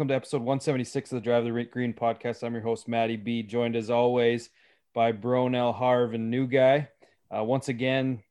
welcome 0.00 0.08
to 0.08 0.14
episode 0.14 0.40
176 0.40 1.12
of 1.12 1.16
the 1.16 1.20
Drive 1.20 1.44
the 1.44 1.64
Green 1.64 1.92
podcast. 1.92 2.42
I'm 2.42 2.54
your 2.54 2.62
host, 2.62 2.88
Maddie 2.88 3.18
B, 3.18 3.42
joined 3.42 3.76
as 3.76 3.90
always 3.90 4.48
by 4.94 5.12
Bronell 5.12 5.74
Harv 5.74 6.14
and 6.14 6.30
New 6.30 6.46
Guy. 6.46 6.88
Uh, 7.30 7.44
once 7.44 7.68
again, 7.68 8.22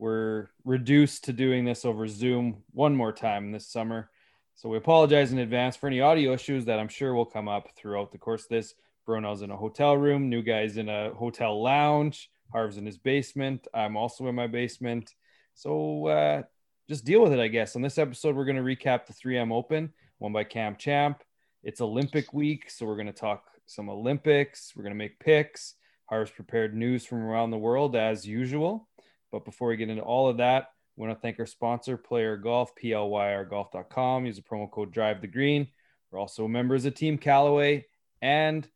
we're 0.00 0.48
reduced 0.64 1.22
to 1.26 1.32
doing 1.32 1.64
this 1.64 1.84
over 1.84 2.08
Zoom 2.08 2.64
one 2.72 2.96
more 2.96 3.12
time 3.12 3.52
this 3.52 3.68
summer. 3.68 4.10
So 4.56 4.68
we 4.68 4.76
apologize 4.78 5.30
in 5.30 5.38
advance 5.38 5.76
for 5.76 5.86
any 5.86 6.00
audio 6.00 6.32
issues 6.32 6.64
that 6.64 6.80
I'm 6.80 6.88
sure 6.88 7.14
will 7.14 7.24
come 7.24 7.46
up 7.46 7.68
throughout 7.76 8.10
the 8.10 8.18
course 8.18 8.42
of 8.42 8.48
this. 8.48 8.74
Bronell's 9.08 9.42
in 9.42 9.52
a 9.52 9.56
hotel 9.56 9.96
room, 9.96 10.28
New 10.28 10.42
Guy's 10.42 10.76
in 10.76 10.88
a 10.88 11.14
hotel 11.14 11.62
lounge, 11.62 12.32
Harv's 12.52 12.78
in 12.78 12.84
his 12.84 12.98
basement. 12.98 13.68
I'm 13.72 13.96
also 13.96 14.26
in 14.26 14.34
my 14.34 14.48
basement. 14.48 15.14
So 15.54 16.08
uh, 16.08 16.42
just 16.88 17.04
deal 17.04 17.22
with 17.22 17.32
it, 17.32 17.38
I 17.38 17.46
guess. 17.46 17.76
On 17.76 17.82
this 17.82 17.96
episode, 17.98 18.34
we're 18.34 18.44
going 18.44 18.56
to 18.56 18.62
recap 18.62 19.06
the 19.06 19.12
3M 19.12 19.52
Open, 19.52 19.92
won 20.22 20.32
by 20.32 20.44
Cam 20.44 20.76
Champ. 20.76 21.20
It's 21.64 21.80
Olympic 21.80 22.32
week, 22.32 22.70
so 22.70 22.86
we're 22.86 22.94
going 22.94 23.08
to 23.08 23.12
talk 23.12 23.42
some 23.66 23.90
Olympics. 23.90 24.72
We're 24.76 24.84
going 24.84 24.94
to 24.94 24.98
make 24.98 25.18
picks. 25.18 25.74
Harv's 26.08 26.30
prepared 26.30 26.76
news 26.76 27.04
from 27.04 27.24
around 27.24 27.50
the 27.50 27.58
world 27.58 27.96
as 27.96 28.24
usual. 28.24 28.88
But 29.32 29.44
before 29.44 29.66
we 29.66 29.76
get 29.76 29.90
into 29.90 30.04
all 30.04 30.28
of 30.28 30.36
that, 30.36 30.68
we 30.94 31.04
want 31.04 31.18
to 31.18 31.20
thank 31.20 31.40
our 31.40 31.46
sponsor, 31.46 31.96
Player 31.96 32.36
Golf, 32.36 32.70
plyrgolf.com. 32.80 34.26
Use 34.26 34.36
the 34.36 34.42
promo 34.42 34.70
code 34.70 34.92
Drive 34.92 35.22
the 35.22 35.26
Green. 35.26 35.66
We're 36.12 36.20
also 36.20 36.46
members 36.46 36.84
of 36.84 36.94
Team 36.94 37.18
Callaway, 37.18 37.86
and 38.20 38.68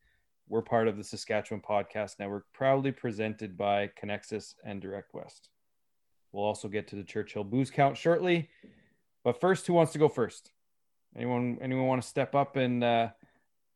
we're 0.49 0.63
part 0.63 0.89
of 0.89 0.97
the 0.97 1.05
Saskatchewan 1.05 1.63
Podcast 1.63 2.19
Network, 2.19 2.47
proudly 2.55 2.91
presented 2.91 3.57
by 3.57 3.93
Conexus 4.03 4.55
and 4.65 4.83
Direct 4.83 5.15
West. 5.15 5.49
We'll 6.33 6.45
also 6.45 6.67
get 6.67 6.89
to 6.89 6.97
the 6.97 7.05
Churchill 7.05 7.45
booze 7.45 7.71
count 7.71 7.97
shortly. 7.97 8.49
But 9.23 9.41
first, 9.41 9.69
who 9.69 9.75
wants 9.75 9.93
to 9.93 10.01
go 10.01 10.09
first? 10.09 10.51
Anyone 11.17 11.59
anyone 11.63 11.87
want 11.87 12.03
to 12.03 12.09
step 12.09 12.35
up 12.35 12.57
and 12.57 12.85
uh, 12.85 13.09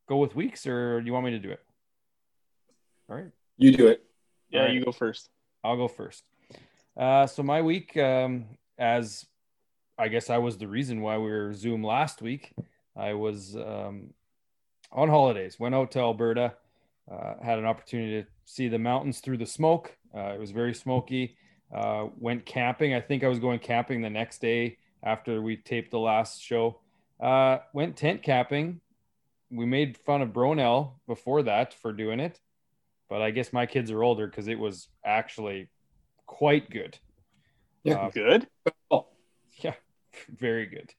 go 0.08 0.16
with 0.18 0.34
weeks, 0.34 0.66
or 0.66 1.00
do 1.00 1.06
you 1.06 1.12
want 1.12 1.24
me 1.24 1.32
to 1.32 1.38
do 1.38 1.50
it? 1.50 1.60
All 3.08 3.16
right. 3.16 3.30
You 3.56 3.72
do 3.72 3.88
it. 3.88 4.04
Yeah, 4.50 4.62
right. 4.62 4.72
you 4.72 4.84
go 4.84 4.92
first. 4.92 5.30
I'll 5.64 5.76
go 5.76 5.88
first. 5.88 6.24
Uh, 6.96 7.26
so 7.26 7.42
my 7.42 7.62
week, 7.62 7.96
um, 7.96 8.46
as 8.78 9.26
I 9.98 10.08
guess 10.08 10.30
I 10.30 10.38
was 10.38 10.58
the 10.58 10.66
reason 10.66 11.00
why 11.02 11.18
we 11.18 11.30
were 11.30 11.52
Zoom 11.52 11.84
last 11.84 12.22
week. 12.22 12.52
I 12.96 13.14
was 13.14 13.56
um, 13.56 14.14
on 14.92 15.08
holidays, 15.08 15.58
went 15.58 15.74
out 15.74 15.90
to 15.92 16.00
Alberta, 16.00 16.54
uh, 17.10 17.34
had 17.42 17.58
an 17.58 17.64
opportunity 17.64 18.22
to 18.22 18.28
see 18.44 18.68
the 18.68 18.78
mountains 18.78 19.20
through 19.20 19.38
the 19.38 19.46
smoke. 19.46 19.96
Uh, 20.14 20.32
it 20.34 20.40
was 20.40 20.50
very 20.50 20.74
smoky. 20.74 21.36
Uh, 21.74 22.06
went 22.18 22.44
camping. 22.44 22.94
I 22.94 23.00
think 23.00 23.22
I 23.22 23.28
was 23.28 23.38
going 23.38 23.60
camping 23.60 24.02
the 24.02 24.10
next 24.10 24.40
day 24.40 24.78
after 25.02 25.40
we 25.40 25.56
taped 25.56 25.90
the 25.90 25.98
last 25.98 26.42
show. 26.42 26.80
Uh, 27.20 27.58
went 27.72 27.96
tent 27.96 28.22
camping. 28.22 28.80
We 29.50 29.66
made 29.66 29.96
fun 29.98 30.22
of 30.22 30.30
Bronell 30.30 30.92
before 31.06 31.42
that 31.42 31.74
for 31.74 31.92
doing 31.92 32.20
it, 32.20 32.40
but 33.08 33.20
I 33.20 33.30
guess 33.30 33.52
my 33.52 33.66
kids 33.66 33.90
are 33.90 34.02
older 34.02 34.26
because 34.26 34.48
it 34.48 34.58
was 34.58 34.88
actually 35.04 35.68
quite 36.26 36.70
good. 36.70 36.98
Yeah. 37.82 37.94
Uh, 37.94 38.10
Good. 38.10 38.46
Oh, 38.90 39.06
yeah, 39.62 39.74
very 40.38 40.66
good. 40.66 40.92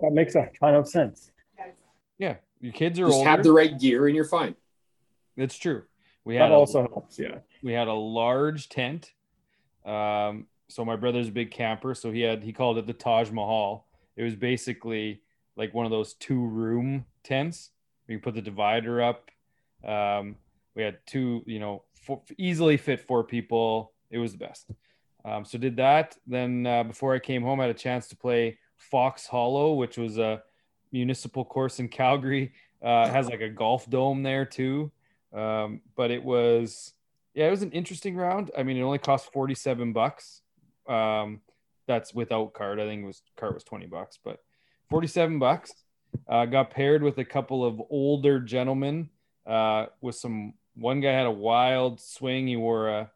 That 0.00 0.12
makes 0.12 0.34
a 0.34 0.48
ton 0.58 0.74
of 0.74 0.88
sense. 0.88 1.30
Yeah, 2.18 2.36
your 2.60 2.72
kids 2.72 2.98
are 2.98 3.04
just 3.06 3.16
older. 3.16 3.28
have 3.30 3.42
the 3.42 3.52
right 3.52 3.78
gear 3.78 4.06
and 4.06 4.16
you're 4.16 4.24
fine. 4.24 4.54
It's 5.36 5.56
true. 5.56 5.82
We 6.24 6.36
had 6.36 6.50
That 6.50 6.54
a, 6.54 6.56
also 6.56 6.82
helps. 6.82 7.18
Yeah. 7.18 7.38
we 7.62 7.72
had 7.72 7.88
a 7.88 7.92
large 7.92 8.68
tent. 8.68 9.12
Um, 9.84 10.46
so 10.68 10.84
my 10.84 10.96
brother's 10.96 11.28
a 11.28 11.32
big 11.32 11.50
camper, 11.50 11.94
so 11.94 12.10
he 12.10 12.22
had 12.22 12.42
he 12.42 12.52
called 12.52 12.78
it 12.78 12.86
the 12.86 12.92
Taj 12.94 13.30
Mahal. 13.30 13.86
It 14.16 14.22
was 14.22 14.34
basically 14.34 15.20
like 15.56 15.74
one 15.74 15.86
of 15.86 15.90
those 15.90 16.14
two 16.14 16.44
room 16.44 17.04
tents. 17.22 17.70
We 18.08 18.14
can 18.14 18.22
put 18.22 18.34
the 18.34 18.42
divider 18.42 19.02
up. 19.02 19.30
Um, 19.86 20.36
we 20.74 20.82
had 20.82 20.98
two, 21.06 21.42
you 21.46 21.58
know, 21.58 21.84
four, 21.94 22.22
easily 22.38 22.76
fit 22.76 23.00
four 23.00 23.24
people. 23.24 23.92
It 24.10 24.18
was 24.18 24.32
the 24.32 24.38
best. 24.38 24.70
Um, 25.24 25.44
so 25.44 25.58
did 25.58 25.76
that. 25.76 26.16
Then 26.26 26.66
uh, 26.66 26.84
before 26.84 27.14
I 27.14 27.18
came 27.18 27.42
home, 27.42 27.60
I 27.60 27.64
had 27.64 27.74
a 27.74 27.78
chance 27.78 28.08
to 28.08 28.16
play 28.16 28.58
Fox 28.76 29.26
Hollow, 29.26 29.74
which 29.74 29.96
was 29.96 30.18
a 30.18 30.42
municipal 30.92 31.44
course 31.44 31.78
in 31.80 31.88
Calgary. 31.88 32.52
Uh, 32.82 33.08
has 33.08 33.28
like 33.28 33.40
a 33.40 33.48
golf 33.48 33.88
dome 33.88 34.22
there 34.22 34.44
too. 34.44 34.92
Um, 35.32 35.80
but 35.96 36.10
it 36.10 36.22
was, 36.22 36.92
yeah, 37.34 37.48
it 37.48 37.50
was 37.50 37.62
an 37.62 37.72
interesting 37.72 38.14
round. 38.14 38.50
I 38.56 38.62
mean, 38.62 38.76
it 38.76 38.82
only 38.82 38.98
cost 38.98 39.32
47 39.32 39.92
bucks. 39.92 40.42
Um, 40.86 41.40
that's 41.86 42.14
without 42.14 42.52
card. 42.52 42.78
I 42.80 42.84
think 42.84 43.02
it 43.02 43.06
was 43.06 43.22
card 43.36 43.54
was 43.54 43.64
20 43.64 43.86
bucks, 43.86 44.18
but 44.22 44.40
47 44.90 45.38
bucks. 45.38 45.72
Uh, 46.28 46.46
got 46.46 46.70
paired 46.70 47.02
with 47.02 47.18
a 47.18 47.24
couple 47.24 47.64
of 47.64 47.80
older 47.90 48.38
gentlemen. 48.38 49.10
Uh, 49.46 49.86
with 50.00 50.14
some 50.14 50.54
one 50.74 51.00
guy 51.00 51.12
had 51.12 51.26
a 51.26 51.30
wild 51.30 52.00
swing. 52.00 52.46
He 52.46 52.56
wore 52.56 52.88
a 52.88 53.10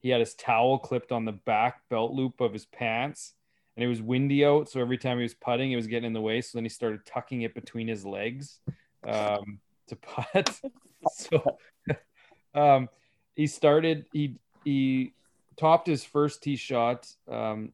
he 0.00 0.08
had 0.08 0.20
his 0.20 0.34
towel 0.34 0.78
clipped 0.78 1.12
on 1.12 1.24
the 1.24 1.32
back 1.32 1.88
belt 1.88 2.12
loop 2.12 2.40
of 2.40 2.52
his 2.52 2.66
pants, 2.66 3.34
and 3.76 3.84
it 3.84 3.88
was 3.88 4.02
windy 4.02 4.44
out. 4.44 4.68
So 4.68 4.80
every 4.80 4.98
time 4.98 5.18
he 5.18 5.22
was 5.22 5.34
putting, 5.34 5.72
it 5.72 5.76
was 5.76 5.86
getting 5.86 6.08
in 6.08 6.12
the 6.12 6.20
way. 6.20 6.40
So 6.40 6.58
then 6.58 6.64
he 6.64 6.68
started 6.68 7.06
tucking 7.06 7.42
it 7.42 7.54
between 7.54 7.86
his 7.86 8.04
legs 8.04 8.60
um, 9.06 9.60
to 9.88 9.96
putt. 9.96 10.60
so 11.12 11.58
um, 12.54 12.88
he 13.34 13.46
started. 13.46 14.06
He 14.12 14.36
he 14.64 15.14
topped 15.56 15.86
his 15.86 16.04
first 16.04 16.42
tee 16.42 16.56
shot. 16.56 17.08
Um, 17.30 17.72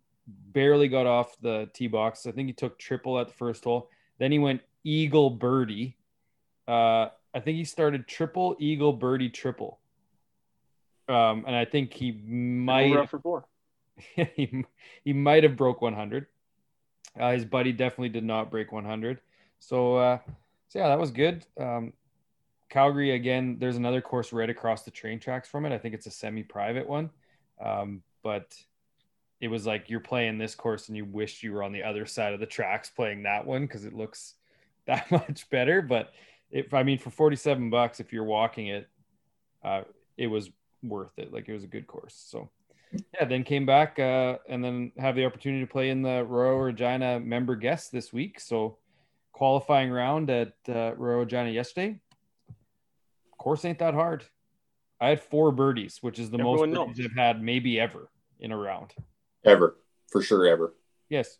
barely 0.52 0.88
got 0.88 1.06
off 1.06 1.36
the 1.40 1.68
tee 1.72 1.86
box. 1.86 2.26
I 2.26 2.32
think 2.32 2.46
he 2.48 2.52
took 2.52 2.78
triple 2.78 3.18
at 3.18 3.28
the 3.28 3.34
first 3.34 3.64
hole. 3.64 3.88
Then 4.18 4.32
he 4.32 4.38
went 4.38 4.62
eagle 4.84 5.30
birdie. 5.30 5.96
Uh, 6.66 7.08
I 7.34 7.40
think 7.40 7.56
he 7.56 7.64
started 7.64 8.06
triple 8.06 8.56
eagle 8.58 8.92
birdie 8.92 9.30
triple. 9.30 9.78
Um, 11.08 11.44
and 11.46 11.56
I 11.56 11.64
think 11.64 11.94
he 11.94 12.12
might 12.12 13.08
for 13.08 13.18
four. 13.18 13.44
he, 14.36 14.64
he 15.04 15.12
might 15.12 15.42
have 15.42 15.56
broke 15.56 15.80
100. 15.80 16.26
Uh, 17.18 17.32
his 17.32 17.44
buddy 17.44 17.72
definitely 17.72 18.10
did 18.10 18.24
not 18.24 18.50
break 18.50 18.70
100. 18.70 19.20
So, 19.58 19.96
uh, 19.96 20.18
so 20.68 20.78
yeah, 20.78 20.88
that 20.88 20.98
was 20.98 21.10
good. 21.10 21.44
Um, 21.58 21.92
Calgary 22.68 23.12
again. 23.12 23.56
There's 23.58 23.76
another 23.76 24.00
course 24.00 24.32
right 24.32 24.50
across 24.50 24.82
the 24.82 24.90
train 24.90 25.18
tracks 25.18 25.48
from 25.48 25.64
it. 25.64 25.72
I 25.72 25.78
think 25.78 25.94
it's 25.94 26.06
a 26.06 26.10
semi-private 26.10 26.86
one, 26.86 27.10
um, 27.64 28.02
but 28.22 28.54
it 29.40 29.48
was 29.48 29.66
like 29.66 29.88
you're 29.88 30.00
playing 30.00 30.38
this 30.38 30.54
course 30.54 30.88
and 30.88 30.96
you 30.96 31.04
wish 31.04 31.42
you 31.42 31.52
were 31.52 31.62
on 31.62 31.72
the 31.72 31.82
other 31.82 32.06
side 32.06 32.32
of 32.32 32.40
the 32.40 32.46
tracks 32.46 32.90
playing 32.90 33.22
that 33.22 33.46
one 33.46 33.62
because 33.62 33.84
it 33.84 33.92
looks 33.92 34.34
that 34.86 35.10
much 35.10 35.48
better. 35.50 35.82
But 35.82 36.12
if 36.50 36.74
I 36.74 36.82
mean 36.82 36.98
for 36.98 37.10
47 37.10 37.70
bucks, 37.70 38.00
if 38.00 38.12
you're 38.12 38.24
walking 38.24 38.68
it, 38.68 38.88
uh, 39.62 39.82
it 40.16 40.28
was 40.28 40.50
worth 40.82 41.18
it. 41.18 41.32
Like 41.32 41.48
it 41.48 41.52
was 41.52 41.64
a 41.64 41.68
good 41.68 41.86
course. 41.86 42.14
So 42.26 42.48
yeah, 43.14 43.26
then 43.26 43.44
came 43.44 43.66
back 43.66 43.98
uh, 43.98 44.38
and 44.48 44.64
then 44.64 44.92
have 44.98 45.14
the 45.14 45.26
opportunity 45.26 45.64
to 45.64 45.70
play 45.70 45.90
in 45.90 46.02
the 46.02 46.24
Royal 46.24 46.58
Regina 46.58 47.20
member 47.20 47.54
guest 47.54 47.92
this 47.92 48.12
week. 48.12 48.40
So 48.40 48.78
qualifying 49.32 49.90
round 49.90 50.30
at 50.30 50.54
uh, 50.68 50.94
Royal 50.96 51.20
Regina 51.20 51.50
yesterday. 51.50 52.00
Course 53.36 53.64
ain't 53.64 53.78
that 53.78 53.94
hard. 53.94 54.24
I 55.00 55.10
had 55.10 55.20
four 55.20 55.52
birdies, 55.52 55.98
which 56.00 56.18
is 56.18 56.28
the 56.30 56.38
Everyone 56.38 56.72
most 56.72 56.86
birdies 56.86 56.98
knows. 56.98 57.10
I've 57.10 57.16
had 57.16 57.42
maybe 57.42 57.78
ever 57.78 58.10
in 58.40 58.50
a 58.50 58.56
round. 58.56 58.94
Ever. 59.44 59.76
For 60.10 60.22
sure, 60.22 60.46
ever. 60.46 60.74
Yes, 61.08 61.38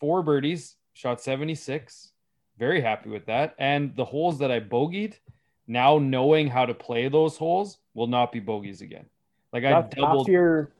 four 0.00 0.22
birdies, 0.22 0.76
shot 0.94 1.20
76. 1.20 2.12
Very 2.58 2.80
happy 2.80 3.10
with 3.10 3.26
that. 3.26 3.54
And 3.58 3.94
the 3.96 4.04
holes 4.04 4.38
that 4.38 4.50
I 4.50 4.60
bogeyed, 4.60 5.14
now 5.66 5.98
knowing 5.98 6.48
how 6.48 6.66
to 6.66 6.74
play 6.74 7.08
those 7.08 7.36
holes, 7.36 7.78
will 7.94 8.06
not 8.06 8.32
be 8.32 8.40
bogeys 8.40 8.80
again. 8.80 9.06
Like 9.52 9.64
I 9.64 9.80
That's 9.80 9.94
doubled. 9.94 10.26
half 10.26 10.32
your 10.32 10.72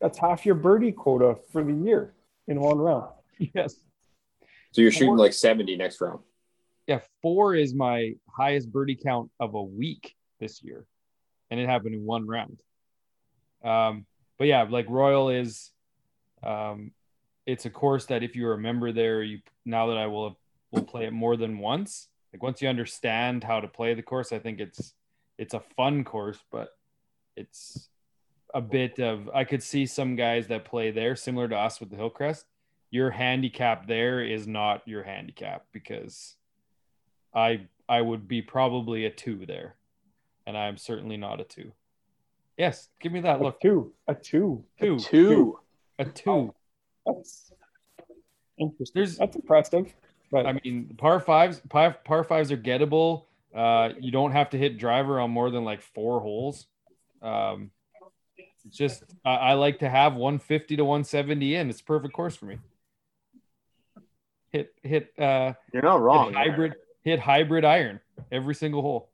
that's 0.00 0.18
half 0.18 0.44
your 0.44 0.54
birdie 0.54 0.92
quota 0.92 1.36
for 1.50 1.64
the 1.64 1.72
year 1.72 2.14
in 2.46 2.60
one 2.60 2.78
round. 2.78 3.10
Yes. 3.54 3.74
So 4.72 4.82
you're 4.82 4.92
shooting 4.92 5.16
like 5.16 5.32
70 5.32 5.76
next 5.76 6.00
round. 6.00 6.20
Yeah, 6.86 7.00
four 7.22 7.54
is 7.54 7.74
my 7.74 8.14
highest 8.28 8.70
birdie 8.70 8.96
count 8.96 9.30
of 9.40 9.54
a 9.54 9.62
week 9.62 10.14
this 10.40 10.62
year, 10.62 10.84
and 11.50 11.58
it 11.58 11.66
happened 11.68 11.94
in 11.94 12.04
one 12.04 12.26
round. 12.26 12.60
Um, 13.64 14.04
but 14.38 14.46
yeah, 14.46 14.66
like 14.68 14.86
Royal 14.88 15.30
is, 15.30 15.70
um, 16.44 16.92
it's 17.46 17.66
a 17.66 17.70
course 17.70 18.06
that 18.06 18.22
if 18.22 18.34
you're 18.36 18.54
a 18.54 18.58
member 18.58 18.92
there, 18.92 19.22
you 19.22 19.40
now 19.64 19.88
that 19.88 19.96
I 19.98 20.06
will 20.06 20.28
have, 20.28 20.36
will 20.70 20.82
play 20.82 21.06
it 21.06 21.12
more 21.12 21.36
than 21.36 21.58
once. 21.58 22.08
Like 22.32 22.42
once 22.42 22.60
you 22.60 22.68
understand 22.68 23.44
how 23.44 23.60
to 23.60 23.68
play 23.68 23.94
the 23.94 24.02
course, 24.02 24.32
I 24.32 24.38
think 24.38 24.60
it's 24.60 24.94
it's 25.38 25.54
a 25.54 25.60
fun 25.76 26.04
course, 26.04 26.38
but 26.50 26.70
it's 27.36 27.88
a 28.52 28.60
bit 28.60 28.98
of 28.98 29.28
I 29.34 29.44
could 29.44 29.62
see 29.62 29.86
some 29.86 30.16
guys 30.16 30.46
that 30.48 30.64
play 30.64 30.90
there 30.90 31.16
similar 31.16 31.48
to 31.48 31.56
us 31.56 31.80
with 31.80 31.90
the 31.90 31.96
Hillcrest. 31.96 32.46
Your 32.90 33.10
handicap 33.10 33.86
there 33.86 34.22
is 34.22 34.46
not 34.46 34.86
your 34.86 35.02
handicap 35.02 35.66
because 35.72 36.36
I 37.34 37.66
I 37.88 38.00
would 38.00 38.26
be 38.28 38.40
probably 38.42 39.04
a 39.04 39.10
two 39.10 39.44
there, 39.46 39.74
and 40.46 40.56
I'm 40.56 40.76
certainly 40.76 41.16
not 41.16 41.40
a 41.40 41.44
two. 41.44 41.72
Yes, 42.56 42.88
give 43.00 43.10
me 43.12 43.20
that 43.20 43.40
A 43.40 43.42
look. 43.42 43.60
two, 43.60 43.92
a 44.06 44.14
two. 44.14 44.64
Two, 44.80 44.98
Two. 44.98 45.58
A 45.98 46.04
two. 46.04 46.54
That's 47.06 47.52
interesting. 48.58 48.92
There's- 48.94 49.18
That's 49.18 49.36
impressive. 49.36 49.92
But 50.30 50.46
I 50.46 50.52
mean, 50.64 50.94
par 50.98 51.20
fives, 51.20 51.60
par, 51.68 51.96
par 52.04 52.24
fives 52.24 52.50
are 52.50 52.56
gettable. 52.56 53.26
Uh, 53.54 53.90
you 54.00 54.10
don't 54.10 54.32
have 54.32 54.50
to 54.50 54.58
hit 54.58 54.78
driver 54.78 55.20
on 55.20 55.30
more 55.30 55.50
than 55.50 55.64
like 55.64 55.80
four 55.80 56.20
holes. 56.20 56.66
Um, 57.22 57.70
it's 58.66 58.76
just 58.76 59.04
I, 59.24 59.34
I 59.36 59.52
like 59.54 59.78
to 59.80 59.88
have 59.88 60.14
150 60.16 60.76
to 60.76 60.84
170 60.84 61.54
in. 61.54 61.70
It's 61.70 61.80
a 61.80 61.84
perfect 61.84 62.14
course 62.14 62.34
for 62.34 62.46
me. 62.46 62.58
Hit 64.50 64.74
hit 64.82 65.12
uh 65.18 65.52
You're 65.72 65.82
not 65.82 66.00
wrong. 66.00 66.28
hit 66.28 66.36
hybrid 66.36 66.74
hit 67.02 67.20
hybrid 67.20 67.64
iron 67.64 68.00
every 68.32 68.54
single 68.54 68.82
hole. 68.82 69.10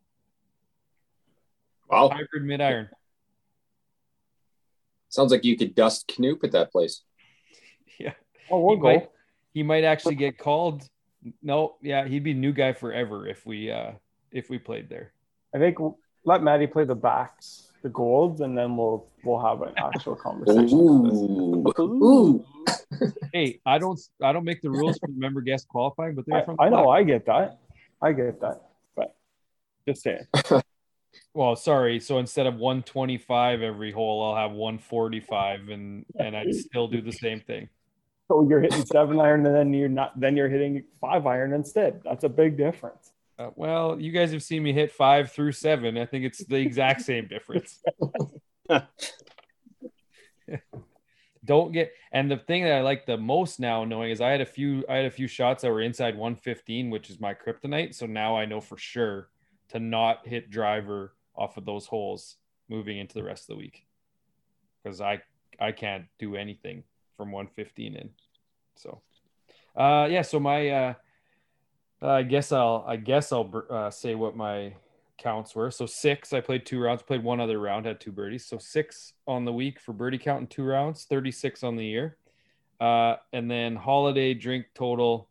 Wow. 1.91 2.09
Hybrid 2.11 2.45
mid 2.45 2.61
iron. 2.61 2.89
Sounds 5.11 5.31
like 5.31 5.45
you 5.45 5.57
could 5.57 5.75
dust 5.75 6.09
Knoop 6.19 6.45
at 6.45 6.53
that 6.53 6.73
place. 6.73 7.03
Yeah. 7.99 8.15
oh, 8.51 8.61
we'll 8.61 8.77
he 8.77 8.81
go. 8.81 8.89
might 8.89 9.09
he 9.53 9.63
might 9.63 9.85
actually 9.85 10.15
get 10.15 10.39
called. 10.39 10.89
No, 11.43 11.77
yeah, 11.83 12.07
he'd 12.07 12.25
be 12.25 12.33
new 12.33 12.51
guy 12.51 12.73
forever 12.73 13.27
if 13.27 13.45
we 13.45 13.71
uh 13.71 13.91
if 14.33 14.49
we 14.49 14.59
played 14.59 14.89
there. 14.89 15.13
I 15.55 15.59
think 15.59 15.79
we'll 15.79 15.99
let 16.25 16.43
Maddie 16.43 16.67
play 16.67 16.85
the 16.85 16.95
backs, 16.95 17.69
the 17.83 17.91
golds, 17.91 18.41
and 18.41 18.57
then 18.57 18.75
we'll 18.75 19.07
we'll 19.23 19.39
have 19.39 19.61
an 19.61 19.75
actual 19.77 20.17
conversation. 20.17 20.79
Ooh. 20.79 21.73
Ooh. 21.79 22.45
Hey, 23.33 23.61
I 23.65 23.79
don't 23.79 24.01
I 24.23 24.33
don't 24.33 24.45
make 24.45 24.63
the 24.63 24.71
rules 24.71 24.99
for 24.99 25.07
the 25.07 25.19
member 25.19 25.43
guest 25.43 25.69
qualifying, 25.69 26.15
but 26.15 26.25
they're 26.27 26.39
I, 26.39 26.45
from 26.45 26.57
I 26.59 26.71
know. 26.71 26.89
I 26.89 27.03
get 27.03 27.27
that. 27.27 27.59
I 28.01 28.13
get 28.13 28.41
that. 28.41 28.63
But 28.97 29.15
just 29.87 30.03
saying. 30.03 30.27
Well, 31.33 31.55
sorry. 31.55 32.01
So 32.01 32.19
instead 32.19 32.47
of 32.47 32.57
125 32.57 33.63
every 33.63 33.93
hole, 33.93 34.23
I'll 34.23 34.37
have 34.37 34.53
145 34.53 35.69
and 35.69 36.05
and 36.19 36.37
I'd 36.37 36.55
still 36.55 36.89
do 36.89 37.01
the 37.01 37.13
same 37.13 37.41
thing. 37.41 37.69
So 38.29 38.47
you're 38.49 38.61
hitting 38.61 38.85
seven 38.85 39.21
iron 39.21 39.47
and 39.47 39.55
then 39.55 39.73
you're 39.73 39.89
not 39.89 40.19
then 40.19 40.37
you're 40.37 40.49
hitting 40.49 40.85
five 41.01 41.27
iron 41.27 41.53
instead. 41.53 42.01
That's 42.05 42.25
a 42.25 42.29
big 42.29 42.57
difference. 42.57 43.13
Uh, 43.39 43.51
well, 43.57 44.01
you 44.01 44.13
guys 44.13 44.33
have 44.33 44.43
seen 44.43 44.63
me 44.63 44.73
hit 44.73 44.93
5 44.93 45.33
through 45.33 45.53
7. 45.53 45.97
I 45.97 46.05
think 46.05 46.27
it's 46.27 46.45
the 46.45 46.57
exact 46.57 47.01
same 47.01 47.27
difference. 47.27 47.83
Don't 51.45 51.73
get 51.73 51.93
and 52.13 52.31
the 52.31 52.37
thing 52.37 52.65
that 52.65 52.75
I 52.75 52.83
like 52.83 53.07
the 53.07 53.17
most 53.17 53.59
now 53.59 53.85
knowing 53.85 54.11
is 54.11 54.21
I 54.21 54.29
had 54.31 54.43
a 54.43 54.47
few 54.47 54.85
I 54.89 54.97
had 54.97 55.07
a 55.07 55.11
few 55.11 55.27
shots 55.27 55.63
that 55.63 55.71
were 55.71 55.81
inside 55.81 56.17
115, 56.17 56.91
which 56.91 57.09
is 57.09 57.19
my 57.19 57.35
kryptonite. 57.35 57.95
So 57.95 58.07
now 58.07 58.37
I 58.37 58.45
know 58.45 58.61
for 58.61 58.77
sure 58.77 59.29
to 59.71 59.79
not 59.79 60.27
hit 60.27 60.51
driver 60.51 61.15
off 61.41 61.57
of 61.57 61.65
those 61.65 61.87
holes 61.87 62.37
moving 62.69 62.99
into 62.99 63.15
the 63.15 63.25
rest 63.25 63.45
of 63.45 63.57
the 63.57 63.57
week. 63.57 63.87
Because 64.83 65.01
I 65.01 65.23
I 65.59 65.73
can't 65.73 66.05
do 66.19 66.37
anything 66.37 66.85
from 67.17 67.33
115 67.33 67.97
in. 67.97 68.11
So 68.77 69.01
uh 69.77 70.07
yeah, 70.11 70.23
so 70.23 70.39
my 70.39 70.69
uh 70.69 70.95
I 72.03 72.23
guess 72.23 72.53
I'll 72.53 72.85
I 72.87 72.97
guess 72.97 73.33
I'll 73.33 73.65
uh, 73.69 73.91
say 73.91 74.15
what 74.15 74.37
my 74.37 74.75
counts 75.21 75.55
were. 75.55 75.71
So 75.71 75.87
six, 75.87 76.33
I 76.33 76.41
played 76.41 76.65
two 76.65 76.81
rounds, 76.81 77.03
played 77.03 77.23
one 77.23 77.41
other 77.41 77.59
round, 77.59 77.87
had 77.87 78.01
two 78.01 78.13
birdies. 78.13 78.47
So 78.47 78.59
six 78.59 79.13
on 79.27 79.45
the 79.45 79.53
week 79.53 79.79
for 79.79 79.93
birdie 79.93 80.19
count 80.19 80.41
in 80.41 80.47
two 80.47 80.65
rounds, 80.65 81.05
36 81.05 81.63
on 81.63 81.77
the 81.77 81.85
year. 81.85 82.17
Uh, 82.81 83.17
and 83.33 83.51
then 83.51 83.77
holiday 83.77 84.33
drink 84.33 84.67
total, 84.75 85.29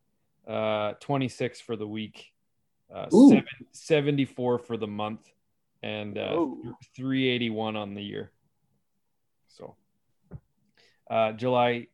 uh, 0.47 0.93
26 0.99 1.59
for 1.59 1.75
the 1.75 1.87
week, 1.87 2.31
uh, 2.93 3.09
seven, 3.09 3.45
74 3.71 4.59
for 4.59 4.77
the 4.77 4.87
month, 4.87 5.31
and 5.83 6.17
uh, 6.17 6.29
th- 6.63 6.75
381 6.95 7.75
on 7.75 7.93
the 7.93 8.01
year. 8.03 8.31
So 9.47 9.75
uh, 11.09 11.31
July, 11.33 11.87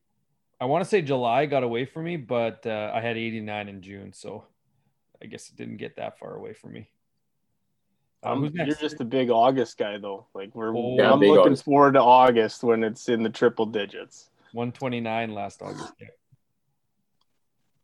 I 0.60 0.66
want 0.66 0.84
to 0.84 0.90
say 0.90 1.02
July 1.02 1.46
got 1.46 1.64
away 1.64 1.86
from 1.86 2.06
me, 2.06 2.18
but 2.18 2.66
uh, 2.66 2.92
I 2.94 3.02
had 3.02 3.18
89 3.18 3.70
in 3.70 3.82
June. 3.82 4.14
So 4.14 4.46
I 5.22 5.26
guess 5.28 5.50
it 5.50 5.56
didn't 5.56 5.78
get 5.78 5.96
that 5.98 6.18
far 6.20 6.36
away 6.36 6.54
from 6.54 6.74
me. 6.74 6.90
Uh, 8.24 8.32
Um, 8.34 8.42
who's 8.44 8.54
you're 8.54 8.76
just 8.76 9.00
a 9.02 9.06
big 9.06 9.30
August 9.30 9.78
guy, 9.78 9.98
though. 9.98 10.28
Like 10.34 10.56
we're, 10.56 10.76
Oh. 10.76 10.96
Yeah, 10.98 11.12
I'm 11.14 11.20
looking 11.20 11.38
August. 11.38 11.64
forward 11.66 11.94
to 11.94 12.02
August 12.02 12.64
when 12.64 12.84
it's 12.84 13.08
in 13.10 13.22
the 13.24 13.30
triple 13.30 13.66
digits. 13.66 14.30
129 14.54 15.34
last 15.34 15.62
August. 15.62 15.94
Yeah. 16.00 16.08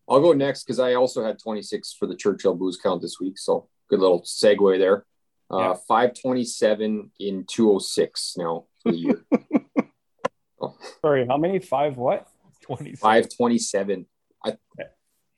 I'll 0.10 0.20
go 0.22 0.34
next 0.34 0.64
because 0.64 0.80
I 0.80 0.96
also 0.96 1.24
had 1.24 1.40
26 1.40 1.94
for 1.94 2.06
the 2.08 2.16
Churchill 2.16 2.56
booze 2.56 2.78
count 2.78 3.02
this 3.02 3.18
week. 3.20 3.38
So 3.38 3.68
good 3.90 4.00
little 4.00 4.22
segue 4.22 4.78
there. 4.80 5.06
Uh, 5.52 5.58
Yeah. 5.60 5.74
527 5.88 7.12
in 7.20 7.46
206 7.46 8.36
now 8.38 8.66
for 8.82 8.92
the 8.92 8.98
year. 8.98 9.26
Sorry, 11.02 11.26
how 11.28 11.38
many? 11.38 11.60
Five 11.60 11.98
what? 11.98 12.28
27. 12.62 12.98
527. 12.98 14.06
I, 14.46 14.50
Okay. 14.50 14.90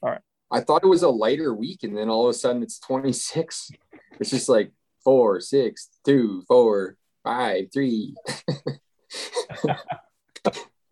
All 0.01 0.09
right. 0.11 0.21
I 0.51 0.59
thought 0.61 0.83
it 0.83 0.87
was 0.87 1.01
a 1.03 1.09
lighter 1.09 1.53
week, 1.53 1.83
and 1.83 1.97
then 1.97 2.09
all 2.09 2.25
of 2.25 2.29
a 2.29 2.33
sudden 2.33 2.61
it's 2.61 2.77
26. 2.79 3.71
It's 4.19 4.29
just 4.29 4.49
like 4.49 4.71
four, 5.03 5.39
six, 5.41 5.89
two, 6.05 6.43
four, 6.47 6.97
five, 7.23 7.65
three. 7.73 8.13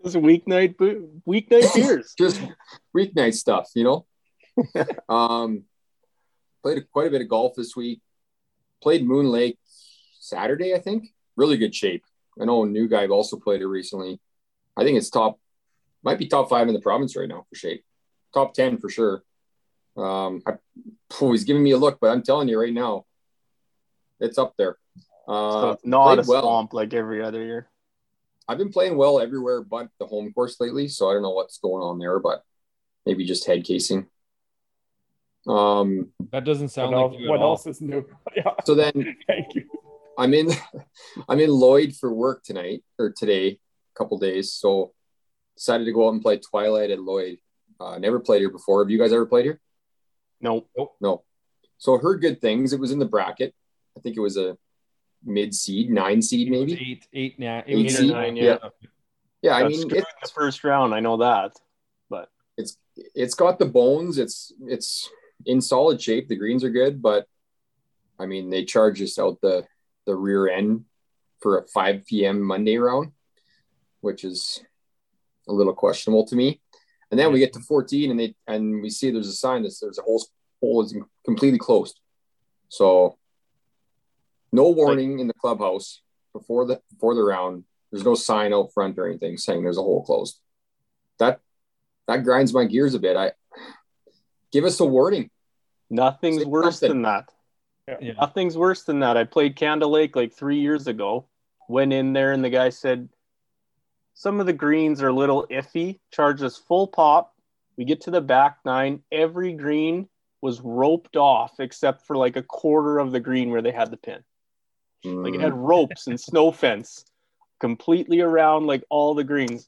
This 0.04 0.16
is 0.16 0.22
weeknight 0.22 0.76
weeknight 1.28 1.74
beers. 1.76 2.16
just 2.18 2.42
weeknight 2.98 3.36
stuff, 3.36 3.70
you 3.76 3.84
know. 3.84 4.06
um, 5.08 5.66
played 6.64 6.90
quite 6.92 7.06
a 7.08 7.12
bit 7.12 7.22
of 7.22 7.28
golf 7.30 7.54
this 7.56 7.76
week. 7.76 8.02
Played 8.82 9.06
Moon 9.06 9.28
Lake 9.28 9.58
Saturday, 10.20 10.74
I 10.74 10.80
think. 10.80 11.10
Really 11.36 11.58
good 11.58 11.76
shape. 11.76 12.04
I 12.40 12.46
know 12.46 12.64
a 12.64 12.68
new 12.68 12.88
guy 12.88 13.08
also 13.08 13.38
played 13.38 13.62
it 13.62 13.68
recently. 13.68 14.20
I 14.78 14.84
think 14.84 14.98
it's 14.98 15.10
top, 15.10 15.40
might 16.04 16.20
be 16.20 16.28
top 16.28 16.50
five 16.50 16.68
in 16.68 16.74
the 16.74 16.82
province 16.82 17.16
right 17.16 17.28
now 17.28 17.46
for 17.50 17.56
shape. 17.56 17.84
Top 18.34 18.54
ten 18.54 18.78
for 18.78 18.90
sure. 18.90 19.24
Um, 19.98 20.42
I, 20.48 20.54
oh, 21.22 21.32
he's 21.32 21.44
giving 21.44 21.64
me 21.64 21.72
a 21.72 21.78
look, 21.78 22.00
but 22.00 22.12
I'm 22.12 22.24
telling 22.24 22.48
you 22.48 22.60
right 22.60 22.74
now, 22.74 23.06
it's 24.20 24.38
up 24.38 24.54
there. 24.58 24.78
Uh, 25.28 25.74
it's 25.76 25.86
not 25.86 26.20
a 26.20 26.24
well. 26.28 26.42
swamp 26.42 26.74
like 26.74 26.94
every 26.94 27.22
other 27.22 27.44
year. 27.44 27.70
I've 28.48 28.58
been 28.58 28.72
playing 28.72 28.98
well 28.98 29.20
everywhere 29.20 29.62
but 29.62 29.90
the 30.00 30.06
home 30.06 30.34
course 30.34 30.60
lately, 30.60 30.88
so 30.88 31.10
I 31.10 31.14
don't 31.14 31.22
know 31.22 31.32
what's 31.32 31.58
going 31.60 31.84
on 31.84 32.00
there, 32.00 32.20
but 32.20 32.44
maybe 33.06 33.26
just 33.26 33.46
head 33.46 33.64
casing. 33.64 34.08
Um, 35.48 36.10
That 36.32 36.46
doesn't 36.46 36.70
sound 36.70 36.92
what 36.96 36.98
like 36.98 37.12
else, 37.14 37.20
you 37.20 37.26
at 37.26 37.30
what 37.32 37.40
all. 37.40 37.52
else 37.52 37.68
is 37.68 37.82
new? 37.82 38.06
yeah, 38.36 38.52
so 38.66 38.76
then 38.76 38.92
thank 39.28 39.56
you. 39.56 39.66
I'm 40.18 40.34
in 40.34 40.50
I'm 41.30 41.40
in 41.40 41.50
Lloyd 41.50 41.96
for 41.96 42.14
work 42.14 42.44
tonight 42.44 42.84
or 43.00 43.12
today, 43.12 43.48
a 43.50 43.98
couple 43.98 44.18
days. 44.20 44.54
So 44.54 44.94
decided 45.58 45.86
to 45.86 45.92
go 45.94 46.08
out 46.08 46.14
and 46.14 46.22
play 46.22 46.38
Twilight 46.38 46.92
at 46.92 47.00
Lloyd. 47.00 47.38
Uh, 47.80 47.98
never 47.98 48.20
played 48.20 48.40
here 48.42 48.52
before. 48.52 48.84
Have 48.84 48.92
you 48.92 49.00
guys 49.00 49.12
ever 49.14 49.26
played 49.26 49.46
here? 49.46 49.60
No. 50.40 50.68
Nope. 50.78 50.96
No. 51.02 51.24
So 51.78 51.98
I 51.98 52.00
heard 52.02 52.22
good 52.22 52.40
things. 52.42 52.74
It 52.74 52.80
was 52.80 52.92
in 52.92 53.00
the 53.00 53.06
bracket. 53.06 53.56
I 53.98 54.02
think 54.02 54.16
it 54.18 54.22
was 54.22 54.38
a 54.38 54.58
mid 55.24 55.54
seed, 55.56 55.90
nine 55.90 56.22
seed 56.22 56.50
maybe. 56.52 56.74
Eight, 56.74 57.08
eight, 57.14 57.40
now, 57.40 57.64
Eight 57.66 57.78
eight, 57.78 57.86
or 57.88 57.90
seed? 57.90 58.12
nine. 58.12 58.36
Yeah. 58.36 58.58
Yeah. 58.62 58.70
Yeah, 59.44 59.56
I 59.56 59.68
mean 59.68 59.80
screwed 59.80 59.94
it, 59.94 59.98
in 60.00 60.04
the 60.22 60.30
first 60.30 60.64
round. 60.64 60.94
I 60.94 61.00
know 61.00 61.18
that. 61.18 61.54
But 62.12 62.30
it's 62.58 62.78
it's 63.16 63.34
got 63.34 63.58
the 63.58 63.66
bones. 63.66 64.20
It's 64.20 64.52
it's 64.68 65.10
in 65.46 65.62
solid 65.62 66.02
shape. 66.02 66.28
The 66.28 66.36
greens 66.36 66.64
are 66.64 66.70
good, 66.70 67.02
but 67.02 67.28
I 68.20 68.26
mean 68.26 68.50
they 68.50 68.66
charge 68.66 69.02
us 69.02 69.20
out 69.20 69.40
the 69.42 69.66
the 70.06 70.16
rear 70.16 70.50
end 70.50 70.86
for 71.40 71.60
a 71.60 71.68
5 71.68 72.06
p.m. 72.06 72.42
Monday 72.42 72.78
round, 72.78 73.12
which 74.02 74.24
is 74.24 74.64
a 75.48 75.54
little 75.54 75.74
questionable 75.74 76.26
to 76.28 76.36
me. 76.36 76.62
And 77.10 77.20
then 77.20 77.32
we 77.32 77.40
get 77.40 77.54
to 77.54 77.60
14 77.60 78.12
and 78.12 78.20
they 78.20 78.36
and 78.48 78.82
we 78.82 78.90
see 78.90 79.12
there's 79.12 79.28
a 79.28 79.34
sign 79.34 79.64
that 79.64 79.76
there's 79.82 80.00
a 80.00 80.04
whole 80.04 80.24
hole 80.62 80.84
is 80.84 80.96
completely 81.26 81.60
closed. 81.60 82.00
So 82.70 83.18
no 84.52 84.70
warning 84.70 85.20
in 85.20 85.28
the 85.28 85.34
clubhouse 85.34 86.02
before 86.34 86.66
the 86.66 86.82
before 86.92 87.16
the 87.16 87.24
round. 87.24 87.66
There's 87.92 88.06
no 88.06 88.16
sign 88.16 88.54
out 88.54 88.74
front 88.74 88.98
or 88.98 89.08
anything 89.08 89.38
saying 89.38 89.64
there's 89.64 89.78
a 89.78 89.82
hole 89.82 90.04
closed. 90.06 90.40
That 91.20 91.42
that 92.08 92.24
grinds 92.24 92.54
my 92.54 92.66
gears 92.66 92.94
a 92.94 93.00
bit. 93.00 93.18
I 93.18 93.34
give 94.52 94.64
us 94.66 94.80
a 94.80 94.86
warning. 94.86 95.30
Nothing's 95.90 96.44
Say 96.44 96.46
worse 96.46 96.80
something. 96.80 96.90
than 96.90 97.02
that. 97.04 97.30
Yeah. 98.02 98.14
Nothing's 98.14 98.58
worse 98.58 98.84
than 98.84 99.00
that. 99.00 99.18
I 99.18 99.24
played 99.26 99.56
Candle 99.56 99.90
Lake 99.92 100.16
like 100.16 100.34
three 100.34 100.60
years 100.60 100.88
ago. 100.88 101.26
Went 101.68 101.92
in 101.94 102.14
there 102.14 102.32
and 102.32 102.44
the 102.44 102.50
guy 102.50 102.70
said, 102.70 103.10
Some 104.14 104.40
of 104.40 104.46
the 104.46 104.54
greens 104.54 105.02
are 105.02 105.10
a 105.10 105.14
little 105.14 105.48
iffy. 105.50 106.00
Charged 106.12 106.44
us 106.44 106.58
full 106.58 106.88
pop. 106.88 107.34
We 107.78 107.86
get 107.86 108.02
to 108.02 108.12
the 108.12 108.22
back 108.22 108.60
nine. 108.66 109.02
Every 109.12 109.54
green 109.54 110.08
was 110.42 110.62
roped 110.62 111.16
off 111.18 111.60
except 111.60 112.06
for 112.08 112.16
like 112.16 112.36
a 112.36 112.44
quarter 112.44 113.00
of 113.00 113.12
the 113.12 113.20
green 113.20 113.50
where 113.52 113.62
they 113.62 113.72
had 113.72 113.92
the 113.92 113.98
pin. 113.98 114.24
Like 115.04 115.34
it 115.34 115.42
had 115.42 115.54
Mm, 115.54 115.68
ropes 115.68 116.08
and 116.08 116.20
snow 116.20 116.52
fence 116.52 117.06
completely 117.60 118.22
around 118.22 118.68
like 118.68 118.84
all 118.90 119.14
the 119.16 119.24
greens. 119.24 119.68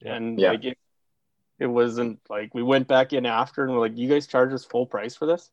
Yeah. 0.00 0.14
And 0.14 0.38
Yeah. 0.38 0.50
like 0.52 0.64
it, 0.64 0.78
it 1.58 1.66
wasn't 1.66 2.20
like 2.28 2.54
we 2.54 2.62
went 2.62 2.86
back 2.88 3.12
in 3.12 3.26
after 3.26 3.64
and 3.64 3.72
we're 3.72 3.80
like, 3.80 3.96
You 3.98 4.08
guys 4.08 4.26
charge 4.26 4.52
us 4.52 4.64
full 4.64 4.86
price 4.86 5.14
for 5.16 5.26
this? 5.26 5.50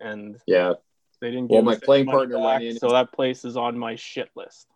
And 0.00 0.36
yeah, 0.46 0.74
they 1.20 1.30
didn't 1.30 1.50
Well, 1.50 1.62
my 1.62 1.76
playing 1.76 2.06
money 2.06 2.16
partner 2.16 2.38
went 2.40 2.62
in- 2.64 2.78
so 2.78 2.90
that 2.90 3.12
place 3.12 3.44
is 3.44 3.56
on 3.56 3.78
my 3.78 3.94
shit 3.96 4.28
list. 4.34 4.66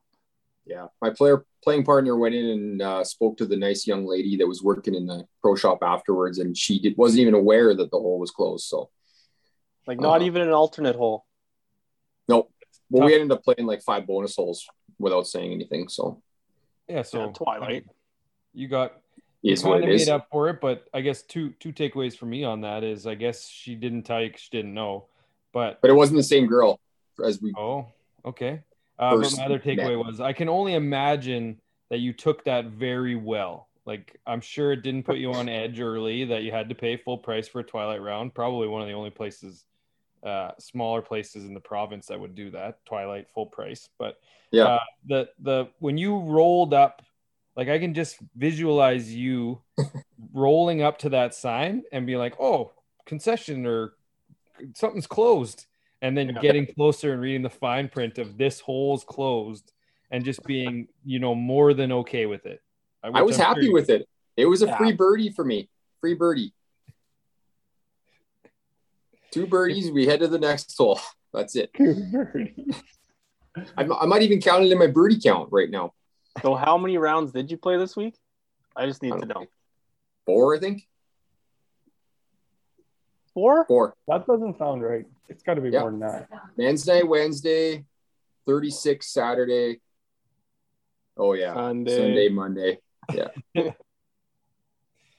yeah. 0.66 0.86
My 1.02 1.10
player 1.10 1.44
playing 1.62 1.84
partner 1.84 2.16
went 2.16 2.34
in 2.34 2.46
and 2.46 2.82
uh, 2.82 3.04
spoke 3.04 3.36
to 3.38 3.46
the 3.46 3.56
nice 3.56 3.86
young 3.86 4.06
lady 4.06 4.36
that 4.36 4.46
was 4.46 4.62
working 4.62 4.94
in 4.94 5.06
the 5.06 5.26
pro 5.42 5.56
shop 5.56 5.78
afterwards, 5.82 6.38
and 6.38 6.56
she 6.56 6.78
did, 6.80 6.96
wasn't 6.96 7.20
even 7.20 7.34
aware 7.34 7.74
that 7.74 7.90
the 7.90 7.98
hole 7.98 8.18
was 8.18 8.30
closed. 8.30 8.66
So, 8.66 8.90
Like 9.86 9.98
not 10.00 10.22
Uh, 10.22 10.24
even 10.24 10.42
an 10.42 10.52
alternate 10.52 10.96
hole. 10.96 11.26
nope. 12.28 12.50
Well, 12.90 13.06
we 13.06 13.14
ended 13.14 13.32
up 13.32 13.44
playing 13.44 13.66
like 13.66 13.82
five 13.82 14.06
bonus 14.06 14.34
holes 14.36 14.66
without 14.98 15.26
saying 15.26 15.52
anything. 15.52 15.88
So, 15.88 16.22
Yeah, 16.88 17.02
so 17.02 17.26
Yeah, 17.26 17.32
Twilight. 17.32 17.86
You 18.52 18.66
got 18.68 19.00
it's 19.42 19.62
kind 19.62 19.80
what 19.80 19.88
it 19.88 19.94
is. 19.94 20.06
made 20.06 20.12
up 20.12 20.28
for 20.30 20.48
it, 20.48 20.60
but 20.60 20.86
I 20.92 21.00
guess 21.00 21.22
two 21.22 21.50
two 21.60 21.72
takeaways 21.72 22.16
for 22.16 22.26
me 22.26 22.44
on 22.44 22.60
that 22.62 22.84
is 22.84 23.06
I 23.06 23.14
guess 23.14 23.48
she 23.48 23.74
didn't 23.74 24.02
tell 24.02 24.20
you 24.20 24.28
because 24.28 24.42
she 24.42 24.50
didn't 24.50 24.74
know, 24.74 25.06
but 25.52 25.80
But 25.80 25.90
it 25.90 25.94
wasn't 25.94 26.18
the 26.18 26.22
same 26.24 26.46
girl 26.46 26.78
as 27.24 27.40
we. 27.40 27.52
oh, 27.56 27.86
okay. 28.24 28.62
Uh, 28.98 29.16
but 29.16 29.34
my 29.38 29.44
other 29.46 29.58
takeaway 29.58 29.96
met. 29.96 30.06
was 30.06 30.20
I 30.20 30.32
can 30.34 30.48
only 30.48 30.74
imagine 30.74 31.58
that 31.88 31.98
you 31.98 32.12
took 32.12 32.44
that 32.44 32.66
very 32.66 33.14
well. 33.16 33.68
Like 33.86 34.20
I'm 34.26 34.42
sure 34.42 34.72
it 34.72 34.82
didn't 34.82 35.04
put 35.04 35.16
you 35.16 35.32
on 35.32 35.48
edge 35.48 35.80
early 35.80 36.24
that 36.26 36.42
you 36.42 36.52
had 36.52 36.68
to 36.68 36.74
pay 36.74 36.96
full 36.98 37.16
price 37.18 37.48
for 37.48 37.60
a 37.60 37.64
twilight 37.64 38.02
round. 38.02 38.34
Probably 38.34 38.68
one 38.68 38.82
of 38.82 38.88
the 38.88 38.94
only 38.94 39.08
places, 39.10 39.64
uh, 40.22 40.50
smaller 40.58 41.00
places 41.00 41.46
in 41.46 41.54
the 41.54 41.60
province 41.60 42.06
that 42.06 42.20
would 42.20 42.34
do 42.34 42.50
that 42.50 42.84
twilight 42.84 43.30
full 43.30 43.46
price. 43.46 43.88
But 43.98 44.20
Yeah. 44.52 44.64
uh, 44.64 44.78
the 45.06 45.30
the 45.40 45.68
when 45.78 45.96
you 45.96 46.18
rolled 46.18 46.74
up, 46.74 47.00
like 47.56 47.68
I 47.68 47.78
can 47.78 47.94
just 47.94 48.18
visualize 48.36 49.12
you 49.14 49.60
rolling 50.32 50.82
up 50.82 50.98
to 50.98 51.10
that 51.10 51.34
sign 51.34 51.82
and 51.92 52.06
be 52.06 52.16
like, 52.16 52.34
"Oh, 52.40 52.72
concession 53.06 53.66
or 53.66 53.94
something's 54.74 55.06
closed," 55.06 55.66
and 56.02 56.16
then 56.16 56.36
getting 56.40 56.66
closer 56.66 57.12
and 57.12 57.20
reading 57.20 57.42
the 57.42 57.50
fine 57.50 57.88
print 57.88 58.18
of 58.18 58.38
this 58.38 58.60
hole's 58.60 59.04
closed, 59.04 59.72
and 60.10 60.24
just 60.24 60.42
being, 60.44 60.88
you 61.04 61.18
know, 61.18 61.34
more 61.34 61.74
than 61.74 61.92
okay 61.92 62.26
with 62.26 62.46
it. 62.46 62.60
I 63.02 63.22
was 63.22 63.36
happy 63.36 63.70
with 63.70 63.90
it. 63.90 64.08
It 64.36 64.46
was 64.46 64.62
a 64.62 64.66
Yeah. 64.66 64.76
free 64.76 64.92
birdie 64.92 65.30
for 65.30 65.44
me. 65.44 65.68
Free 66.00 66.14
birdie. 66.14 66.52
Two 69.30 69.46
birdies. 69.46 69.90
We 69.90 70.06
head 70.06 70.20
to 70.20 70.28
the 70.28 70.38
next 70.38 70.76
hole. 70.76 71.00
That's 71.32 71.54
it. 71.56 71.70
I, 73.76 73.84
I 73.84 74.06
might 74.06 74.22
even 74.22 74.40
count 74.40 74.64
it 74.64 74.72
in 74.72 74.78
my 74.78 74.86
birdie 74.88 75.20
count 75.20 75.48
right 75.52 75.70
now. 75.70 75.92
So 76.42 76.54
how 76.54 76.78
many 76.78 76.96
rounds 76.96 77.32
did 77.32 77.50
you 77.50 77.56
play 77.56 77.76
this 77.76 77.96
week? 77.96 78.14
I 78.76 78.86
just 78.86 79.02
need 79.02 79.12
I 79.12 79.20
to 79.20 79.26
don't 79.26 79.40
know. 79.42 79.46
Four, 80.26 80.56
I 80.56 80.60
think. 80.60 80.86
Four? 83.34 83.66
Four. 83.66 83.94
That 84.08 84.26
doesn't 84.26 84.58
sound 84.58 84.82
right. 84.82 85.06
It's 85.28 85.42
got 85.42 85.54
to 85.54 85.60
be 85.60 85.70
Yeah. 85.70 85.80
more 85.80 85.90
than 85.90 86.00
that. 86.00 86.28
Wednesday, 86.56 87.02
Wednesday, 87.02 87.84
36 88.46 89.06
Saturday. 89.12 89.80
Oh 91.16 91.34
yeah. 91.34 91.54
Sunday. 91.54 91.96
Sunday, 91.96 92.28
Monday. 92.28 92.78
Yeah. 93.12 93.28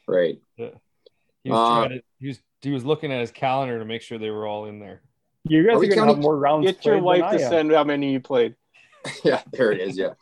right. 0.07 0.39
He 0.55 1.49
was, 1.49 1.85
Uh, 1.85 1.87
to, 1.89 2.01
he 2.19 2.27
was 2.29 2.39
he 2.61 2.71
was 2.71 2.85
looking 2.85 3.11
at 3.11 3.19
his 3.21 3.31
calendar 3.31 3.79
to 3.79 3.85
make 3.85 4.01
sure 4.01 4.17
they 4.17 4.29
were 4.29 4.47
all 4.47 4.65
in 4.65 4.79
there. 4.79 5.01
You 5.43 5.65
guys 5.65 5.75
Are 5.75 5.83
are, 5.83 5.87
gonna 5.87 6.05
have 6.07 6.19
more 6.19 6.37
rounds. 6.37 6.65
Get 6.65 6.85
your 6.85 6.99
wife 7.01 7.31
to 7.31 7.39
send 7.39 7.71
how 7.71 7.83
many 7.83 8.11
you 8.13 8.19
played. 8.19 8.55
Yeah, 9.23 9.41
there 9.51 9.71
it 9.71 9.81
is. 9.81 9.97
Yeah. 9.97 10.13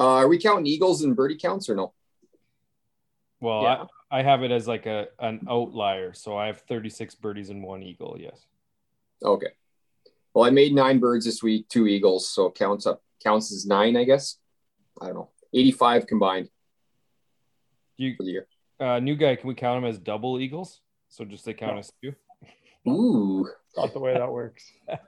Uh, 0.00 0.14
are 0.14 0.28
we 0.28 0.38
counting 0.38 0.66
eagles 0.66 1.02
and 1.02 1.14
birdie 1.14 1.36
counts 1.36 1.68
or 1.68 1.74
no? 1.76 1.92
Well, 3.40 3.62
Yeah. 3.62 3.84
I, 4.10 4.20
I 4.20 4.22
have 4.22 4.42
it 4.42 4.50
as 4.50 4.66
like 4.66 4.86
a 4.86 5.08
an 5.18 5.46
outlier, 5.48 6.14
so 6.14 6.36
I 6.36 6.46
have 6.46 6.62
36 6.62 7.14
birdies 7.16 7.50
and 7.50 7.62
one 7.62 7.82
eagle. 7.82 8.16
Yes. 8.18 8.46
Okay. 9.22 9.48
Well, 10.34 10.44
I 10.44 10.50
made 10.50 10.74
nine 10.74 10.98
birds 11.00 11.26
this 11.26 11.42
week, 11.42 11.68
two 11.68 11.86
eagles, 11.86 12.28
so 12.28 12.46
it 12.46 12.54
counts 12.54 12.86
up 12.86 13.02
counts 13.22 13.52
as 13.52 13.66
nine, 13.66 13.96
I 13.96 14.04
guess. 14.04 14.36
I 15.00 15.06
don't 15.06 15.14
know. 15.16 15.30
85 15.52 16.06
combined 16.06 16.48
You 17.98 18.14
for 18.16 18.22
the 18.22 18.30
year. 18.30 18.46
uh, 18.80 19.00
new 19.00 19.16
guy, 19.16 19.36
can 19.36 19.48
we 19.48 19.54
count 19.54 19.82
them 19.82 19.88
as 19.90 19.98
double 19.98 20.40
eagles? 20.40 20.80
So 21.08 21.24
just 21.24 21.44
they 21.44 21.52
count 21.54 21.74
No. 21.74 21.78
as 21.80 21.92
two. 22.02 22.14
Ooh. 22.88 23.48
Not 23.76 23.92
the 23.92 23.98
way 24.00 24.14
that 24.14 24.32
works. 24.32 24.64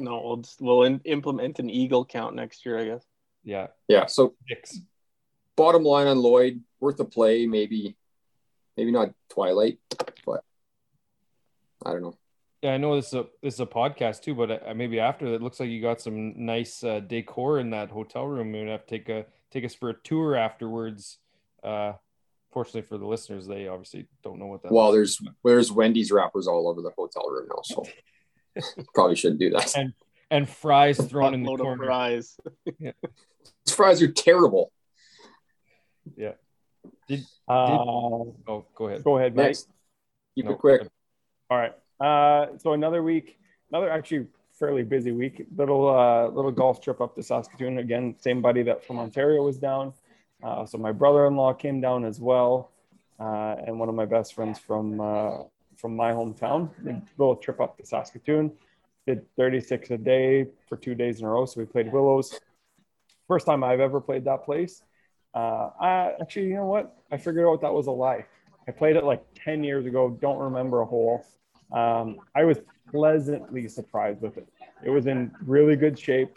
No, 0.00 0.22
we'll 0.24 0.36
just, 0.36 0.60
we'll 0.60 0.84
in, 0.84 1.00
implement 1.06 1.58
an 1.58 1.68
eagle 1.68 2.04
count 2.04 2.36
next 2.36 2.64
year, 2.64 2.78
I 2.78 2.84
guess. 2.84 3.04
Yeah, 3.44 3.68
Yeah. 3.88 4.06
So 4.06 4.34
six. 4.48 4.80
bottom 5.56 5.84
line 5.84 6.06
on 6.06 6.18
Lloyd, 6.18 6.62
worth 6.80 7.00
a 7.00 7.04
play, 7.04 7.46
maybe, 7.46 7.96
maybe 8.76 8.90
not 8.90 9.10
Twilight, 9.30 9.78
but 10.26 10.44
I 11.84 11.92
don't 11.92 12.02
know. 12.02 12.18
Yeah, 12.62 12.72
I 12.74 12.76
know 12.76 12.96
this 12.96 13.08
is 13.08 13.14
a 13.14 13.26
this 13.42 13.54
is 13.54 13.60
a 13.60 13.66
podcast 13.66 14.22
too, 14.22 14.34
but 14.34 14.50
uh, 14.50 14.74
maybe 14.74 14.98
after 14.98 15.26
it 15.26 15.40
looks 15.40 15.60
like 15.60 15.68
you 15.68 15.80
got 15.80 16.00
some 16.00 16.44
nice 16.44 16.82
uh, 16.82 17.00
decor 17.00 17.60
in 17.60 17.70
that 17.70 17.90
hotel 17.90 18.26
room. 18.26 18.52
We're 18.52 18.60
gonna 18.62 18.72
have 18.72 18.86
to 18.86 18.98
take 18.98 19.08
a 19.08 19.26
take 19.52 19.64
us 19.64 19.74
for 19.74 19.90
a 19.90 19.94
tour 19.94 20.34
afterwards. 20.34 21.18
Uh, 21.62 21.92
fortunately 22.50 22.82
for 22.82 22.98
the 22.98 23.06
listeners, 23.06 23.46
they 23.46 23.68
obviously 23.68 24.08
don't 24.24 24.40
know 24.40 24.46
what 24.46 24.62
that. 24.62 24.72
Well, 24.72 24.88
is. 24.88 25.18
there's 25.18 25.20
there's 25.44 25.72
Wendy's 25.72 26.10
wrappers 26.10 26.48
all 26.48 26.68
over 26.68 26.82
the 26.82 26.90
hotel 26.96 27.30
room 27.30 27.46
now, 27.48 27.62
so 27.62 27.84
probably 28.94 29.14
shouldn't 29.14 29.40
do 29.40 29.50
that. 29.50 29.76
and 29.76 29.92
and 30.30 30.48
fries 30.48 30.98
thrown 30.98 31.34
in 31.34 31.42
the 31.42 31.48
Buttload 31.50 31.54
of 31.54 31.60
corner. 31.60 31.84
fries. 31.86 32.36
These 32.78 33.74
fries 33.74 34.02
are 34.02 34.12
terrible. 34.12 34.72
Uh, 36.20 36.34
Oh, 37.48 38.66
go 38.74 38.88
ahead. 38.88 39.04
go 39.04 39.16
ahead, 39.18 39.34
Mike. 39.34 39.46
Next, 39.46 39.68
keep 40.34 40.44
No, 40.44 40.52
it 40.52 40.58
quick. 40.58 40.82
All 41.50 41.58
right. 41.58 41.72
Uh, 42.00 42.58
so 42.58 42.74
another 42.74 43.02
week, 43.02 43.38
another 43.70 43.90
actually 43.90 44.26
fairly 44.52 44.82
busy 44.82 45.12
week. 45.12 45.46
Little 45.56 45.88
uh, 45.88 46.28
little 46.28 46.50
golf 46.52 46.80
trip 46.82 47.00
up 47.00 47.14
to 47.16 47.22
Saskatoon 47.22 47.78
again. 47.78 48.14
Same 48.18 48.42
buddy 48.42 48.62
that 48.64 48.84
from 48.84 48.98
Ontario 48.98 49.42
was 49.42 49.58
down. 49.58 49.92
Uh, 50.42 50.64
so 50.66 50.78
my 50.78 50.92
brother-in-law 50.92 51.54
came 51.54 51.80
down 51.80 52.04
as 52.04 52.20
well, 52.20 52.70
uh, 53.18 53.56
and 53.66 53.78
one 53.80 53.88
of 53.88 53.94
my 53.94 54.04
best 54.04 54.34
friends 54.34 54.58
from 54.58 55.00
uh, 55.00 55.38
from 55.76 55.96
my 55.96 56.12
hometown. 56.12 56.68
A 56.86 57.02
little 57.16 57.36
trip 57.36 57.60
up 57.60 57.76
to 57.78 57.86
Saskatoon. 57.86 58.52
Did 59.08 59.24
36 59.36 59.90
a 59.90 59.96
day 59.96 60.46
for 60.68 60.76
two 60.76 60.94
days 60.94 61.20
in 61.20 61.24
a 61.24 61.30
row. 61.30 61.46
So 61.46 61.60
we 61.60 61.64
played 61.64 61.90
Willows. 61.90 62.38
First 63.26 63.46
time 63.46 63.64
I've 63.64 63.80
ever 63.80 64.02
played 64.02 64.26
that 64.26 64.44
place. 64.44 64.82
Uh, 65.34 65.70
I 65.80 66.12
actually, 66.20 66.48
you 66.48 66.56
know 66.56 66.66
what? 66.66 66.94
I 67.10 67.16
figured 67.16 67.46
out 67.46 67.62
that 67.62 67.72
was 67.72 67.86
a 67.86 67.90
lie. 67.90 68.26
I 68.68 68.70
played 68.70 68.96
it 68.96 69.04
like 69.04 69.24
10 69.34 69.64
years 69.64 69.86
ago. 69.86 70.10
Don't 70.20 70.38
remember 70.38 70.82
a 70.82 70.84
hole. 70.84 71.24
Um, 71.72 72.18
I 72.36 72.44
was 72.44 72.58
pleasantly 72.90 73.66
surprised 73.66 74.20
with 74.20 74.36
it. 74.36 74.46
It 74.84 74.90
was 74.90 75.06
in 75.06 75.32
really 75.40 75.74
good 75.74 75.98
shape. 75.98 76.36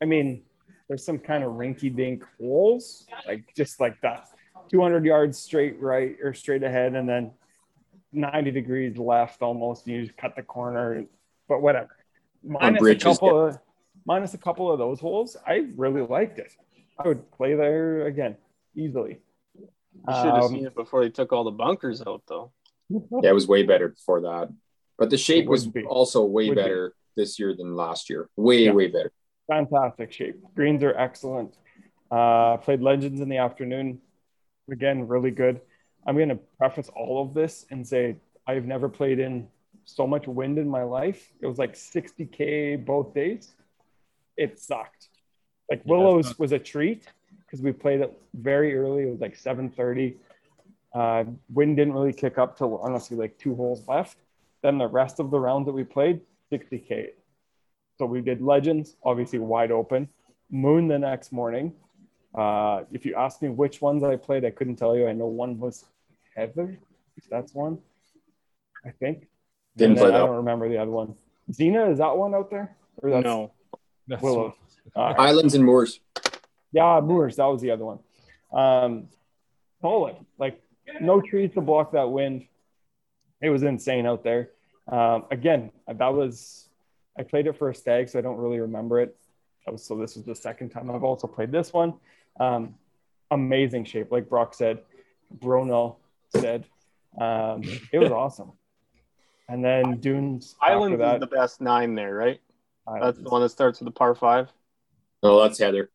I 0.00 0.06
mean, 0.06 0.40
there's 0.88 1.04
some 1.04 1.18
kind 1.18 1.44
of 1.44 1.52
rinky 1.52 1.94
dink 1.94 2.24
holes, 2.38 3.06
like 3.26 3.44
just 3.54 3.78
like 3.78 4.00
that 4.00 4.26
200 4.70 5.04
yards 5.04 5.38
straight 5.38 5.78
right 5.78 6.16
or 6.22 6.32
straight 6.32 6.62
ahead, 6.62 6.94
and 6.94 7.06
then 7.06 7.32
90 8.14 8.52
degrees 8.52 8.96
left 8.96 9.42
almost. 9.42 9.86
And 9.86 9.96
you 9.96 10.06
just 10.06 10.16
cut 10.16 10.34
the 10.34 10.42
corner, 10.42 11.04
but 11.50 11.60
whatever. 11.60 11.90
Minus 12.42 12.80
a 12.82 12.94
couple 12.96 13.46
of 13.48 13.58
minus 14.06 14.32
a 14.32 14.38
couple 14.38 14.72
of 14.72 14.78
those 14.78 14.98
holes, 15.00 15.36
I 15.46 15.66
really 15.76 16.00
liked 16.00 16.38
it. 16.38 16.52
I 16.98 17.08
would 17.08 17.30
play 17.32 17.54
there 17.54 18.06
again 18.06 18.36
easily. 18.74 19.18
You 19.58 19.66
should 20.14 20.34
have 20.34 20.44
Um, 20.44 20.52
seen 20.52 20.66
it 20.66 20.74
before 20.74 21.02
they 21.02 21.10
took 21.10 21.32
all 21.34 21.44
the 21.44 21.50
bunkers 21.50 22.00
out, 22.06 22.22
though. 22.26 22.52
Yeah, 23.22 23.30
it 23.30 23.34
was 23.34 23.46
way 23.46 23.62
better 23.64 23.88
before 23.88 24.20
that. 24.22 24.48
But 24.98 25.10
the 25.10 25.18
shape 25.18 25.46
was 25.46 25.66
be. 25.66 25.84
also 25.84 26.24
way 26.24 26.48
Would 26.48 26.54
be. 26.56 26.62
better 26.62 26.94
this 27.16 27.38
year 27.38 27.54
than 27.54 27.74
last 27.76 28.08
year. 28.10 28.28
Way, 28.36 28.64
Yeah. 28.64 28.72
way 28.72 28.86
better. 28.86 29.12
fantastic 29.48 30.12
shape. 30.12 30.36
Greens 30.54 30.82
are 30.84 30.96
excellent. 30.96 31.52
Uh, 32.10 32.56
played 32.58 32.80
Legends 32.80 33.20
in 33.20 33.28
the 33.28 33.38
afternoon. 33.38 34.00
Again, 34.70 35.06
really 35.08 35.32
good. 35.32 35.60
I'm 36.06 36.16
going 36.16 36.28
to 36.28 36.40
preface 36.58 36.88
all 36.94 37.20
of 37.22 37.34
this 37.34 37.66
and 37.70 37.86
say 37.86 38.16
I've 38.46 38.64
never 38.66 38.88
played 38.88 39.18
in 39.18 39.48
so 39.84 40.06
much 40.06 40.26
wind 40.26 40.58
in 40.58 40.68
my 40.68 40.82
life. 40.82 41.32
It 41.40 41.46
was 41.46 41.58
like 41.58 41.74
60K 41.74 42.84
both 42.84 43.14
days. 43.14 43.54
It 44.36 44.58
sucked. 44.58 45.08
Like 45.70 45.82
Willows 45.84 46.38
was 46.38 46.52
a 46.52 46.58
treat 46.58 47.06
because 47.46 47.62
we 47.62 47.72
played 47.72 48.00
it 48.00 48.12
very 48.34 48.76
early. 48.76 49.04
It 49.04 49.10
was 49.10 49.20
like 49.20 49.36
7:30. 49.36 50.16
Uh, 50.92 51.24
wind 51.52 51.76
didn't 51.76 51.94
really 51.94 52.12
kick 52.12 52.38
up 52.38 52.58
till 52.58 52.78
honestly 52.78 53.16
like 53.16 53.38
two 53.38 53.54
holes 53.54 53.86
left. 53.86 54.16
Then 54.62 54.78
the 54.78 54.88
rest 54.88 55.20
of 55.20 55.30
the 55.30 55.38
rounds 55.38 55.66
that 55.66 55.72
we 55.72 55.84
played, 55.84 56.20
60K. 56.52 57.10
So 57.98 58.06
we 58.06 58.20
did 58.20 58.42
Legends, 58.42 58.96
obviously 59.04 59.38
wide 59.38 59.70
open. 59.70 60.08
Moon 60.50 60.88
the 60.88 60.98
next 60.98 61.32
morning. 61.32 61.72
Uh, 62.34 62.84
if 62.92 63.04
you 63.04 63.14
ask 63.14 63.42
me 63.42 63.48
which 63.48 63.80
ones 63.80 64.02
I 64.02 64.16
played, 64.16 64.44
I 64.44 64.50
couldn't 64.50 64.76
tell 64.76 64.96
you. 64.96 65.08
I 65.08 65.12
know 65.12 65.26
one 65.26 65.58
was 65.58 65.84
Heather. 66.34 66.78
That's 67.30 67.54
one, 67.54 67.78
I 68.84 68.90
think. 68.90 69.29
Didn't 69.76 69.92
And 69.92 69.98
then 69.98 70.04
play 70.10 70.14
I 70.14 70.18
don't 70.18 70.36
remember 70.36 70.68
the 70.68 70.78
other 70.78 70.90
one. 70.90 71.14
Xena, 71.50 71.90
is 71.90 71.98
that 71.98 72.16
one 72.16 72.34
out 72.34 72.50
there? 72.50 72.76
Or 73.02 73.10
that's 73.10 73.24
no. 73.24 73.52
That's 74.06 74.22
Willow. 74.22 74.56
Uh, 74.94 75.14
Islands 75.18 75.54
and 75.54 75.64
Moors. 75.64 76.00
yeah, 76.72 77.00
Moors, 77.02 77.36
that 77.36 77.44
was 77.46 77.60
the 77.60 77.70
other 77.70 77.84
one. 77.84 77.98
Um, 78.52 79.08
solid. 79.80 80.16
Like 80.38 80.60
no 81.00 81.20
trees 81.20 81.52
to 81.54 81.60
block 81.60 81.92
that 81.92 82.10
wind. 82.10 82.46
It 83.40 83.50
was 83.50 83.62
insane 83.62 84.06
out 84.06 84.24
there. 84.24 84.50
Um, 84.88 85.24
again, 85.30 85.70
that 85.86 86.12
was 86.12 86.68
I 87.18 87.22
played 87.22 87.46
it 87.46 87.56
for 87.56 87.70
a 87.70 87.74
stag, 87.74 88.08
so 88.08 88.18
I 88.18 88.22
don't 88.22 88.38
really 88.38 88.60
remember 88.60 89.00
it. 89.00 89.16
that 89.64 89.72
was 89.72 89.84
so 89.84 89.96
this 89.96 90.16
was 90.16 90.24
the 90.24 90.34
second 90.34 90.70
time 90.70 90.90
I've 90.90 91.04
also 91.04 91.26
played 91.26 91.52
this 91.52 91.72
one. 91.72 91.94
Um, 92.38 92.74
amazing 93.30 93.84
shape, 93.84 94.10
like 94.10 94.28
Brock 94.28 94.54
said, 94.54 94.78
Bruno 95.30 95.98
said. 96.36 96.64
Um, 97.20 97.62
it 97.92 97.98
was 97.98 98.10
awesome. 98.10 98.52
And 99.50 99.64
then 99.64 99.98
Dunes 99.98 100.54
Islands 100.62 100.94
after 100.94 101.04
that. 101.04 101.14
is 101.16 101.20
the 101.20 101.36
best 101.36 101.60
nine 101.60 101.94
there, 101.94 102.14
right? 102.14 102.40
That's 103.00 103.18
the 103.18 103.28
one 103.28 103.42
that 103.42 103.48
starts 103.50 103.80
with 103.80 103.88
a 103.88 103.92
par 103.92 104.14
five. 104.14 104.48
Oh, 105.22 105.42
that's 105.42 105.58
Heather. 105.58 105.90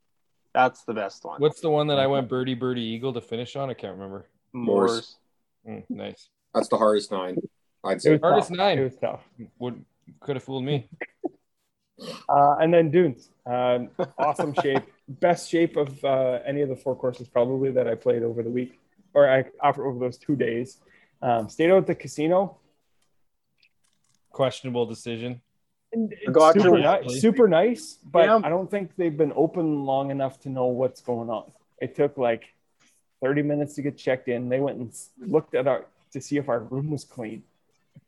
That's 0.53 0.83
the 0.83 0.93
best 0.93 1.23
one. 1.25 1.39
What's 1.41 1.61
the 1.61 1.69
one 1.69 1.87
that 1.87 1.99
I 1.99 2.07
went 2.07 2.29
birdie 2.29 2.53
birdie 2.53 2.81
eagle 2.81 3.13
to 3.13 3.21
finish 3.21 3.55
on? 3.55 3.69
I 3.69 3.73
can't 3.73 3.93
remember. 3.93 4.25
Moors. 4.53 5.17
Mm, 5.67 5.83
nice. 5.89 6.29
That's 6.53 6.67
the 6.69 6.77
hardest 6.77 7.11
nine. 7.11 7.37
I'd 7.83 7.97
It 7.97 8.01
say. 8.01 8.11
was 8.13 8.21
Hardest 8.21 8.49
tough. 8.49 8.57
nine. 8.57 8.79
It 8.79 8.83
was 8.83 8.95
tough. 8.97 9.21
Would 9.59 9.83
could 10.21 10.35
have 10.35 10.43
fooled 10.43 10.63
me. 10.65 10.89
Uh, 12.27 12.57
and 12.59 12.73
then 12.73 12.91
Dunes, 12.91 13.29
um, 13.45 13.89
awesome 14.17 14.53
shape, 14.61 14.83
best 15.07 15.49
shape 15.49 15.77
of 15.77 16.03
uh, 16.03 16.39
any 16.45 16.59
of 16.61 16.67
the 16.67 16.75
four 16.75 16.93
courses 16.93 17.29
probably 17.29 17.71
that 17.71 17.87
I 17.87 17.95
played 17.95 18.21
over 18.21 18.43
the 18.43 18.49
week, 18.49 18.81
or 19.13 19.29
I 19.31 19.45
after 19.63 19.85
over 19.85 19.97
those 19.97 20.17
two 20.17 20.35
days. 20.35 20.81
Um, 21.21 21.47
stayed 21.47 21.71
out 21.71 21.77
at 21.77 21.87
the 21.87 21.95
casino. 21.95 22.57
Questionable 24.35 24.85
decision. 24.85 25.39
And 25.93 26.13
Gotcha. 26.29 26.59
super, 26.59 26.77
ni- 26.77 27.19
super 27.19 27.47
nice, 27.47 27.99
but 28.03 28.25
Yeah. 28.25 28.41
I 28.43 28.49
don't 28.49 28.69
think 28.69 28.93
they've 28.97 29.15
been 29.15 29.31
open 29.33 29.85
long 29.85 30.11
enough 30.11 30.41
to 30.41 30.49
know 30.49 30.65
what's 30.65 30.99
going 30.99 31.29
on. 31.29 31.53
It 31.79 31.95
took 31.95 32.17
like 32.17 32.43
30 33.21 33.43
minutes 33.43 33.75
to 33.75 33.81
get 33.81 33.97
checked 33.97 34.27
in. 34.27 34.49
They 34.49 34.59
went 34.59 34.77
and 34.79 34.93
looked 35.19 35.55
at 35.55 35.67
our 35.67 35.85
to 36.11 36.19
see 36.19 36.35
if 36.35 36.49
our 36.49 36.59
room 36.59 36.91
was 36.91 37.05
clean. 37.05 37.43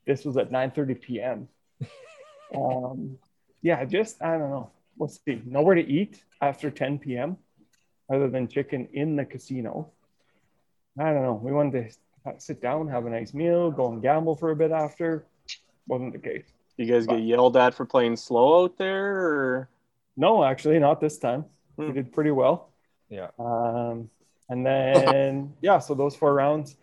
This 0.06 0.26
was 0.26 0.36
at 0.36 0.52
9:30 0.52 1.02
p.m. 1.02 1.48
um, 2.56 3.18
yeah, 3.62 3.86
just 3.86 4.22
I 4.22 4.38
don't 4.38 4.50
know. 4.50 4.70
We'll 4.98 5.08
see. 5.08 5.42
Nowhere 5.46 5.76
to 5.76 5.88
eat 5.88 6.24
after 6.42 6.70
10 6.70 7.00
p.m. 7.00 7.38
other 8.12 8.30
than 8.30 8.50
chicken 8.50 8.90
in 8.92 9.16
the 9.16 9.24
casino. 9.24 9.92
I 11.00 11.14
don't 11.14 11.24
know. 11.24 11.40
We 11.42 11.54
wanted 11.54 11.90
to 12.26 12.40
sit 12.40 12.62
down, 12.62 12.90
have 12.90 13.06
a 13.06 13.10
nice 13.10 13.34
meal, 13.34 13.72
go 13.72 13.94
and 13.94 14.02
gamble 14.02 14.36
for 14.36 14.52
a 14.52 14.58
bit 14.58 14.72
after. 14.72 15.26
Wasn't 15.88 16.14
the 16.14 16.20
case. 16.20 16.46
You 16.78 16.86
guys 16.86 17.08
get 17.08 17.22
yelled 17.22 17.58
at 17.58 17.74
for 17.74 17.86
playing 17.86 18.18
slow 18.18 18.64
out 18.64 18.78
there, 18.78 19.18
or 19.18 19.70
No, 20.16 20.44
actually, 20.44 20.80
not 20.80 21.00
this 21.00 21.18
time. 21.18 21.46
We 21.78 21.88
Hmm. 21.88 21.94
did 21.94 22.12
pretty 22.12 22.32
well. 22.32 22.70
Yeah. 23.10 23.30
Um, 23.40 24.10
and 24.50 24.66
then, 24.66 25.54
yeah, 25.62 25.80
so 25.80 25.94
those 25.94 26.16
four 26.16 26.34
rounds, 26.34 26.78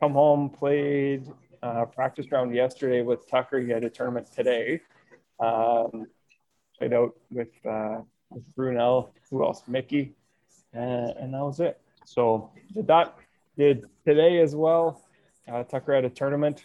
come 0.00 0.12
home, 0.12 0.50
played 0.50 1.26
uh, 1.62 1.84
practice 1.86 2.30
round 2.30 2.54
yesterday 2.54 3.02
with 3.02 3.28
Tucker. 3.28 3.58
He 3.60 3.70
had 3.70 3.84
a 3.84 3.90
tournament 3.90 4.30
today. 4.32 4.80
Um, 5.40 6.06
played 6.78 6.92
out 6.92 7.14
with, 7.30 7.48
uh, 7.66 8.00
with 8.30 8.44
Brunel, 8.54 9.12
who 9.30 9.44
else? 9.44 9.62
Mickey. 9.66 10.14
Uh, 10.74 10.78
and 11.18 11.34
that 11.34 11.40
was 11.44 11.60
it. 11.60 11.80
So 12.04 12.50
did 12.74 12.86
that. 12.86 13.16
Did 13.56 13.86
today 14.06 14.38
as 14.40 14.54
well. 14.54 15.02
Uh, 15.50 15.64
Tucker 15.64 15.94
had 15.94 16.04
a 16.04 16.10
tournament. 16.10 16.64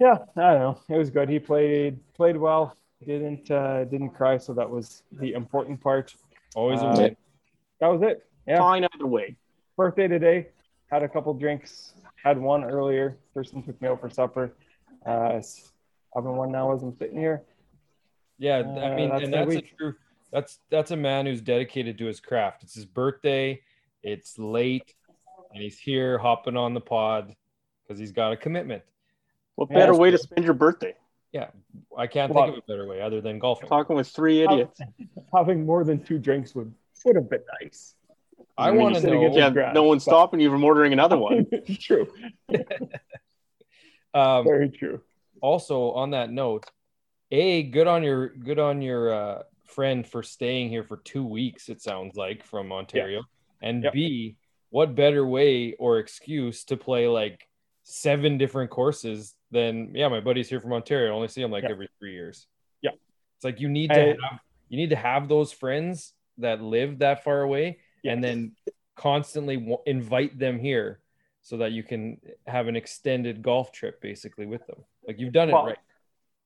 Yeah, 0.00 0.16
I 0.36 0.54
don't 0.54 0.60
know. 0.60 0.80
It 0.88 0.96
was 0.96 1.10
good. 1.10 1.28
He 1.28 1.38
played 1.38 1.98
played 2.14 2.36
well. 2.36 2.74
Didn't 3.06 3.50
uh, 3.50 3.84
didn't 3.84 4.10
cry, 4.10 4.38
so 4.38 4.54
that 4.54 4.68
was 4.68 5.02
the 5.12 5.34
important 5.34 5.80
part. 5.80 6.14
Always 6.54 6.80
a 6.80 6.86
Uh, 6.86 6.96
win. 6.96 7.16
That 7.80 7.88
was 7.88 8.02
it. 8.02 8.26
Yeah. 8.46 8.58
fine 8.58 8.86
either 8.94 9.06
way. 9.06 9.36
Birthday 9.76 10.08
today. 10.08 10.48
Had 10.90 11.02
a 11.02 11.08
couple 11.08 11.32
drinks. 11.34 11.94
Had 12.22 12.38
one 12.38 12.64
earlier. 12.64 13.18
Person 13.34 13.62
took 13.62 13.80
me 13.80 13.88
out 13.88 14.00
for 14.00 14.10
supper. 14.10 14.52
Uh, 15.06 15.40
having 16.14 16.36
one 16.36 16.50
now 16.50 16.72
as 16.74 16.82
I'm 16.82 16.96
sitting 16.96 17.18
here. 17.18 17.42
Yeah, 18.38 18.56
I 18.56 18.60
uh, 18.60 18.96
mean, 18.96 19.10
that's 19.10 19.22
and 19.24 19.32
my 19.32 19.44
that's 19.44 19.56
a 19.56 19.62
true. 19.76 19.94
That's 20.32 20.58
that's 20.70 20.90
a 20.92 20.96
man 20.96 21.26
who's 21.26 21.40
dedicated 21.42 21.98
to 21.98 22.06
his 22.06 22.20
craft. 22.20 22.62
It's 22.62 22.74
his 22.74 22.86
birthday. 22.86 23.60
It's 24.02 24.38
late, 24.38 24.94
and 25.52 25.62
he's 25.62 25.78
here 25.78 26.18
hopping 26.18 26.56
on 26.56 26.72
the 26.72 26.80
pod 26.80 27.34
because 27.82 27.98
he's 27.98 28.12
got 28.12 28.32
a 28.32 28.36
commitment. 28.36 28.82
What 29.60 29.68
Yeah, 29.70 29.76
better 29.80 29.92
that's 29.92 29.98
way 30.00 30.10
to 30.10 30.16
spend 30.16 30.42
your 30.46 30.54
birthday? 30.54 30.94
Yeah, 31.32 31.50
I 31.94 32.06
can't 32.06 32.32
Well- 32.32 32.46
think 32.46 32.56
of 32.56 32.64
a 32.64 32.66
better 32.66 32.88
way 32.88 33.02
other 33.02 33.20
than 33.20 33.38
golfing. 33.38 33.68
Talking 33.68 33.94
with 33.94 34.08
three 34.08 34.40
idiots. 34.42 34.80
Having 35.34 35.66
more 35.66 35.84
than 35.84 36.02
two 36.02 36.18
drinks 36.18 36.54
would 36.54 36.72
would 37.04 37.16
have 37.16 37.28
been 37.28 37.42
nice. 37.60 37.94
I 38.56 38.70
mean, 38.70 38.80
want 38.80 38.94
to 38.96 39.02
you're 39.02 39.28
know. 39.30 39.36
Yeah, 39.36 39.50
grass, 39.50 39.74
no 39.74 39.82
one's 39.82 40.02
but- 40.06 40.12
stopping 40.12 40.40
you 40.40 40.48
from 40.50 40.64
ordering 40.64 40.94
another 40.94 41.18
one. 41.18 41.46
true. 41.78 42.08
Um, 44.14 44.44
Very 44.44 44.70
true. 44.70 45.02
also 45.40 45.92
on 45.92 46.10
that 46.12 46.30
note, 46.32 46.66
a 47.30 47.62
good 47.64 47.86
on 47.86 48.02
your 48.02 48.28
good 48.30 48.58
on 48.58 48.82
your 48.82 49.12
uh, 49.14 49.42
friend 49.66 50.04
for 50.06 50.22
staying 50.24 50.68
here 50.70 50.82
for 50.82 50.96
two 50.96 51.24
weeks. 51.24 51.68
It 51.68 51.80
sounds 51.80 52.16
like 52.16 52.42
from 52.42 52.72
Ontario, 52.72 53.22
and 53.62 53.84
Yep. 53.84 53.92
b 53.92 54.36
what 54.70 54.94
better 54.96 55.24
way 55.26 55.74
or 55.74 55.98
excuse 55.98 56.64
to 56.64 56.76
play 56.76 57.06
like 57.06 57.46
seven 57.90 58.38
different 58.38 58.70
courses 58.70 59.34
then 59.50 59.90
yeah, 59.94 60.08
my 60.08 60.20
buddy's 60.20 60.48
here 60.48 60.60
from 60.60 60.72
Ontario. 60.72 61.10
I 61.10 61.14
only 61.14 61.28
see 61.28 61.42
him 61.42 61.50
like 61.50 61.64
Yeah. 61.64 61.70
every 61.70 61.88
three 61.98 62.12
years. 62.12 62.46
Yeah. 62.82 62.92
it's 63.36 63.44
like 63.44 63.60
you 63.60 63.68
need 63.68 63.90
to 63.90 64.00
have 64.00 64.16
you 64.68 64.76
need 64.76 64.90
to 64.90 64.96
have 64.96 65.28
those 65.28 65.50
friends 65.52 66.12
that 66.38 66.62
live 66.62 67.00
that 67.00 67.24
far 67.24 67.42
away, 67.42 67.78
and 68.04 68.22
then 68.22 68.52
constantly 68.94 69.56
w- 69.56 69.78
invite 69.86 70.38
them 70.38 70.60
here 70.60 71.00
so 71.42 71.56
that 71.56 71.72
you 71.72 71.82
can 71.82 72.20
have 72.46 72.68
an 72.68 72.76
extended 72.76 73.42
golf 73.42 73.72
trip 73.72 74.00
basically 74.00 74.46
with 74.46 74.64
them. 74.68 74.84
Like 75.06 75.18
you've 75.18 75.32
done 75.32 75.50
it 75.50 75.54
right. 75.54 75.76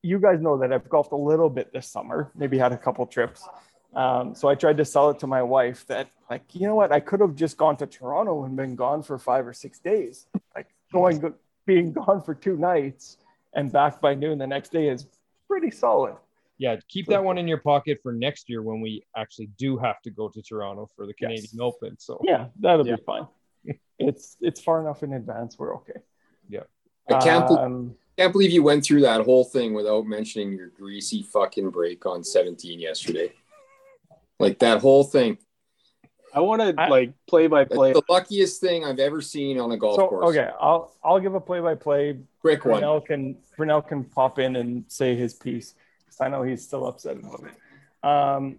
you 0.02 0.18
guys 0.18 0.40
know 0.40 0.56
that 0.58 0.72
I've 0.72 0.88
golfed 0.88 1.12
a 1.12 1.16
little 1.16 1.50
bit 1.50 1.72
this 1.72 1.86
summer, 1.86 2.32
maybe 2.34 2.56
had 2.56 2.72
a 2.72 2.78
couple 2.78 3.04
trips. 3.06 3.46
Um, 3.94 4.34
so 4.34 4.48
I 4.48 4.54
tried 4.54 4.78
to 4.78 4.84
sell 4.84 5.10
it 5.10 5.18
to 5.20 5.26
my 5.26 5.42
wife 5.42 5.86
that, 5.86 6.08
like, 6.28 6.42
you 6.52 6.66
know 6.66 6.74
what? 6.74 6.90
I 6.90 6.98
could 6.98 7.20
have 7.20 7.36
just 7.36 7.56
gone 7.56 7.76
to 7.76 7.86
Toronto 7.86 8.42
and 8.44 8.56
been 8.56 8.74
gone 8.74 9.02
for 9.04 9.18
five 9.18 9.46
or 9.46 9.52
six 9.52 9.78
days. 9.78 10.26
Like, 10.56 10.66
going, 10.94 11.34
being 11.66 11.92
gone 11.92 12.22
for 12.22 12.34
two 12.34 12.56
nights 12.56 13.18
and 13.54 13.70
back 13.70 14.00
by 14.00 14.14
noon 14.14 14.38
the 14.38 14.46
next 14.46 14.72
day 14.72 14.88
is 14.88 15.06
pretty 15.48 15.70
solid. 15.70 16.14
Yeah, 16.56 16.76
keep 16.88 17.06
that 17.08 17.22
one 17.22 17.36
in 17.36 17.48
your 17.48 17.58
pocket 17.58 17.98
for 18.02 18.12
next 18.12 18.48
year 18.48 18.62
when 18.62 18.80
we 18.80 19.04
actually 19.16 19.48
do 19.58 19.76
have 19.76 20.00
to 20.02 20.10
go 20.10 20.28
to 20.28 20.40
Toronto 20.40 20.88
for 20.96 21.04
the 21.06 21.12
Yes. 21.20 21.28
Canadian 21.28 21.60
Open. 21.60 21.98
So 21.98 22.20
Yeah, 22.24 22.46
that'll 22.60 22.86
Yeah. 22.86 22.96
be 22.96 23.02
fine. 23.02 23.26
It's 23.98 24.36
it's 24.40 24.60
far 24.60 24.80
enough 24.80 25.02
in 25.04 25.12
advance. 25.12 25.56
We're 25.58 25.74
okay. 25.76 26.00
Yeah, 26.48 26.64
I 27.08 27.18
can't, 27.20 27.46
bel- 27.48 27.58
Um, 27.58 27.94
can't 28.18 28.32
believe 28.32 28.50
you 28.50 28.62
went 28.62 28.84
through 28.84 29.02
that 29.02 29.20
whole 29.22 29.44
thing 29.44 29.72
without 29.72 30.04
mentioning 30.06 30.52
your 30.52 30.68
greasy 30.68 31.22
fucking 31.22 31.70
break 31.70 32.04
on 32.04 32.22
17 32.24 32.80
yesterday. 32.80 33.32
Like 34.40 34.58
that 34.60 34.80
whole 34.80 35.04
thing. 35.04 35.38
I 36.34 36.40
want 36.40 36.60
to 36.60 36.72
like 36.90 37.12
play 37.26 37.46
by 37.46 37.64
play. 37.64 37.92
the 37.92 38.02
luckiest 38.08 38.60
thing 38.60 38.84
I've 38.84 38.98
ever 38.98 39.20
seen 39.20 39.58
on 39.60 39.70
a 39.70 39.76
golf 39.76 39.96
so 39.96 40.08
course. 40.08 40.36
okay, 40.36 40.50
I'll 40.60 40.92
I'll 41.02 41.20
give 41.20 41.34
a 41.34 41.40
play 41.40 41.60
by 41.60 41.74
play 41.74 42.18
Quick 42.40 42.64
one. 42.64 42.80
Brunel 42.80 43.00
can 43.00 43.36
Brunel 43.56 43.80
can 43.80 44.04
pop 44.04 44.38
in 44.38 44.56
and 44.56 44.84
say 44.88 45.14
his 45.14 45.32
piece 45.32 45.74
because 46.04 46.20
I 46.20 46.28
know 46.28 46.42
he's 46.42 46.62
still 46.62 46.86
upset 46.86 47.16
about 47.16 47.42
it. 47.44 48.06
Um, 48.06 48.58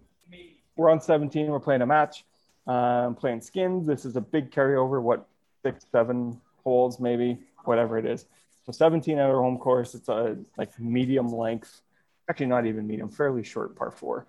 we're 0.76 0.90
on 0.90 1.00
17. 1.00 1.46
We're 1.46 1.60
playing 1.60 1.82
a 1.82 1.86
match. 1.86 2.24
Um, 2.66 3.14
playing 3.14 3.42
skins. 3.42 3.86
This 3.86 4.04
is 4.04 4.16
a 4.16 4.20
big 4.20 4.50
carryover. 4.50 5.00
What 5.00 5.28
six, 5.62 5.84
seven 5.92 6.40
holes, 6.64 6.98
maybe 6.98 7.38
whatever 7.64 7.98
it 7.98 8.06
is. 8.06 8.26
So 8.64 8.72
17 8.72 9.18
at 9.18 9.30
our 9.30 9.40
home 9.40 9.58
course. 9.58 9.94
It's 9.94 10.08
a 10.08 10.36
like 10.56 10.78
medium 10.80 11.28
length, 11.28 11.80
actually 12.28 12.46
not 12.46 12.66
even 12.66 12.86
medium, 12.86 13.08
fairly 13.08 13.44
short 13.44 13.76
par 13.76 13.92
four, 13.92 14.26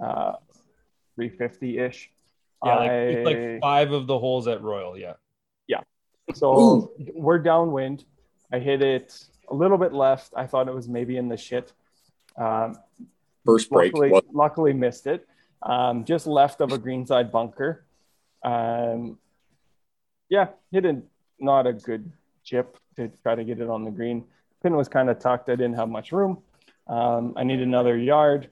uh, 0.00 0.32
350 1.14 1.78
ish. 1.78 2.10
Yeah, 2.64 2.76
like, 2.76 2.90
it's 2.90 3.26
like 3.26 3.60
five 3.60 3.92
of 3.92 4.06
the 4.06 4.18
holes 4.18 4.48
at 4.48 4.62
Royal. 4.62 4.96
Yeah. 4.96 5.14
Yeah. 5.66 5.80
So 6.34 6.92
we're 7.14 7.38
downwind. 7.38 8.04
I 8.52 8.58
hit 8.58 8.82
it 8.82 9.26
a 9.48 9.54
little 9.54 9.78
bit 9.78 9.92
left. 9.92 10.32
I 10.36 10.46
thought 10.46 10.68
it 10.68 10.74
was 10.74 10.88
maybe 10.88 11.16
in 11.16 11.28
the 11.28 11.36
shit. 11.36 11.72
Um, 12.36 12.76
First 13.44 13.70
break. 13.70 13.92
luckily, 13.92 14.22
luckily 14.32 14.72
missed 14.72 15.06
it. 15.06 15.26
Um, 15.62 16.04
just 16.04 16.26
left 16.26 16.60
of 16.60 16.72
a 16.72 16.78
greenside 16.78 17.30
bunker. 17.30 17.84
Um, 18.42 19.18
yeah, 20.28 20.48
hit 20.70 20.84
it 20.84 20.96
not 21.38 21.66
a 21.66 21.72
good 21.72 22.10
chip 22.44 22.76
to 22.96 23.10
try 23.22 23.34
to 23.34 23.44
get 23.44 23.60
it 23.60 23.68
on 23.68 23.84
the 23.84 23.90
green. 23.90 24.24
Pin 24.62 24.76
was 24.76 24.88
kind 24.88 25.10
of 25.10 25.18
tucked. 25.18 25.48
I 25.48 25.56
didn't 25.56 25.74
have 25.74 25.88
much 25.88 26.12
room. 26.12 26.38
Um, 26.86 27.34
I 27.36 27.44
need 27.44 27.60
another 27.60 27.96
yard. 27.96 28.50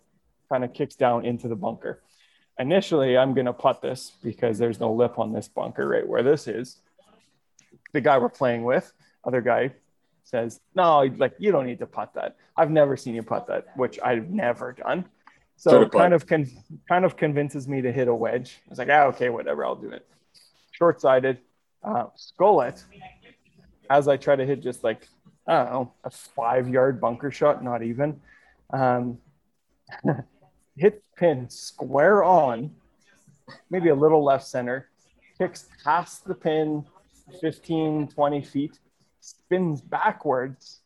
Kind 0.49 0.65
of 0.65 0.73
kicks 0.73 0.95
down 0.95 1.25
into 1.25 1.49
the 1.49 1.57
bunker. 1.57 2.03
Initially, 2.59 3.17
I'm 3.19 3.35
going 3.35 3.47
to 3.47 3.53
putt 3.53 3.83
this 3.83 4.13
because 4.23 4.59
there's 4.59 4.79
no 4.79 4.93
lip 4.93 5.19
on 5.19 5.33
this 5.33 5.49
bunker 5.49 5.89
right 5.89 6.07
where 6.07 6.23
this 6.23 6.47
is. 6.47 6.79
The 7.93 8.01
guy 8.01 8.19
we're 8.19 8.29
playing 8.29 8.65
with, 8.65 8.93
other 9.25 9.41
guy, 9.41 9.73
says, 10.25 10.61
"No, 10.75 11.03
like 11.17 11.35
you 11.39 11.53
don't 11.53 11.67
need 11.67 11.79
to 11.81 11.87
putt 11.87 12.15
that. 12.15 12.37
I've 12.57 12.71
never 12.71 12.97
seen 12.97 13.15
you 13.15 13.23
putt 13.23 13.47
that, 13.49 13.67
which 13.77 13.99
I've 14.03 14.31
never 14.31 14.73
done." 14.73 15.05
So 15.57 15.89
kind 15.89 16.15
of 16.15 16.27
con- 16.27 16.51
kind 16.89 17.05
of 17.05 17.17
convinces 17.17 17.69
me 17.69 17.81
to 17.83 17.93
hit 17.93 18.09
a 18.09 18.15
wedge. 18.15 18.61
I 18.67 18.71
was 18.71 18.79
like, 18.79 18.89
"Ah, 18.91 19.05
okay, 19.07 19.31
whatever, 19.31 19.65
I'll 19.65 19.77
do 19.77 19.91
it." 19.91 20.07
Short-sided, 20.73 21.39
uh, 21.83 22.07
skull 22.17 22.61
it. 22.63 22.85
As 23.91 24.09
I 24.09 24.17
try 24.17 24.35
to 24.35 24.47
hit 24.47 24.63
just 24.63 24.83
like 24.83 25.09
I 25.47 25.57
don't 25.57 25.73
know 25.73 25.93
a 26.05 26.11
five-yard 26.11 27.01
bunker 27.01 27.31
shot, 27.31 27.63
not 27.63 27.83
even. 27.83 28.21
Um, 28.71 29.19
hit 30.77 31.03
pin 31.17 31.49
square 31.49 32.25
on, 32.25 32.71
maybe 33.71 33.89
a 33.89 33.95
little 33.95 34.25
left 34.25 34.47
center, 34.47 34.89
kicks 35.39 35.69
past 35.85 36.25
the 36.25 36.35
pin 36.35 36.85
15, 37.41 38.09
20 38.09 38.43
feet, 38.43 38.79
spins 39.21 39.81
backwards 39.81 40.81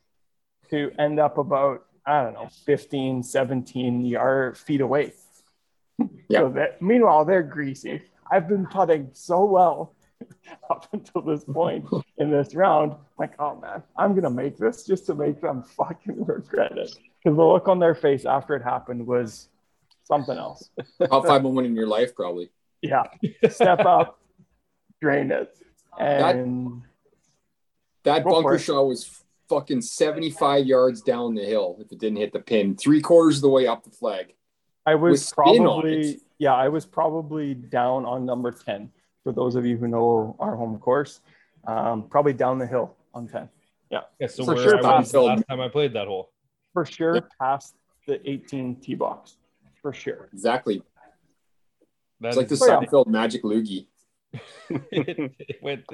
to 0.70 0.90
end 0.98 1.18
up 1.18 1.38
about, 1.38 1.86
I 2.06 2.22
don't 2.22 2.34
know, 2.34 2.48
15, 2.66 3.22
17 3.22 4.04
yard 4.04 4.56
feet 4.56 4.80
away. 4.80 5.12
Yeah. 6.30 6.40
So 6.40 6.50
that, 6.50 6.82
meanwhile, 6.82 7.24
they're 7.24 7.42
greasy. 7.42 8.02
I've 8.30 8.48
been 8.48 8.66
putting 8.66 9.08
so 9.14 9.46
well 9.46 9.94
up 10.70 10.86
until 10.92 11.22
this 11.22 11.42
point 11.44 11.86
in 12.18 12.30
this 12.30 12.54
round. 12.54 12.94
Like, 13.18 13.32
oh 13.38 13.56
man, 13.56 13.82
I'm 13.96 14.14
gonna 14.14 14.30
make 14.30 14.58
this 14.58 14.84
just 14.84 15.06
to 15.06 15.14
make 15.14 15.40
them 15.40 15.62
fucking 15.62 16.24
regret 16.24 16.76
it. 16.76 16.94
Because 17.24 17.36
the 17.36 17.44
look 17.44 17.66
on 17.66 17.78
their 17.78 17.94
face 17.94 18.26
after 18.26 18.54
it 18.54 18.62
happened 18.62 19.06
was 19.06 19.48
something 20.08 20.36
else. 20.36 20.68
Top 21.08 21.26
five 21.26 21.42
moment 21.42 21.66
in 21.68 21.76
your 21.76 21.86
life, 21.86 22.14
probably. 22.16 22.50
Yeah, 22.82 23.04
step 23.50 23.80
up, 23.80 24.18
drain 25.00 25.30
it, 25.30 25.54
and 25.98 26.82
That 28.04 28.24
Go 28.24 28.30
for 28.30 28.42
bunker 28.42 28.54
it. 28.56 28.60
shot 28.60 28.82
was 28.86 29.22
fucking 29.48 29.80
75 29.82 30.66
yards 30.66 31.00
down 31.02 31.34
the 31.34 31.44
hill 31.44 31.76
if 31.80 31.90
it 31.92 31.98
didn't 31.98 32.18
hit 32.18 32.32
the 32.32 32.40
pin, 32.40 32.76
three 32.76 33.00
quarters 33.00 33.36
of 33.36 33.42
the 33.42 33.48
way 33.48 33.66
up 33.66 33.82
the 33.84 33.90
flag. 33.90 34.34
I 34.86 34.94
was 34.94 35.32
probably 35.32 36.20
yeah, 36.38 36.54
I 36.54 36.68
was 36.68 36.86
probably 36.86 37.54
down 37.54 38.04
on 38.06 38.24
number 38.24 38.52
ten. 38.52 38.90
For 39.24 39.32
those 39.32 39.56
of 39.56 39.66
you 39.66 39.76
who 39.76 39.88
know 39.88 40.36
our 40.38 40.54
home 40.56 40.78
course, 40.78 41.20
um, 41.66 42.08
probably 42.08 42.32
down 42.32 42.58
the 42.58 42.66
hill 42.66 42.96
on 43.12 43.26
ten. 43.28 43.48
Yeah, 43.90 44.02
yeah 44.20 44.28
so 44.28 44.44
For 44.44 44.54
where 44.54 44.62
sure, 44.64 44.86
I 44.86 44.98
was 45.00 45.10
the 45.10 45.20
last 45.20 45.44
time 45.48 45.60
I 45.60 45.68
played 45.68 45.92
that 45.94 46.06
hole. 46.06 46.30
For 46.72 46.86
sure, 46.86 47.14
Yep. 47.16 47.28
past 47.40 47.74
the 48.06 48.20
18 48.30 48.76
tee 48.76 48.94
box. 48.94 49.36
For 49.82 49.92
sure. 49.92 50.28
Exactly. 50.32 50.82
That 52.20 52.28
It's 52.28 52.36
like 52.36 52.48
the 52.48 52.54
is-. 52.54 52.62
Seinfeld 52.62 53.06
magic 53.06 53.42
loogie. 53.44 53.86
it, 54.70 55.32
it 55.38 55.62
went 55.62 55.84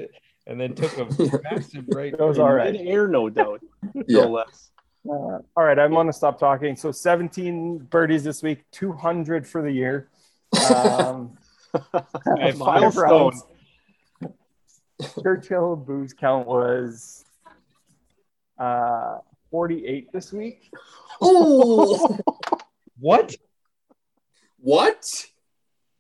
and 0.47 0.61
then 0.61 0.75
took 0.75 0.97
a 0.99 1.41
massive 1.43 1.87
break. 1.87 2.17
That 2.17 2.27
was 2.27 2.39
all 2.39 2.53
right. 2.53 2.75
Air, 2.75 3.09
no 3.09 3.29
doubt. 3.31 3.61
Yeah. 4.09 4.23
No 4.23 4.29
less. 4.31 4.71
Uh, 5.07 5.13
all 5.13 5.65
right, 5.65 5.79
I'm 5.79 5.91
going 5.91 6.07
to 6.07 6.13
stop 6.13 6.39
talking. 6.39 6.75
So 6.77 6.91
17 6.91 7.79
birdies 7.91 8.25
this 8.25 8.43
week, 8.43 8.65
200 8.73 9.47
for 9.47 9.61
the 9.63 9.71
year. 9.71 10.09
Um, 10.75 11.37
five 12.59 12.97
rounds. 12.97 13.43
Churchill 15.23 15.77
booze 15.77 16.15
count 16.15 16.47
was 16.47 17.25
uh, 18.59 19.19
48 19.51 20.11
this 20.13 20.33
week. 20.33 20.71
Oh, 21.21 22.19
What? 22.99 23.35
What? 24.65 25.27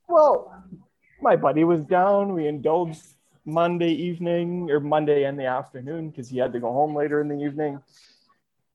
Well, 0.08 0.64
my 1.20 1.36
buddy 1.36 1.64
was 1.64 1.84
down. 1.84 2.32
We 2.32 2.48
indulged 2.48 3.02
Monday 3.44 3.92
evening 3.92 4.70
or 4.70 4.80
Monday 4.80 5.24
in 5.24 5.36
the 5.36 5.44
afternoon 5.44 6.08
because 6.08 6.30
he 6.30 6.38
had 6.38 6.52
to 6.54 6.60
go 6.60 6.72
home 6.72 6.96
later 6.96 7.20
in 7.20 7.28
the 7.28 7.44
evening. 7.44 7.78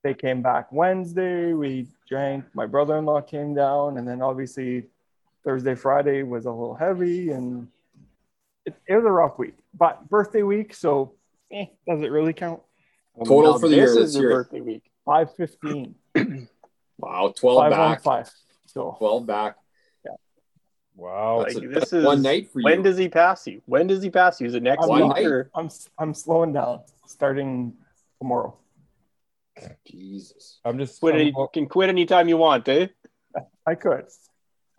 They 0.03 0.13
came 0.13 0.43
back 0.43 0.71
Wednesday. 0.71 1.53
We 1.53 1.87
drank. 2.07 2.45
My 2.53 2.67
brother 2.67 2.97
in 2.97 3.05
law 3.05 3.19
came 3.21 3.55
down. 3.55 3.97
And 3.97 4.07
then 4.07 4.21
obviously 4.21 4.85
Thursday, 5.43 5.73
Friday 5.73 6.21
was 6.21 6.45
a 6.45 6.51
little 6.51 6.75
heavy 6.75 7.31
and 7.31 7.67
it, 8.65 8.75
it 8.87 8.95
was 8.95 9.05
a 9.05 9.11
rough 9.11 9.39
week. 9.39 9.55
But 9.73 10.07
birthday 10.07 10.43
week. 10.43 10.75
So 10.75 11.13
eh, 11.51 11.65
does 11.87 12.01
it 12.01 12.11
really 12.11 12.33
count? 12.33 12.61
Total 13.25 13.53
Now 13.53 13.57
for 13.57 13.67
the 13.67 13.75
this 13.75 13.95
year, 13.95 14.03
is 14.03 14.15
your 14.15 14.31
birthday 14.43 14.61
week. 14.61 14.83
515. 15.05 16.47
Wow, 17.01 17.33
12 17.33 17.57
five 17.61 17.71
back. 17.71 18.03
five. 18.03 18.29
So 18.65 18.93
12 18.99 19.25
back. 19.25 19.55
Wow. 20.99 21.39
Like, 21.39 21.55
a, 21.55 21.67
this 21.67 21.93
is- 21.93 22.05
one 22.05 22.21
night 22.21 22.51
for 22.51 22.59
you. 22.59 22.65
When 22.65 22.81
does 22.81 22.97
he 22.97 23.07
pass 23.07 23.47
you? 23.47 23.61
When 23.65 23.87
does 23.87 24.03
he 24.03 24.09
pass 24.09 24.41
you? 24.41 24.47
Is 24.47 24.53
it 24.53 24.63
next 24.63 24.83
I'm, 24.83 24.89
One 24.89 25.07
week 25.09 25.25
or 25.25 25.49
I'm, 25.55 25.69
I'm 25.97 26.13
slowing 26.13 26.51
down 26.51 26.81
starting 27.05 27.73
tomorrow. 28.19 28.57
Jesus. 29.85 30.59
I'm 30.65 30.77
just. 30.77 30.99
quit 30.99 31.15
I'm- 31.15 31.21
any, 31.21 31.33
can 31.53 31.67
quit 31.67 31.89
anytime 31.89 32.27
you 32.27 32.37
want, 32.37 32.67
eh? 32.67 32.87
I 33.65 33.75
could. 33.75 34.05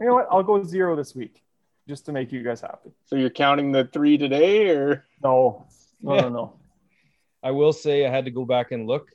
You 0.01 0.07
know 0.07 0.15
what? 0.15 0.27
I'll 0.31 0.43
go 0.43 0.63
zero 0.63 0.97
this 0.97 1.15
week 1.15 1.43
just 1.89 2.07
to 2.07 2.13
make 2.13 2.33
you 2.33 2.43
guys 2.43 2.61
happy. 2.61 2.91
So 3.07 3.17
you're 3.17 3.31
counting 3.31 3.73
the 3.73 3.85
three 3.93 4.17
today, 4.19 4.71
or 4.71 5.07
No, 5.23 5.67
no, 6.01 6.15
Yeah. 6.15 6.21
no, 6.23 6.29
no. 6.29 6.53
I 7.43 7.51
will 7.53 7.73
say 7.73 8.07
I 8.07 8.11
had 8.11 8.27
to 8.27 8.31
go 8.31 8.45
back 8.45 8.73
and 8.73 8.87
look. 8.87 9.09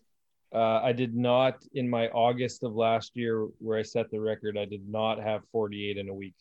Uh, 0.53 0.79
I 0.81 0.93
did 0.93 1.15
not 1.15 1.63
in 1.73 1.89
my 1.89 2.07
August 2.09 2.63
of 2.63 2.75
last 2.75 3.11
year 3.15 3.47
where 3.59 3.77
I 3.77 3.83
set 3.83 4.09
the 4.09 4.19
record. 4.19 4.57
I 4.57 4.65
did 4.65 4.87
not 4.87 5.19
have 5.19 5.41
48 5.51 5.97
in 5.97 6.09
a 6.09 6.13
week. 6.13 6.35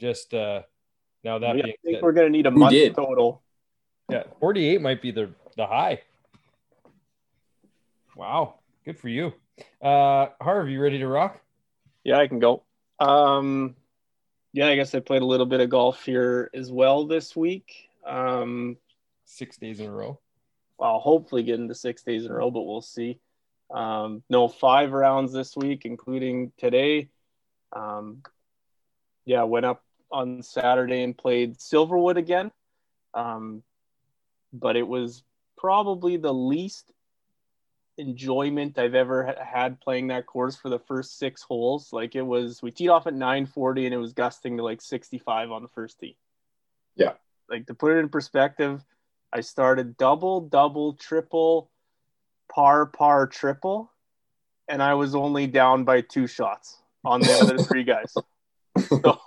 Just 0.00 0.32
uh, 0.32 0.62
now 1.22 1.38
that 1.38 1.56
Yeah, 1.56 1.62
I 1.64 1.66
think 1.66 1.96
said, 1.96 2.02
we're 2.02 2.12
gonna 2.12 2.30
need 2.30 2.46
a 2.46 2.50
month 2.50 2.72
did? 2.72 2.94
total. 2.94 3.42
yeah, 4.10 4.24
48 4.40 4.80
might 4.80 5.02
be 5.02 5.10
the 5.10 5.30
the 5.56 5.66
high. 5.66 6.00
Wow, 8.16 8.54
good 8.84 8.98
for 8.98 9.08
you. 9.08 9.32
Uh, 9.82 10.28
Harv, 10.40 10.68
you 10.68 10.80
ready 10.80 10.98
to 10.98 11.06
rock? 11.06 11.40
Yeah, 12.02 12.18
I 12.18 12.26
can 12.26 12.38
go. 12.38 12.62
Um, 12.98 13.76
yeah, 14.52 14.68
I 14.68 14.74
guess 14.74 14.94
I 14.94 15.00
played 15.00 15.22
a 15.22 15.26
little 15.26 15.46
bit 15.46 15.60
of 15.60 15.68
golf 15.68 16.04
here 16.04 16.50
as 16.54 16.72
well 16.72 17.06
this 17.06 17.36
week. 17.36 17.90
Um, 18.06 18.76
Six 19.26 19.58
days 19.58 19.78
in 19.80 19.86
a 19.86 19.92
row. 19.92 20.18
I'll 20.80 20.98
hopefully 20.98 21.42
get 21.44 21.60
into 21.60 21.74
six 21.74 22.02
days 22.02 22.24
in 22.24 22.32
a 22.32 22.34
row, 22.34 22.50
but 22.50 22.62
we'll 22.62 22.80
see. 22.80 23.20
Um, 23.70 24.24
no, 24.28 24.48
five 24.48 24.90
rounds 24.92 25.32
this 25.32 25.56
week, 25.56 25.84
including 25.84 26.50
today. 26.56 27.10
Um, 27.72 28.22
yeah, 29.24 29.44
went 29.44 29.66
up 29.66 29.84
on 30.12 30.42
Saturday 30.42 31.02
and 31.02 31.16
played 31.16 31.58
Silverwood 31.58 32.16
again. 32.16 32.50
Um, 33.14 33.62
but 34.52 34.76
it 34.76 34.86
was 34.86 35.22
probably 35.56 36.16
the 36.16 36.32
least 36.32 36.92
enjoyment 37.98 38.78
I've 38.78 38.94
ever 38.94 39.26
ha- 39.26 39.44
had 39.44 39.80
playing 39.80 40.08
that 40.08 40.26
course 40.26 40.56
for 40.56 40.68
the 40.68 40.78
first 40.78 41.18
six 41.18 41.42
holes. 41.42 41.92
Like 41.92 42.14
it 42.14 42.22
was, 42.22 42.62
we 42.62 42.70
teed 42.70 42.88
off 42.88 43.06
at 43.06 43.14
940 43.14 43.86
and 43.86 43.94
it 43.94 43.98
was 43.98 44.12
gusting 44.12 44.56
to 44.56 44.62
like 44.62 44.80
65 44.80 45.50
on 45.50 45.62
the 45.62 45.68
first 45.68 46.00
tee. 46.00 46.16
Yeah. 46.96 47.12
Like 47.48 47.66
to 47.66 47.74
put 47.74 47.92
it 47.92 47.98
in 47.98 48.08
perspective, 48.08 48.82
I 49.32 49.40
started 49.42 49.96
double, 49.96 50.40
double, 50.40 50.94
triple, 50.94 51.70
par, 52.52 52.86
par, 52.86 53.26
triple, 53.26 53.92
and 54.68 54.82
I 54.82 54.94
was 54.94 55.14
only 55.14 55.46
down 55.46 55.84
by 55.84 56.00
two 56.00 56.26
shots 56.26 56.78
on 57.04 57.20
the 57.20 57.32
other 57.34 57.58
three 57.62 57.84
guys. 57.84 58.14
So 58.88 59.18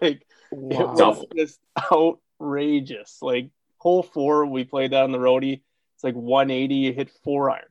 like 0.00 0.26
it 0.52 0.58
was 0.58 1.24
just 1.36 1.60
outrageous. 1.92 3.18
Like 3.22 3.50
hole 3.78 4.02
four, 4.02 4.46
we 4.46 4.64
played 4.64 4.92
that 4.92 5.04
on 5.04 5.12
the 5.12 5.18
roadie. 5.18 5.62
It's 5.94 6.04
like 6.04 6.14
180, 6.14 6.74
you 6.74 6.92
hit 6.92 7.10
four 7.22 7.50
iron. 7.50 7.64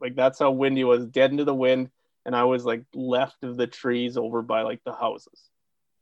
Like 0.00 0.14
that's 0.16 0.38
how 0.38 0.50
windy 0.50 0.82
it 0.82 0.84
was, 0.84 1.06
dead 1.06 1.30
into 1.30 1.44
the 1.44 1.54
wind, 1.54 1.90
and 2.24 2.34
I 2.34 2.44
was 2.44 2.64
like 2.64 2.84
left 2.94 3.44
of 3.44 3.56
the 3.56 3.66
trees 3.66 4.16
over 4.16 4.42
by 4.42 4.62
like 4.62 4.82
the 4.84 4.92
houses. 4.92 5.40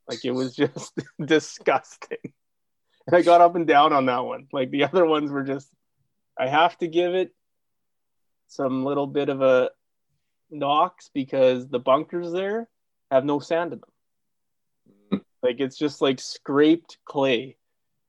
Like 0.07 0.25
it 0.25 0.31
was 0.31 0.55
just 0.55 0.97
disgusting. 1.25 2.33
And 3.07 3.15
I 3.15 3.21
got 3.21 3.41
up 3.41 3.55
and 3.55 3.67
down 3.67 3.93
on 3.93 4.05
that 4.07 4.25
one. 4.25 4.47
Like 4.51 4.71
the 4.71 4.85
other 4.85 5.05
ones 5.05 5.31
were 5.31 5.43
just 5.43 5.69
I 6.37 6.47
have 6.47 6.77
to 6.79 6.87
give 6.87 7.13
it 7.13 7.33
some 8.47 8.83
little 8.83 9.07
bit 9.07 9.29
of 9.29 9.41
a 9.41 9.69
knocks 10.49 11.09
because 11.13 11.67
the 11.67 11.79
bunkers 11.79 12.31
there 12.31 12.67
have 13.09 13.23
no 13.23 13.39
sand 13.39 13.73
in 13.73 13.79
them. 13.79 13.89
Like 15.43 15.59
it's 15.59 15.77
just 15.77 16.01
like 16.01 16.19
scraped 16.19 16.97
clay. 17.05 17.57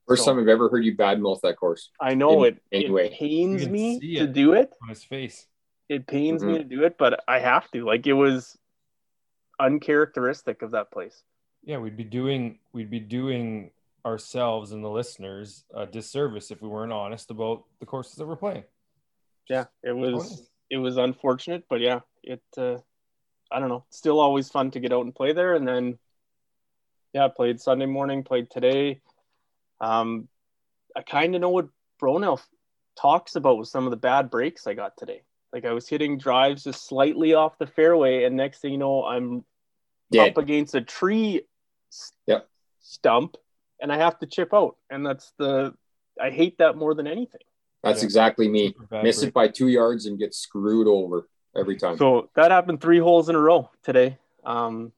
First 0.07 0.25
So- 0.25 0.31
time 0.31 0.41
I've 0.41 0.47
ever 0.49 0.69
heard 0.69 0.83
you 0.85 0.95
badmouth 0.95 1.41
that 1.41 1.55
course. 1.57 1.89
I 1.99 2.13
know 2.13 2.43
In- 2.43 2.55
it, 2.55 2.61
anyway. 2.71 3.07
it 3.07 3.13
pains 3.13 3.67
me 3.67 3.99
see 3.99 4.15
to 4.15 4.23
it. 4.23 4.33
do 4.33 4.53
it. 4.53 4.73
On 4.83 4.89
his 4.89 5.03
face. 5.03 5.47
It 5.89 6.07
pains 6.07 6.43
me 6.43 6.53
Mhm. 6.53 6.57
to 6.57 6.63
do 6.63 6.83
it, 6.83 6.97
but 6.97 7.23
I 7.27 7.39
have 7.39 7.69
to. 7.71 7.85
Like 7.85 8.05
it 8.07 8.13
was 8.13 8.57
uncharacteristic 9.59 10.61
of 10.61 10.71
that 10.71 10.91
place. 10.91 11.23
Yeah, 11.63 11.77
we'd 11.77 11.97
be 11.97 12.03
doing 12.03 12.59
we'd 12.73 12.89
be 12.89 12.99
doing 12.99 13.71
ourselves 14.05 14.71
and 14.73 14.83
the 14.83 14.89
listeners 14.89 15.63
a 15.73 15.85
disservice 15.85 16.51
if 16.51 16.61
we 16.61 16.67
weren't 16.67 16.91
honest 16.91 17.31
about 17.31 17.63
the 17.79 17.85
courses 17.85 18.15
that 18.15 18.25
we're 18.25 18.35
playing. 18.35 18.65
Yeah, 19.49 19.65
it 19.81 19.93
was 19.93 20.13
honest. 20.15 20.51
it 20.69 20.77
was 20.77 20.97
unfortunate, 20.97 21.65
but 21.69 21.79
yeah, 21.79 22.01
it 22.23 22.41
uh 22.57 22.77
I 23.51 23.59
don't 23.59 23.69
know. 23.69 23.85
Still 23.91 24.19
always 24.19 24.49
fun 24.49 24.71
to 24.71 24.79
get 24.79 24.91
out 24.91 25.05
and 25.05 25.13
play 25.15 25.31
there 25.31 25.53
and 25.53 25.67
then 25.67 25.99
yeah, 27.13 27.27
played 27.27 27.61
Sunday 27.61 27.85
morning, 27.85 28.23
played 28.23 28.49
today. 28.49 29.01
Um 29.79 30.27
I 30.95 31.01
kind 31.01 31.33
of 31.35 31.41
know 31.41 31.49
what 31.49 31.69
Bronell 32.01 32.41
talks 32.99 33.35
about 33.35 33.57
with 33.57 33.67
some 33.67 33.85
of 33.85 33.91
the 33.91 33.97
bad 33.97 34.29
breaks 34.29 34.67
I 34.67 34.73
got 34.73 34.97
today. 34.97 35.21
Like 35.51 35.65
I 35.65 35.71
was 35.71 35.87
hitting 35.87 36.17
drives 36.17 36.63
just 36.63 36.87
slightly 36.87 37.33
off 37.33 37.57
the 37.57 37.67
fairway 37.67 38.23
and 38.25 38.35
next 38.35 38.59
thing 38.59 38.71
you 38.73 38.77
know 38.77 39.03
I'm 39.05 39.43
Dead. 40.11 40.31
up 40.31 40.37
against 40.37 40.75
a 40.75 40.81
tree 40.81 41.41
s- 41.91 42.11
Yep. 42.27 42.47
stump 42.81 43.37
and 43.79 43.91
I 43.91 43.97
have 43.97 44.19
to 44.19 44.27
chip 44.27 44.53
out. 44.53 44.77
And 44.89 45.05
that's 45.05 45.33
the 45.37 45.73
I 46.21 46.29
hate 46.29 46.57
that 46.59 46.75
more 46.75 46.93
than 46.93 47.07
anything. 47.07 47.41
That's 47.83 48.01
Yeah. 48.01 48.05
exactly 48.05 48.47
me. 48.47 48.75
Miss 49.01 49.19
break. 49.19 49.29
it 49.29 49.33
by 49.33 49.47
two 49.47 49.67
yards 49.67 50.05
and 50.05 50.17
get 50.19 50.33
screwed 50.35 50.87
over 50.87 51.27
every 51.55 51.75
time. 51.77 51.97
So 51.97 52.29
that 52.35 52.51
happened 52.51 52.81
three 52.81 52.99
holes 52.99 53.29
in 53.29 53.35
a 53.35 53.39
row 53.39 53.69
today. 53.83 54.17
Um, 54.43 54.91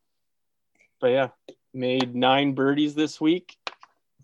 but 1.00 1.08
yeah, 1.08 1.30
made 1.76 2.16
nine 2.16 2.54
birdies 2.54 2.96
this 2.96 3.20
week. 3.20 3.58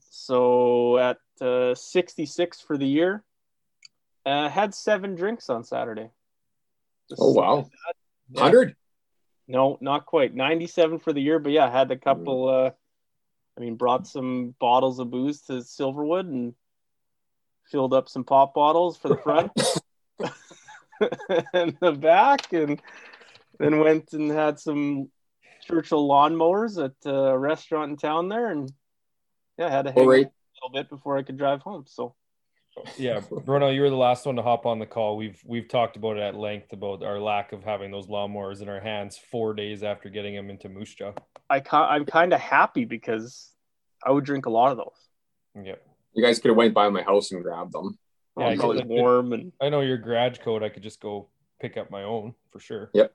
So 0.09 0.97
at 0.97 1.17
uh, 1.41 1.75
66 1.75 2.61
for 2.61 2.77
the 2.77 2.87
year. 2.87 3.23
Uh, 4.25 4.49
had 4.49 4.73
seven 4.75 5.15
drinks 5.15 5.49
on 5.49 5.63
Saturday. 5.63 6.09
Just 7.09 7.21
Oh 7.21 7.31
wow, 7.31 7.69
Yeah. 8.29 8.41
hundred. 8.41 8.75
No, 9.47 9.77
not 9.81 10.05
quite. 10.05 10.33
97 10.35 10.99
for 10.99 11.11
the 11.11 11.21
year, 11.21 11.39
but 11.39 11.51
yeah, 11.51 11.69
had 11.69 11.91
a 11.91 11.97
couple 11.97 12.47
uh 12.47 12.71
I 13.57 13.59
mean, 13.59 13.75
brought 13.75 14.07
some 14.07 14.55
bottles 14.59 14.99
of 14.99 15.09
booze 15.09 15.41
to 15.43 15.53
Silverwood 15.53 16.21
and 16.29 16.53
filled 17.69 17.93
up 17.93 18.07
some 18.07 18.23
pop 18.23 18.53
bottles 18.53 18.95
for 18.95 19.09
the 19.09 19.17
front 19.17 19.51
and 21.53 21.75
the 21.81 21.91
back 21.91 22.53
and 22.53 22.81
then 23.59 23.79
went 23.79 24.13
and 24.13 24.29
had 24.31 24.59
some 24.59 25.09
Churchill 25.61 26.07
lawnmowers 26.07 26.83
at 26.83 26.93
a 27.09 27.37
restaurant 27.37 27.91
in 27.91 27.97
town 27.97 28.29
there 28.29 28.51
and 28.51 28.71
yeah, 29.57 29.69
had 29.69 29.85
to 29.85 29.91
hang 29.91 30.03
All 30.03 30.09
right. 30.09 30.25
out 30.25 30.31
a 30.31 30.67
little 30.67 30.73
bit 30.73 30.89
before 30.89 31.17
I 31.17 31.23
could 31.23 31.37
drive 31.37 31.61
home. 31.61 31.85
So 31.87 32.15
Yeah, 32.97 33.21
Bruno, 33.45 33.69
you 33.69 33.81
were 33.81 33.89
the 33.89 33.95
last 33.95 34.25
one 34.25 34.35
to 34.37 34.41
hop 34.41 34.65
on 34.65 34.79
the 34.79 34.85
call. 34.85 35.17
We've 35.17 35.41
we've 35.45 35.67
talked 35.67 35.97
about 35.97 36.17
it 36.17 36.23
at 36.23 36.35
length 36.35 36.73
about 36.73 37.03
our 37.03 37.19
lack 37.19 37.51
of 37.51 37.63
having 37.63 37.91
those 37.91 38.07
lawnmowers 38.07 38.61
in 38.61 38.69
our 38.69 38.79
hands 38.79 39.19
four 39.29 39.53
days 39.53 39.83
after 39.83 40.09
getting 40.09 40.35
them 40.35 40.49
into 40.49 40.69
Moose 40.69 40.95
Jaw. 40.95 41.13
I 41.49 41.59
ca- 41.59 41.89
I'm 41.89 42.05
kind 42.05 42.33
of 42.33 42.39
happy 42.39 42.85
because 42.85 43.51
I 44.05 44.11
would 44.11 44.23
drink 44.23 44.45
a 44.45 44.49
lot 44.49 44.71
of 44.71 44.77
those. 44.77 45.65
Yep. 45.65 45.81
You 46.13 46.23
guys 46.23 46.39
could 46.39 46.49
have 46.49 46.57
went 46.57 46.73
by 46.73 46.89
my 46.89 47.03
house 47.03 47.31
and 47.31 47.43
grabbed 47.43 47.73
them. 47.73 47.97
Oh, 48.37 48.41
yeah, 48.41 48.49
it's 48.51 48.63
always 48.63 48.81
I 48.81 48.85
warm 48.85 49.33
and 49.33 49.51
I 49.61 49.69
know 49.69 49.81
your 49.81 49.97
garage 49.97 50.39
code. 50.39 50.63
I 50.63 50.69
could 50.69 50.83
just 50.83 51.01
go 51.01 51.27
pick 51.59 51.77
up 51.77 51.91
my 51.91 52.03
own 52.03 52.33
for 52.51 52.59
sure. 52.59 52.89
Yep. 52.93 53.13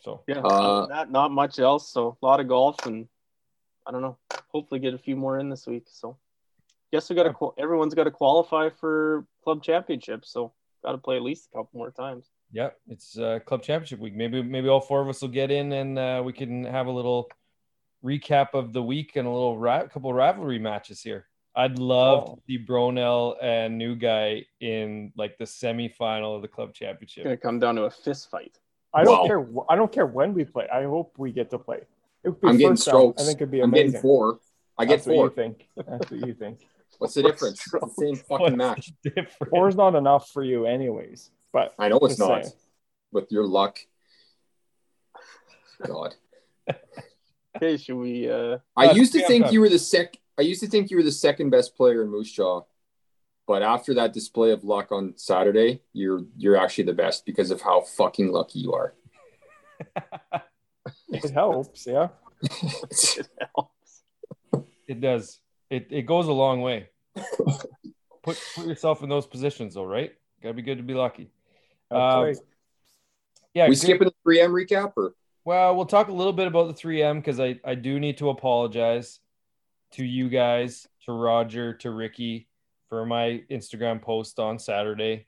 So 0.00 0.22
Yeah, 0.26 0.40
Uh, 0.40 0.86
not 0.88 1.10
not 1.10 1.30
much 1.30 1.58
else. 1.58 1.88
So 1.90 2.16
a 2.22 2.26
lot 2.26 2.40
of 2.40 2.48
golf, 2.48 2.84
and 2.86 3.06
I 3.86 3.90
don't 3.92 4.02
know. 4.02 4.16
Hopefully, 4.48 4.80
get 4.80 4.94
a 4.94 4.98
few 4.98 5.16
more 5.16 5.38
in 5.38 5.48
this 5.48 5.66
week. 5.66 5.84
So, 5.88 6.16
guess 6.92 7.08
we 7.08 7.16
got 7.16 7.24
to. 7.24 7.32
Qual- 7.32 7.54
everyone's 7.58 7.94
got 7.94 8.04
to 8.04 8.10
qualify 8.10 8.68
for 8.70 9.26
club 9.44 9.62
championship. 9.62 10.24
So, 10.24 10.52
got 10.84 10.92
to 10.92 10.98
play 10.98 11.16
at 11.16 11.22
least 11.22 11.48
a 11.52 11.58
couple 11.58 11.78
more 11.78 11.90
times. 11.90 12.30
yeah, 12.52 12.70
it's 12.88 13.16
uh, 13.18 13.38
club 13.46 13.62
championship 13.62 14.00
week. 14.00 14.14
Maybe 14.16 14.42
maybe 14.42 14.68
all 14.68 14.80
four 14.80 15.00
of 15.02 15.08
us 15.08 15.20
will 15.22 15.28
get 15.28 15.50
in 15.50 15.72
and 15.72 15.98
uh, 15.98 16.22
we 16.24 16.32
can 16.32 16.64
have 16.64 16.86
a 16.86 16.90
little 16.90 17.28
recap 18.04 18.54
of 18.54 18.72
the 18.72 18.82
week 18.82 19.16
and 19.16 19.26
a 19.28 19.30
little 19.30 19.58
ra- 19.58 19.86
couple 19.86 20.12
rivalry 20.12 20.58
matches 20.58 21.00
here. 21.02 21.26
I'd 21.54 21.78
love 21.78 22.24
Oh. 22.28 22.34
to 22.36 22.42
see 22.46 22.58
Bronell 22.64 23.36
and 23.42 23.76
New 23.76 23.94
Guy 23.96 24.46
in 24.60 25.12
like 25.16 25.36
the 25.36 25.44
semifinal 25.44 26.34
of 26.36 26.42
the 26.42 26.48
club 26.48 26.72
championship. 26.72 27.18
It's 27.18 27.24
gonna 27.24 27.36
come 27.36 27.58
down 27.58 27.74
to 27.76 27.84
a 27.84 27.90
fist 27.90 28.30
fight. 28.30 28.58
I 28.92 29.04
don't 29.04 29.20
Wow. 29.20 29.26
care. 29.26 29.46
I 29.68 29.76
don't 29.76 29.92
care 29.92 30.06
when 30.06 30.34
we 30.34 30.44
play. 30.44 30.68
I 30.72 30.82
hope 30.84 31.14
we 31.18 31.32
get 31.32 31.50
to 31.50 31.58
play. 31.58 31.80
It 32.24 32.28
would 32.30 32.40
be 32.40 32.48
I'm 32.48 32.56
getting 32.56 32.72
first 32.76 32.86
round. 32.88 32.96
strokes. 33.16 33.22
I 33.22 33.26
think 33.26 33.36
it'd 33.38 33.50
be 33.50 33.60
I'm 33.60 33.70
amazing. 33.70 33.86
getting 33.92 34.02
four. 34.02 34.40
I 34.78 34.84
get 34.84 34.96
That's 34.96 35.06
what 35.06 35.14
four. 35.14 35.24
you 35.26 35.30
think. 35.30 35.68
That's 35.76 36.10
what 36.10 36.26
you 36.26 36.34
think. 36.34 36.58
What's 36.98 37.14
the 37.14 37.22
difference? 37.22 37.60
It's 37.60 37.70
the 37.70 37.90
same 37.96 38.16
fucking 38.16 38.56
match. 38.56 38.92
What's 39.02 39.14
different? 39.16 39.50
Four's 39.50 39.76
not 39.76 39.94
enough 39.94 40.28
for 40.30 40.42
you, 40.42 40.66
anyways. 40.66 41.30
But 41.52 41.74
I 41.78 41.88
know 41.88 41.98
it's 42.00 42.18
not. 42.18 42.44
saying. 42.44 42.54
With 43.12 43.30
your 43.32 43.46
luck. 43.46 43.78
God. 45.86 46.14
Okay, 47.56 47.76
should 47.78 47.96
we? 47.96 48.30
uh 48.30 48.58
I 48.76 48.88
Uh, 48.88 48.92
used 48.94 49.12
to 49.14 49.26
think 49.26 49.46
okay. 49.46 49.52
you 49.54 49.60
were 49.60 49.68
the 49.68 49.78
sec. 49.78 50.16
I 50.38 50.42
used 50.42 50.60
to 50.62 50.68
think 50.68 50.90
you 50.90 50.96
were 50.96 51.02
the 51.02 51.12
second 51.12 51.50
best 51.50 51.76
player 51.76 52.02
in 52.02 52.08
Moose 52.10 52.30
Jaw, 52.32 52.62
but 53.50 53.64
after 53.64 53.94
that 53.94 54.12
display 54.12 54.52
of 54.52 54.62
luck 54.62 54.92
on 54.92 55.14
Saturday, 55.16 55.82
you're 55.92 56.20
you're 56.36 56.56
actually 56.56 56.84
the 56.84 56.92
best 56.92 57.26
because 57.26 57.50
of 57.50 57.60
how 57.60 57.80
fucking 57.80 58.30
lucky 58.30 58.60
you 58.60 58.72
are. 58.72 58.94
it 61.08 61.30
helps. 61.32 61.84
Yeah. 61.84 62.10
It 63.18 63.28
helps. 63.52 64.02
It 64.86 65.00
does. 65.00 65.40
It 65.68 65.88
it 65.90 66.02
goes 66.02 66.28
a 66.28 66.32
long 66.32 66.60
way. 66.60 66.90
put 68.22 68.40
put 68.54 68.66
yourself 68.68 69.02
in 69.02 69.08
those 69.08 69.26
positions 69.26 69.74
though, 69.74 69.84
right? 69.84 70.12
Gotta 70.40 70.54
be 70.54 70.62
good 70.62 70.78
to 70.78 70.84
be 70.84 70.94
lucky. 70.94 71.32
Um, 71.90 71.98
right. 71.98 72.36
Yeah, 73.52 73.64
we 73.64 73.70
good- 73.70 73.78
skipping 73.78 74.10
the 74.10 74.30
3M 74.30 74.50
recap 74.50 74.92
or 74.96 75.14
Well, 75.44 75.74
we'll 75.74 75.86
talk 75.86 76.06
a 76.06 76.12
little 76.12 76.32
bit 76.32 76.46
about 76.46 76.68
the 76.68 76.80
3M 76.80 77.16
because 77.16 77.40
I, 77.40 77.58
I 77.64 77.74
do 77.74 77.98
need 77.98 78.18
to 78.18 78.28
apologize 78.28 79.18
to 79.94 80.04
you 80.04 80.28
guys, 80.28 80.86
to 81.06 81.12
Roger, 81.12 81.74
to 81.78 81.90
Ricky 81.90 82.46
for 82.90 83.06
my 83.06 83.42
Instagram 83.50 84.02
post 84.02 84.38
on 84.38 84.58
Saturday. 84.58 85.24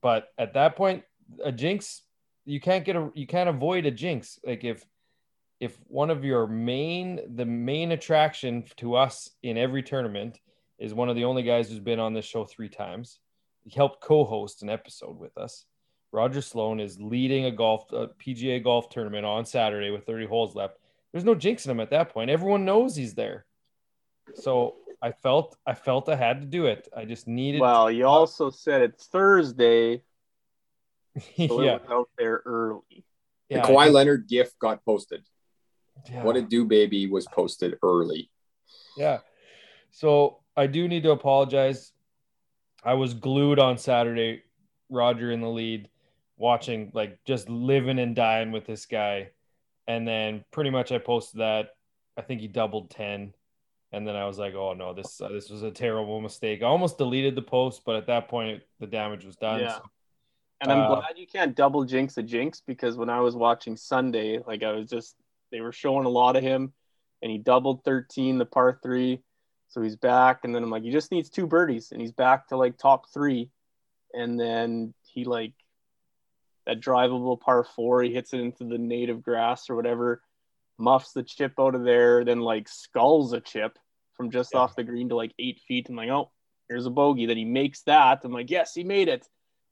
But 0.00 0.28
at 0.38 0.54
that 0.54 0.76
point, 0.76 1.02
a 1.44 1.52
jinx, 1.52 2.02
you 2.46 2.60
can't 2.60 2.84
get 2.84 2.96
a 2.96 3.10
you 3.14 3.26
can't 3.26 3.48
avoid 3.50 3.84
a 3.84 3.90
jinx. 3.90 4.38
Like 4.44 4.64
if 4.64 4.86
if 5.60 5.76
one 5.88 6.10
of 6.10 6.24
your 6.24 6.46
main 6.46 7.20
the 7.34 7.44
main 7.44 7.92
attraction 7.92 8.64
to 8.76 8.94
us 8.94 9.30
in 9.42 9.58
every 9.58 9.82
tournament 9.82 10.38
is 10.78 10.94
one 10.94 11.08
of 11.08 11.16
the 11.16 11.24
only 11.24 11.42
guys 11.42 11.68
who's 11.68 11.80
been 11.80 12.00
on 12.00 12.14
this 12.14 12.24
show 12.24 12.44
three 12.44 12.68
times. 12.68 13.18
He 13.64 13.70
helped 13.74 14.02
co-host 14.02 14.62
an 14.62 14.70
episode 14.70 15.18
with 15.18 15.36
us. 15.36 15.64
Roger 16.12 16.42
Sloan 16.42 16.80
is 16.80 17.00
leading 17.00 17.46
a 17.46 17.50
golf 17.50 17.90
a 17.92 18.08
PGA 18.08 18.62
golf 18.62 18.88
tournament 18.88 19.26
on 19.26 19.44
Saturday 19.44 19.90
with 19.90 20.06
30 20.06 20.26
holes 20.26 20.54
left. 20.54 20.78
There's 21.12 21.24
no 21.24 21.34
jinxing 21.34 21.70
him 21.70 21.80
at 21.80 21.90
that 21.90 22.10
point. 22.10 22.30
Everyone 22.30 22.64
knows 22.64 22.94
he's 22.94 23.14
there. 23.14 23.46
So 24.34 24.76
I 25.02 25.12
felt 25.12 25.56
I 25.66 25.74
felt 25.74 26.08
I 26.08 26.16
had 26.16 26.40
to 26.40 26.46
do 26.46 26.66
it. 26.66 26.88
I 26.96 27.04
just 27.04 27.28
needed 27.28 27.60
Well, 27.60 27.90
you 27.90 28.06
also 28.06 28.50
said 28.50 28.82
it's 28.82 29.06
Thursday, 29.06 30.02
so 31.36 31.60
yeah. 31.60 31.74
it 31.76 31.82
was 31.82 31.90
out 31.90 32.08
there 32.16 32.42
early. 32.46 33.04
yeah, 33.48 33.62
the 33.62 33.68
Kawhi 33.72 33.92
Leonard 33.92 34.26
gif 34.28 34.58
got 34.58 34.84
posted. 34.84 35.22
yeah. 36.10 36.22
What 36.22 36.36
a 36.36 36.42
do 36.42 36.64
baby 36.64 37.06
was 37.06 37.26
posted 37.26 37.76
early. 37.82 38.30
Yeah. 38.96 39.18
So 39.90 40.40
I 40.56 40.66
do 40.66 40.88
need 40.88 41.02
to 41.02 41.10
apologize. 41.10 41.92
I 42.82 42.94
was 42.94 43.14
glued 43.14 43.58
on 43.58 43.78
Saturday, 43.78 44.42
Roger 44.90 45.30
in 45.30 45.40
the 45.40 45.48
lead, 45.48 45.88
watching 46.36 46.90
like 46.94 47.18
just 47.24 47.48
living 47.48 47.98
and 47.98 48.14
dying 48.16 48.52
with 48.52 48.66
this 48.66 48.86
guy. 48.86 49.30
And 49.86 50.08
then 50.08 50.44
pretty 50.50 50.70
much 50.70 50.92
I 50.92 50.98
posted 50.98 51.40
that. 51.40 51.70
I 52.16 52.22
think 52.22 52.40
he 52.40 52.48
doubled 52.48 52.90
10. 52.90 53.34
And 53.94 54.06
then 54.06 54.16
I 54.16 54.26
was 54.26 54.38
like, 54.38 54.54
oh 54.54 54.72
no, 54.74 54.92
this 54.92 55.20
uh, 55.20 55.28
this 55.28 55.50
was 55.50 55.62
a 55.62 55.70
terrible 55.70 56.20
mistake. 56.20 56.62
I 56.62 56.66
almost 56.66 56.98
deleted 56.98 57.34
the 57.34 57.42
post, 57.42 57.82
but 57.86 57.96
at 57.96 58.06
that 58.08 58.28
point 58.28 58.62
the 58.80 58.86
damage 58.86 59.24
was 59.24 59.36
done. 59.36 59.60
Yeah. 59.60 59.76
So, 59.76 59.82
And 60.60 60.72
I'm 60.72 60.80
Uh, 60.80 60.96
glad 60.96 61.16
you 61.16 61.26
can't 61.26 61.54
double 61.54 61.84
jinx 61.84 62.16
a 62.18 62.22
jinx 62.22 62.60
because 62.66 62.96
when 62.96 63.08
I 63.10 63.20
was 63.20 63.36
watching 63.36 63.76
Sunday, 63.76 64.40
like 64.46 64.62
I 64.62 64.72
was 64.72 64.88
just 64.88 65.14
they 65.52 65.60
were 65.60 65.72
showing 65.72 66.06
a 66.06 66.10
lot 66.10 66.36
of 66.36 66.42
him 66.42 66.72
and 67.22 67.30
he 67.30 67.38
doubled 67.38 67.84
13 67.84 68.38
the 68.38 68.46
par 68.46 68.78
3. 68.82 69.22
So 69.68 69.80
he's 69.82 69.96
back 69.96 70.40
and 70.44 70.54
then 70.54 70.62
I'm 70.62 70.70
like 70.70 70.82
he 70.82 70.90
just 70.90 71.12
needs 71.12 71.30
two 71.30 71.46
birdies 71.46 71.92
and 71.92 72.00
he's 72.00 72.12
back 72.12 72.48
to 72.48 72.56
like 72.56 72.76
top 72.76 73.12
3 73.12 73.48
and 74.12 74.38
then 74.38 74.94
he 75.04 75.24
like 75.24 75.52
that 76.66 76.80
drivable 76.80 77.38
par 77.40 77.62
4, 77.62 78.02
he 78.02 78.12
hits 78.14 78.32
it 78.32 78.40
into 78.40 78.64
the 78.64 78.78
native 78.78 79.22
grass 79.22 79.68
or 79.68 79.76
whatever, 79.76 80.22
muffs 80.78 81.12
the 81.12 81.22
chip 81.22 81.52
out 81.60 81.74
of 81.74 81.84
there, 81.84 82.24
then 82.24 82.40
like 82.40 82.68
skulls 82.68 83.32
a 83.32 83.40
chip 83.40 83.78
from 84.16 84.30
just 84.30 84.50
Yeah. 84.54 84.60
off 84.60 84.76
the 84.76 84.84
green 84.84 85.08
to 85.10 85.16
like 85.16 85.32
8 85.38 85.60
feet. 85.60 85.88
I'm 85.88 85.96
like, 85.96 86.10
"Oh, 86.10 86.30
here's 86.68 86.86
a 86.86 86.90
bogey." 86.90 87.26
Then 87.26 87.36
he 87.36 87.44
makes 87.44 87.82
that. 87.82 88.24
I'm 88.24 88.32
like, 88.32 88.50
"Yes, 88.50 88.74
he 88.74 88.84
made 88.84 89.08
it." 89.08 89.28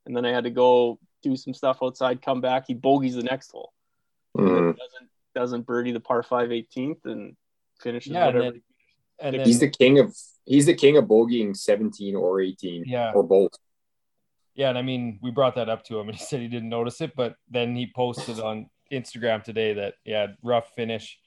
and 0.06 0.16
then 0.16 0.24
I 0.24 0.30
had 0.32 0.44
to 0.44 0.50
go 0.50 0.98
do 1.22 1.36
some 1.36 1.54
stuff 1.54 1.78
outside, 1.82 2.22
come 2.22 2.40
back. 2.40 2.64
He 2.66 2.74
bogeys 2.74 3.14
the 3.14 3.22
next 3.22 3.52
hole. 3.52 3.72
Mm. 4.36 4.76
Doesn't 4.76 5.10
doesn't 5.34 5.66
birdie 5.66 5.92
the 5.92 6.00
par 6.00 6.22
five 6.22 6.50
18th 6.50 7.04
and 7.06 7.36
finishes 7.80 8.12
Yeah, 8.12 8.28
and 8.28 8.40
then- 8.40 8.62
and 9.20 9.34
then 9.36 9.46
He's 9.46 9.60
the 9.60 9.70
king 9.70 9.98
of 9.98 10.16
he's 10.44 10.66
the 10.66 10.74
king 10.74 10.96
of 10.96 11.04
bogeying 11.04 11.56
17 11.56 12.16
or 12.16 12.40
18 12.40 12.84
yeah. 12.86 13.12
or 13.14 13.22
both. 13.22 13.52
Yeah, 14.54 14.68
and 14.70 14.76
I 14.76 14.82
mean, 14.82 15.20
we 15.22 15.30
brought 15.30 15.54
that 15.54 15.68
up 15.68 15.84
to 15.84 15.98
him, 15.98 16.08
and 16.08 16.18
he 16.18 16.24
said 16.24 16.40
he 16.40 16.48
didn't 16.48 16.68
notice 16.68 17.00
it, 17.00 17.12
but 17.16 17.36
then 17.48 17.76
he 17.76 17.90
posted 17.94 18.40
on 18.40 18.68
Instagram 18.90 19.42
today 19.44 19.74
that 19.74 19.94
yeah, 20.04 20.28
rough 20.42 20.74
finish. 20.74 21.18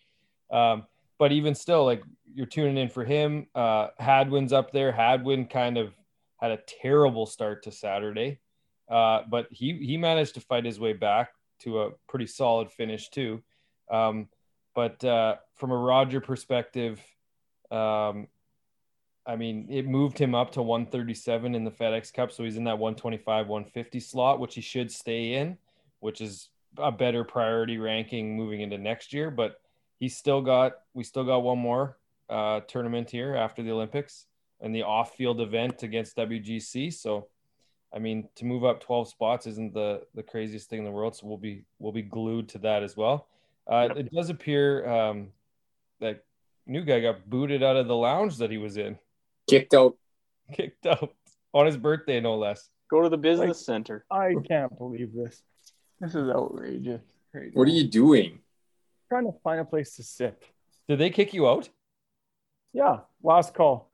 Um, 0.52 0.86
but 1.18 1.32
even 1.32 1.56
still, 1.56 1.86
like 1.86 2.04
you're 2.34 2.46
tuning 2.46 2.78
in 2.78 2.90
for 2.90 3.04
him. 3.04 3.48
Uh, 3.56 3.88
Hadwin's 3.98 4.54
up 4.54 4.72
there. 4.72 4.92
Hadwin 4.92 5.46
kind 5.46 5.78
of 5.78 5.94
had 6.38 6.52
a 6.52 6.60
terrible 6.82 7.26
start 7.26 7.64
to 7.64 7.72
Saturday, 7.72 8.40
uh, 8.90 9.22
but 9.30 9.48
he 9.52 9.74
he 9.78 9.98
managed 9.98 10.36
to 10.36 10.42
fight 10.42 10.66
his 10.66 10.80
way 10.80 10.94
back 10.94 11.30
to 11.60 11.82
a 11.82 11.92
pretty 12.08 12.28
solid 12.28 12.72
finish 12.72 13.10
too. 13.10 13.42
Um, 13.90 14.28
but 14.74 15.04
uh, 15.04 15.36
from 15.56 15.72
a 15.72 15.78
Roger 15.78 16.20
perspective, 16.20 17.02
um, 17.72 18.28
I 19.26 19.36
mean, 19.38 19.68
it 19.70 19.88
moved 19.88 20.20
him 20.20 20.36
up 20.36 20.52
to 20.52 20.62
137 20.62 21.56
in 21.56 21.64
the 21.64 21.72
FedEx 21.72 22.14
Cup, 22.14 22.32
so 22.32 22.44
he's 22.44 22.58
in 22.58 22.66
that 22.66 22.78
125, 22.78 23.48
150 23.48 24.00
slot, 24.00 24.40
which 24.40 24.56
he 24.56 24.62
should 24.62 24.92
stay 24.92 25.34
in, 25.36 25.58
which 26.00 26.22
is 26.22 26.50
a 26.78 26.92
better 26.92 27.24
priority 27.24 27.78
ranking 27.78 28.36
moving 28.36 28.62
into 28.62 28.78
next 28.78 29.14
year. 29.14 29.32
But 29.32 29.62
he's 30.00 30.18
still 30.18 30.42
got, 30.42 30.74
we 30.94 31.04
still 31.04 31.24
got 31.24 31.40
one 31.40 31.60
more 31.60 31.98
uh, 32.30 32.62
tournament 32.62 33.10
here 33.10 33.36
after 33.36 33.64
the 33.64 33.72
Olympics 33.72 34.26
and 34.62 34.74
the 34.74 34.84
off-field 34.84 35.42
event 35.42 35.84
against 35.84 36.16
WGC. 36.18 36.94
So, 36.94 37.28
I 37.94 38.00
mean, 38.00 38.28
to 38.36 38.46
move 38.46 38.66
up 38.66 38.82
12 38.82 39.10
spots 39.10 39.48
isn't 39.48 39.74
the 39.74 40.02
the 40.16 40.24
craziest 40.24 40.70
thing 40.70 40.80
in 40.80 40.86
the 40.86 40.92
world. 40.92 41.16
So 41.16 41.28
we'll 41.28 41.38
be 41.38 41.64
we'll 41.80 41.92
be 41.92 42.02
glued 42.02 42.50
to 42.50 42.58
that 42.60 42.84
as 42.84 42.98
well. 42.98 43.28
Uh, 43.68 43.90
It 43.96 44.12
does 44.12 44.30
appear 44.30 44.88
um, 44.88 45.30
that 46.00 46.24
new 46.66 46.84
guy 46.84 47.00
got 47.00 47.30
booted 47.30 47.64
out 47.64 47.78
of 47.78 47.88
the 47.88 47.96
lounge 47.96 48.38
that 48.38 48.52
he 48.52 48.58
was 48.58 48.78
in, 48.78 48.98
Kicked 49.48 49.74
out. 49.74 49.98
kicked 50.54 50.86
out 50.86 51.14
on 51.54 51.66
his 51.66 51.78
birthday, 51.78 52.20
no 52.20 52.36
less. 52.36 52.70
Go 52.90 53.02
to 53.02 53.10
the 53.10 53.18
business 53.18 53.66
center. 53.66 54.06
I 54.12 54.36
can't 54.48 54.78
believe 54.78 55.14
this. 55.14 55.42
This 56.00 56.14
is 56.14 56.30
outrageous. 56.30 57.02
Right 57.34 57.50
What 57.54 57.68
are 57.68 57.72
you 57.72 57.88
doing? 57.88 58.40
Trying 59.10 59.26
to 59.26 59.34
find 59.44 59.60
a 59.60 59.66
place 59.66 59.96
to 59.96 60.04
sit? 60.04 60.42
Did 60.88 61.00
they 61.00 61.10
kick 61.10 61.34
you 61.34 61.48
out? 61.48 61.70
Yeah, 62.74 63.00
last 63.24 63.54
call. 63.54 63.90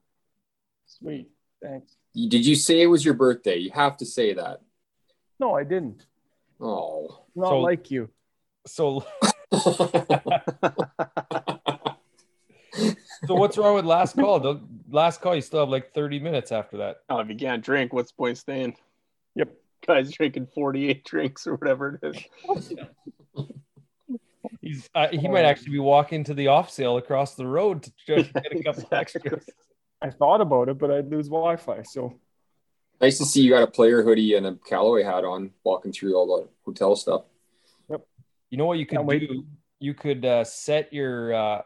Sweet, 0.87 1.29
thanks. 1.63 1.95
Did 2.13 2.45
you 2.45 2.55
say 2.55 2.81
it 2.81 2.87
was 2.87 3.05
your 3.05 3.13
birthday? 3.13 3.57
You 3.57 3.71
have 3.71 3.97
to 3.97 4.05
say 4.05 4.33
that. 4.33 4.61
No, 5.39 5.55
I 5.55 5.63
didn't. 5.63 6.05
Oh. 6.59 7.23
Not 7.35 7.49
So- 7.49 7.59
like 7.61 7.89
you. 7.91 8.09
So, 8.67 9.03
so 13.25 13.35
what's 13.35 13.57
wrong 13.57 13.75
with 13.75 13.85
last 13.85 14.15
call? 14.15 14.39
The 14.39 14.61
last 14.89 15.21
call, 15.21 15.35
you 15.35 15.41
still 15.41 15.61
have 15.61 15.69
like 15.69 15.93
30 15.93 16.19
minutes 16.19 16.51
after 16.51 16.77
that. 16.77 16.97
Oh, 17.09 17.19
if 17.19 17.29
you 17.29 17.35
can't 17.35 17.63
drink, 17.63 17.91
what's 17.93 18.11
the 18.11 18.17
point 18.17 18.37
staying? 18.37 18.75
Yep. 19.35 19.53
Guys 19.87 20.11
drinking 20.11 20.47
48 20.53 21.03
drinks 21.05 21.47
or 21.47 21.55
whatever 21.55 21.99
it 22.01 22.15
is. 22.15 22.23
He's 24.61 24.87
uh, 24.93 25.07
he 25.11 25.27
might 25.27 25.45
actually 25.45 25.71
be 25.71 25.79
walking 25.79 26.23
to 26.25 26.33
the 26.35 26.47
off 26.47 26.69
sale 26.69 26.97
across 26.97 27.35
the 27.35 27.47
road 27.47 27.83
to 27.83 27.91
try 28.05 28.21
to 28.21 28.23
get 28.33 28.51
a 28.59 28.63
couple 28.63 28.83
Exactly. 28.83 29.21
extras. 29.23 29.49
I 30.01 30.09
thought 30.11 30.41
about 30.41 30.69
it, 30.69 30.77
but 30.77 30.91
I'd 30.91 31.09
lose 31.09 31.27
Wi-Fi. 31.27 31.81
So 31.83 32.19
nice 32.99 33.17
to 33.17 33.25
see 33.25 33.41
you 33.41 33.49
got 33.49 33.63
a 33.63 33.67
player 33.67 34.03
hoodie 34.03 34.35
and 34.35 34.45
a 34.45 34.55
Callaway 34.67 35.03
hat 35.03 35.25
on, 35.25 35.51
walking 35.63 35.91
through 35.91 36.15
all 36.15 36.37
the 36.37 36.47
hotel 36.63 36.95
stuff. 36.95 37.23
Yep. 37.89 38.05
You 38.51 38.57
know 38.57 38.65
what 38.65 38.77
you 38.77 38.85
could 38.85 38.97
Can't 38.97 39.07
wait. 39.07 39.27
do? 39.27 39.45
You 39.79 39.95
could 39.95 40.23
uh, 40.25 40.43
set 40.43 40.93
your 40.93 41.33
uh, 41.33 41.61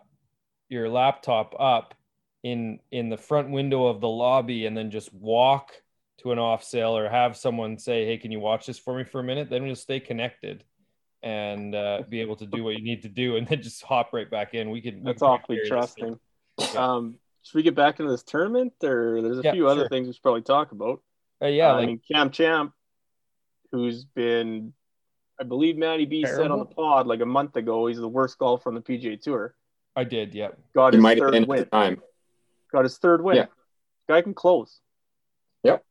your 0.69 0.89
laptop 0.89 1.53
up 1.60 1.95
in 2.43 2.79
in 2.91 3.10
the 3.10 3.17
front 3.17 3.49
window 3.51 3.88
of 3.88 3.99
the 3.99 4.08
lobby, 4.08 4.67
and 4.67 4.77
then 4.77 4.89
just 4.89 5.13
walk 5.13 5.73
to 6.19 6.31
an 6.31 6.39
off 6.39 6.63
sale, 6.63 6.97
or 6.97 7.10
have 7.10 7.36
someone 7.36 7.77
say, 7.77 8.05
"Hey, 8.05 8.17
can 8.17 8.31
you 8.31 8.39
watch 8.39 8.67
this 8.67 8.79
for 8.79 8.95
me 8.97 9.03
for 9.03 9.19
a 9.19 9.23
minute?" 9.23 9.49
Then 9.49 9.63
we'll 9.63 9.75
stay 9.75 9.99
connected 9.99 10.63
and 11.25 11.75
uh, 11.75 12.03
be 12.07 12.21
able 12.21 12.35
to 12.38 12.45
do 12.45 12.63
what 12.63 12.75
you 12.77 12.83
need 12.83 13.01
to 13.01 13.09
do, 13.09 13.35
and 13.38 13.45
then 13.47 13.61
just 13.61 13.83
hop 13.83 14.13
right 14.13 14.29
back 14.29 14.53
in. 14.53 14.69
We 14.69 14.79
could. 14.81 14.97
we 14.97 15.01
That's 15.03 15.19
could 15.19 15.25
awfully 15.25 15.57
carry 15.57 15.63
this 15.63 15.69
trusting. 15.69 16.19
Yeah. 16.59 16.93
Um, 16.93 17.15
should 17.41 17.55
we 17.55 17.63
get 17.63 17.75
back 17.75 17.99
into 17.99 18.11
this 18.11 18.23
tournament, 18.23 18.73
or 18.83 19.21
there's 19.21 19.39
a 19.39 19.41
Yeah, 19.43 19.51
few 19.51 19.67
other 19.67 19.89
things 19.89 20.07
we 20.07 20.13
should 20.13 20.21
probably 20.23 20.41
talk 20.43 20.71
about? 20.71 21.01
Uh, 21.41 21.47
yeah, 21.47 21.71
Uh, 21.71 21.73
like 21.75 21.83
I 21.83 21.85
mean, 21.88 22.01
Cam 22.09 22.29
Champ, 22.31 22.71
who's 23.71 24.05
been, 24.05 24.73
I 25.39 25.43
believe 25.43 25.77
Matty 25.77 26.05
B 26.05 26.25
said 26.25 26.49
on 26.49 26.59
the 26.59 26.65
pod 26.65 27.07
like 27.07 27.19
a 27.21 27.25
month 27.25 27.55
ago, 27.57 27.88
he's 27.88 27.97
the 27.97 28.07
worst 28.07 28.38
golfer 28.38 28.69
on 28.69 28.75
the 28.75 28.81
PGA 28.81 29.21
Tour. 29.21 29.53
I 29.95 30.05
did. 30.05 30.33
Yeah. 30.33 30.49
Got 30.73 30.93
He 30.93 30.97
his 30.97 31.03
might 31.03 31.17
have 31.17 31.25
third 31.27 31.31
been 31.33 31.45
win. 31.45 31.59
the 31.59 31.65
time. 31.65 32.01
Got 32.71 32.83
his 32.83 32.97
third 32.97 33.21
win. 33.23 33.35
Yeah. 33.38 33.45
Guy 34.07 34.21
can 34.21 34.33
close. 34.33 34.79
Yep. 35.63 35.85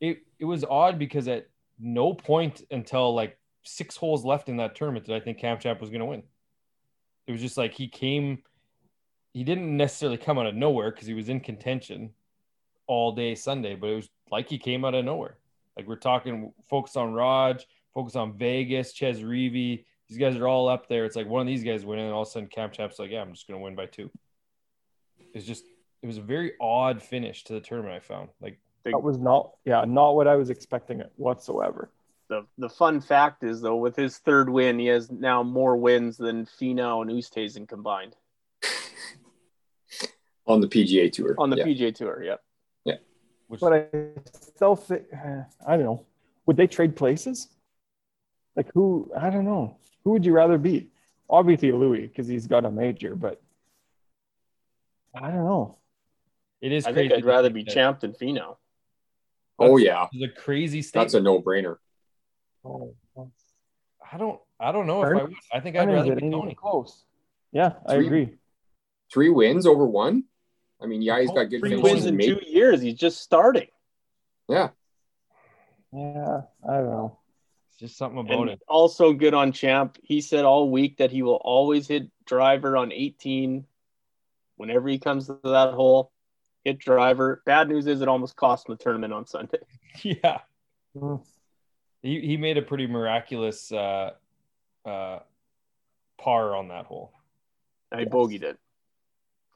It 0.00 0.18
it 0.38 0.44
was 0.44 0.64
odd 0.64 0.98
because 0.98 1.26
at 1.28 1.48
no 1.78 2.12
point 2.14 2.62
until 2.70 3.14
like 3.14 3.38
six 3.62 3.96
holes 3.96 4.24
left 4.24 4.48
in 4.48 4.56
that 4.56 4.74
tournament 4.74 5.06
did 5.06 5.14
I 5.14 5.20
think 5.20 5.38
Cam 5.38 5.58
Champ 5.58 5.80
was 5.80 5.90
going 5.90 6.00
to 6.00 6.06
win. 6.06 6.22
It 7.26 7.32
was 7.32 7.40
just 7.40 7.56
like 7.56 7.74
he 7.74 7.88
came, 7.88 8.42
he 9.32 9.44
didn't 9.44 9.76
necessarily 9.76 10.18
come 10.18 10.38
out 10.38 10.46
of 10.46 10.54
nowhere 10.54 10.90
because 10.90 11.06
he 11.06 11.14
was 11.14 11.28
in 11.28 11.40
contention 11.40 12.10
all 12.86 13.12
day 13.12 13.34
Sunday, 13.34 13.74
but 13.74 13.88
it 13.88 13.96
was 13.96 14.08
like 14.30 14.48
he 14.48 14.58
came 14.58 14.84
out 14.84 14.94
of 14.94 15.04
nowhere. 15.04 15.36
Like 15.76 15.86
we're 15.86 15.96
talking, 15.96 16.52
focus 16.68 16.96
on 16.96 17.12
Raj, 17.12 17.66
focus 17.94 18.16
on 18.16 18.36
Vegas, 18.36 18.92
Chez 18.92 19.20
Reavie. 19.22 19.84
These 20.08 20.18
guys 20.18 20.36
are 20.36 20.48
all 20.48 20.68
up 20.68 20.88
there. 20.88 21.04
It's 21.04 21.14
like 21.14 21.28
one 21.28 21.42
of 21.42 21.46
these 21.46 21.62
guys 21.62 21.84
winning, 21.84 22.06
and 22.06 22.14
all 22.14 22.22
of 22.22 22.28
a 22.28 22.30
sudden 22.30 22.48
Cam 22.48 22.72
Champ's 22.72 22.98
like, 22.98 23.10
yeah, 23.12 23.20
I'm 23.20 23.32
just 23.32 23.46
going 23.46 23.60
to 23.60 23.62
win 23.62 23.76
by 23.76 23.86
two. 23.86 24.10
It's 25.32 25.46
just, 25.46 25.64
it 26.02 26.06
was 26.06 26.18
a 26.18 26.22
very 26.22 26.54
odd 26.60 27.00
finish 27.00 27.44
to 27.44 27.52
the 27.52 27.60
tournament. 27.60 27.94
I 27.94 28.00
found 28.00 28.30
like 28.40 28.58
that 28.84 29.02
was 29.02 29.18
not, 29.18 29.52
yeah, 29.64 29.84
not 29.86 30.16
what 30.16 30.26
I 30.26 30.34
was 30.34 30.50
expecting 30.50 31.00
it 31.00 31.12
whatsoever. 31.16 31.92
The 32.30 32.46
the 32.58 32.68
fun 32.68 33.00
fact 33.00 33.42
is 33.42 33.60
though, 33.60 33.76
with 33.76 33.96
his 33.96 34.16
third 34.18 34.48
win, 34.48 34.78
he 34.78 34.86
has 34.86 35.10
now 35.10 35.42
more 35.42 35.76
wins 35.76 36.16
than 36.16 36.46
Finau 36.46 37.02
and 37.02 37.10
Oosthuizen 37.10 37.68
combined 37.68 38.14
on 40.46 40.60
the 40.60 40.68
PGA 40.68 41.12
Tour. 41.12 41.34
on 41.38 41.50
the 41.50 41.56
Yeah. 41.56 41.64
PGA 41.66 41.92
Tour. 41.94 42.22
Yeah. 42.22 42.36
which 43.48 43.60
But 43.60 43.72
I 43.72 43.86
still 44.54 44.76
think, 44.76 45.06
uh, 45.12 45.42
I 45.66 45.76
don't 45.76 45.84
know. 45.84 46.06
Would 46.46 46.56
they 46.56 46.68
trade 46.68 46.94
places? 46.94 47.48
Like 48.54 48.70
who? 48.74 49.10
I 49.18 49.28
don't 49.30 49.44
know. 49.44 49.76
Who 50.04 50.10
would 50.12 50.24
you 50.24 50.32
rather 50.32 50.56
beat? 50.56 50.92
Obviously 51.28 51.72
Louis 51.72 52.06
because 52.06 52.28
he's 52.28 52.46
got 52.46 52.64
a 52.64 52.70
major, 52.70 53.16
but 53.16 53.42
I 55.14 55.32
don't 55.32 55.44
know. 55.44 55.78
it 56.60 56.70
is 56.70 56.86
I 56.86 56.92
crazy. 56.92 57.08
think 57.08 57.18
I'd 57.24 57.26
rather 57.28 57.50
be 57.50 57.64
that 57.64 57.74
champ 57.74 58.00
than 58.00 58.12
Finau. 58.12 58.56
Oh 59.58 59.76
yeah, 59.78 60.06
It's 60.12 60.32
a 60.38 60.40
crazy 60.40 60.80
statement. 60.80 61.06
that's 61.10 61.14
a 61.14 61.20
no-brainer. 61.20 61.78
Oh, 62.64 62.94
I 64.12 64.18
don't. 64.18 64.40
I 64.58 64.72
don't 64.72 64.86
know 64.86 65.02
if 65.02 65.08
I 65.18 65.22
would. 65.24 65.34
I 65.52 65.60
think 65.60 65.76
I'd 65.76 65.88
rather 65.88 66.14
be 66.14 66.24
ain't 66.26 66.34
Tony. 66.34 66.54
close. 66.54 67.04
Yeah, 67.52 67.72
I 67.86 67.94
Three- 67.96 68.06
agree. 68.06 68.38
Three 69.12 69.30
wins 69.30 69.66
over 69.66 69.86
one. 69.86 70.24
I 70.80 70.86
mean, 70.86 71.02
yeah, 71.02 71.20
he's 71.20 71.30
got 71.30 71.44
good 71.44 71.60
Three 71.60 71.76
wins 71.76 72.06
in 72.06 72.18
two 72.18 72.40
years. 72.46 72.80
He's 72.80 72.94
just 72.94 73.20
starting. 73.20 73.66
Yeah, 74.48 74.70
Yeah, 75.92 76.42
I 76.68 76.72
don't 76.76 76.90
know. 76.90 77.18
It's 77.68 77.78
just 77.78 77.96
something 77.98 78.20
about 78.20 78.38
And 78.40 78.50
it. 78.50 78.62
also 78.68 79.12
good 79.12 79.34
on 79.34 79.52
Champ. 79.52 79.98
He 80.02 80.20
said 80.20 80.44
all 80.44 80.70
week 80.70 80.98
that 80.98 81.10
he 81.10 81.22
will 81.22 81.40
always 81.42 81.86
hit 81.88 82.08
driver 82.24 82.76
on 82.76 82.92
18 82.92 83.64
whenever 84.56 84.88
he 84.88 84.98
comes 84.98 85.26
to 85.26 85.38
that 85.44 85.74
hole. 85.74 86.12
Hit 86.64 86.78
driver. 86.78 87.42
Bad 87.46 87.68
news 87.68 87.86
is 87.86 88.00
it 88.00 88.08
almost 88.08 88.36
cost 88.36 88.68
him 88.68 88.76
the 88.76 88.82
tournament 88.82 89.12
on 89.12 89.26
Sunday. 89.26 89.58
Yeah, 90.02 90.40
Mm. 90.96 91.24
He 92.02 92.20
he 92.20 92.36
made 92.36 92.56
a 92.58 92.62
pretty 92.62 92.86
miraculous 92.86 93.70
uh, 93.72 94.10
uh, 94.84 95.18
par 96.18 96.54
on 96.54 96.68
that 96.68 96.86
hole. 96.86 97.12
I 97.92 98.04
bogeyed 98.04 98.42
it. 98.42 98.58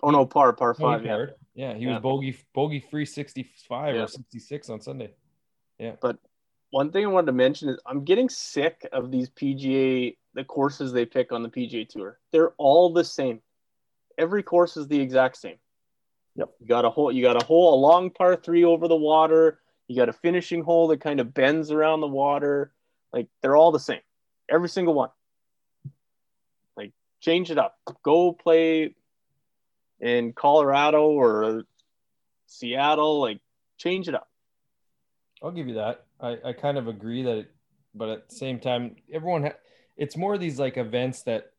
Oh 0.02 0.10
no, 0.10 0.26
par, 0.26 0.52
par 0.52 0.74
No, 0.78 0.90
he 0.90 0.96
five. 0.98 1.04
Yeah. 1.06 1.26
Yeah, 1.54 1.74
he 1.74 1.84
Yeah. 1.84 1.94
was 1.94 2.02
bogey 2.02 2.36
bogey 2.52 2.80
free 2.80 3.06
sixty 3.06 3.44
five 3.68 3.94
Yeah. 3.94 4.02
or 4.02 4.08
sixty 4.08 4.38
six 4.38 4.68
on 4.68 4.80
Sunday. 4.80 5.14
Yeah, 5.78 5.96
but 6.00 6.18
one 6.70 6.90
thing 6.90 7.04
I 7.04 7.08
wanted 7.08 7.26
to 7.26 7.32
mention 7.32 7.68
is 7.68 7.78
I'm 7.86 8.04
getting 8.04 8.28
sick 8.28 8.86
of 8.92 9.10
these 9.10 9.30
PGA 9.30 10.16
the 10.34 10.44
courses 10.44 10.92
they 10.92 11.06
pick 11.06 11.30
on 11.32 11.42
the 11.44 11.48
PGA 11.48 11.88
Tour. 11.88 12.18
They're 12.32 12.50
all 12.58 12.92
the 12.92 13.04
same. 13.04 13.40
Every 14.18 14.42
course 14.42 14.76
is 14.76 14.88
the 14.88 15.00
exact 15.00 15.36
same. 15.36 15.56
Yep. 16.36 16.50
You 16.60 16.66
got 16.66 16.84
a 16.84 16.90
hole. 16.90 17.12
You 17.12 17.22
got 17.22 17.40
a 17.40 17.44
hole, 17.44 17.74
a 17.74 17.80
long 17.80 18.10
par 18.10 18.34
three 18.36 18.64
over 18.64 18.88
the 18.88 18.96
water. 18.96 19.60
You 19.88 19.96
got 19.96 20.08
a 20.08 20.12
finishing 20.12 20.62
hole 20.62 20.88
that 20.88 21.00
kind 21.00 21.20
of 21.20 21.34
bends 21.34 21.70
around 21.70 22.00
the 22.00 22.06
water. 22.06 22.72
Like 23.12 23.28
they're 23.42 23.56
all 23.56 23.72
the 23.72 23.78
same. 23.78 24.00
Every 24.50 24.68
single 24.68 24.94
one. 24.94 25.10
Like 26.76 26.92
change 27.20 27.50
it 27.50 27.58
up. 27.58 27.78
Go 28.02 28.32
play 28.32 28.94
in 30.00 30.32
Colorado 30.32 31.08
or 31.08 31.64
Seattle. 32.46 33.20
Like 33.20 33.40
change 33.76 34.08
it 34.08 34.14
up. 34.14 34.28
I'll 35.42 35.50
give 35.50 35.68
you 35.68 35.74
that. 35.74 36.06
I, 36.20 36.38
I 36.44 36.52
kind 36.54 36.78
of 36.78 36.88
agree 36.88 37.22
that, 37.22 37.36
it, 37.36 37.50
but 37.94 38.08
at 38.08 38.28
the 38.30 38.34
same 38.34 38.58
time, 38.60 38.96
everyone, 39.12 39.42
ha- 39.42 39.58
it's 39.96 40.16
more 40.16 40.34
of 40.34 40.40
these 40.40 40.58
like 40.58 40.78
events 40.78 41.22
that 41.24 41.52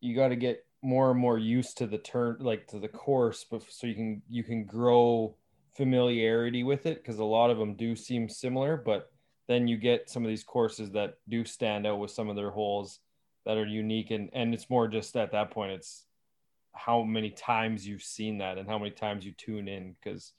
you 0.00 0.14
got 0.14 0.28
to 0.28 0.36
get 0.36 0.66
more 0.82 1.10
and 1.10 1.18
more 1.18 1.38
used 1.38 1.78
to 1.78 1.86
the 1.86 1.98
turn, 1.98 2.36
like 2.40 2.66
to 2.68 2.78
the 2.78 2.88
course, 2.88 3.44
but 3.50 3.62
so 3.68 3.86
you 3.86 3.94
can 3.94 4.22
you 4.28 4.42
can 4.42 4.64
grow 4.64 5.34
familiarity 5.76 6.62
with 6.62 6.86
it 6.86 7.02
because 7.02 7.18
a 7.18 7.24
lot 7.24 7.50
of 7.50 7.58
them 7.58 7.74
do 7.74 7.96
seem 7.96 8.28
similar, 8.28 8.76
but 8.76 9.10
then 9.48 9.66
you 9.66 9.76
get 9.76 10.08
some 10.08 10.24
of 10.24 10.28
these 10.28 10.44
courses 10.44 10.90
that 10.92 11.14
do 11.28 11.44
stand 11.44 11.86
out 11.86 11.98
with 11.98 12.10
some 12.10 12.28
of 12.28 12.36
their 12.36 12.50
holes 12.50 13.00
that 13.46 13.56
are 13.56 13.66
unique, 13.66 14.10
and 14.10 14.30
and 14.32 14.54
it's 14.54 14.70
more 14.70 14.88
just 14.88 15.16
at 15.16 15.32
that 15.32 15.50
point, 15.50 15.72
it's 15.72 16.04
how 16.72 17.02
many 17.02 17.30
times 17.30 17.86
you've 17.86 18.02
seen 18.02 18.38
that 18.38 18.58
and 18.58 18.68
how 18.68 18.78
many 18.78 18.90
times 18.90 19.24
you 19.24 19.32
tune 19.32 19.66
in 19.66 19.94
because 20.00 20.32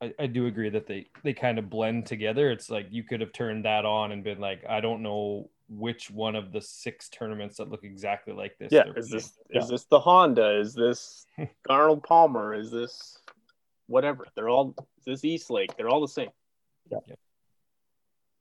I, 0.00 0.14
I 0.18 0.26
do 0.26 0.46
agree 0.46 0.70
that 0.70 0.86
they 0.86 1.06
they 1.22 1.32
kind 1.32 1.58
of 1.58 1.68
blend 1.68 2.06
together. 2.06 2.50
It's 2.50 2.70
like 2.70 2.86
you 2.90 3.02
could 3.02 3.20
have 3.20 3.32
turned 3.32 3.64
that 3.64 3.84
on 3.84 4.12
and 4.12 4.24
been 4.24 4.40
like, 4.40 4.64
I 4.68 4.80
don't 4.80 5.02
know 5.02 5.50
which 5.68 6.10
one 6.10 6.34
of 6.34 6.52
the 6.52 6.60
six 6.60 7.08
tournaments 7.08 7.58
that 7.58 7.70
look 7.70 7.84
exactly 7.84 8.32
like 8.32 8.58
this. 8.58 8.72
Yeah, 8.72 8.84
is 8.96 9.08
playing. 9.08 9.10
this 9.10 9.38
Yeah. 9.50 9.60
is 9.60 9.68
this 9.68 9.84
the 9.84 10.00
Honda? 10.00 10.58
Is 10.58 10.74
this 10.74 11.26
Arnold 11.68 12.02
Palmer? 12.02 12.54
Is 12.54 12.70
this 12.70 13.18
whatever? 13.90 14.26
They're 14.34 14.48
all 14.48 14.74
this 15.04 15.24
East 15.24 15.50
Lake? 15.50 15.76
They're 15.76 15.88
all 15.88 16.00
the 16.00 16.08
same. 16.08 16.30
Yeah. 16.90 16.98
Yeah. 17.06 17.14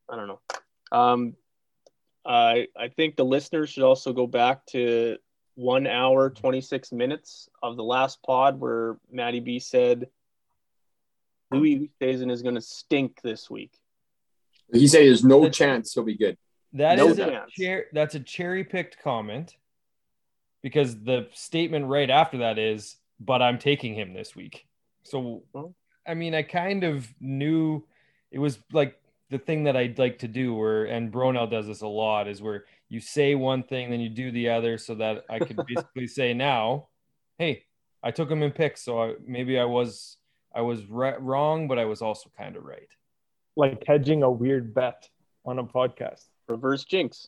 I 0.09 0.15
don't 0.15 0.27
know. 0.27 0.39
Um, 0.91 1.35
I 2.25 2.67
I 2.77 2.87
think 2.89 3.15
the 3.15 3.25
listeners 3.25 3.69
should 3.69 3.83
also 3.83 4.13
go 4.13 4.27
back 4.27 4.65
to 4.67 5.17
one 5.55 5.87
hour 5.87 6.29
twenty 6.29 6.61
six 6.61 6.91
minutes 6.91 7.49
of 7.61 7.75
the 7.77 7.83
last 7.83 8.21
pod 8.23 8.59
where 8.59 8.97
Matty 9.11 9.39
B 9.39 9.59
said 9.59 10.07
Louis 11.51 11.89
Oosthuizen 12.01 12.31
is 12.31 12.41
going 12.41 12.55
to 12.55 12.61
stink 12.61 13.21
this 13.21 13.49
week. 13.49 13.71
he 14.71 14.87
said 14.87 15.01
there's 15.01 15.23
no 15.23 15.39
That's- 15.41 15.57
chance 15.57 15.93
he'll 15.93 16.03
be 16.03 16.15
good. 16.17 16.37
That 16.73 16.97
No 16.97 17.07
is 17.07 17.17
a 17.17 17.25
chance. 17.25 17.51
cher- 17.51 17.85
that's 17.91 18.13
a 18.15 18.19
cherry 18.19 18.63
picked 18.63 18.99
comment. 19.01 19.55
because 20.61 21.01
the 21.03 21.27
statement 21.33 21.85
right 21.87 22.09
after 22.09 22.39
that 22.39 22.59
is, 22.59 22.97
"But 23.19 23.41
I'm 23.41 23.57
taking 23.59 23.95
him 23.95 24.13
this 24.13 24.35
week." 24.35 24.67
So, 25.09 25.43
I 26.07 26.13
mean, 26.13 26.33
I 26.35 26.43
kind 26.43 26.83
of 26.83 27.07
knew 27.19 27.83
it 28.31 28.39
was 28.39 28.59
like 28.71 28.99
the 29.29 29.37
thing 29.39 29.63
that 29.65 29.75
I'd 29.75 29.97
like 29.99 30.19
to 30.19 30.27
do. 30.27 30.53
Where 30.53 30.85
and 30.85 31.11
Bronell 31.11 31.49
does 31.49 31.67
this 31.67 31.81
a 31.81 31.87
lot 31.87 32.27
is 32.27 32.41
where 32.41 32.65
you 32.89 32.99
say 32.99 33.35
one 33.35 33.63
thing, 33.63 33.89
then 33.89 33.99
you 33.99 34.09
do 34.09 34.31
the 34.31 34.49
other, 34.49 34.77
so 34.77 34.95
that 34.95 35.25
I 35.29 35.39
could 35.39 35.57
basically 35.67 36.07
say 36.07 36.33
now, 36.33 36.87
"Hey, 37.37 37.65
I 38.03 38.11
took 38.11 38.29
him 38.29 38.43
in 38.43 38.51
picks, 38.51 38.81
so 38.83 39.01
I, 39.01 39.13
maybe 39.25 39.59
I 39.59 39.65
was 39.65 40.17
I 40.53 40.61
was 40.61 40.85
re- 40.87 41.17
wrong, 41.19 41.67
but 41.67 41.77
I 41.79 41.85
was 41.85 42.01
also 42.01 42.29
kind 42.37 42.55
of 42.55 42.63
right." 42.63 42.89
Like 43.55 43.83
hedging 43.85 44.23
a 44.23 44.31
weird 44.31 44.73
bet 44.73 45.09
on 45.45 45.59
a 45.59 45.63
podcast. 45.63 46.25
Reverse 46.47 46.83
jinx. 46.85 47.27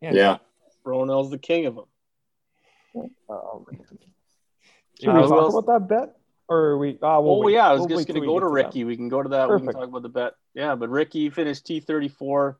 Yeah. 0.00 0.38
Ronell's 0.84 1.30
the 1.30 1.38
king 1.38 1.66
of 1.66 1.74
them. 1.74 3.10
Oh, 3.28 3.66
man. 3.70 3.80
It 3.90 5.02
Should 5.04 5.12
we 5.14 5.20
was- 5.20 5.30
talk 5.30 5.42
else? 5.42 5.54
about 5.56 5.88
that? 5.88 6.16
Or 6.48 6.58
are 6.58 6.78
we? 6.78 6.98
Ah, 7.02 7.20
we'll 7.20 7.34
Oh 7.34 7.44
wait. 7.44 7.54
yeah, 7.54 7.68
I 7.68 7.72
was 7.72 7.80
We'll 7.80 7.88
just 7.88 7.98
wait 7.98 8.08
gonna 8.08 8.26
go 8.26 8.38
to 8.38 8.46
get 8.46 8.46
that. 8.46 8.66
Rickie. 8.66 8.84
We 8.84 8.96
can 8.96 9.08
go 9.08 9.22
to 9.22 9.28
that. 9.30 9.50
We 9.50 9.58
can 9.58 9.72
talk 9.72 9.88
about 9.88 10.02
the 10.02 10.08
bet. 10.08 10.34
Yeah, 10.54 10.74
but 10.76 10.88
Rickie 10.88 11.30
finished 11.30 11.66
T 11.66 11.80
thirty 11.80 12.08
four. 12.08 12.58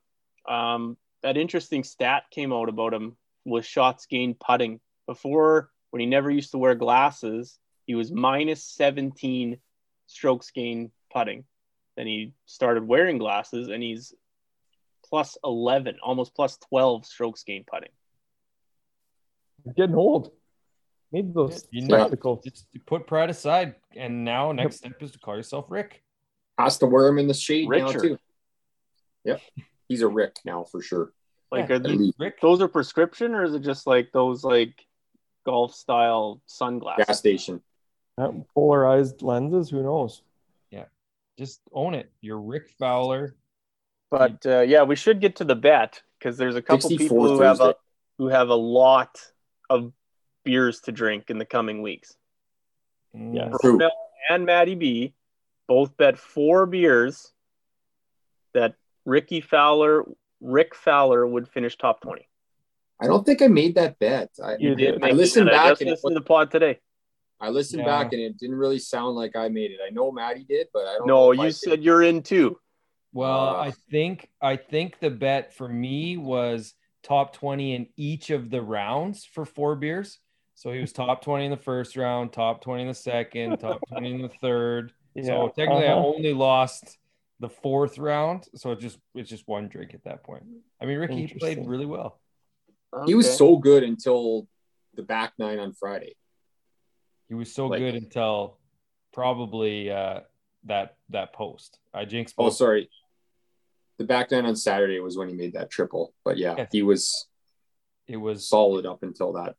Um, 0.48 0.96
that 1.22 1.36
interesting 1.36 1.84
stat 1.84 2.24
came 2.30 2.52
out 2.52 2.68
about 2.68 2.94
him 2.94 3.16
was 3.44 3.64
shots 3.64 4.06
gained 4.06 4.38
putting. 4.40 4.80
Before, 5.06 5.70
when 5.90 6.00
he 6.00 6.06
never 6.06 6.30
used 6.30 6.50
to 6.50 6.58
wear 6.58 6.74
glasses, 6.74 7.58
he 7.86 7.94
was 7.94 8.10
minus 8.10 8.64
seventeen 8.64 9.58
strokes 10.06 10.50
gained 10.50 10.90
putting. 11.12 11.44
Then 11.96 12.06
he 12.06 12.32
started 12.44 12.86
wearing 12.86 13.18
glasses, 13.18 13.68
and 13.68 13.82
he's 13.82 14.12
plus 15.08 15.38
eleven, 15.44 15.96
almost 16.02 16.34
plus 16.34 16.56
twelve 16.58 17.06
strokes 17.06 17.44
gained 17.44 17.66
putting. 17.66 17.90
Getting 19.76 19.94
old. 19.94 20.32
Need 21.12 21.34
those 21.34 21.66
You 21.70 21.86
know, 21.86 21.98
spectacles. 21.98 22.44
just 22.44 22.66
put 22.86 23.06
pride 23.06 23.30
aside, 23.30 23.76
and 23.94 24.24
now 24.24 24.52
next 24.52 24.76
step 24.78 25.00
is 25.02 25.12
to 25.12 25.18
call 25.18 25.36
yourself 25.36 25.66
Rick. 25.70 26.02
Has 26.58 26.78
to 26.78 26.86
wear 26.86 27.06
him 27.06 27.18
in 27.18 27.28
the 27.28 27.34
shade 27.34 27.68
now 27.68 27.92
too. 27.92 28.18
Yep. 29.24 29.40
He's 29.88 30.02
a 30.02 30.08
Rick 30.08 30.36
now 30.44 30.64
for 30.64 30.82
sure. 30.82 31.12
Like, 31.52 31.68
Yeah. 31.68 31.76
are 31.76 31.78
these, 31.78 32.12
Rick, 32.18 32.40
those 32.40 32.60
are 32.60 32.68
prescription, 32.68 33.34
or 33.34 33.44
is 33.44 33.54
it 33.54 33.60
just 33.60 33.86
like 33.86 34.10
those 34.12 34.42
like 34.42 34.84
golf 35.44 35.74
style 35.74 36.40
sunglasses? 36.46 37.06
Gas 37.06 37.18
station. 37.18 37.62
Yeah, 38.18 38.32
polarized 38.54 39.22
lenses. 39.22 39.70
Who 39.70 39.82
knows? 39.82 40.22
Yeah, 40.70 40.86
just 41.38 41.60
own 41.72 41.94
it. 41.94 42.10
You're 42.20 42.40
Rick 42.40 42.70
Fowler. 42.78 43.36
But 44.10 44.44
uh, 44.46 44.60
yeah, 44.60 44.82
we 44.82 44.96
should 44.96 45.20
get 45.20 45.36
to 45.36 45.44
the 45.44 45.54
bet 45.56 46.02
because 46.18 46.36
there's 46.36 46.56
a 46.56 46.62
couple 46.62 46.88
people 46.90 47.22
who 47.28 47.40
have 47.42 47.60
a 47.60 47.76
who 48.18 48.28
have 48.28 48.48
a 48.48 48.54
lot 48.54 49.20
of 49.68 49.92
beers 50.46 50.80
to 50.82 50.92
drink 50.92 51.28
in 51.28 51.36
the 51.36 51.44
coming 51.44 51.82
weeks. 51.82 52.16
Yes. 53.12 53.52
True. 53.60 53.76
Brunel 53.76 53.90
and 54.30 54.46
Maddie 54.46 54.74
B 54.76 55.12
both 55.68 55.94
bet 55.98 56.16
four 56.16 56.64
beers 56.64 57.32
that 58.54 58.74
Rickie 59.04 59.40
Fowler, 59.42 60.04
Rick 60.40 60.74
Fowler 60.74 61.26
would 61.26 61.48
finish 61.48 61.76
top 61.76 62.00
twenty. 62.00 62.28
I 63.00 63.06
don't 63.06 63.26
think 63.26 63.42
I 63.42 63.48
made 63.48 63.74
that 63.74 63.98
bet. 63.98 64.30
I, 64.42 64.56
You 64.58 64.74
did. 64.74 65.02
I 65.04 65.10
listened 65.10 65.50
I 65.50 65.52
back 65.52 65.68
just 65.72 65.80
and 65.82 65.88
it, 65.88 65.92
listened 65.92 66.16
to 66.16 66.20
the 66.20 66.24
pod 66.24 66.50
today. 66.50 66.78
I 67.38 67.50
listened 67.50 67.82
Yeah. 67.82 68.02
back 68.02 68.12
and 68.14 68.22
it 68.22 68.38
didn't 68.38 68.56
really 68.56 68.78
sound 68.78 69.16
like 69.16 69.36
I 69.36 69.48
made 69.48 69.70
it. 69.72 69.80
I 69.86 69.90
know 69.90 70.10
Maddie 70.10 70.46
did, 70.48 70.68
but 70.72 70.86
I 70.86 70.94
don't. 70.96 71.06
No, 71.06 71.26
know 71.26 71.32
if 71.32 71.40
I 71.40 71.42
you 71.44 71.48
did. 71.50 71.56
said 71.56 71.84
you're 71.84 72.02
in 72.02 72.22
too. 72.22 72.58
Well, 73.12 73.48
Uh. 73.50 73.54
I 73.68 73.72
think 73.90 74.28
I 74.40 74.56
think 74.56 74.98
the 75.00 75.10
bet 75.10 75.52
for 75.54 75.68
me 75.68 76.16
was 76.16 76.74
top 77.02 77.32
20 77.34 77.74
in 77.74 77.88
each 77.96 78.30
of 78.30 78.50
the 78.50 78.62
rounds 78.62 79.24
for 79.24 79.44
four 79.44 79.74
beers. 79.76 80.18
So 80.56 80.72
he 80.72 80.80
was 80.80 80.90
top 80.92 81.22
20 81.22 81.44
in 81.44 81.50
the 81.50 81.56
first 81.56 81.96
round, 81.96 82.32
top 82.32 82.62
20 82.62 82.82
in 82.82 82.88
the 82.88 82.94
second, 82.94 83.58
top 83.58 83.78
20 83.88 84.10
in 84.10 84.22
the 84.22 84.30
third. 84.40 84.92
So 85.22 85.48
technically 85.48 85.86
Uh-huh. 85.86 86.00
I 86.00 86.04
only 86.04 86.32
lost 86.32 86.98
the 87.40 87.48
fourth 87.50 87.98
round. 87.98 88.46
So 88.54 88.72
it 88.72 88.80
just 88.80 88.98
it's 89.14 89.28
just 89.28 89.46
one 89.46 89.68
drink 89.68 89.92
at 89.94 90.02
that 90.04 90.24
point. 90.24 90.42
I 90.80 90.86
mean 90.86 90.98
Rickie 90.98 91.28
played 91.38 91.66
really 91.66 91.86
well. 91.86 92.18
he 93.06 93.14
was 93.14 93.36
so 93.36 93.56
good 93.58 93.82
until 93.82 94.48
the 94.94 95.02
back 95.02 95.34
nine 95.38 95.58
on 95.58 95.72
Friday. 95.74 96.16
He 97.28 97.34
was 97.34 97.52
so 97.54 97.66
Like- 97.66 97.80
good 97.80 97.94
until 97.94 98.58
probably 99.12 99.90
uh 99.90 100.20
that 100.64 100.96
that 101.10 101.32
post. 101.34 101.78
I 101.92 102.04
jinxed 102.06 102.34
Oh, 102.38 102.44
both. 102.44 102.54
sorry. 102.54 102.88
The 103.98 104.04
back 104.04 104.30
nine 104.30 104.46
on 104.46 104.56
Saturday 104.56 105.00
was 105.00 105.16
when 105.18 105.28
he 105.28 105.34
made 105.34 105.52
that 105.54 105.70
triple. 105.70 106.14
But 106.24 106.38
yeah, 106.38 106.54
Yes. 106.56 106.68
he 106.72 106.82
was 106.82 107.26
It 108.06 108.16
was 108.16 108.48
solid 108.48 108.86
up 108.86 109.02
until 109.02 109.32
that. 109.34 109.56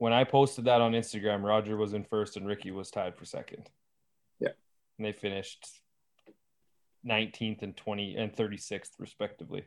When 0.00 0.14
I 0.14 0.24
posted 0.24 0.64
that 0.64 0.80
on 0.80 0.92
Instagram, 0.92 1.42
Roger 1.42 1.76
was 1.76 1.92
in 1.92 2.04
first 2.04 2.38
and 2.38 2.46
Rickie 2.46 2.70
was 2.70 2.90
tied 2.90 3.14
for 3.14 3.26
second. 3.26 3.68
Yeah. 4.40 4.48
And 4.96 5.06
they 5.06 5.12
finished 5.12 5.68
19th 7.06 7.60
and 7.60 7.76
20 7.76 8.16
and 8.16 8.34
36th 8.34 8.92
respectively. 8.98 9.66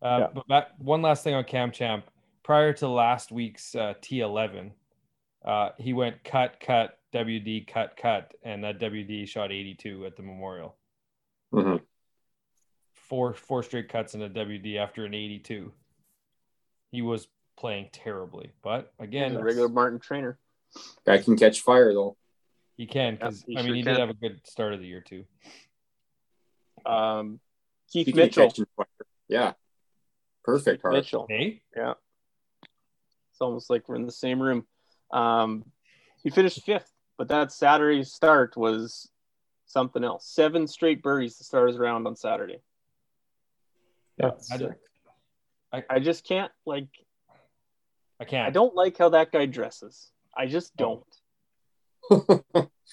Uh, 0.00 0.18
Yeah. 0.20 0.26
But 0.32 0.48
back, 0.48 0.68
one 0.78 1.02
last 1.02 1.22
thing 1.22 1.34
on 1.34 1.44
Cam 1.44 1.70
Champ. 1.70 2.06
Prior 2.42 2.72
to 2.72 2.88
last 2.88 3.30
week's 3.30 3.74
uh, 3.74 3.92
T11, 4.00 4.70
uh, 5.44 5.70
he 5.76 5.92
went 5.92 6.24
cut, 6.24 6.60
cut, 6.60 6.98
WD, 7.12 7.66
cut, 7.66 7.94
cut, 7.94 8.32
and 8.42 8.64
that 8.64 8.78
WD 8.80 9.28
shot 9.28 9.52
82 9.52 10.06
at 10.06 10.16
the 10.16 10.22
Memorial. 10.22 10.76
Mhm. 11.52 11.82
Four 12.94 13.34
four 13.34 13.62
straight 13.62 13.90
cuts 13.90 14.14
in 14.14 14.22
a 14.22 14.30
WD 14.30 14.78
after 14.78 15.04
an 15.04 15.12
82. 15.12 15.74
He 16.90 17.02
was 17.02 17.28
playing 17.58 17.88
terribly, 17.92 18.52
but 18.62 18.92
again, 19.00 19.34
a 19.36 19.42
regular 19.42 19.68
Martin 19.68 19.98
trainer. 19.98 20.38
Guy 21.04 21.18
can 21.18 21.36
catch 21.36 21.60
fire 21.60 21.92
though. 21.92 22.16
He 22.76 22.86
can 22.86 23.14
because 23.16 23.42
he 23.46 23.56
I 23.56 23.62
mean 23.62 23.66
sure 23.66 23.74
he 23.74 23.82
can. 23.82 23.94
did 23.94 24.00
have 24.00 24.10
a 24.10 24.14
good 24.14 24.40
start 24.46 24.72
of 24.74 24.80
the 24.80 24.86
year 24.86 25.00
too. 25.00 25.24
Um, 26.86 27.40
Keith 27.90 28.04
Speaking 28.06 28.20
of 28.20 28.26
Mitchell. 28.26 28.66
fire. 28.76 28.86
Yeah. 29.28 29.52
Perfect 30.44 30.82
heart. 30.82 30.94
Mitchell. 30.94 31.26
Hey, 31.28 31.62
It's 31.74 33.40
almost 33.40 33.68
like 33.70 33.88
we're 33.88 33.96
in 33.96 34.06
the 34.06 34.12
same 34.12 34.40
room. 34.40 34.64
Um, 35.10 35.64
he 36.22 36.30
finished 36.30 36.62
fifth, 36.64 36.90
but 37.16 37.28
that 37.28 37.50
Saturday 37.52 38.04
start 38.04 38.56
was 38.56 39.10
something 39.66 40.04
else. 40.04 40.26
Seven 40.26 40.66
straight 40.66 41.02
birdies 41.02 41.36
to 41.38 41.44
start 41.44 41.68
his 41.68 41.78
round 41.78 42.06
on 42.06 42.14
Saturday. 42.16 42.60
That's 44.16 44.50
I 44.52 44.56
sick. 44.58 44.66
don't- 45.72 45.84
I 45.90 45.98
just 45.98 46.24
can't 46.24 46.50
like. 46.64 46.88
I 48.20 48.24
can't. 48.24 48.46
I 48.46 48.50
don't 48.50 48.74
like 48.74 48.98
how 48.98 49.10
that 49.10 49.32
guy 49.32 49.46
dresses. 49.46 50.10
I 50.36 50.46
just 50.46 50.76
don't. 50.76 51.04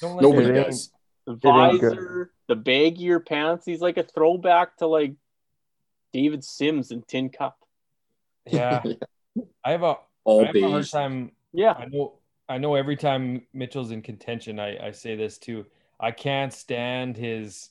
Don't 0.02 0.18
let 0.18 0.24
Nobody 0.24 0.52
does. 0.52 0.92
The 1.26 1.36
visor, 1.36 2.32
the 2.48 2.56
baggier 2.56 3.26
pants. 3.26 3.66
He's 3.66 3.80
like 3.80 3.98
a 3.98 4.04
throwback 4.04 4.78
to 4.78 4.88
like 4.88 5.14
David 6.12 6.44
Simms 6.44 6.92
and 6.92 7.08
Tin 7.08 7.30
Cup. 7.30 7.58
Yeah, 8.48 8.84
I 9.64 9.72
have 9.72 9.82
a 9.82 9.86
I 9.86 9.98
All 10.26 10.46
have 10.46 10.56
a 10.56 10.70
hard 10.70 10.88
time. 10.88 11.32
Yeah, 11.52 11.72
I 11.72 11.86
know. 11.86 12.20
I 12.48 12.60
know. 12.60 12.76
Every 12.76 12.96
time 12.96 13.48
Mitchell's 13.54 13.90
in 13.90 14.04
contention, 14.04 14.60
I 14.60 14.88
I 14.88 14.92
say 14.92 15.16
this 15.16 15.40
too. 15.40 15.66
I 16.00 16.12
can't 16.12 16.54
stand 16.54 17.18
his 17.18 17.70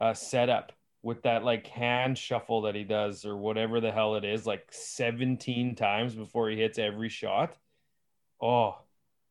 uh, 0.00 0.14
setup 0.14 0.72
with 1.06 1.22
that 1.22 1.44
like 1.44 1.68
hand 1.68 2.18
shuffle 2.18 2.62
that 2.62 2.74
he 2.74 2.82
does 2.82 3.24
or 3.24 3.36
whatever 3.36 3.80
the 3.80 3.92
hell 3.92 4.16
it 4.16 4.24
is, 4.24 4.44
like 4.44 4.66
17 4.72 5.76
times 5.76 6.16
before 6.16 6.50
he 6.50 6.56
hits 6.56 6.80
every 6.80 7.08
shot. 7.08 7.56
Oh, 8.42 8.76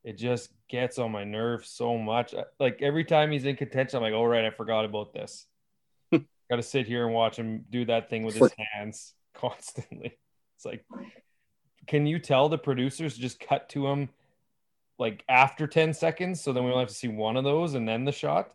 it 0.01 0.17
just 0.17 0.51
gets 0.69 0.97
on 0.99 1.11
my 1.11 1.25
nerves 1.25 1.67
so 1.69 1.97
much. 1.97 2.33
Like 2.61 2.81
every 2.81 3.03
time 3.03 3.29
he's 3.29 3.43
in 3.43 3.57
contention, 3.57 3.97
I'm 3.97 4.03
like, 4.03 4.13
all 4.13 4.25
right, 4.25 4.45
I 4.45 4.51
forgot 4.51 4.85
about 4.85 5.11
this. 5.11 5.47
Got 6.13 6.55
to 6.55 6.63
sit 6.63 6.87
here 6.87 7.05
and 7.07 7.13
watch 7.13 7.35
him 7.35 7.65
do 7.69 7.83
that 7.87 8.09
thing 8.09 8.23
with 8.23 8.35
his 8.35 8.53
hands 8.73 9.13
constantly. 9.33 10.17
It's 10.55 10.65
like, 10.65 10.85
can 11.87 12.05
you 12.05 12.19
tell 12.19 12.47
the 12.47 12.57
producers 12.57 13.17
just 13.17 13.37
cut 13.37 13.67
to 13.71 13.85
him 13.85 14.07
like 14.97 15.25
after 15.27 15.67
10 15.67 15.93
seconds 15.93 16.39
so 16.39 16.53
then 16.53 16.63
we 16.63 16.69
only 16.69 16.83
have 16.83 16.87
to 16.87 16.95
see 16.95 17.09
one 17.09 17.35
of 17.35 17.43
those 17.43 17.73
and 17.73 17.85
then 17.85 18.05
the 18.05 18.13
shot? 18.13 18.53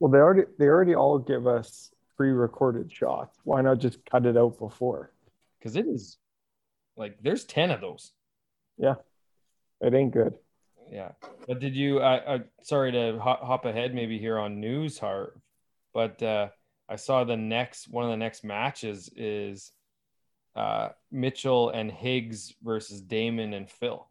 Well, 0.00 0.10
they 0.10 0.18
already 0.18 0.44
they 0.58 0.64
already 0.64 0.94
all 0.94 1.18
give 1.18 1.46
us 1.46 1.92
pre-recorded 2.22 2.92
shots. 2.92 3.36
Why 3.42 3.62
not 3.62 3.80
just 3.80 3.98
cut 4.04 4.26
it 4.26 4.36
out 4.36 4.56
before? 4.56 5.10
Because 5.58 5.74
it 5.74 5.86
is 5.88 6.18
like 6.96 7.16
there's 7.20 7.44
10 7.44 7.72
of 7.72 7.80
those. 7.80 8.12
Yeah, 8.78 8.94
it 9.80 9.92
ain't 9.92 10.12
good. 10.12 10.34
Yeah. 10.88 11.12
But 11.48 11.58
did 11.58 11.74
you, 11.74 12.00
I, 12.00 12.34
I 12.34 12.40
sorry 12.62 12.92
to 12.92 13.18
hop, 13.18 13.42
hop 13.42 13.64
ahead 13.64 13.92
maybe 13.92 14.18
here 14.18 14.38
on 14.38 14.60
news, 14.60 15.00
Hart, 15.00 15.36
but 15.92 16.22
uh, 16.22 16.50
I 16.88 16.94
saw 16.94 17.24
the 17.24 17.36
next 17.36 17.88
one 17.88 18.04
of 18.04 18.10
the 18.10 18.16
next 18.16 18.44
matches 18.44 19.10
is 19.16 19.72
uh, 20.54 20.90
Mitchell 21.10 21.70
and 21.70 21.90
Higgs 21.90 22.54
versus 22.62 23.00
Damon 23.00 23.52
and 23.52 23.68
Phil. 23.68 24.06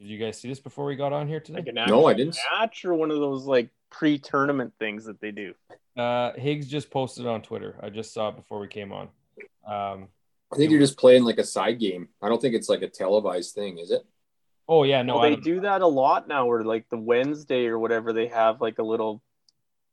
Did 0.00 0.08
you 0.08 0.18
guys 0.18 0.40
see 0.40 0.48
this 0.48 0.58
before 0.58 0.86
we 0.86 0.96
got 0.96 1.12
on 1.12 1.28
here 1.28 1.38
today? 1.38 1.62
like 1.64 1.88
No, 1.88 2.06
I 2.06 2.14
didn't. 2.14 2.36
match 2.58 2.84
or 2.84 2.94
one 2.94 3.12
of 3.12 3.18
those 3.20 3.44
like 3.44 3.68
pre-tournament 3.90 4.72
things 4.80 5.04
that 5.04 5.20
they 5.20 5.30
do. 5.30 5.54
Uh, 5.96 6.32
Higgs 6.34 6.66
just 6.68 6.90
posted 6.90 7.26
on 7.26 7.42
Twitter. 7.42 7.76
I 7.82 7.90
just 7.90 8.12
saw 8.14 8.28
it 8.28 8.36
before 8.36 8.60
we 8.60 8.68
came 8.68 8.92
on. 8.92 9.08
Um, 9.66 10.08
I 10.52 10.56
think 10.56 10.70
you're 10.70 10.80
just 10.80 10.98
playing 10.98 11.24
like 11.24 11.38
a 11.38 11.44
side 11.44 11.78
game. 11.78 12.08
I 12.22 12.28
don't 12.28 12.40
think 12.40 12.54
it's 12.54 12.68
like 12.68 12.82
a 12.82 12.88
televised 12.88 13.54
thing, 13.54 13.78
is 13.78 13.90
it? 13.90 14.02
Oh 14.68 14.84
yeah, 14.84 15.02
no, 15.02 15.18
well, 15.18 15.22
they 15.30 15.36
don't- 15.36 15.62
that 15.62 15.82
a 15.82 15.86
lot 15.86 16.28
now, 16.28 16.46
where 16.46 16.62
like 16.62 16.88
the 16.90 16.96
Wednesday 16.98 17.66
or 17.66 17.78
whatever, 17.78 18.12
they 18.12 18.28
have 18.28 18.60
like 18.60 18.78
a 18.78 18.82
little 18.84 19.22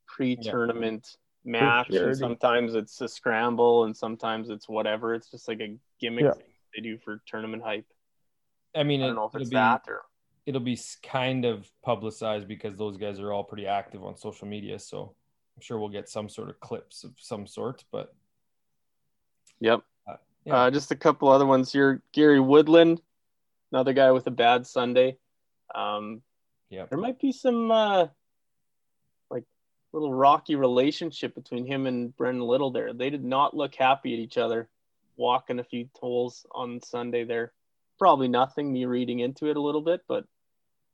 pre-tournament 0.06 1.18
match. 1.44 1.92
Sure. 1.92 2.10
And 2.10 2.18
sometimes 2.18 2.76
it's 2.76 3.00
a 3.02 3.08
scramble, 3.08 3.86
and 3.86 3.96
sometimes 3.96 4.50
it's 4.50 4.68
whatever. 4.70 5.14
It's 5.14 5.30
just 5.32 5.48
like 5.48 5.60
a 5.62 5.76
gimmick 6.00 6.26
Yeah. 6.26 6.34
thing 6.34 6.46
they 6.76 6.82
do 6.82 6.98
for 6.98 7.22
tournament 7.26 7.64
hype. 7.64 7.86
I 8.76 8.84
mean, 8.84 9.02
I 9.02 9.06
it, 9.06 9.08
don't 9.08 9.16
know 9.16 9.26
if 9.26 9.32
it'll 9.32 9.42
it's 9.42 9.50
be 9.50 9.56
that 9.56 9.84
or 9.88 10.02
it'll 10.46 10.62
be 10.62 10.80
kind 11.04 11.46
of 11.46 11.70
publicized 11.84 12.48
because 12.48 12.78
those 12.78 12.98
guys 12.98 13.20
are 13.20 13.34
all 13.34 13.44
pretty 13.44 13.68
active 13.68 14.04
on 14.04 14.16
social 14.16 14.48
media. 14.48 14.78
So 14.80 15.16
I'm 15.58 15.62
sure 15.62 15.80
we'll 15.80 15.90
get 15.90 16.08
some 16.08 16.30
sort 16.30 16.50
of 16.50 16.60
clips 16.60 17.04
of 17.04 17.14
some 17.18 17.48
sort. 17.48 17.84
But 17.92 18.14
Yep. 19.60 19.82
Uh, 20.08 20.16
yeah. 20.46 20.56
Uh, 20.56 20.72
just 20.72 20.92
a 20.92 20.96
couple 20.96 21.30
other 21.30 21.46
ones 21.46 21.72
here. 21.72 22.02
Gary 22.14 22.40
Woodland, 22.40 23.02
another 23.72 23.94
guy 23.94 24.12
with 24.12 24.28
a 24.28 24.32
bad 24.32 24.68
Sunday. 24.68 25.18
Um, 25.74 26.22
yeah, 26.70 26.86
there 26.86 27.00
might 27.00 27.20
be 27.20 27.32
some 27.32 27.72
uh, 27.72 28.08
like 29.30 29.46
little 29.94 30.14
rocky 30.14 30.56
relationship 30.56 31.34
between 31.34 31.66
him 31.66 31.88
and 31.88 32.16
Brennan 32.16 32.42
Little 32.42 32.72
there. 32.72 32.94
They 32.94 33.10
did 33.10 33.24
not 33.24 33.56
look 33.56 33.76
happy 33.76 34.14
at 34.14 34.20
each 34.20 34.38
other 34.38 34.70
walking 35.16 35.60
a 35.60 35.64
few 35.64 35.90
holes 36.00 36.46
on 36.52 36.82
Sunday 36.82 37.24
there. 37.24 37.52
Probably 37.98 38.28
nothing, 38.28 38.72
me 38.72 38.86
reading 38.86 39.20
into 39.20 39.50
it 39.50 39.58
a 39.58 39.62
little 39.62 39.82
bit, 39.82 40.02
but 40.08 40.26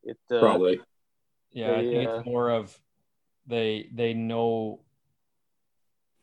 it 0.04 0.18
uh, 0.32 0.40
Probably. 0.40 0.80
yeah. 1.52 1.74
I 1.74 1.82
think 1.82 2.08
uh, 2.08 2.16
it's 2.16 2.26
more 2.26 2.50
of 2.50 2.78
they 3.48 3.90
they 3.94 4.14
know 4.14 4.80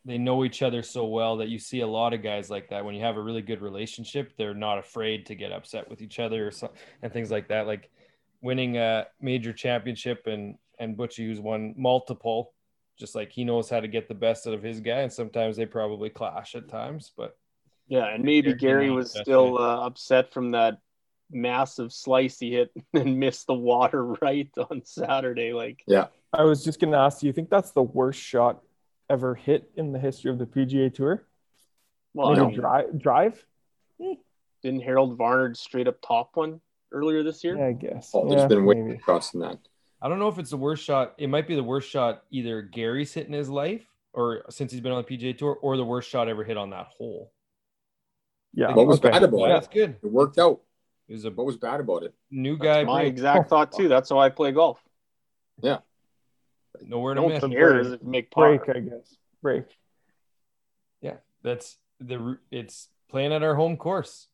they 0.05 0.19
know 0.19 0.45
each 0.45 0.63
other 0.63 0.83
so 0.83 1.05
well 1.05 1.37
that 1.39 1.49
you 1.49 1.59
see 1.59 1.81
a 1.81 1.87
lot 1.87 2.15
of 2.15 2.23
guys 2.23 2.49
like 2.49 2.71
that. 2.71 2.85
When 2.85 2.95
you 2.95 3.03
have 3.03 3.17
a 3.17 3.23
really 3.23 3.43
good 3.43 3.61
relationship 3.61 4.33
they're 4.37 4.55
not 4.55 4.79
afraid 4.79 5.27
to 5.27 5.35
get 5.35 5.53
upset 5.53 5.89
with 5.89 6.01
each 6.01 6.19
other 6.19 6.49
or 6.49 6.51
so, 6.51 6.71
and 7.03 7.13
things 7.13 7.31
like 7.31 7.49
that. 7.49 7.67
Like 7.67 7.91
winning 8.41 8.77
a 8.79 9.07
major 9.21 9.53
championship 9.53 10.27
and 10.27 10.57
and 10.79 10.97
butchie 10.97 11.27
who's 11.27 11.41
won 11.41 11.75
multiple 11.77 12.53
just 12.99 13.15
like 13.15 13.31
he 13.33 13.45
knows 13.45 13.71
how 13.71 13.81
to 13.81 13.89
get 13.89 14.09
the 14.09 14.15
best 14.15 14.47
out 14.47 14.55
of 14.55 14.63
his 14.63 14.81
guy 14.81 15.01
and 15.01 15.13
sometimes 15.13 15.57
they 15.57 15.67
probably 15.67 16.11
clash 16.11 16.55
at 16.55 16.69
times 16.69 17.13
but 17.17 17.37
Yeah, 17.91 18.07
and 18.07 18.25
maybe 18.25 18.55
Gary 18.55 18.87
Gary 18.87 18.91
was 18.91 19.11
still 19.11 19.59
uh, 19.59 19.85
upset 19.85 20.33
from 20.33 20.53
that 20.53 20.79
massive 21.31 21.93
slice 21.93 22.39
he 22.39 22.53
hit 22.53 22.71
and 22.95 23.19
missed 23.19 23.49
the 23.49 23.55
water 23.55 24.05
right 24.23 24.49
on 24.71 24.83
Saturday. 24.85 25.53
Like, 25.53 25.83
I 26.33 26.45
was 26.45 26.65
just 26.65 26.81
gonna 26.81 26.99
ask, 26.99 27.21
do 27.21 27.27
you 27.27 27.33
think 27.33 27.51
that's 27.51 27.73
the 27.73 27.83
worst 27.83 28.21
shot 28.21 28.63
ever 29.09 29.35
hit 29.35 29.71
in 29.77 29.93
the 29.93 29.99
history 29.99 30.31
of 30.31 30.39
the 30.39 30.47
PGA 30.47 30.93
Tour? 30.93 31.27
well, 32.15 32.29
I 32.29 32.35
Maybe 32.35 32.47
mean, 32.47 32.55
drive, 32.61 32.99
drive? 32.99 33.45
didn't 34.63 34.81
Harold 34.83 35.17
Varner 35.17 35.55
straight 35.55 35.89
up 35.89 36.01
top 36.03 36.31
one 36.35 36.61
earlier 36.93 37.23
this 37.23 37.43
year? 37.43 37.57
Yeah, 37.57 37.67
I 37.67 37.73
guess. 37.73 38.11
Oh, 38.15 38.29
there's 38.29 38.43
yeah, 38.43 38.49
been 38.49 38.65
way 38.65 38.75
maybe. 38.77 38.97
across 38.97 39.31
than 39.31 39.41
that. 39.43 39.59
I 40.03 40.09
don't 40.09 40.19
know 40.19 40.29
if 40.29 40.39
it's 40.39 40.51
the 40.51 40.57
worst 40.57 40.85
shot. 40.85 41.15
It 41.19 41.29
might 41.29 41.47
be 41.49 41.55
the 41.55 41.63
worst 41.63 41.89
shot 41.91 42.25
either 42.31 42.63
Gary's 42.63 43.13
hit 43.13 43.27
in 43.27 43.33
his 43.33 43.49
life 43.49 43.85
or 44.13 44.45
since 44.51 44.73
he's 44.73 44.81
been 44.81 44.93
on 44.93 45.05
the 45.09 45.17
PGA 45.17 45.37
Tour, 45.37 45.59
or 45.63 45.77
the 45.77 45.85
worst 45.85 46.09
shot 46.11 46.29
ever 46.29 46.43
hit 46.43 46.57
on 46.57 46.71
that 46.71 46.87
hole. 46.87 47.33
Yeah. 48.53 48.73
What 48.75 48.87
was 48.87 48.99
okay. 48.99 49.11
bad 49.11 49.23
about 49.23 49.39
Yeah, 49.41 49.47
it? 49.47 49.49
that's 49.51 49.69
good. 49.69 49.97
It 50.03 50.11
worked 50.11 50.39
out. 50.39 50.61
It 51.09 51.13
was 51.13 51.25
a 51.25 51.31
What 51.31 51.47
was 51.47 51.57
bad 51.57 51.81
about 51.81 52.03
it? 52.03 52.15
new 52.31 52.57
guy, 52.59 52.83
My 52.85 53.03
break, 53.03 53.13
exact 53.13 53.47
oh. 53.47 53.49
thought 53.49 53.73
too. 53.73 53.89
That's 53.89 54.09
how 54.11 54.19
I 54.19 54.29
play 54.31 54.53
golf. 54.53 54.79
Nowhere 56.83 57.15
to 57.15 57.21
No 57.21 57.29
miss. 57.29 57.43
one 57.43 57.53
cares 57.53 57.93
if 57.93 58.03
make 58.03 58.31
par. 58.31 58.57
Break, 58.59 58.77
I 58.77 58.81
guess. 58.81 59.17
Break. 59.43 59.65
Yeah, 61.01 61.17
that's 61.43 61.79
the. 62.01 62.39
It's 62.51 62.89
playing 63.09 63.33
at 63.33 63.43
our 63.43 63.55
home 63.55 63.77
course. 63.77 64.29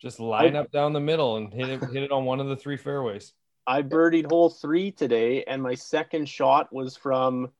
Just 0.00 0.20
line 0.20 0.56
I- 0.56 0.60
up 0.60 0.70
down 0.70 0.92
the 0.92 1.00
middle 1.00 1.36
and 1.36 1.52
hit 1.52 1.68
it. 1.68 1.82
Hit 1.84 2.02
it 2.04 2.12
on 2.12 2.24
one 2.24 2.40
of 2.40 2.48
the 2.48 2.56
three 2.56 2.76
fairways. 2.76 3.32
I 3.66 3.82
birdied 3.82 4.30
hole 4.30 4.50
three 4.50 4.92
today, 4.92 5.42
and 5.44 5.62
my 5.62 5.74
second 5.74 6.28
shot 6.28 6.72
was 6.72 6.96
from 6.96 7.50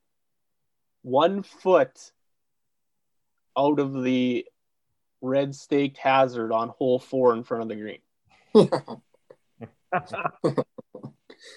one 1.03 1.43
foot 1.43 2.13
out 3.59 3.81
of 3.81 4.03
the 4.05 4.47
red 5.21 5.55
staked 5.55 5.97
hazard 5.97 6.53
on 6.53 6.69
hole 6.69 7.01
four 7.01 7.35
in 7.35 7.43
front 7.43 7.63
of 7.65 7.69
the 7.69 7.75
green. 7.75 7.99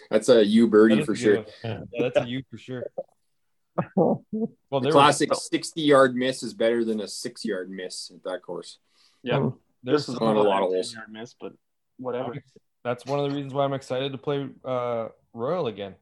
That's 0.09 0.29
a 0.29 0.43
you 0.45 0.67
birdie 0.67 0.99
is 0.99 1.05
for 1.05 1.15
sure. 1.15 1.45
Yeah, 1.63 1.81
that's 1.99 2.17
a 2.17 2.27
you 2.27 2.43
for 2.49 2.57
sure. 2.57 2.85
Well, 3.95 4.25
The 4.81 4.91
classic 4.91 5.29
was, 5.29 5.47
60 5.49 5.81
yard 5.81 6.15
miss 6.15 6.43
is 6.43 6.53
better 6.53 6.83
than 6.83 6.99
a 6.99 7.07
six 7.07 7.45
yard 7.45 7.69
miss 7.69 8.11
at 8.13 8.23
that 8.23 8.41
course. 8.41 8.79
Yeah, 9.23 9.37
Um, 9.37 9.59
there's 9.83 10.01
this 10.05 10.09
is 10.09 10.15
some- 10.15 10.27
on 10.27 10.35
a 10.35 10.41
lot 10.41 10.63
of 10.63 10.69
10 10.69 10.73
holes. 10.73 10.93
yard 10.93 11.11
miss, 11.11 11.33
but 11.39 11.53
whatever. 11.97 12.33
that's 12.83 13.05
one 13.05 13.19
of 13.19 13.29
the 13.29 13.35
reasons 13.35 13.53
why 13.53 13.63
I'm 13.63 13.73
excited 13.73 14.11
to 14.11 14.17
play 14.17 14.49
uh, 14.65 15.09
Royal 15.33 15.67
again. 15.67 15.95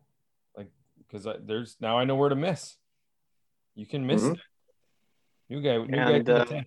Like, 0.55 0.69
because 0.97 1.27
there's 1.45 1.77
now 1.79 1.97
I 1.99 2.05
know 2.05 2.15
where 2.15 2.29
to 2.29 2.35
miss. 2.35 2.77
You 3.75 3.85
can 3.85 4.07
miss 4.07 4.23
Mhm. 4.23 4.33
it. 4.35 4.39
New 5.49 5.61
guy, 5.61 5.77
new 5.77 5.87
guy. 5.87 6.11
And, 6.13 6.25
to 6.25 6.33
the 6.33 6.57
uh. 6.57 6.61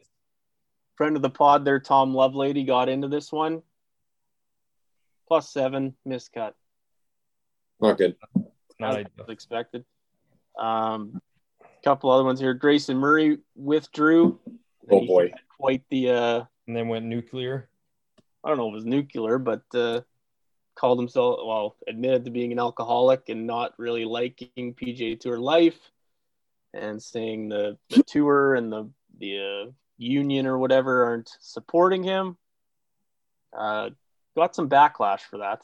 Friend 0.97 1.17
of 1.17 1.23
the 1.23 1.31
pod 1.31 1.65
there, 1.65 1.81
Tom 1.81 2.13
Lovelady, 2.13 2.67
got 2.67 2.89
into 2.89 3.09
this 3.09 3.33
one. 3.33 3.63
Plus 5.27 5.51
seven, 5.51 5.97
miscut. 6.07 6.53
Not 7.81 7.99
good. 7.99 8.17
Not 8.79 8.91
as 8.91 8.97
ideal. 8.97 9.11
was 9.19 9.29
expected. 9.29 9.85
Um, 10.59 11.21
couple 11.85 12.11
other 12.11 12.25
ones 12.25 12.41
here. 12.41 12.55
Grayson 12.55 12.97
Murray 12.97 13.39
withdrew. 13.55 14.39
Oh 14.91 15.01
He 15.01 15.07
boy. 15.07 15.33
Quite 15.59 15.83
the 15.91 16.11
uh, 16.11 16.45
and 16.67 16.77
then 16.77 16.89
went 16.89 17.07
nuclear. 17.07 17.69
I 18.45 18.49
don't 18.49 18.59
know 18.59 18.69
if 18.69 18.73
it 18.73 18.77
was 18.77 18.85
nuclear, 18.87 19.39
but 19.39 19.63
uh, 19.75 20.01
called 20.75 20.99
himself 20.99 21.41
well, 21.45 21.77
admitted 21.87 22.25
to 22.25 22.31
being 22.31 22.53
an 22.53 22.59
alcoholic 22.59 23.29
and 23.29 23.47
not 23.47 23.75
really 23.79 24.05
liking 24.05 24.75
PGA 24.75 25.19
Tour 25.19 25.39
life, 25.39 25.79
and 26.73 27.03
saying 27.03 27.49
the, 27.51 27.77
the 27.91 28.03
tour 28.03 28.55
and 28.55 28.73
the 28.73 28.91
the 29.19 29.67
uh, 29.67 29.71
union 29.99 30.47
or 30.47 30.59
whatever 30.59 31.05
aren't 31.05 31.31
supporting 31.41 32.03
him. 32.03 32.37
Uh, 33.57 33.91
got 34.37 34.55
some 34.55 34.69
backlash 34.69 35.21
for 35.21 35.39
that 35.39 35.63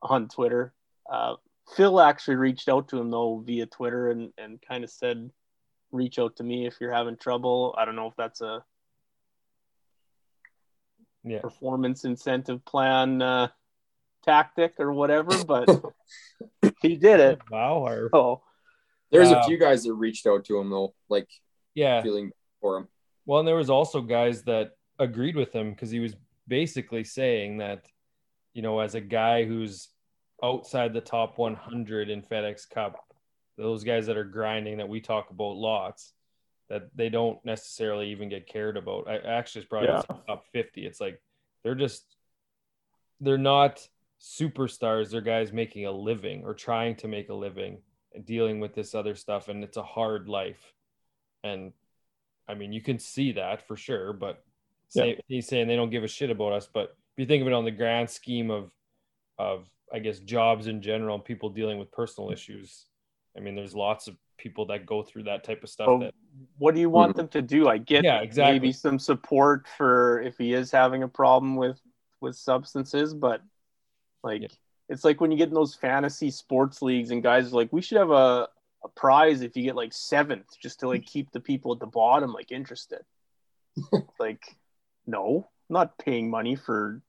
on 0.00 0.28
Twitter. 0.28 0.72
Uh, 1.08 1.36
Phil 1.76 2.00
actually 2.00 2.36
reached 2.36 2.68
out 2.68 2.88
to 2.88 2.98
him 2.98 3.10
though 3.10 3.38
via 3.44 3.66
Twitter 3.66 4.10
and 4.10 4.32
and 4.38 4.60
kind 4.66 4.84
of 4.84 4.90
said, 4.90 5.30
"Reach 5.92 6.18
out 6.18 6.36
to 6.36 6.42
me 6.44 6.66
if 6.66 6.76
you're 6.80 6.92
having 6.92 7.16
trouble." 7.16 7.74
I 7.78 7.84
don't 7.84 7.96
know 7.96 8.06
if 8.08 8.16
that's 8.16 8.40
a 8.40 8.64
Yeah. 11.24 11.40
performance 11.40 12.04
incentive 12.04 12.64
plan 12.64 13.20
uh, 13.20 13.48
tactic 14.24 14.74
or 14.78 14.92
whatever, 14.92 15.44
but 15.44 15.68
he 16.82 16.96
did 16.96 17.20
it. 17.20 17.40
Wow. 17.50 18.08
So 18.12 18.42
There's 19.10 19.30
Wow. 19.30 19.40
a 19.40 19.44
few 19.44 19.58
guys 19.58 19.84
that 19.84 19.94
reached 19.94 20.26
out 20.26 20.44
to 20.46 20.58
him 20.58 20.70
though, 20.70 20.94
like 21.08 21.28
yeah. 21.74 22.02
feeling 22.02 22.30
for 22.60 22.78
him. 22.78 22.88
Well, 23.26 23.40
and 23.40 23.48
there 23.48 23.56
was 23.56 23.70
also 23.70 24.00
guys 24.00 24.42
that 24.44 24.72
agreed 24.98 25.36
with 25.36 25.52
him 25.52 25.70
because 25.70 25.90
he 25.90 26.00
was 26.00 26.14
basically 26.46 27.04
saying 27.04 27.58
that, 27.58 27.84
you 28.54 28.62
know, 28.62 28.80
as 28.80 28.94
a 28.94 29.00
guy 29.00 29.44
who's 29.44 29.88
outside 30.42 30.92
the 30.92 31.00
top 31.00 31.38
100 31.38 32.10
in 32.10 32.22
FedEx 32.22 32.68
Cup, 32.68 33.04
those 33.56 33.84
guys 33.84 34.06
that 34.06 34.16
are 34.16 34.24
grinding 34.24 34.78
that 34.78 34.88
we 34.88 35.00
talk 35.00 35.30
about 35.30 35.56
lots, 35.56 36.12
that 36.68 36.88
they 36.94 37.08
don't 37.08 37.42
necessarily 37.44 38.10
even 38.10 38.28
get 38.28 38.46
cared 38.46 38.76
about. 38.76 39.08
I 39.08 39.16
actually 39.16 39.62
it's 39.62 39.68
probably 39.68 39.88
Yeah. 39.88 40.02
top 40.26 40.44
50. 40.52 40.86
It's 40.86 41.00
like 41.00 41.20
they're 41.64 41.74
just 41.74 42.16
they're 43.20 43.38
not 43.38 43.88
superstars. 44.20 45.10
They're 45.10 45.20
guys 45.20 45.52
making 45.52 45.86
a 45.86 45.90
living 45.92 46.44
or 46.44 46.54
trying 46.54 46.94
to 46.96 47.08
make 47.08 47.30
a 47.30 47.34
living 47.34 47.82
and 48.14 48.24
dealing 48.24 48.60
with 48.60 48.74
this 48.74 48.94
other 48.94 49.14
stuff, 49.14 49.48
and 49.48 49.64
it's 49.64 49.76
a 49.76 49.82
hard 49.82 50.28
life. 50.28 50.72
And 51.42 51.72
I 52.46 52.54
mean, 52.54 52.72
you 52.72 52.80
can 52.80 52.98
see 52.98 53.32
that 53.32 53.66
for 53.66 53.76
sure, 53.76 54.12
but 54.12 54.44
say, 54.88 55.20
he's 55.26 55.46
saying 55.48 55.68
they 55.68 55.76
don't 55.76 55.90
give 55.90 56.04
a 56.04 56.08
shit 56.08 56.30
about 56.30 56.52
us. 56.52 56.68
But 56.72 56.96
if 57.12 57.18
you 57.18 57.26
think 57.26 57.42
of 57.42 57.46
it 57.48 57.52
on 57.52 57.64
the 57.64 57.70
grand 57.70 58.08
scheme 58.08 58.50
of, 58.50 58.70
of 59.38 59.68
I 59.92 59.98
guess 59.98 60.18
jobs 60.20 60.66
in 60.66 60.82
general, 60.82 61.14
and 61.14 61.24
people 61.24 61.48
dealing 61.50 61.78
with 61.78 61.90
personal 61.90 62.30
issues. 62.30 62.86
I 63.36 63.40
mean, 63.40 63.54
there's 63.54 63.74
lots 63.74 64.08
of 64.08 64.16
people 64.38 64.66
that 64.66 64.86
go 64.86 65.02
through 65.02 65.24
that 65.24 65.44
type 65.44 65.62
of 65.62 65.68
stuff. 65.68 65.86
So, 65.86 65.98
that 65.98 66.14
what 66.56 66.74
do 66.74 66.80
you 66.80 66.88
want 66.88 67.12
mm-hmm. 67.12 67.18
them 67.18 67.28
to 67.28 67.42
do? 67.42 67.68
I 67.68 67.78
get 67.78 68.04
Yeah, 68.04 68.20
exactly. 68.20 68.54
maybe 68.54 68.72
some 68.72 68.98
support 68.98 69.66
for 69.76 70.22
if 70.22 70.38
he 70.38 70.54
is 70.54 70.70
having 70.70 71.02
a 71.02 71.08
problem 71.08 71.56
with 71.56 71.80
with 72.20 72.36
substances, 72.36 73.14
but 73.14 73.42
like 74.22 74.42
Yeah. 74.42 74.48
it's 74.88 75.04
like 75.04 75.20
when 75.20 75.30
you 75.30 75.36
get 75.36 75.48
in 75.48 75.54
those 75.54 75.74
fantasy 75.74 76.30
sports 76.30 76.82
leagues 76.82 77.10
and 77.10 77.22
guys 77.22 77.52
are 77.52 77.56
like, 77.56 77.72
we 77.72 77.82
should 77.82 77.98
have 77.98 78.10
a, 78.10 78.48
a 78.84 78.88
prize 78.96 79.42
if 79.42 79.56
you 79.56 79.62
get 79.62 79.76
like 79.76 79.92
seventh, 79.92 80.46
just 80.60 80.80
to 80.80 80.88
like 80.88 81.04
keep 81.04 81.30
the 81.30 81.40
people 81.40 81.72
at 81.72 81.80
the 81.80 81.86
bottom 81.86 82.32
like 82.32 82.50
interested. 82.50 83.04
like, 84.18 84.56
no, 85.06 85.48
I'm 85.68 85.74
not 85.74 85.98
paying 85.98 86.30
money 86.30 86.56
for 86.56 87.02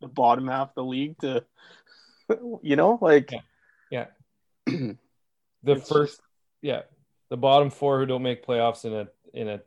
the 0.00 0.08
bottom 0.08 0.48
half 0.48 0.70
of 0.70 0.74
the 0.74 0.84
league 0.84 1.18
to, 1.20 1.44
you 2.62 2.76
know, 2.76 2.98
like 3.00 3.32
Yeah. 3.90 4.06
the 4.66 5.76
first, 5.76 6.20
yeah, 6.62 6.82
the 7.28 7.36
bottom 7.36 7.70
four 7.70 7.98
who 7.98 8.06
don't 8.06 8.22
make 8.22 8.44
playoffs 8.44 8.84
in 8.84 8.92
a 8.92 9.08
in 9.32 9.48
a 9.48 9.60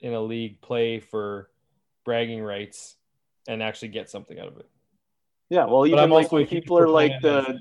in 0.00 0.14
a 0.14 0.20
league 0.20 0.60
play 0.60 1.00
for 1.00 1.50
bragging 2.04 2.42
rights 2.42 2.96
and 3.48 3.62
actually 3.62 3.88
get 3.88 4.08
something 4.08 4.38
out 4.38 4.48
of 4.48 4.58
it. 4.58 4.68
Yeah, 5.50 5.64
well, 5.64 5.80
But 5.80 5.88
even 5.88 5.98
I'm 5.98 6.10
like 6.10 6.30
when 6.30 6.46
people 6.46 6.78
are 6.78 6.88
like 6.88 7.20
the 7.22 7.60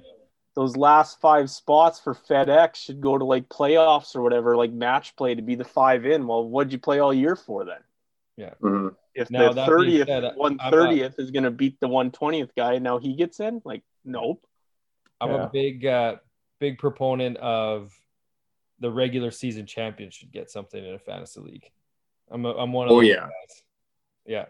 those 0.56 0.76
last 0.76 1.22
five 1.22 1.50
spots 1.50 2.00
for 2.00 2.16
FedEx 2.16 2.76
should 2.76 3.00
go 3.00 3.18
to 3.18 3.24
like 3.24 3.48
playoffs 3.48 4.16
or 4.16 4.24
whatever, 4.24 4.56
like 4.58 4.72
match 4.72 5.16
play 5.16 5.36
to 5.36 5.42
be 5.42 5.56
the 5.56 5.64
five 5.64 6.06
in. 6.06 6.26
Well, 6.26 6.48
what'd 6.48 6.74
you 6.74 6.80
play 6.80 7.00
all 7.00 7.14
year 7.14 7.36
for 7.36 7.64
then? 7.64 7.78
Mhm. 8.62 8.96
If 9.14 9.32
Now, 9.32 9.54
the 9.54 9.66
thirtieth, 9.66 10.36
one 10.36 10.60
thirtieth 10.72 11.20
is 11.20 11.32
going 11.32 11.44
to 11.44 11.52
beat 11.52 11.80
the 11.80 11.88
one 11.88 12.12
twentieth 12.12 12.54
guy, 12.56 12.78
now 12.80 12.98
he 12.98 13.16
gets 13.16 13.40
in. 13.40 13.62
Like, 13.66 13.84
nope. 14.08 14.44
I'm 15.22 15.30
Yeah. 15.32 15.44
a 15.46 15.50
big 15.50 15.86
uh 15.86 16.16
big 16.60 16.80
proponent 16.80 17.38
of 17.38 17.94
the 18.80 18.90
regular 18.90 19.30
season 19.32 19.66
champion 19.68 20.10
should 20.10 20.32
get 20.32 20.50
something 20.50 20.84
in 20.84 20.94
a 20.96 21.00
fantasy 21.00 21.40
league. 21.40 21.70
I'm 22.32 22.46
a, 22.46 22.52
I'm 22.54 22.72
one 22.74 22.88
of 22.88 22.94
Oh, 22.94 23.02
those 23.02 23.08
yeah. 23.10 23.22
guys. 23.22 23.64
Yeah. 24.26 24.46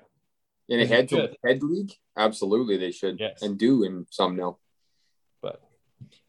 In 0.70 0.80
a 0.82 0.86
head 0.86 1.10
to 1.10 1.34
head 1.44 1.64
league, 1.64 1.94
absolutely 2.18 2.78
they 2.78 2.92
should 2.92 3.20
Yes. 3.20 3.42
and 3.42 3.58
do 3.58 3.84
in 3.84 4.06
some 4.10 4.36
now. 4.36 4.58
But 5.42 5.62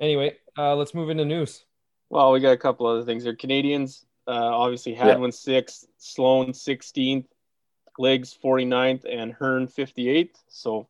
anyway, 0.00 0.36
uh 0.56 0.74
let's 0.76 0.94
move 0.94 1.10
into 1.10 1.24
news. 1.24 1.64
Well, 2.10 2.32
we 2.32 2.40
got 2.40 2.52
a 2.52 2.56
couple 2.56 2.86
other 2.86 3.04
things 3.04 3.22
here. 3.24 3.36
Canadians, 3.36 4.06
uh, 4.26 4.30
obviously 4.32 4.94
Hadwin 4.94 5.32
sixth, 5.32 5.86
Sloan 5.98 6.54
sixteenth, 6.54 7.26
Gliggs 7.94 8.32
49th, 8.42 9.04
and 9.10 9.32
Hearn 9.32 9.66
58th. 9.68 10.36
So 10.48 10.88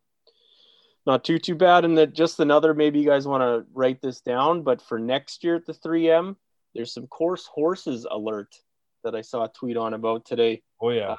not 1.09 1.25
too 1.25 1.39
too 1.39 1.57
bad. 1.57 1.85
And 1.85 1.99
that 1.99 2.13
just 2.13 2.39
another. 2.39 2.75
Maybe 2.75 3.01
you 3.01 3.07
guys 3.07 3.27
want 3.27 3.43
to 3.43 3.67
write 3.73 4.01
this 4.01 4.21
down. 4.21 4.63
But 4.63 4.81
for 4.81 4.99
next 5.01 5.43
year 5.43 5.57
at 5.57 5.67
the 5.67 5.73
3M, 5.73 6.37
there's 6.75 6.93
some 6.93 7.09
course 7.09 7.47
horses 7.47 8.07
alert 8.09 8.55
that 9.03 9.17
I 9.17 9.23
saw 9.23 9.45
a 9.45 9.49
tweet 9.49 9.77
on 9.77 9.95
about 9.95 10.25
today. 10.25 10.63
Oh 10.81 10.91
yeah. 10.91 11.17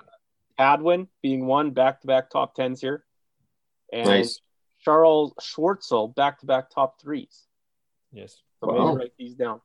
Hadwin 0.58 1.08
being 1.22 1.46
one 1.46 1.72
back 1.72 2.02
to 2.02 2.08
back 2.08 2.30
top 2.30 2.54
tens 2.54 2.80
here, 2.80 3.04
and 3.92 4.06
Nice. 4.06 4.42
Charles 4.82 5.34
Schwartzel 5.42 6.14
back 6.16 6.40
to 6.40 6.46
back 6.46 6.70
top 6.70 7.02
threes. 7.02 7.48
Yes. 8.12 8.42
So 8.62 8.72
Wow. 8.72 8.86
maybe 8.88 8.98
write 9.00 9.14
these 9.18 9.36
down. 9.36 9.62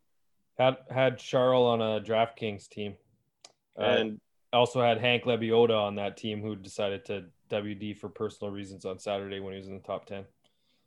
Had 0.57 0.79
had 0.89 1.19
Charles 1.19 1.67
on 1.67 1.83
a 1.83 2.01
DraftKings 2.01 2.69
team. 2.69 2.97
Uh, 3.79 3.83
And 3.83 4.21
also 4.53 4.81
had 4.81 4.99
Hank 4.99 5.25
Lebioda 5.25 5.77
on 5.77 5.97
that 5.97 6.17
team 6.17 6.41
who 6.41 6.55
decided 6.55 7.05
to 7.07 7.25
WD 7.63 7.97
for 7.99 8.09
personal 8.09 8.53
reasons 8.53 8.85
on 8.85 8.99
Saturday 8.99 9.41
when 9.41 9.53
he 9.53 9.59
was 9.59 9.69
in 9.69 9.75
the 9.75 9.81
top 9.83 10.07
10. 10.07 10.25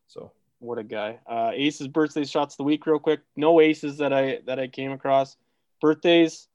So, 0.08 0.32
What 0.60 0.78
a 0.78 0.84
guy. 0.84 1.20
Uh, 1.26 1.52
Ace's 1.54 1.88
birthday 1.88 2.26
shots 2.26 2.54
of 2.56 2.58
the 2.58 2.64
week, 2.64 2.86
real 2.86 3.00
quick. 3.00 3.22
No 3.36 3.62
aces 3.62 3.98
that 4.00 4.12
I 4.14 4.40
that 4.46 4.60
I 4.60 4.68
came 4.68 4.92
across. 4.92 5.38
Birthdays, 5.82 6.48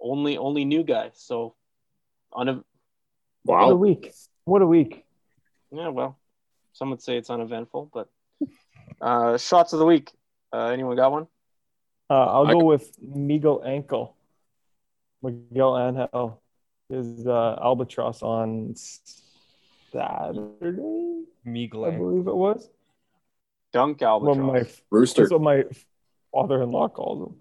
only 0.00 0.36
only 0.38 0.64
new 0.64 0.84
guy. 0.84 1.10
So, 1.14 1.54
on 2.32 2.48
a 2.48 2.64
What 3.44 3.62
a 3.62 3.66
Wow. 3.68 3.74
week. 3.74 4.12
What 4.44 4.62
a 4.62 4.66
week. 4.66 5.04
yeah, 5.72 5.88
well, 5.88 6.18
some 6.72 6.90
would 6.90 7.02
say 7.02 7.16
it's 7.16 7.30
uneventful, 7.30 7.90
but 7.92 8.08
uh, 9.00 9.38
shots 9.38 9.72
of 9.72 9.78
the 9.80 9.86
week. 9.86 10.10
Uh, 10.52 10.66
anyone 10.66 10.96
got 10.96 11.10
one? 11.12 11.26
Uh, 12.10 12.26
I'll 12.26 12.46
I- 12.46 12.52
go 12.52 12.64
with 12.64 12.92
Miguel 13.00 13.62
Ankle. 13.64 14.14
Miguel 15.22 15.78
Angel 15.78 16.42
is 16.90 17.26
uh, 17.26 17.56
albatross 17.62 18.22
on 18.22 18.74
Saturday, 19.92 21.24
I 21.44 21.48
Miglang. 21.48 21.98
believe 21.98 22.26
it 22.26 22.34
was. 22.34 22.68
Dunk 23.72 24.00
Well, 24.00 24.10
albatross. 24.10 24.36
my, 24.38 24.66
Rooster 24.90 25.22
that's 25.22 25.32
what 25.32 25.42
my 25.42 25.64
father-in-law 26.32 26.88
calls 26.90 27.28
him. 27.30 27.36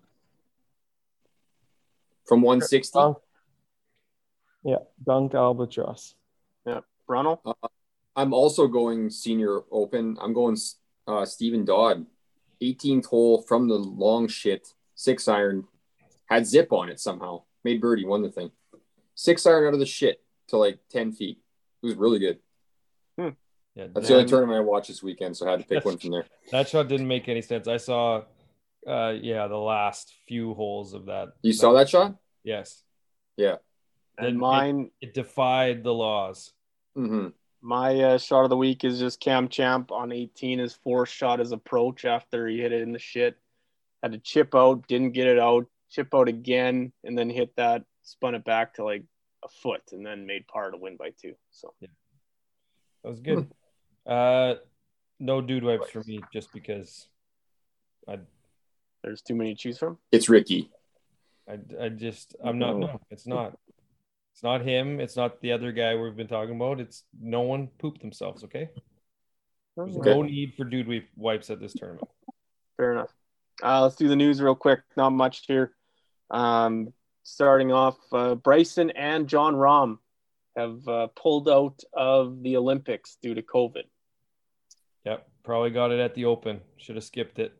from 2.28 2.42
160. 2.42 2.98
Dunk. 2.98 3.18
Yeah, 4.64 4.76
dunk 5.06 5.34
albatross. 5.34 6.16
Yeah, 6.66 6.82
Brunel. 7.08 7.42
I'm 8.16 8.34
also 8.34 8.68
going 8.68 9.10
senior 9.10 9.62
open. 9.72 10.18
I'm 10.22 10.34
going 10.34 10.58
uh, 11.08 11.26
Stephen 11.26 11.66
Dodd, 11.66 12.06
18th 12.62 13.06
hole 13.08 13.42
from 13.42 13.68
the 13.68 13.76
long 13.76 14.28
shit, 14.28 14.68
six 14.96 15.28
iron, 15.28 15.66
had 16.28 16.46
zip 16.46 16.72
on 16.72 16.90
it 16.90 17.00
somehow, 17.00 17.44
made 17.64 17.82
birdie, 17.82 18.06
won 18.06 18.22
the 18.22 18.30
thing. 18.30 18.52
Six 19.16 19.46
iron 19.46 19.68
out 19.68 19.74
of 19.74 19.80
the 19.80 19.86
shit 19.86 20.22
to 20.50 20.58
like 20.58 20.80
10 20.92 21.12
feet. 21.14 21.40
It 21.82 21.86
was 21.88 21.96
really 21.96 22.20
good. 22.20 22.40
Yeah, 23.74 23.88
That's 23.94 24.10
the 24.10 24.16
only 24.16 24.26
tournament 24.28 24.58
I 24.58 24.62
watched 24.62 24.90
this 24.90 25.02
weekend, 25.02 25.38
so 25.38 25.48
I 25.48 25.52
had 25.52 25.62
to 25.62 25.66
pick 25.66 25.86
one 25.86 25.98
from 25.98 26.12
there. 26.12 26.26
that 26.52 26.68
shot 26.68 26.90
didn't 26.90 27.08
make 27.08 27.30
any 27.30 27.42
sense. 27.42 27.70
I 27.70 27.78
saw, 27.78 28.24
uh, 28.86 29.14
yeah, 29.22 29.48
the 29.48 29.56
last 29.56 30.14
few 30.28 30.54
holes 30.54 30.94
of 30.94 31.06
that. 31.06 31.30
You 31.42 31.54
saw 31.54 31.72
that 31.74 31.88
shot? 31.88 32.16
Yes. 32.44 32.84
Yeah. 33.38 33.54
It- 34.18 34.26
And 34.26 34.38
mine, 34.38 34.92
It 35.00 35.14
defied 35.14 35.84
the 35.84 35.94
laws. 35.94 36.52
hmm 36.96 37.28
my 37.64 37.96
uh, 37.96 38.18
shot 38.18 38.44
of 38.44 38.50
the 38.50 38.58
week 38.58 38.84
is 38.84 38.98
just 38.98 39.20
Cam 39.20 39.48
Champ 39.48 39.92
on 39.92 40.12
18. 40.12 40.58
His 40.58 40.74
fourth 40.74 41.10
shot 41.10 41.38
his 41.38 41.52
approach 41.52 42.06
after 42.06 42.48
he 42.48 42.58
hit 42.60 42.72
it 42.74 42.82
in 42.82 42.92
the 42.92 42.98
shit. 42.98 43.38
Had 44.02 44.14
to 44.14 44.18
chip 44.18 44.56
out, 44.56 44.88
didn't 44.88 45.12
get 45.12 45.28
it 45.28 45.38
out, 45.38 45.68
chip 45.92 46.14
out 46.16 46.28
again, 46.28 46.92
and 47.04 47.16
then 47.16 47.30
hit 47.30 47.56
that, 47.58 47.84
spun 48.02 48.34
it 48.34 48.44
back 48.44 48.74
to 48.74 48.84
like 48.84 49.04
a 49.44 49.48
foot, 49.48 49.82
and 49.92 50.06
then 50.06 50.26
made 50.26 50.48
par 50.48 50.72
to 50.72 50.78
win 50.78 50.98
by 50.98 51.12
two. 51.22 51.34
So 51.52 51.74
yeah. 51.80 51.88
That 53.04 53.10
was 53.10 53.20
good. 53.20 53.48
uh, 54.06 54.56
no 55.20 55.42
dude 55.42 55.64
wipes 55.64 55.90
for 55.90 56.04
me 56.06 56.22
just 56.32 56.52
because 56.54 57.08
I, 58.08 58.20
there's 59.04 59.22
too 59.22 59.36
many 59.36 59.56
to 59.56 59.60
choose 59.60 59.78
from. 59.78 59.98
It's 60.12 60.30
Rickie. 60.30 60.70
I, 61.50 61.58
I 61.80 61.90
just, 61.90 62.36
I'm 62.44 62.60
not, 62.60 62.78
no, 62.78 63.02
it's 63.10 63.26
not. 63.26 63.58
It's 64.34 64.44
not 64.44 64.62
him. 64.62 65.00
It's 65.00 65.18
not 65.18 65.42
the 65.42 65.52
other 65.52 65.72
guy 65.72 65.96
we've 65.96 66.16
been 66.16 66.28
talking 66.28 66.56
about. 66.56 66.80
It's 66.80 67.04
no 67.20 67.42
one 67.42 67.68
pooped 67.80 68.02
themselves. 68.02 68.44
Okay. 68.46 68.70
There's 69.76 69.98
Okay. 69.98 70.10
no 70.10 70.22
need 70.22 70.54
for 70.56 70.64
dude 70.64 70.86
wi- 70.86 71.08
wipes 71.18 71.50
at 71.50 71.60
this 71.60 71.74
tournament. 71.74 72.08
Fair 72.78 72.94
enough. 72.94 73.12
Uh, 73.62 73.82
let's 73.82 73.96
do 73.96 74.08
the 74.08 74.16
news 74.16 74.42
real 74.42 74.56
quick. 74.56 74.80
Not 74.96 75.10
much 75.10 75.46
here. 75.48 75.74
Um, 76.30 76.94
starting 77.24 77.72
off, 77.72 77.98
uh, 78.12 78.36
Bryson 78.36 78.90
and 78.92 79.28
Jon 79.28 79.56
Rahm 79.56 80.00
have 80.56 80.88
uh, 80.88 81.08
pulled 81.08 81.48
out 81.50 81.82
of 81.94 82.44
the 82.44 82.58
Olympics 82.58 83.18
due 83.22 83.34
to 83.34 83.42
COVID. 83.42 83.84
Yep. 85.06 85.28
Probably 85.44 85.70
got 85.72 85.92
it 85.92 86.00
at 86.00 86.14
the 86.14 86.26
open. 86.26 86.62
Should 86.78 86.96
have 86.96 87.04
skipped 87.06 87.40
it. 87.40 87.54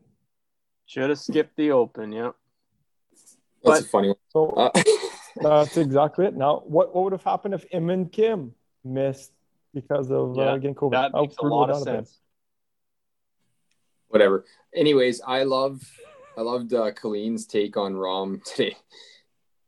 Should 0.86 1.08
have 1.10 1.18
skipped 1.18 1.56
the 1.56 1.72
Open. 1.72 2.12
Yeah. 2.12 2.32
That's 3.64 3.80
a 3.80 3.84
funny 3.84 4.08
one. 4.08 4.16
So 4.28 4.48
Uh, 4.50 4.70
that's 5.42 5.76
exactly 5.76 6.26
it. 6.26 6.34
Now, 6.36 6.62
what, 6.66 6.94
what 6.94 7.04
would 7.04 7.12
have 7.12 7.22
happened 7.24 7.54
if 7.54 7.64
Im 7.72 7.88
and 7.90 8.10
Kim 8.12 8.54
missed 8.84 9.32
because 9.72 10.10
of 10.10 10.36
Yeah, 10.36 10.42
uh, 10.44 10.56
getting 10.58 10.74
COVID? 10.74 10.90
That 10.92 11.12
How 11.14 11.22
makes 11.22 11.36
a 11.38 11.44
lot 11.44 11.70
of 11.70 11.84
that 11.84 11.90
have 11.90 11.96
been? 11.96 12.04
sense. 12.06 12.20
whatever. 14.08 14.44
Anyways, 14.74 15.20
I 15.26 15.44
love 15.44 15.82
I 16.36 16.42
loved 16.42 16.72
uh, 16.74 16.92
Colleen's 16.92 17.46
take 17.46 17.76
on 17.76 17.94
Rahm 17.94 18.42
today. 18.54 18.76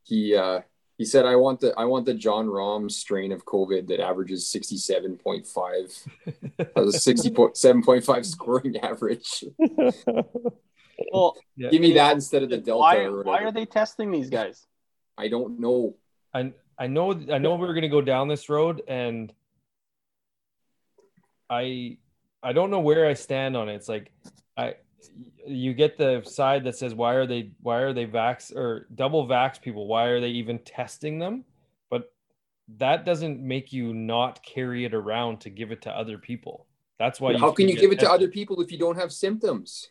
He 0.05 0.35
uh, 0.35 0.61
he 0.97 1.03
said, 1.03 1.25
"I 1.25 1.35
want 1.35 1.59
the 1.59 1.73
I 1.77 1.85
want 1.85 2.05
the 2.05 2.13
Jon 2.13 2.47
Rahm 2.47 2.89
strain 2.89 3.31
of 3.31 3.43
COVID 3.45 3.87
that 3.87 3.99
averages 3.99 4.47
sixty 4.47 4.77
seven 4.77 5.17
point 5.17 5.45
five, 5.45 5.91
a 6.75 6.91
sixty 6.91 7.35
seven 7.53 7.83
point 7.83 8.03
five 8.05 8.25
scoring 8.25 8.77
average. 8.77 9.43
Well, 11.11 11.35
Yeah. 11.57 11.69
Give 11.71 11.81
me 11.81 11.93
that 11.93 12.13
instead 12.13 12.43
of 12.43 12.49
the 12.49 12.57
Delta 12.57 12.79
why, 12.79 12.97
or 12.99 13.23
why 13.23 13.43
are 13.43 13.51
they 13.51 13.65
testing 13.65 14.11
these 14.11 14.29
guys? 14.29 14.65
I 15.17 15.27
don't 15.27 15.59
know. 15.59 15.95
I 16.33 16.53
I 16.79 16.87
know 16.87 17.11
I 17.11 17.37
know 17.37 17.55
we 17.55 17.67
are 17.67 17.73
gonna 17.73 17.89
go 17.89 18.01
down 18.01 18.27
this 18.27 18.49
road, 18.49 18.81
and 18.87 19.33
I 21.49 21.97
I 22.41 22.53
don't 22.53 22.71
know 22.71 22.79
where 22.79 23.07
I 23.07 23.13
stand 23.13 23.57
on 23.57 23.69
it. 23.69 23.75
It's 23.75 23.89
like 23.89 24.11
I 24.57 24.75
you 25.47 25.73
get 25.73 25.97
the 25.97 26.21
side 26.25 26.63
that 26.65 26.77
says 26.77 26.93
why 26.93 27.13
are 27.15 27.25
they 27.25 27.51
why 27.61 27.77
are 27.77 27.93
they 27.93 28.05
vax 28.05 28.55
or 28.55 28.87
double 28.95 29.27
vax 29.27 29.61
people? 29.61 29.87
Why 29.87 30.05
are 30.05 30.19
they 30.19 30.29
even 30.29 30.59
testing 30.59 31.19
them? 31.19 31.43
But 31.89 32.13
that 32.77 33.05
doesn't 33.05 33.39
make 33.39 33.73
you 33.73 33.93
not 33.93 34.43
carry 34.43 34.85
it 34.85 34.93
around 34.93 35.41
to 35.41 35.49
give 35.49 35.71
it 35.71 35.81
to 35.83 35.91
other 35.91 36.17
people. 36.17 36.65
That's 36.99 37.19
why. 37.19 37.37
How 37.37 37.51
can 37.51 37.67
you 37.67 37.75
get 37.75 37.81
give 37.81 37.91
it 37.91 37.99
to 37.99 38.11
other 38.11 38.27
people 38.27 38.61
if 38.61 38.71
you 38.71 38.77
don't 38.77 38.97
have 38.97 39.11
symptoms? 39.11 39.89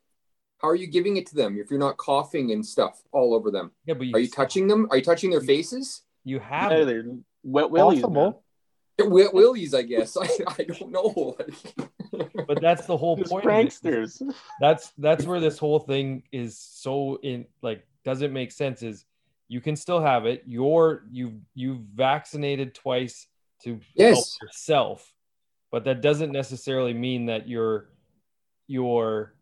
How 0.59 0.69
are 0.69 0.75
you 0.77 0.87
giving 0.87 1.19
it 1.19 1.27
to 1.27 1.35
them 1.35 1.59
if 1.59 1.71
you're 1.71 1.79
not 1.79 1.99
coughing 1.99 2.53
and 2.53 2.65
stuff 2.65 3.03
all 3.13 3.35
over 3.35 3.51
them? 3.51 3.73
Yeah, 3.85 3.95
but 3.95 4.07
you, 4.07 4.17
Are 4.17 4.19
you 4.19 4.29
touching 4.29 4.67
them? 4.67 4.87
Are 4.91 4.97
you 4.97 5.03
touching 5.03 5.31
their 5.31 5.43
faces? 5.43 6.03
You 6.25 6.39
have 6.39 6.73
Hey, 6.73 6.85
they're 6.85 7.05
wet 7.43 7.71
willies. 7.71 8.03
man. 8.03 8.03
Possible. 8.03 8.45
Willies, 8.99 9.75
I 9.75 9.83
guess. 9.83 10.17
I, 10.21 10.27
I 10.59 10.63
don't 10.63 10.91
know. 10.91 11.37
but 12.47 12.61
that's 12.61 12.87
the 12.87 12.97
whole 12.97 13.17
point. 13.17 13.45
pranksters. 13.45 14.23
that's 14.61 14.93
that's 14.99 15.25
where 15.27 15.41
this 15.41 15.59
whole 15.59 15.79
thing 15.79 16.23
is 16.33 16.59
so 16.59 17.19
in 17.23 17.47
like 17.63 17.87
doesn't 18.05 18.33
make 18.33 18.53
sense 18.53 18.83
is 18.83 19.05
you 19.49 19.61
can 19.61 19.77
still 19.77 20.01
have 20.01 20.27
it 20.27 20.43
you're 20.47 21.05
you 21.11 21.41
you've 21.55 21.81
vaccinated 21.95 22.75
twice 22.75 23.27
to 23.63 23.81
help 23.99 24.25
yourself 24.43 25.13
but 25.71 25.85
that 25.85 26.01
doesn't 26.01 26.33
necessarily 26.33 26.95
mean 26.95 27.27
that 27.27 27.49
you're 27.49 27.89
you're 28.67 29.35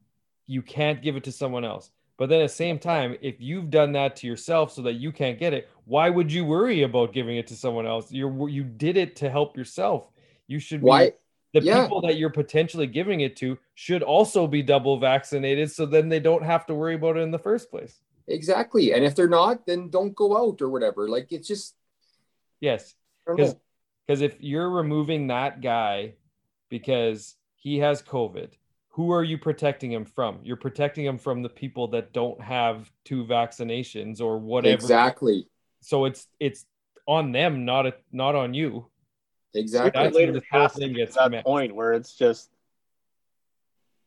you 0.46 0.62
can't 0.62 1.02
give 1.02 1.16
it 1.16 1.24
to 1.24 1.32
someone 1.32 1.64
else 1.64 1.90
But 2.18 2.28
then 2.28 2.40
at 2.40 2.50
the 2.50 2.54
same 2.54 2.78
time, 2.78 3.16
if 3.20 3.40
you've 3.40 3.70
done 3.70 3.92
that 3.92 4.16
to 4.16 4.26
yourself 4.26 4.70
so 4.72 4.82
that 4.82 4.94
you 4.94 5.10
can't 5.12 5.38
get 5.38 5.52
it, 5.52 5.68
why 5.86 6.08
would 6.10 6.30
you 6.30 6.44
worry 6.44 6.82
about 6.82 7.12
giving 7.12 7.36
it 7.36 7.46
to 7.48 7.56
someone 7.56 7.86
else? 7.86 8.12
You're 8.12 8.48
you 8.48 8.62
did 8.64 8.96
it 8.96 9.16
to 9.16 9.30
help 9.30 9.56
yourself. 9.56 10.08
You 10.46 10.60
should 10.60 10.80
be 10.80 10.86
Why? 10.86 11.12
The 11.52 11.62
Yeah. 11.62 11.82
people 11.82 12.00
that 12.02 12.16
you're 12.16 12.30
potentially 12.30 12.86
giving 12.86 13.20
it 13.20 13.36
to 13.36 13.58
should 13.74 14.02
also 14.02 14.46
be 14.46 14.62
double 14.62 14.96
vaccinated 14.98 15.70
so 15.70 15.86
then 15.86 16.08
they 16.08 16.20
don't 16.20 16.42
have 16.44 16.66
to 16.66 16.74
worry 16.74 16.94
about 16.94 17.16
it 17.16 17.20
in 17.20 17.30
the 17.30 17.38
first 17.38 17.70
place. 17.70 18.00
Exactly. 18.26 18.92
And 18.92 19.04
if 19.04 19.14
they're 19.14 19.28
not, 19.28 19.66
then 19.66 19.90
don't 19.90 20.14
go 20.14 20.36
out 20.36 20.62
or 20.62 20.70
whatever. 20.70 21.08
Like 21.08 21.32
it's 21.32 21.48
just 21.48 21.76
Yes. 22.60 22.94
Because 23.26 23.56
because 24.06 24.20
if 24.20 24.36
you're 24.40 24.70
removing 24.70 25.28
that 25.28 25.60
guy 25.60 26.14
because 26.68 27.36
he 27.56 27.78
has 27.78 28.02
COVID, 28.02 28.50
who 28.88 29.10
are 29.12 29.24
you 29.24 29.38
protecting 29.38 29.92
him 29.92 30.04
from? 30.04 30.40
You're 30.42 30.56
protecting 30.56 31.04
him 31.04 31.18
from 31.18 31.42
the 31.42 31.48
people 31.48 31.88
that 31.88 32.12
don't 32.12 32.40
have 32.40 32.90
two 33.04 33.24
vaccinations 33.24 34.20
or 34.20 34.38
whatever. 34.38 34.74
Exactly. 34.74 35.48
So 35.80 36.04
it's 36.04 36.26
it's 36.40 36.64
on 37.06 37.32
them, 37.32 37.64
not 37.64 37.86
a, 37.86 37.94
not 38.12 38.34
on 38.34 38.54
you. 38.54 38.86
Exactly. 39.54 39.90
That's 40.02 40.14
where 40.14 40.26
Later 40.26 40.32
this 40.32 40.44
whole 40.50 40.68
to 40.68 40.74
thing 40.74 40.92
gets 40.94 41.16
that 41.16 41.30
messed. 41.30 41.44
point 41.46 41.74
where 41.74 41.92
it's 41.92 42.14
just 42.14 42.50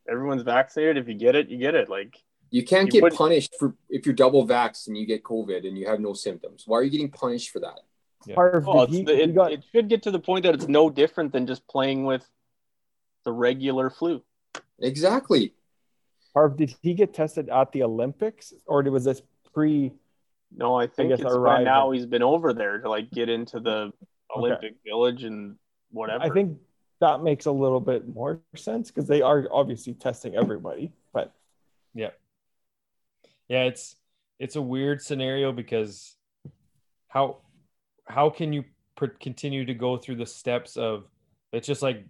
everyone's 0.09 0.41
vaccinated. 0.43 0.97
If 0.97 1.07
you 1.07 1.13
get 1.15 1.35
it, 1.35 1.49
you 1.49 1.57
get 1.57 1.75
it. 1.75 1.89
Like 1.89 2.17
You 2.51 2.63
can't 2.63 2.87
You 2.87 2.91
get 2.93 3.03
wouldn't- 3.03 3.17
punished 3.17 3.55
for 3.59 3.75
if 3.89 4.05
you're 4.05 4.15
double 4.15 4.47
vaxxed 4.47 4.87
and 4.87 4.97
you 4.97 5.05
get 5.05 5.23
COVID 5.23 5.67
and 5.67 5.77
you 5.77 5.87
have 5.87 5.99
no 5.99 6.13
symptoms. 6.13 6.63
Why 6.65 6.77
are 6.77 6.83
you 6.83 6.89
getting 6.89 7.11
punished 7.11 7.49
for 7.51 7.59
that? 7.59 7.79
Yeah. 8.25 8.35
Harv, 8.35 8.67
oh, 8.67 8.87
did 8.87 9.05
the, 9.05 9.21
it, 9.23 9.35
got 9.35 9.51
it 9.51 9.63
should 9.71 9.87
get 9.87 10.03
to 10.03 10.11
the 10.11 10.19
point 10.19 10.43
that 10.45 10.55
it's 10.55 10.67
no 10.67 10.89
different 10.89 11.31
than 11.31 11.45
just 11.45 11.67
playing 11.67 12.05
with 12.05 12.27
the 13.23 13.31
regular 13.31 13.89
flu. 13.91 14.23
Exactly. 14.79 15.53
Harv, 16.33 16.57
did 16.57 16.73
he 16.81 16.93
get 16.95 17.13
tested 17.13 17.49
at 17.49 17.71
the 17.71 17.83
Olympics 17.83 18.51
or 18.65 18.81
was 18.83 19.03
this 19.03 19.21
pre? 19.53 19.91
No, 20.55 20.75
I 20.75 20.87
think 20.87 21.09
guess 21.09 21.19
it's 21.19 21.35
by 21.37 21.63
now 21.63 21.91
he's 21.91 22.05
been 22.05 22.23
over 22.23 22.53
there 22.53 22.79
to 22.79 22.89
like 22.89 23.11
get 23.11 23.29
into 23.29 23.59
the 23.59 23.91
Okay. 24.35 24.45
Olympic 24.45 24.75
Village 24.85 25.23
and 25.23 25.55
whatever. 25.91 26.23
I 26.23 26.29
think 26.29 26.57
that 27.01 27.23
makes 27.23 27.45
a 27.45 27.51
little 27.51 27.79
bit 27.79 28.07
more 28.07 28.41
sense 28.55 28.89
because 28.89 29.07
they 29.07 29.21
are 29.21 29.47
obviously 29.51 29.93
testing 29.93 30.35
everybody. 30.35 30.91
But 31.13 31.33
Yeah. 31.93 32.11
Yeah, 33.47 33.63
it's 33.63 33.95
it's 34.39 34.55
a 34.55 34.61
weird 34.61 35.01
scenario 35.01 35.51
because 35.51 36.15
how 37.07 37.37
how 38.07 38.29
can 38.29 38.53
you 38.53 38.63
continue 39.19 39.65
to 39.65 39.73
go 39.73 39.97
through 39.97 40.15
the 40.15 40.25
steps 40.25 40.77
of 40.77 41.05
it's 41.51 41.67
just 41.67 41.81
like 41.81 42.05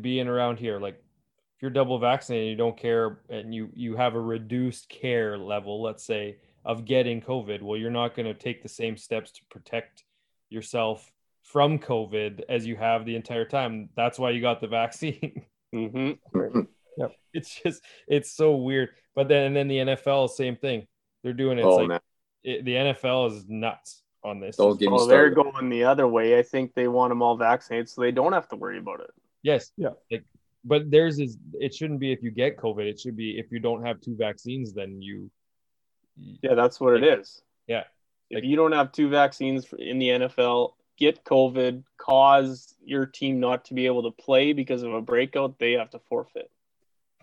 being 0.00 0.28
around 0.28 0.58
here 0.58 0.78
like 0.78 0.94
if 0.94 1.62
you're 1.62 1.70
double 1.70 1.98
vaccinated 1.98 2.50
you 2.50 2.56
don't 2.56 2.76
care 2.76 3.20
and 3.28 3.54
you 3.54 3.70
you 3.74 3.96
have 3.96 4.14
a 4.14 4.20
reduced 4.20 4.88
care 4.88 5.38
level 5.38 5.80
let's 5.82 6.04
say 6.04 6.36
of 6.64 6.84
getting 6.84 7.20
covid 7.20 7.62
well 7.62 7.76
you're 7.76 7.90
not 7.90 8.14
going 8.14 8.26
to 8.26 8.34
take 8.34 8.62
the 8.62 8.68
same 8.68 8.96
steps 8.96 9.30
to 9.30 9.40
protect 9.50 10.04
yourself 10.50 11.12
from 11.52 11.78
covid 11.78 12.40
as 12.48 12.66
you 12.66 12.76
have 12.76 13.04
the 13.04 13.16
entire 13.16 13.44
time 13.44 13.88
that's 13.96 14.18
why 14.18 14.30
you 14.30 14.40
got 14.40 14.60
the 14.60 14.66
vaccine 14.68 15.42
hmm 15.72 16.12
it's 17.32 17.60
just 17.62 17.82
it's 18.06 18.32
so 18.32 18.56
weird. 18.56 18.88
But 19.14 19.28
then 19.28 19.46
and 19.46 19.56
then 19.56 19.68
the 19.68 19.76
NFL, 19.78 20.30
same 20.30 20.56
thing. 20.56 20.86
They're 21.22 21.32
doing 21.32 21.58
it. 21.58 21.62
It's 21.62 21.66
oh 21.66 21.76
like 21.76 21.88
man. 21.88 22.00
it, 22.42 22.64
the 22.64 22.72
NFL 22.72 23.32
is 23.36 23.44
nuts 23.48 24.02
on 24.24 24.40
this. 24.40 24.56
Don't 24.56 24.78
get 24.78 24.90
me 24.90 24.96
Oh, 24.98 25.06
they're 25.06 25.30
going 25.30 25.68
the 25.68 25.84
other 25.84 26.08
way. 26.08 26.38
I 26.38 26.42
think 26.42 26.74
they 26.74 26.88
want 26.88 27.10
them 27.10 27.22
all 27.22 27.36
vaccinated 27.36 27.88
so 27.88 28.00
they 28.00 28.10
don't 28.10 28.32
have 28.32 28.48
to 28.48 28.56
worry 28.56 28.78
about 28.78 29.00
it. 29.00 29.10
yes, 29.42 29.70
Yeah. 29.76 29.90
Like, 30.10 30.24
but 30.64 30.90
theirs 30.90 31.20
is 31.20 31.38
it 31.54 31.74
shouldn't 31.74 32.00
be 32.00 32.10
if 32.12 32.22
you 32.22 32.30
get 32.30 32.56
COVID. 32.56 32.84
It 32.84 32.98
should 32.98 33.16
be 33.16 33.38
if 33.38 33.52
you 33.52 33.60
don't 33.60 33.84
have 33.84 34.00
two 34.00 34.16
vaccines, 34.16 34.72
then 34.74 35.00
you. 35.00 35.30
Yeah, 36.42 36.54
that's 36.54 36.80
what 36.80 36.94
it 36.94 37.04
is. 37.04 37.40
Yeah. 37.68 37.84
If 38.30 38.36
Like- 38.36 38.44
you 38.44 38.56
don't 38.56 38.72
have 38.72 38.90
two 38.92 39.08
vaccines 39.08 39.66
in 39.78 39.98
the 40.00 40.08
NFL, 40.08 40.72
get 40.98 41.24
COVID, 41.24 41.84
cause 41.96 42.74
your 42.84 43.06
team 43.06 43.40
not 43.40 43.66
to 43.66 43.74
be 43.74 43.86
able 43.86 44.02
to 44.02 44.10
play 44.10 44.52
because 44.52 44.82
of 44.82 44.92
a 44.92 45.00
breakout, 45.00 45.58
they 45.58 45.72
have 45.72 45.90
to 45.90 46.00
forfeit. 46.08 46.50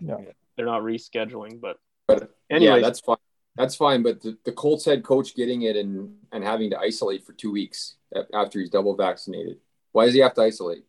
Yeah. 0.00 0.16
They're 0.56 0.66
not 0.66 0.82
rescheduling, 0.82 1.60
but 1.60 1.78
But 2.06 2.30
anyways, 2.50 2.80
yeah, 2.80 2.80
that's 2.80 3.00
fine. 3.00 3.16
That's 3.56 3.74
fine. 3.74 4.02
But 4.02 4.22
the, 4.22 4.36
the 4.44 4.52
Colts 4.52 4.84
head 4.84 5.02
coach 5.04 5.34
getting 5.34 5.62
it 5.62 5.76
and 5.76 6.14
and 6.32 6.42
having 6.42 6.70
to 6.70 6.78
isolate 6.78 7.24
for 7.24 7.32
two 7.32 7.52
weeks 7.52 7.96
after 8.32 8.58
he's 8.58 8.70
double 8.70 8.96
vaccinated. 8.96 9.58
Why 9.92 10.06
does 10.06 10.14
he 10.14 10.20
have 10.20 10.34
to 10.34 10.42
isolate? 10.42 10.84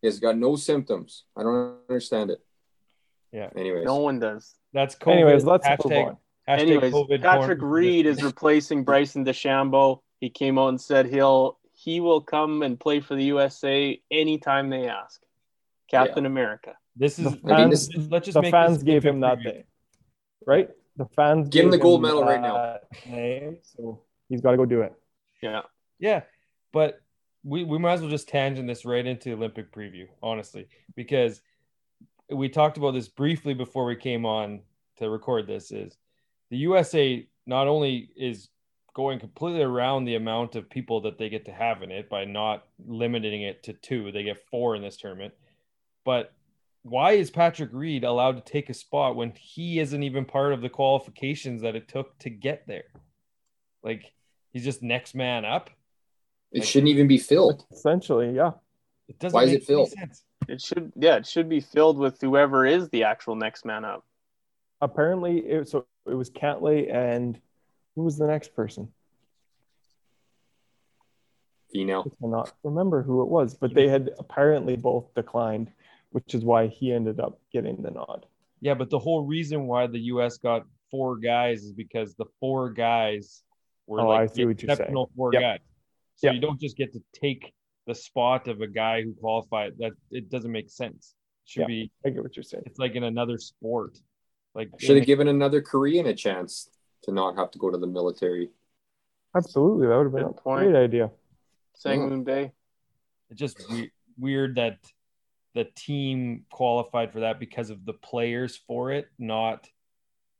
He 0.00 0.06
has 0.06 0.18
got 0.18 0.36
no 0.36 0.56
symptoms. 0.56 1.24
I 1.36 1.42
don't 1.42 1.78
understand 1.88 2.30
it. 2.30 2.40
Yeah. 3.32 3.50
Anyways, 3.54 3.84
no 3.84 3.96
one 3.96 4.18
does. 4.18 4.54
That's 4.72 4.94
COVID. 4.96 5.12
anyways, 5.12 5.44
let's 5.44 5.66
move 5.84 5.92
on. 5.92 6.16
hashtag 6.48 6.60
Anyways, 6.60 6.92
COVID 6.92 7.22
Patrick 7.22 7.58
Reed 7.62 8.06
is 8.06 8.22
replacing 8.22 8.84
Bryson 8.84 9.24
DeChambeau. 9.24 10.00
He 10.20 10.30
came 10.30 10.58
out 10.58 10.68
and 10.68 10.80
said 10.80 11.06
he'll 11.06 11.58
he 11.82 12.00
will 12.00 12.20
come 12.20 12.62
and 12.62 12.78
play 12.78 13.00
for 13.00 13.14
the 13.14 13.24
USA 13.24 14.00
anytime 14.10 14.68
they 14.68 14.86
ask. 14.86 15.20
Captain 15.90 16.26
America. 16.26 16.76
This 16.94 17.18
is. 17.18 17.24
The 17.24 17.30
I 17.30 17.32
mean, 17.32 17.70
fans- 17.70 17.88
this- 17.88 18.08
let's 18.10 18.26
just 18.26 18.34
The 18.34 18.42
make 18.42 18.50
fans 18.52 18.82
gave 18.82 19.02
him 19.02 19.20
that 19.20 19.42
day, 19.42 19.64
right? 20.46 20.68
The 20.96 21.06
fans 21.16 21.48
Give 21.48 21.64
him 21.64 21.70
the 21.70 21.78
gold 21.78 22.02
medal 22.02 22.22
right 22.22 22.40
now. 22.40 22.54
that 22.54 22.82
Name, 23.08 23.58
so 23.62 24.02
he's 24.28 24.40
got 24.42 24.50
to 24.50 24.56
go 24.58 24.66
do 24.66 24.82
it. 24.82 24.92
Yeah. 25.42 25.62
Yeah, 25.98 26.22
but 26.72 27.00
we, 27.42 27.64
we 27.64 27.78
might 27.78 27.94
as 27.94 28.00
well 28.02 28.10
just 28.10 28.28
tangent 28.28 28.68
this 28.68 28.84
right 28.84 29.04
into 29.04 29.32
Olympic 29.32 29.72
preview, 29.72 30.06
honestly, 30.22 30.68
because 30.94 31.40
we 32.30 32.48
talked 32.48 32.76
about 32.76 32.92
this 32.92 33.08
briefly 33.08 33.54
before 33.54 33.86
we 33.86 33.96
came 33.96 34.26
on 34.26 34.60
to 34.98 35.08
record 35.08 35.46
this. 35.46 35.70
Is 35.70 35.96
the 36.50 36.58
USA 36.58 37.26
not 37.46 37.66
only 37.66 38.10
is 38.16 38.48
going 38.94 39.18
completely 39.18 39.62
around 39.62 40.04
the 40.04 40.14
amount 40.14 40.56
of 40.56 40.68
people 40.70 41.00
that 41.02 41.18
they 41.18 41.28
get 41.28 41.44
to 41.46 41.52
have 41.52 41.82
in 41.82 41.90
it 41.90 42.08
by 42.08 42.24
not 42.24 42.66
limiting 42.86 43.42
it 43.42 43.62
to 43.64 43.72
two, 43.72 44.12
they 44.12 44.22
get 44.22 44.46
four 44.50 44.74
in 44.76 44.82
this 44.82 44.96
tournament, 44.96 45.34
but 46.04 46.32
why 46.82 47.12
is 47.12 47.30
Patrick 47.30 47.70
Reed 47.72 48.04
allowed 48.04 48.36
to 48.36 48.52
take 48.52 48.70
a 48.70 48.74
spot 48.74 49.16
when 49.16 49.32
he 49.32 49.78
isn't 49.80 50.02
even 50.02 50.24
part 50.24 50.52
of 50.52 50.62
the 50.62 50.68
qualifications 50.68 51.62
that 51.62 51.76
it 51.76 51.88
took 51.88 52.18
to 52.20 52.30
get 52.30 52.66
there? 52.66 52.84
Like 53.82 54.12
he's 54.52 54.64
just 54.64 54.82
next 54.82 55.14
man 55.14 55.44
up. 55.44 55.70
it 56.52 56.64
shouldn't 56.64 56.90
even 56.90 57.06
be 57.06 57.18
filled. 57.18 57.64
Essentially, 57.70 58.34
yeah. 58.34 58.52
It 59.08 59.18
doesn't 59.18 59.34
Why 59.34 59.44
is 59.44 59.52
it 59.52 59.64
filled? 59.64 59.90
sense. 59.90 60.24
It 60.48 60.62
should 60.62 60.92
yeah, 60.96 61.16
it 61.16 61.26
should 61.26 61.48
be 61.48 61.60
filled 61.60 61.98
with 61.98 62.20
whoever 62.20 62.64
is 62.64 62.88
the 62.88 63.04
actual 63.04 63.34
next 63.34 63.64
man 63.64 63.84
up. 63.84 64.04
Apparently, 64.80 65.38
it 65.38 65.68
so 65.68 65.86
it 66.06 66.14
was 66.14 66.30
Cantlay 66.30 66.92
and 66.92 67.38
who 68.00 68.04
was 68.04 68.16
the 68.16 68.26
next 68.26 68.54
person? 68.56 68.88
Female. 71.70 72.04
I 72.06 72.22
cannot 72.22 72.54
remember 72.64 73.02
who 73.02 73.20
it 73.20 73.28
was, 73.28 73.54
but 73.54 73.74
they 73.74 73.88
had 73.88 74.08
apparently 74.18 74.74
both 74.74 75.14
declined, 75.14 75.70
which 76.12 76.34
is 76.34 76.42
why 76.42 76.68
he 76.68 76.94
ended 76.94 77.20
up 77.20 77.38
getting 77.52 77.82
the 77.82 77.90
nod. 77.90 78.24
Yeah, 78.62 78.72
but 78.72 78.88
the 78.88 78.98
whole 78.98 79.26
reason 79.26 79.66
why 79.66 79.86
the 79.86 79.98
U.S. 80.14 80.38
got 80.38 80.64
four 80.90 81.18
guys 81.18 81.62
is 81.62 81.72
because 81.72 82.14
the 82.14 82.24
four 82.40 82.70
guys 82.70 83.42
were 83.86 84.00
Oh, 84.00 84.08
like 84.08 84.20
I 84.22 84.26
see 84.32 84.42
the 84.44 84.46
what 84.48 84.62
you're 84.62 84.72
exceptional 84.72 85.10
four 85.14 85.34
Yep. 85.34 85.42
guys. 85.42 85.58
So 86.16 86.26
Yep. 86.28 86.34
you 86.36 86.40
don't 86.40 86.60
just 86.60 86.78
get 86.78 86.94
to 86.94 87.02
take 87.12 87.52
the 87.86 87.94
spot 87.94 88.48
of 88.48 88.62
a 88.62 88.66
guy 88.66 89.02
who 89.02 89.12
qualified. 89.12 89.74
That 89.78 89.92
it 90.10 90.30
doesn't 90.30 90.50
make 90.50 90.70
sense. 90.70 91.14
It 91.44 91.50
should 91.50 91.60
Yeah. 91.60 91.66
be. 91.66 91.90
I 92.06 92.08
get 92.10 92.22
what 92.22 92.34
you're 92.34 92.44
saying. 92.44 92.64
It's 92.64 92.78
like 92.78 92.94
in 92.94 93.04
another 93.04 93.36
sport. 93.36 93.98
Like 94.54 94.70
Should 94.78 94.96
have 94.96 95.06
given 95.06 95.28
another 95.28 95.60
Korean 95.60 96.06
a 96.06 96.14
chance 96.14 96.70
to 97.02 97.12
not 97.12 97.36
have 97.36 97.50
to 97.52 97.58
go 97.58 97.70
to 97.70 97.78
the 97.78 97.86
military. 97.86 98.50
Absolutely, 99.34 99.86
that 99.86 99.96
would 99.96 100.04
have 100.04 100.12
been 100.12 100.22
Good 100.24 100.30
a 100.38 100.40
point. 100.40 100.70
great 100.70 100.76
idea. 100.84 101.10
Sang-moon 101.74 102.24
Bae. 102.24 102.52
It's 103.30 103.38
just 103.38 103.70
we- 103.70 103.90
weird 104.18 104.56
that 104.56 104.78
the 105.54 105.64
team 105.64 106.44
qualified 106.50 107.12
for 107.12 107.20
that 107.20 107.38
because 107.40 107.70
of 107.70 107.84
the 107.84 107.92
players 107.94 108.56
for 108.56 108.92
it, 108.92 109.08
not 109.18 109.68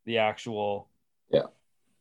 the 0.05 0.19
actual 0.19 0.89
Yeah. 1.31 1.47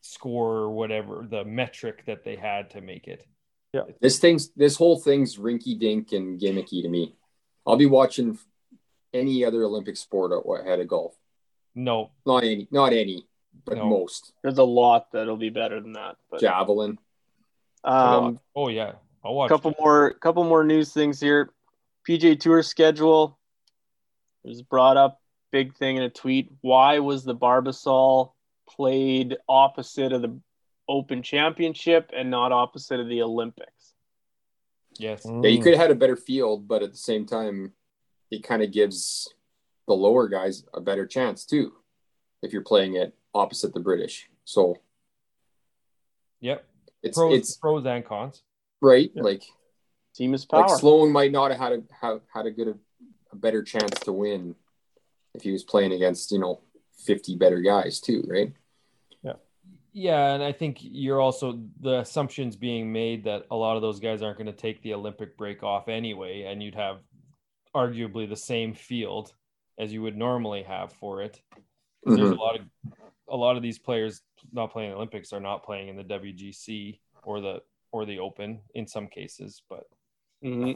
score 0.01 0.57
or 0.57 0.69
whatever 0.71 1.25
the 1.29 1.43
metric 1.45 2.03
that 2.05 2.23
they 2.23 2.35
had 2.35 2.71
to 2.71 2.81
make 2.81 3.07
it. 3.07 3.25
Yeah, 3.73 3.83
this 4.01 4.19
thing's 4.19 4.49
this 4.53 4.75
whole 4.75 4.97
thing's 4.99 5.37
rinky 5.37 5.77
dink 5.77 6.11
and 6.11 6.39
gimmicky 6.39 6.81
to 6.81 6.89
me. 6.89 7.15
I'll 7.67 7.77
be 7.77 7.85
watching 7.85 8.37
any 9.13 9.43
other 9.45 9.63
Olympic 9.63 9.95
sport 9.97 10.31
ahead 10.59 10.79
of 10.79 10.87
golf. 10.87 11.15
No, 11.75 12.11
Not 12.25 12.43
any, 12.43 12.67
not 12.71 12.93
any, 12.93 13.27
but 13.65 13.77
No. 13.77 13.85
most. 13.85 14.33
There's 14.41 14.57
a 14.57 14.63
lot 14.63 15.11
that'll 15.11 15.37
be 15.37 15.49
better 15.49 15.79
than 15.79 15.93
that. 15.93 16.17
But 16.29 16.41
Javelin. 16.41 16.97
um 17.83 18.39
oh 18.55 18.67
yeah, 18.69 18.93
I'll 19.23 19.35
watch. 19.35 19.49
couple 19.49 19.73
more 19.79 20.13
couple 20.13 20.43
more 20.43 20.63
news 20.63 20.93
things 20.93 21.19
here. 21.19 21.51
PGA 22.07 22.39
Tour 22.39 22.63
schedule 22.63 23.37
was 24.43 24.61
brought 24.61 24.97
up. 24.97 25.21
Big 25.51 25.75
thing 25.75 25.97
in 25.97 26.03
a 26.03 26.09
tweet. 26.09 26.51
Why 26.61 26.99
was 26.99 27.23
the 27.23 27.35
Barbasol 27.35 28.33
played 28.67 29.37
opposite 29.47 30.13
of 30.13 30.21
the 30.21 30.39
Open 30.87 31.23
Championship 31.23 32.11
and 32.15 32.29
not 32.29 32.51
opposite 32.51 32.99
of 32.99 33.07
the 33.09 33.21
Olympics? 33.21 33.93
Yes, 34.97 35.25
Yeah, 35.25 35.49
you 35.49 35.59
Mm. 35.59 35.63
could 35.63 35.73
have 35.73 35.81
had 35.81 35.91
a 35.91 35.95
better 35.95 36.15
field, 36.15 36.67
but 36.67 36.83
at 36.83 36.91
the 36.91 36.97
same 36.97 37.25
time, 37.25 37.73
it 38.31 38.43
kind 38.43 38.61
of 38.61 38.71
gives 38.71 39.33
the 39.87 39.95
lower 39.95 40.27
guys 40.27 40.65
a 40.73 40.81
better 40.81 41.07
chance 41.07 41.45
too. 41.45 41.73
If 42.41 42.53
you're 42.53 42.63
playing 42.63 42.95
it 42.95 43.15
opposite 43.33 43.73
the 43.73 43.79
British. 43.79 44.29
So 44.45 44.77
Yep. 46.41 46.65
it's 47.03 47.17
Pros, 47.17 47.37
it's 47.37 47.55
pros 47.57 47.85
and 47.85 48.05
cons. 48.05 48.43
right. 48.81 49.11
Yeah. 49.13 49.23
Like 49.23 49.43
Team 50.15 50.33
is 50.33 50.45
power. 50.45 50.67
like 50.67 50.79
Sloan 50.79 51.11
might 51.11 51.31
not 51.31 51.51
have 51.51 51.59
had 51.59 51.71
a 51.73 51.83
have 52.01 52.21
had 52.33 52.45
a 52.45 52.51
good 52.51 52.67
a, 52.69 52.75
a 53.31 53.35
better 53.35 53.61
chance 53.63 53.99
to 54.01 54.11
win 54.11 54.55
if 55.35 55.43
he 55.43 55.51
was 55.51 55.63
playing 55.63 55.93
against 55.93 56.31
you 56.31 56.39
know 56.39 56.61
fifty 57.05 57.35
better 57.35 57.61
guys 57.61 57.99
too, 58.01 58.23
right? 58.27 58.51
Yeah, 59.21 59.33
yeah, 59.93 60.33
and 60.33 60.43
I 60.43 60.51
think 60.51 60.79
you're 60.81 61.21
also 61.21 61.59
the 61.79 61.99
assumptions 61.99 62.55
being 62.55 62.91
made 62.91 63.23
that 63.25 63.45
a 63.51 63.55
lot 63.55 63.75
of 63.75 63.81
those 63.81 63.99
guys 63.99 64.21
aren't 64.21 64.37
going 64.37 64.47
to 64.47 64.53
take 64.53 64.81
the 64.81 64.93
Olympic 64.93 65.37
break 65.37 65.61
off 65.63 65.87
anyway, 65.87 66.43
and 66.43 66.61
you'd 66.63 66.75
have 66.75 66.97
arguably 67.75 68.27
the 68.27 68.35
same 68.35 68.73
field 68.73 69.31
as 69.77 69.93
you 69.93 70.01
would 70.01 70.17
normally 70.17 70.63
have 70.63 70.91
for 70.93 71.21
it. 71.21 71.39
'Cause 72.03 72.15
There's 72.17 72.29
mm-hmm. 72.31 72.39
a 72.39 72.41
lot 72.41 72.55
of 72.59 72.61
a 73.29 73.35
lot 73.35 73.55
of 73.55 73.61
these 73.61 73.79
players 73.79 74.21
not 74.51 74.71
playing 74.71 74.91
Olympics 74.91 75.33
are 75.33 75.39
not 75.39 75.63
playing 75.63 75.87
in 75.89 75.95
the 75.95 76.03
WGC 76.03 76.99
or 77.23 77.41
the 77.41 77.61
or 77.91 78.05
the 78.05 78.19
Open 78.19 78.59
in 78.75 78.87
some 78.87 79.07
cases, 79.07 79.61
but 79.69 79.87
Mhm. 80.43 80.75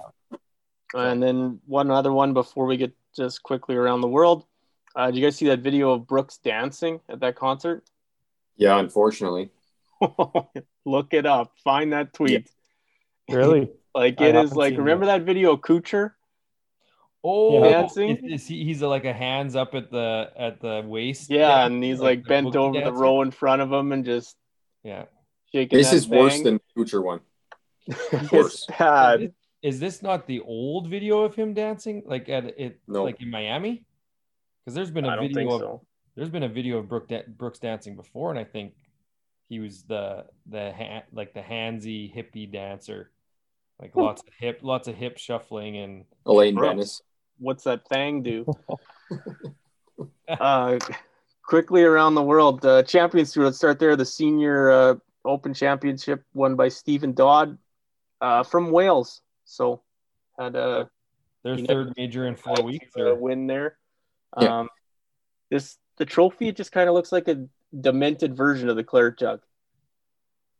And 0.95 1.23
then 1.23 1.59
one 1.65 1.89
other 1.89 2.11
one 2.11 2.33
before 2.33 2.65
we 2.65 2.77
get 2.77 2.93
just 3.15 3.43
quickly 3.43 3.75
around 3.75 4.01
the 4.01 4.07
world. 4.07 4.45
Uh, 4.95 5.07
did 5.07 5.17
you 5.17 5.25
guys 5.25 5.35
see 5.35 5.47
that 5.47 5.59
video 5.59 5.91
of 5.91 6.05
Brooks 6.05 6.37
dancing 6.37 6.99
at 7.09 7.19
that 7.21 7.35
concert? 7.35 7.83
Yeah, 8.57 8.77
unfortunately. 8.77 9.49
Look 10.85 11.13
it 11.13 11.25
up. 11.25 11.53
Find 11.63 11.93
that 11.93 12.13
tweet. 12.13 12.49
Really? 13.29 13.69
Like 13.95 14.19
I 14.19 14.29
it 14.29 14.35
is 14.35 14.55
like 14.55 14.71
seen 14.71 14.79
remember 14.79 15.05
that 15.05 15.21
video 15.21 15.53
of 15.53 15.61
Kuchar? 15.61 16.13
Oh, 17.23 17.63
Dancing? 17.63 18.17
is- 18.17 18.41
is 18.41 18.47
he- 18.47 18.63
he's 18.65 18.81
like 18.81 19.05
a 19.05 19.13
hands 19.13 19.55
up 19.55 19.73
at 19.75 19.89
the 19.91 20.31
at 20.35 20.59
the 20.59 20.83
waist. 20.85 21.29
Yeah, 21.29 21.47
dance, 21.47 21.71
and 21.73 21.83
he's 21.83 21.99
like 21.99 22.23
the 22.23 22.27
bent 22.29 22.47
boogie 22.47 22.55
over 22.57 22.81
the 22.81 22.91
row 22.93 23.21
in 23.21 23.31
front 23.31 23.61
of 23.61 23.71
him 23.71 23.91
and 23.93 24.03
just 24.03 24.35
Yeah. 24.83 25.05
shaking. 25.51 25.77
This 25.77 25.91
that 25.91 25.95
is 25.95 26.07
worse 26.09 26.41
than 26.41 26.59
the 26.75 26.83
Kuchar 26.83 27.03
one. 27.03 27.21
it's 27.87 28.31
worse. 28.31 28.65
bad. 28.77 29.33
Is 29.61 29.79
this 29.79 30.01
not 30.01 30.27
the 30.27 30.41
old 30.41 30.87
video 30.89 31.21
of 31.21 31.35
him 31.35 31.53
dancing 31.53 32.03
like 32.05 32.27
at 32.27 32.45
it 32.59 32.81
No. 32.87 33.03
like 33.05 33.21
in 33.21 33.29
Miami? 33.29 33.85
Because 34.59 34.75
there's 34.75 34.91
been 34.91 35.05
a 35.05 35.09
I 35.09 35.19
video 35.19 35.49
of 35.53 35.61
so. 35.61 35.81
there's 36.15 36.29
been 36.29 36.43
a 36.43 36.49
video 36.49 36.77
of 36.79 36.89
Brooke 36.89 37.07
da- 37.07 37.23
Brooks 37.27 37.59
dancing 37.59 37.95
before, 37.95 38.29
and 38.31 38.39
I 38.39 38.43
think 38.43 38.73
he 39.47 39.59
was 39.59 39.83
the 39.83 40.25
the 40.47 40.73
ha- 40.73 41.03
like 41.13 41.33
the 41.33 41.41
handsy 41.41 42.13
hippie 42.13 42.51
dancer, 42.51 43.11
like 43.79 43.93
hmm. 43.93 44.01
lots 44.01 44.21
of 44.21 44.33
hip 44.37 44.59
lots 44.61 44.89
of 44.89 44.95
hip 44.95 45.17
shuffling 45.17 45.77
and 45.77 46.05
Elaine 46.25 46.55
Brooks. 46.55 46.69
Dennis. 46.73 47.01
What's 47.43 47.65
that 47.65 47.87
thing 47.87 48.23
do? 48.23 48.45
uh, 50.29 50.79
quickly 51.45 51.83
around 51.83 52.15
the 52.15 52.23
world, 52.23 52.65
uh, 52.65 52.83
Champions 52.83 53.33
Tour. 53.33 53.45
Let's 53.45 53.57
start 53.57 53.79
there. 53.79 53.95
The 53.95 54.05
Senior 54.05 54.71
uh, 54.71 54.95
Open 55.25 55.53
Championship 55.53 56.23
won 56.33 56.55
by 56.55 56.69
Stephen 56.69 57.13
Dodd 57.13 57.57
uh, 58.21 58.43
from 58.43 58.71
Wales. 58.71 59.21
So 59.43 59.81
had 60.39 60.55
a 60.55 60.89
their 61.43 61.55
You 61.55 61.63
know, 61.63 61.67
third 61.67 61.93
major 61.97 62.27
in 62.27 62.35
four 62.35 62.63
weeks. 62.63 62.95
a 62.97 63.11
Or, 63.11 63.15
win 63.15 63.47
there. 63.47 63.77
Yeah. 64.39 64.59
Um, 64.59 64.69
this 65.51 65.77
the 65.97 66.05
trophy. 66.05 66.51
Just 66.53 66.71
kind 66.71 66.87
of 66.87 66.95
looks 66.95 67.11
like 67.11 67.27
a 67.27 67.45
demented 67.77 68.35
version 68.37 68.69
of 68.69 68.77
the 68.77 68.83
claret 68.83 69.19
jug. 69.19 69.41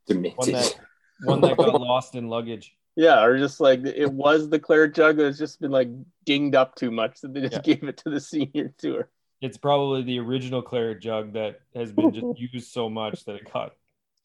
Demented. 0.06 0.38
one 0.38 0.52
that 0.52 0.76
one 1.24 1.42
that 1.42 1.58
got 1.58 1.80
lost 1.80 2.16
in 2.16 2.28
luggage. 2.28 2.76
Yeah, 2.96 3.24
or 3.24 3.38
just 3.40 3.60
like 3.60 3.84
it 3.86 4.12
was 4.12 4.50
the 4.50 4.60
claret 4.60 4.94
jug. 4.94 5.20
It's 5.20 5.38
just 5.40 5.60
been 5.60 5.72
like 5.72 5.90
dinged 6.26 6.56
up 6.56 6.76
too 6.76 6.92
much, 6.92 7.18
so 7.18 7.28
they 7.28 7.42
just 7.42 7.54
Yeah. 7.54 7.60
gave 7.76 7.84
it 7.84 7.98
to 7.98 8.10
the 8.10 8.20
Senior 8.20 8.74
Tour. 8.78 9.10
It's 9.42 9.58
probably 9.58 10.04
the 10.04 10.20
original 10.20 10.62
claret 10.62 11.02
jug 11.02 11.34
that 11.34 11.60
has 11.76 11.92
been 11.92 12.14
just 12.14 12.26
used 12.54 12.72
so 12.72 12.90
much 12.90 13.26
that 13.26 13.36
it 13.36 13.52
got. 13.52 13.74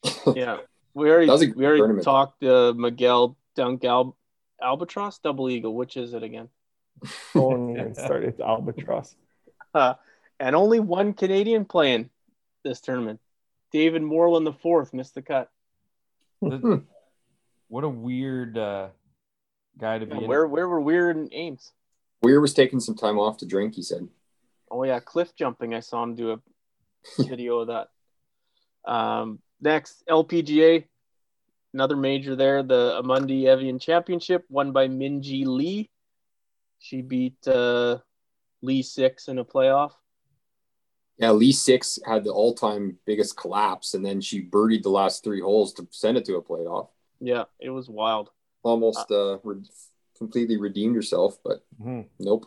Yeah, 0.36 0.58
we 0.94 1.10
already 1.10 1.26
That 1.26 1.32
was 1.32 1.42
a 1.42 1.46
good 1.46 1.56
we 1.56 1.64
already 1.66 1.80
tournament. 1.80 2.04
talked 2.04 2.44
uh, 2.44 2.72
Miguel 2.76 3.36
Dunk 3.56 3.84
Al- 3.84 4.16
Albatross 4.62 5.18
Double 5.18 5.48
Eagle. 5.50 5.74
Which 5.74 5.96
is 5.96 6.12
it 6.14 6.22
again? 6.22 6.48
Don't 7.34 7.70
even 7.76 7.94
start. 7.94 8.24
It's 8.24 8.40
albatross. 8.40 9.16
Uh, 9.74 9.94
and 10.38 10.54
only 10.54 10.78
one 10.80 11.14
Canadian 11.14 11.64
playing 11.64 12.10
this 12.64 12.80
tournament. 12.80 13.18
David 13.72 14.02
Morland 14.02 14.46
the 14.46 14.52
fourth 14.52 14.92
missed 14.92 15.14
the 15.14 15.22
cut. 15.22 15.50
The- 17.68 17.74
what 17.74 17.84
a 17.84 17.88
weird 17.88 18.56
uh, 18.56 18.88
guy 19.78 19.98
to 19.98 20.06
be. 20.06 20.16
in. 20.16 20.26
Where 20.26 20.46
where 20.46 20.68
were 20.68 20.80
Weir 20.80 21.10
and 21.10 21.28
Ames? 21.32 21.72
Weir 22.22 22.40
was 22.40 22.54
taking 22.54 22.80
some 22.80 22.96
time 22.96 23.18
off 23.18 23.38
to 23.38 23.46
drink, 23.46 23.74
he 23.74 23.82
said. 23.82 24.08
Oh 24.70 24.84
yeah, 24.84 25.00
cliff 25.00 25.34
jumping. 25.36 25.74
I 25.74 25.80
saw 25.80 26.02
him 26.02 26.14
do 26.14 26.32
a 26.32 26.40
video 27.22 27.60
of 27.60 27.68
that. 27.68 27.88
Um, 28.90 29.40
next 29.60 30.02
LPGA, 30.08 30.84
another 31.74 31.96
major 31.96 32.36
there, 32.36 32.62
the 32.62 33.00
Amundi 33.02 33.46
Evian 33.46 33.78
Championship, 33.78 34.44
won 34.48 34.72
by 34.72 34.88
Minjee 34.88 35.46
Lee. 35.46 35.90
She 36.80 37.02
beat 37.02 37.46
uh, 37.46 37.98
Lee 38.62 38.82
six 38.82 39.28
in 39.28 39.38
a 39.38 39.44
playoff. 39.44 39.92
Yeah, 41.18 41.32
Lee 41.32 41.50
Six 41.50 41.98
had 42.06 42.22
the 42.22 42.30
all-time 42.30 42.96
biggest 43.04 43.36
collapse, 43.36 43.94
and 43.94 44.06
then 44.06 44.20
she 44.20 44.40
birdied 44.40 44.84
the 44.84 44.90
last 44.90 45.24
three 45.24 45.40
holes 45.40 45.72
to 45.74 45.88
send 45.90 46.16
it 46.16 46.24
to 46.26 46.36
a 46.36 46.42
playoff. 46.42 46.90
Yeah, 47.20 47.44
it 47.60 47.70
was 47.70 47.88
wild. 47.88 48.30
Almost 48.62 49.10
uh, 49.10 49.38
re- 49.42 49.62
completely 50.16 50.56
redeemed 50.56 50.94
yourself, 50.94 51.38
but 51.44 51.64
Mhm. 51.80 52.06
nope. 52.18 52.46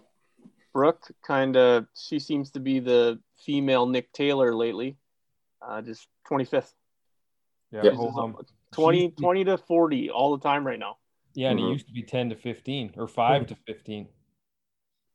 Brooke 0.73 1.11
kind 1.21 1.57
of 1.57 1.87
she 1.97 2.19
seems 2.19 2.51
to 2.51 2.59
be 2.59 2.79
the 2.79 3.19
female 3.45 3.85
Nick 3.85 4.11
Taylor 4.13 4.55
lately. 4.55 4.97
Uh, 5.61 5.81
just 5.81 6.07
25th. 6.29 6.73
Yeah, 7.71 7.83
Yep. 7.83 7.93
ho 7.93 8.11
hum. 8.11 8.37
20, 8.71 8.99
She- 9.09 9.15
20 9.15 9.43
to 9.45 9.57
40 9.57 10.09
all 10.09 10.35
the 10.37 10.41
time 10.43 10.65
right 10.65 10.79
now. 10.79 10.97
yeah, 11.33 11.49
and 11.51 11.59
Mhm. 11.59 11.69
it 11.69 11.71
used 11.73 11.87
to 11.87 11.93
be 11.93 12.03
ten 12.03 12.29
to 12.29 12.35
fifteen 12.35 12.93
or 12.97 13.07
five 13.07 13.47
to 13.47 13.55
fifteen. 13.55 14.09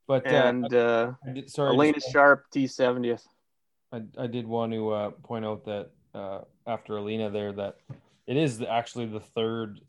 But 0.07 0.25
uh, 0.25 0.29
And 0.29 0.73
uh, 0.73 1.13
I 1.23 1.29
did, 1.31 1.49
sorry, 1.51 1.75
Alena 1.75 1.95
just- 1.95 2.11
Sharp, 2.11 2.49
T70th. 2.51 3.27
I, 3.91 4.01
I 4.17 4.25
did 4.27 4.47
want 4.47 4.73
to 4.73 4.89
uh, 4.91 5.09
point 5.11 5.45
out 5.45 5.63
that 5.65 5.91
uh, 6.15 6.41
after 6.65 6.93
Alena 6.93 7.31
there 7.31 7.51
that 7.53 7.77
it 8.27 8.37
is 8.37 8.61
actually 8.61 9.05
the 9.07 9.19
third 9.19 9.79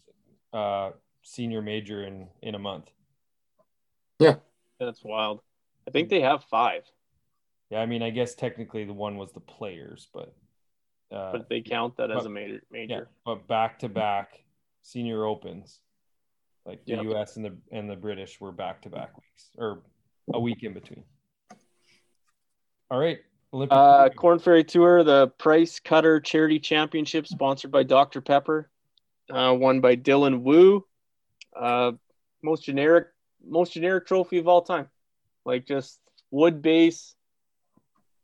uh, 0.52 0.90
senior 1.22 1.60
major 1.62 2.04
in 2.04 2.28
in 2.42 2.54
a 2.54 2.58
month. 2.58 2.90
Yeah, 4.18 4.36
that's 4.80 5.02
wild. 5.04 5.40
I 5.86 5.90
think 5.90 6.08
they 6.08 6.20
have 6.20 6.44
five, 6.44 6.82
Yeah, 7.70 7.80
I 7.80 7.86
mean, 7.86 8.02
I 8.02 8.10
guess 8.10 8.34
technically 8.34 8.84
the 8.84 8.92
one 8.92 9.16
was 9.16 9.32
the 9.32 9.40
players, 9.40 10.08
but 10.12 10.34
uh, 11.10 11.32
but 11.32 11.48
they 11.48 11.60
count 11.62 11.96
that 11.96 12.10
as 12.10 12.18
but- 12.24 12.26
a 12.26 12.30
major. 12.30 12.54
yeah, 12.54 12.60
Major. 12.70 13.08
but 13.24 13.46
back 13.48 13.78
to 13.80 13.88
back 13.88 14.44
senior 14.82 15.24
opens, 15.24 15.80
like 16.66 16.84
the 16.84 16.92
Yep. 16.96 17.02
U.S. 17.04 17.36
and 17.36 17.44
the 17.44 17.56
and 17.72 17.88
the 17.88 17.96
British 17.96 18.40
were 18.40 18.52
back 18.52 18.82
to 18.82 18.90
back 18.90 19.16
weeks 19.16 19.50
or 19.56 19.82
a 20.34 20.40
week 20.40 20.62
in 20.62 20.74
between. 20.74 21.04
All 22.90 22.98
right, 22.98 23.18
Olympic. 23.52 23.72
Uh, 23.76 24.08
Corn 24.10 24.38
Ferry 24.38 24.64
Tour, 24.64 25.04
the 25.04 25.28
Price 25.28 25.80
Cutter 25.80 26.20
Charity 26.20 26.58
Championship, 26.58 27.26
sponsored 27.26 27.70
by 27.70 27.82
Dr 27.82 28.20
Pepper, 28.20 28.70
uh, 29.30 29.54
won 29.58 29.80
by 29.80 29.96
Dylan 29.96 30.42
Wu. 30.42 30.84
Uh, 31.56 31.92
most 32.42 32.64
generic, 32.64 33.08
most 33.44 33.72
generic 33.72 34.06
trophy 34.06 34.38
of 34.38 34.48
all 34.48 34.62
time, 34.62 34.88
like 35.44 35.66
just 35.66 35.98
wood 36.30 36.60
base, 36.62 37.14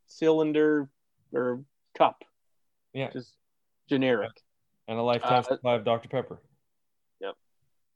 cylinder 0.07 0.89
or 1.33 1.65
cup, 1.97 2.23
yeah, 2.93 3.11
just 3.11 3.33
generic. 3.89 4.31
and 4.87 4.99
a 4.99 5.03
lifetime 5.03 5.39
uh, 5.39 5.43
supply 5.43 5.75
of 5.75 5.85
Dr 5.85 6.09
Pepper. 6.09 6.41
Yep. 7.21 7.35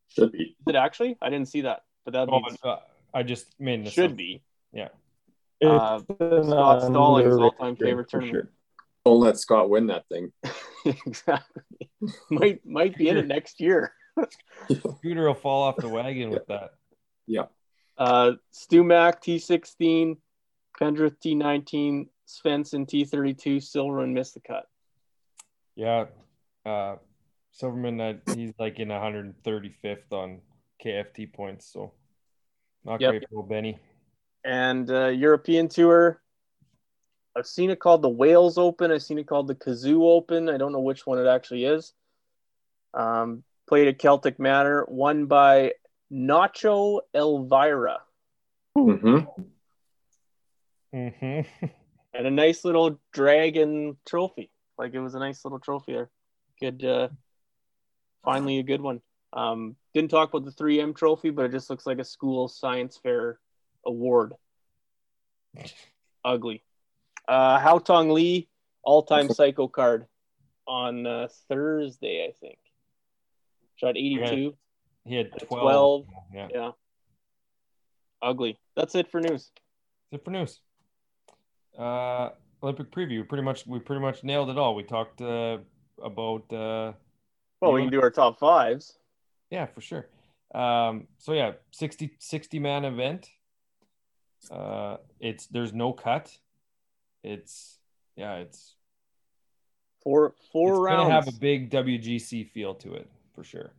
Should 0.08 0.32
be. 0.32 0.38
Is 0.42 0.54
it 0.66 0.74
actually? 0.74 1.16
I 1.20 1.28
didn't 1.30 1.48
see 1.48 1.60
that, 1.60 1.84
but 2.04 2.14
that 2.14 2.28
Oh, 2.30 2.40
uh, 2.68 2.78
I 3.14 3.22
just 3.22 3.54
made 3.60 3.80
an 3.80 3.84
should 3.86 4.06
assumption. 4.06 4.16
be. 4.16 4.42
It's 4.72 4.92
Uh, 5.64 5.98
Scott 5.98 6.82
Stallings' 6.82 7.26
underrated 7.26 7.40
all-time 7.40 7.76
favorite 7.76 8.10
for 8.10 8.20
tournament. 8.20 8.48
Don't 9.04 9.20
let 9.20 9.38
Scott 9.38 9.70
win 9.70 9.86
that 9.88 10.04
thing. 10.08 10.32
exactly. 10.84 11.62
might 12.30 12.64
might 12.66 12.96
be 12.96 13.08
in 13.08 13.16
it 13.16 13.26
next 13.26 13.60
year. 13.60 13.92
Scooter 14.70 15.26
will 15.26 15.34
fall 15.34 15.62
off 15.62 15.76
the 15.76 15.88
wagon 15.88 16.30
with 16.30 16.46
that. 16.46 16.70
Uh, 17.98 18.32
Stu 18.52 18.84
Mack 18.84 19.22
T16, 19.22 20.16
Pendrith 20.80 21.16
T19, 21.24 22.08
Svensson 22.28 22.88
T32, 22.88 23.62
Silverman 23.62 24.14
missed 24.14 24.34
the 24.34 24.40
cut. 24.40 24.66
Yeah, 25.74 26.06
uh, 26.64 26.96
Silverman, 27.50 28.00
uh, 28.00 28.14
he's 28.34 28.52
like 28.58 28.78
in 28.78 28.88
135th 28.88 30.12
on 30.12 30.40
KFT 30.84 31.32
points, 31.32 31.66
so 31.72 31.92
not 32.84 33.00
Yep. 33.00 33.10
great 33.10 33.24
for 33.30 33.44
Benny. 33.44 33.78
And 34.44 34.90
uh, 34.90 35.08
European 35.08 35.68
Tour, 35.68 36.20
I've 37.36 37.46
seen 37.46 37.70
it 37.70 37.78
called 37.78 38.02
the 38.02 38.08
Wales 38.08 38.58
Open. 38.58 38.90
I've 38.90 39.02
seen 39.02 39.18
it 39.18 39.26
called 39.26 39.48
the 39.48 39.54
Cazoo 39.54 40.04
Open. 40.04 40.48
I 40.48 40.56
don't 40.56 40.72
know 40.72 40.80
which 40.80 41.06
one 41.06 41.18
it 41.18 41.26
actually 41.26 41.64
is. 41.64 41.92
Um, 42.94 43.44
played 43.68 43.88
at 43.88 43.98
Celtic 43.98 44.40
Manor, 44.40 44.84
won 44.88 45.26
by 45.26 45.74
Nacho 46.12 47.00
Elvira. 47.14 47.98
Mm-hmm. 48.76 49.18
Mm-hmm. 50.94 51.66
and 52.14 52.26
a 52.26 52.30
nice 52.30 52.64
little 52.64 52.98
dragon 53.12 53.96
trophy. 54.06 54.50
Like 54.78 54.94
it 54.94 55.00
was 55.00 55.14
a 55.14 55.20
nice 55.20 55.44
little 55.44 55.60
trophy 55.60 55.92
there. 55.92 56.10
Good, 56.60 56.84
uh, 56.84 57.08
finally 58.24 58.58
a 58.58 58.62
good 58.62 58.80
one. 58.80 59.00
Um, 59.32 59.76
didn't 59.94 60.10
talk 60.10 60.32
about 60.32 60.44
the 60.44 60.64
3M 60.64 60.96
trophy, 60.96 61.30
but 61.30 61.44
it 61.44 61.52
just 61.52 61.70
looks 61.70 61.86
like 61.86 61.98
a 61.98 62.04
school 62.04 62.48
science 62.48 62.98
fair 63.00 63.38
award. 63.84 64.32
Ugly. 66.24 66.62
Uh, 67.26 67.58
Haotong 67.58 68.12
Li, 68.12 68.48
all 68.82 69.02
time 69.02 69.28
psycho 69.28 69.68
card 69.68 70.06
on 70.66 71.06
uh, 71.06 71.28
Thursday, 71.48 72.26
I 72.28 72.32
think. 72.40 72.58
Shot 73.76 73.96
82. 73.96 74.54
He 75.04 75.14
had 75.14 75.30
12. 75.46 75.62
12. 75.62 76.06
Yeah. 76.34 76.48
Yeah. 76.52 76.70
Ugly. 78.22 78.58
That's 78.76 78.94
it 78.94 79.10
for 79.10 79.20
news. 79.20 79.50
That's 80.10 80.20
it 80.20 80.24
for 80.24 80.30
news. 80.30 80.60
Uh, 81.78 82.30
Olympic 82.62 82.90
preview. 82.90 83.26
Pretty 83.28 83.44
much, 83.44 83.66
we 83.66 83.78
pretty 83.78 84.02
much 84.02 84.24
nailed 84.24 84.50
it 84.50 84.58
all. 84.58 84.74
We 84.74 84.82
talked 84.82 85.20
uh, 85.20 85.58
about. 86.02 86.52
Uh, 86.52 86.92
Well, 87.60 87.72
we 87.72 87.82
can 87.82 87.90
do 87.90 88.02
our 88.02 88.10
top 88.10 88.38
fives. 88.38 88.98
yeah, 89.50 89.66
for 89.66 89.80
sure. 89.80 90.08
Um, 90.54 91.08
so 91.18 91.32
yeah, 91.32 91.52
60, 91.72 92.16
60 92.18 92.58
man 92.58 92.84
event. 92.84 93.28
Uh, 94.50 94.96
it's 95.20 95.46
there's 95.46 95.72
no 95.72 95.92
cut. 95.92 96.36
It's 97.24 97.78
yeah, 98.16 98.36
it's 98.36 98.74
Four 100.02 100.34
four 100.52 100.74
it's 100.74 100.80
rounds. 100.80 101.02
gonna 101.04 101.14
have 101.14 101.28
a 101.28 101.32
big 101.38 101.70
WGC 101.70 102.48
feel 102.50 102.74
to 102.76 102.94
it 102.94 103.10
for 103.34 103.42
sure. 103.44 103.72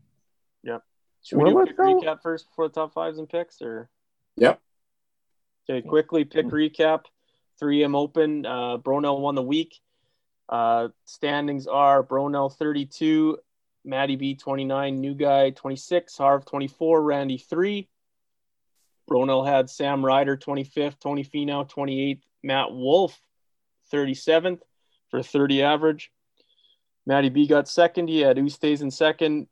Should 1.21 1.37
we 1.37 1.43
do 1.45 1.49
a 1.51 1.53
Will 1.55 1.63
quick 1.65 1.75
though? 1.77 1.99
recap 2.01 2.21
first 2.21 2.47
before 2.47 2.69
the 2.69 2.73
top 2.73 2.93
fives 2.93 3.17
and 3.19 3.27
picks, 3.27 3.61
or 3.61 3.89
Yep. 4.37 4.61
okay? 5.69 5.85
Quickly 5.85 6.23
pick 6.23 6.45
recap. 6.45 7.05
3M 7.61 7.93
Open. 7.93 8.45
Uh, 8.45 8.77
Bronell 8.77 9.19
won 9.19 9.35
the 9.35 9.43
week. 9.43 9.81
Uh, 10.47 10.87
standings 11.03 11.67
are 11.67 12.01
Bronell 12.03 12.55
32, 12.55 13.37
Matty 13.83 14.15
B 14.15 14.33
29, 14.35 15.01
New 15.01 15.13
Guy 15.13 15.49
26, 15.49 16.17
Harv 16.17 16.45
24, 16.45 17.01
Randy 17.01 17.37
3. 17.37 17.89
Bronell 19.09 19.45
had 19.45 19.69
Sam 19.69 20.05
Ryder 20.05 20.37
25th, 20.37 20.99
Tony 20.99 21.23
Finau 21.23 21.69
28th, 21.69 22.21
Matt 22.43 22.71
Wolff 22.71 23.19
37th 23.91 24.59
for 25.09 25.23
30 25.23 25.63
average. 25.63 26.11
Matty 27.05 27.29
B 27.29 27.47
got 27.47 27.67
second. 27.67 28.07
He 28.07 28.19
had 28.19 28.37
Ustays 28.37 28.81
in 28.81 28.91
second. 28.91 29.47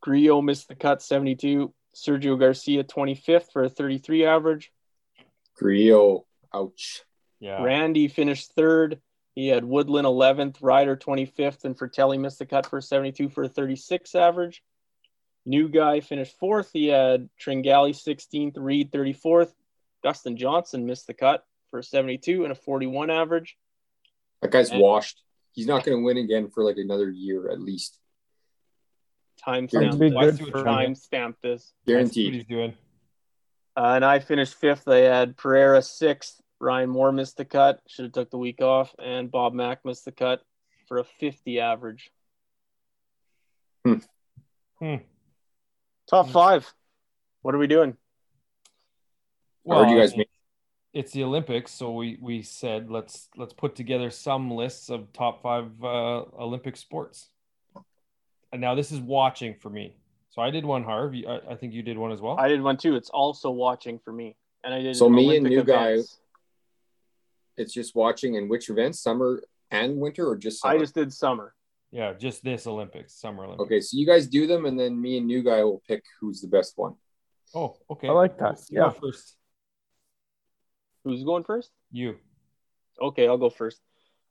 Grillo 0.00 0.40
missed 0.40 0.68
the 0.68 0.74
cut 0.74 1.02
72. 1.02 1.72
Sergio 1.94 2.38
Garcia 2.38 2.82
25th 2.84 3.52
for 3.52 3.64
a 3.64 3.68
33 3.68 4.24
average. 4.24 4.72
Grillo, 5.56 6.26
ouch. 6.52 7.02
Yeah, 7.40 7.62
Randy 7.62 8.08
finished 8.08 8.52
third. 8.54 9.00
He 9.34 9.48
had 9.48 9.64
Woodland 9.64 10.06
11th, 10.06 10.56
Ryder 10.60 10.96
25th, 10.96 11.64
and 11.64 11.76
Frittelli 11.76 12.18
missed 12.18 12.38
the 12.38 12.46
cut 12.46 12.66
for 12.66 12.80
72 12.80 13.28
for 13.28 13.44
a 13.44 13.48
36 13.48 14.14
average. 14.14 14.62
New 15.46 15.68
guy 15.68 16.00
finished 16.00 16.38
fourth. 16.38 16.70
He 16.72 16.86
had 16.88 17.28
Tringale 17.40 17.90
16th, 17.94 18.54
Reed 18.56 18.90
34th. 18.92 19.52
Dustin 20.02 20.36
Johnson 20.36 20.86
missed 20.86 21.06
the 21.06 21.14
cut 21.14 21.44
for 21.70 21.78
a 21.80 21.82
72 21.82 22.44
and 22.44 22.52
a 22.52 22.54
41 22.54 23.10
average. 23.10 23.56
That 24.42 24.50
guy's 24.50 24.70
And- 24.70 24.80
washed. 24.80 25.20
He's 25.52 25.66
not 25.68 25.84
going 25.84 25.98
to 25.98 26.04
win 26.04 26.16
again 26.16 26.48
for 26.48 26.64
like 26.64 26.78
another 26.78 27.08
year 27.10 27.48
at 27.50 27.60
least. 27.60 27.98
Time 29.38 29.66
That'd 29.66 29.92
stamp. 29.92 30.00
be 30.00 30.10
Let's 30.10 30.36
good 30.38 30.44
do 30.44 30.48
a 30.48 30.52
for 30.52 30.62
try. 30.62 30.84
Time 30.84 30.94
stamp 30.96 31.36
this. 31.42 31.60
That's 31.62 31.72
what 31.86 31.86
Guaranteed. 31.92 32.34
he's 32.34 32.44
doing. 32.44 32.76
Uh, 33.76 33.92
and 33.96 34.04
I 34.04 34.18
finished 34.18 34.54
fifth. 34.54 34.88
I 34.88 34.96
had 34.98 35.36
Pereira 35.36 35.80
sixth. 35.82 36.40
Ryan 36.60 36.90
Moore 36.90 37.12
missed 37.12 37.36
the 37.36 37.44
cut. 37.44 37.80
Should 37.88 38.04
have 38.06 38.12
took 38.12 38.30
the 38.30 38.38
week 38.38 38.62
off. 38.62 38.94
And 38.98 39.30
Bob 39.30 39.52
Mack 39.54 39.84
missed 39.84 40.04
the 40.06 40.12
cut 40.12 40.42
for 40.88 40.98
a 40.98 41.04
50 41.04 41.60
average. 41.60 42.10
Hmm. 43.84 44.96
Top 46.08 46.28
five. 46.30 46.72
What 47.42 47.54
are 47.54 47.58
we 47.58 47.66
doing? 47.66 47.96
I 49.70 49.74
heard 49.76 49.90
you 49.90 49.98
guys 49.98 50.16
mean, 50.16 50.26
it's 50.92 51.12
the 51.12 51.24
Olympics, 51.24 51.72
so 51.72 51.92
we 51.92 52.18
we 52.20 52.42
said 52.42 52.90
let's 52.90 53.28
let's 53.36 53.52
put 53.54 53.74
together 53.74 54.10
some 54.10 54.50
lists 54.50 54.90
of 54.90 55.12
top 55.12 55.42
five 55.42 55.70
uh, 55.82 56.22
Olympic 56.38 56.76
sports. 56.76 57.28
And 58.52 58.60
now 58.60 58.74
this 58.74 58.92
is 58.92 59.00
watching 59.00 59.54
for 59.60 59.70
me. 59.70 59.96
So 60.30 60.42
I 60.42 60.50
did 60.50 60.64
one, 60.64 60.84
Harv. 60.84 61.14
You- 61.14 61.26
I, 61.28 61.52
I 61.52 61.56
think 61.56 61.72
you 61.72 61.82
did 61.82 61.96
one 61.98 62.12
as 62.12 62.20
well. 62.20 62.38
I 62.38 62.48
did 62.48 62.62
one 62.62 62.76
too. 62.76 62.94
It's 62.94 63.10
also 63.10 63.50
watching 63.50 63.98
for 63.98 64.12
me. 64.12 64.36
And 64.62 64.72
I 64.72 64.80
did 64.82 64.96
So 64.96 65.08
me 65.08 65.22
and 65.36 65.46
Olympic 65.46 65.50
new 65.50 65.64
guy- 65.64 65.88
events. 65.92 66.18
it's 67.56 67.72
just 67.72 67.94
watching 67.94 68.34
in 68.34 68.48
which 68.48 68.68
events, 68.70 69.00
summer 69.00 69.42
and 69.70 69.96
winter, 69.96 70.28
or 70.28 70.36
just 70.36 70.60
summer? 70.60 70.74
I 70.74 70.78
just 70.78 70.94
did 70.94 71.12
summer. 71.12 71.54
Yeah, 71.94 72.12
just 72.12 72.42
this 72.42 72.66
Olympics, 72.66 73.14
Summer 73.14 73.44
Olympics. 73.44 73.66
Okay, 73.66 73.80
so 73.80 73.96
you 73.96 74.04
guys 74.04 74.26
do 74.26 74.48
them, 74.48 74.66
and 74.66 74.78
then 74.78 75.00
me 75.00 75.16
and 75.16 75.26
new 75.28 75.44
guy 75.44 75.62
will 75.62 75.80
pick 75.86 76.02
who's 76.20 76.40
the 76.40 76.48
best 76.48 76.72
one. 76.76 76.94
Oh, 77.54 77.76
okay. 77.88 78.08
I 78.08 78.10
like 78.10 78.36
that. 78.38 78.58
You 78.68 78.80
go 78.80 78.86
Yeah. 78.86 78.90
first. 79.00 79.36
Who's 81.04 81.22
going 81.22 81.44
first? 81.44 81.70
You. 81.92 82.16
Okay, 83.00 83.28
I'll 83.28 83.38
go 83.38 83.48
first. 83.48 83.80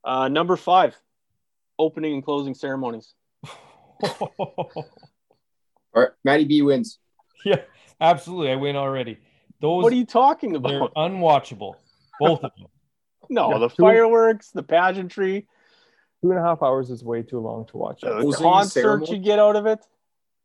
Uh, 0.04 0.28
number 0.28 0.58
five, 0.58 0.94
opening 1.80 2.16
and 2.16 2.24
closing 2.26 2.54
ceremonies. 2.54 3.14
All 4.04 4.84
right, 5.96 6.10
Matty 6.26 6.46
B 6.46 6.62
wins. 6.64 7.00
yeah, 7.46 7.62
absolutely. 8.02 8.52
I 8.52 8.56
win 8.56 8.76
already. 8.76 9.20
Those 9.62 9.84
What 9.84 9.94
are 9.94 9.96
you 9.96 10.06
talking 10.06 10.56
about? 10.58 10.70
they're 10.70 10.82
unwatchable. 10.98 11.76
Both 12.20 12.44
of 12.44 12.52
them. 12.58 12.68
No, 13.30 13.52
Yeah, 13.54 13.58
the 13.60 13.70
two- 13.70 13.82
fireworks, 13.82 14.52
the 14.52 14.64
pageantry, 14.64 15.48
Two 16.24 16.30
and 16.32 16.40
a 16.40 16.42
half 16.42 16.64
hours 16.64 16.90
is 16.90 17.04
way 17.04 17.22
too 17.22 17.40
long 17.40 17.66
to 17.66 17.76
watch. 17.78 18.00
the 18.00 18.34
concert 18.42 19.10
you 19.10 19.18
get 19.18 19.40
out 19.40 19.58
of 19.58 19.66
it. 19.66 19.80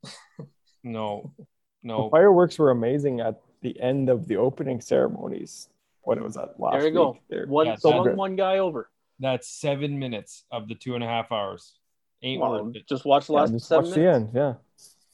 No, 0.85 1.33
The 1.37 1.45
no. 1.83 2.09
fireworks 2.09 2.57
were 2.59 2.71
amazing 2.71 3.21
at 3.21 3.41
the 3.63 3.79
end 3.81 4.09
of 4.09 4.27
the 4.29 4.37
opening 4.37 4.81
ceremonies. 4.81 5.69
What 6.03 6.21
was 6.23 6.35
that 6.35 6.59
last 6.59 6.79
There 6.79 6.87
you 6.89 6.95
go. 6.95 7.11
week? 7.13 7.23
They're- 7.29 7.47
One, 7.47 7.67
Yeah, 7.67 7.77
swung 7.77 8.05
that- 8.05 8.17
one 8.17 8.37
guy 8.37 8.59
over. 8.59 8.89
That's 9.19 9.49
seven 9.49 9.99
minutes 9.99 10.45
of 10.53 10.69
the 10.69 10.77
two 10.77 10.95
and 10.95 11.03
a 11.03 11.07
half 11.07 11.31
hours. 11.33 11.75
Ain't 12.23 12.41
Well, 12.41 12.65
worth 12.65 12.77
it. 12.77 12.89
just 12.89 13.05
watch 13.05 13.27
the 13.27 13.35
Yeah, 13.35 13.41
last 13.41 13.51
just 13.53 13.67
seven 13.69 13.85
watch 13.91 13.97
minutes. 13.97 14.33
the 14.33 14.39
end. 14.39 14.55
Yeah, 14.55 14.55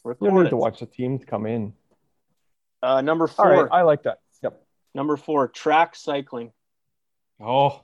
you 0.05 0.11
Record 0.11 0.29
don't 0.29 0.39
need 0.41 0.47
it. 0.47 0.51
to 0.51 0.57
watch 0.59 0.81
the 0.81 0.87
teams 0.87 1.25
come 1.25 1.47
in. 1.47 1.73
Uh, 2.83 3.01
number 3.01 3.27
four. 3.27 3.51
right, 3.51 3.69
I 3.73 3.83
like 3.83 4.03
that. 4.05 4.21
Yep. 4.43 4.63
Number 4.95 5.17
four, 5.17 5.49
track 5.49 5.97
cycling. 5.97 6.53
Oh, 7.41 7.81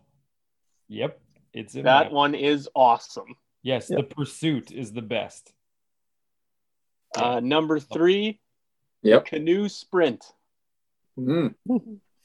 yep. 0.88 1.18
It's 1.52 1.74
in 1.74 1.84
That 1.84 2.04
that. 2.04 2.12
one 2.12 2.34
is 2.34 2.68
awesome. 2.74 3.34
Yes, 3.62 3.90
Yep. 3.90 3.98
the 4.08 4.14
pursuit 4.14 4.70
is 4.72 4.92
the 4.92 5.02
best. 5.02 5.52
Uh, 7.16 7.40
number 7.40 7.80
three, 7.80 8.40
Yep. 9.02 9.26
canoe 9.26 9.68
sprint. 9.68 10.24
Mm. 11.18 11.54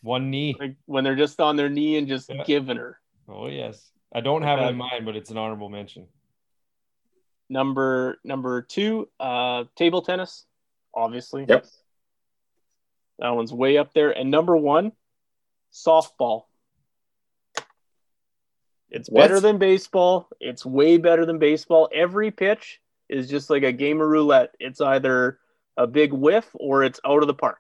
One 0.01 0.29
knee. 0.29 0.55
Like 0.59 0.75
when 0.85 1.03
they're 1.03 1.15
just 1.15 1.41
on 1.41 1.55
their 1.55 1.69
knee 1.69 1.97
and 1.97 2.07
just 2.07 2.29
Yeah. 2.29 2.43
giving 2.43 2.77
her. 2.77 2.99
Oh 3.27 3.47
yes. 3.47 3.91
I 4.13 4.21
don't 4.21 4.43
have 4.43 4.59
it 4.59 4.67
in 4.69 4.77
mind, 4.77 5.03
but 5.05 5.15
it's 5.15 5.31
an 5.31 5.37
honorable 5.37 5.67
mention. 5.69 6.07
Number 7.49 8.19
number 8.23 8.61
two, 8.61 9.09
uh, 9.19 9.65
table 9.75 10.01
tennis, 10.01 10.45
obviously. 10.93 11.45
Yep. 11.49 11.65
That 13.19 13.29
one's 13.31 13.53
way 13.53 13.77
up 13.77 13.93
there. 13.93 14.11
And 14.11 14.29
number 14.31 14.55
one, 14.55 14.91
softball. 15.73 16.45
It's 18.95 19.09
What? 19.09 19.21
better 19.23 19.39
than 19.39 19.57
baseball. 19.57 20.29
It's 20.39 20.65
way 20.65 20.97
better 20.97 21.25
than 21.25 21.37
baseball. 21.37 21.89
Every 21.93 22.31
pitch 22.31 22.81
is 23.09 23.29
just 23.29 23.49
like 23.49 23.63
a 23.63 23.71
game 23.71 23.99
of 24.01 24.07
roulette. 24.07 24.55
It's 24.59 24.79
either 24.81 25.39
a 25.77 25.85
big 25.85 26.13
whiff 26.13 26.49
or 26.53 26.83
it's 26.83 26.99
out 27.05 27.21
of 27.21 27.27
the 27.27 27.33
park. 27.33 27.59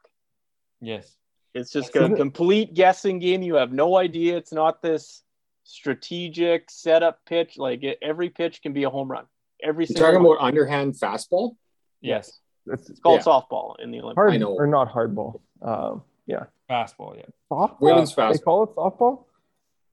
Yes. 0.81 1.15
It's 1.53 1.71
just 1.71 1.95
a 1.95 2.09
complete 2.15 2.73
guessing 2.73 3.19
game. 3.19 3.41
You 3.41 3.55
have 3.55 3.71
no 3.73 3.97
idea. 3.97 4.37
It's 4.37 4.53
not 4.53 4.81
this 4.81 5.23
strategic 5.63 6.69
setup 6.71 7.23
pitch. 7.25 7.57
Like 7.57 7.83
it, 7.83 7.97
every 8.01 8.29
pitch 8.29 8.61
can 8.61 8.73
be 8.73 8.83
a 8.83 8.89
home 8.89 9.09
run. 9.11 9.25
Every 9.61 9.83
You're 9.83 9.87
single 9.87 10.05
talking 10.11 10.23
one. 10.23 10.37
about 10.37 10.45
underhand 10.47 10.93
fastball? 10.95 11.55
Yes. 12.01 12.39
It's 12.67 12.89
It's 12.89 12.99
called 12.99 13.19
Yeah. 13.19 13.25
softball 13.25 13.75
in 13.79 13.91
the 13.91 13.99
Olympics. 13.99 14.15
hard 14.17 14.33
I 14.33 14.37
know. 14.37 14.53
or 14.55 14.67
not 14.67 14.91
hardball. 14.91 15.39
Um, 15.61 16.03
yeah, 16.27 16.45
Fastball, 16.69 17.17
yeah. 17.17 17.25
softball. 17.51 17.79
Women's 17.79 18.15
They 18.15 18.21
fastball. 18.23 18.43
call 18.43 18.63
it 18.63 18.69
softball. 18.75 19.25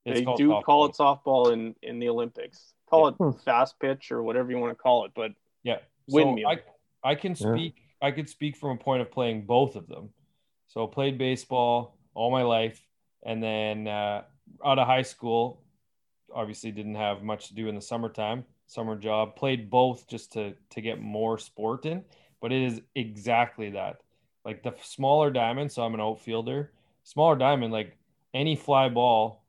It's 0.04 0.20
they 0.20 0.24
do 0.24 0.48
softball. 0.50 0.62
call 0.64 0.84
it 0.86 0.92
softball 0.92 1.52
in 1.52 1.74
in 1.82 1.98
the 1.98 2.08
Olympics. 2.08 2.74
Call 2.90 3.14
Yeah. 3.20 3.28
it 3.30 3.40
fast 3.44 3.78
pitch 3.80 4.10
or 4.12 4.22
whatever 4.22 4.50
you 4.50 4.58
want 4.58 4.70
to 4.72 4.82
call 4.82 5.04
it, 5.04 5.12
but 5.14 5.32
Yeah. 5.62 5.78
Windmill. 6.08 6.50
So 6.50 6.56
I, 7.04 7.10
I 7.12 7.14
can 7.14 7.32
Yeah. 7.38 7.54
speak 7.54 7.76
I 8.00 8.10
could 8.10 8.28
speak 8.28 8.56
from 8.56 8.70
a 8.70 8.76
point 8.76 9.00
of 9.00 9.12
playing 9.12 9.46
both 9.46 9.76
of 9.76 9.86
them. 9.86 10.10
So 10.66 10.84
I 10.84 10.90
played 10.92 11.18
baseball 11.18 11.96
all 12.14 12.30
my 12.32 12.42
life 12.42 12.84
and 13.24 13.40
then 13.42 13.86
uh, 13.86 14.22
out 14.64 14.78
of 14.80 14.86
high 14.88 15.02
school 15.02 15.62
obviously 16.34 16.72
didn't 16.72 16.96
have 16.96 17.22
much 17.22 17.48
to 17.48 17.54
do 17.54 17.68
in 17.68 17.74
the 17.76 17.80
summertime, 17.80 18.44
summer 18.66 18.96
job, 18.96 19.36
played 19.36 19.70
both 19.70 20.08
just 20.08 20.32
to 20.32 20.54
to 20.70 20.80
get 20.80 21.00
more 21.00 21.38
sport 21.38 21.86
in, 21.86 22.04
but 22.40 22.50
it 22.52 22.62
is 22.62 22.80
exactly 22.96 23.70
that. 23.70 23.98
Like 24.44 24.64
the 24.64 24.74
smaller 24.82 25.30
diamond, 25.30 25.70
so 25.70 25.82
I'm 25.82 25.94
an 25.94 26.00
outfielder, 26.00 26.72
smaller 27.04 27.36
diamond 27.36 27.72
like 27.72 27.96
any 28.34 28.56
fly 28.56 28.88
ball 28.88 29.41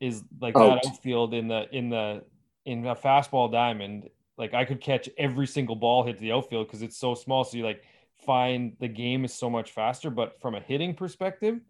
is 0.00 0.22
like 0.40 0.56
Out. 0.56 0.82
that 0.82 0.90
outfield 0.90 1.34
in 1.34 1.48
the 1.48 1.66
in 1.72 1.90
the 1.90 2.22
in 2.64 2.86
a 2.86 2.96
fastball 2.96 3.50
diamond. 3.50 4.08
Like 4.38 4.54
I 4.54 4.64
could 4.64 4.80
catch 4.80 5.08
every 5.18 5.46
single 5.46 5.76
ball 5.76 6.04
hit 6.04 6.16
to 6.16 6.20
the 6.22 6.32
outfield 6.32 6.66
because 6.66 6.82
it's 6.82 6.96
so 6.96 7.14
small. 7.14 7.44
So 7.44 7.58
you 7.58 7.64
like 7.64 7.84
find 8.24 8.76
the 8.80 8.88
game 8.88 9.24
is 9.24 9.34
so 9.34 9.50
much 9.50 9.72
faster. 9.72 10.08
But 10.10 10.40
from 10.40 10.54
a 10.54 10.60
hitting 10.60 10.94
perspective, 10.94 11.60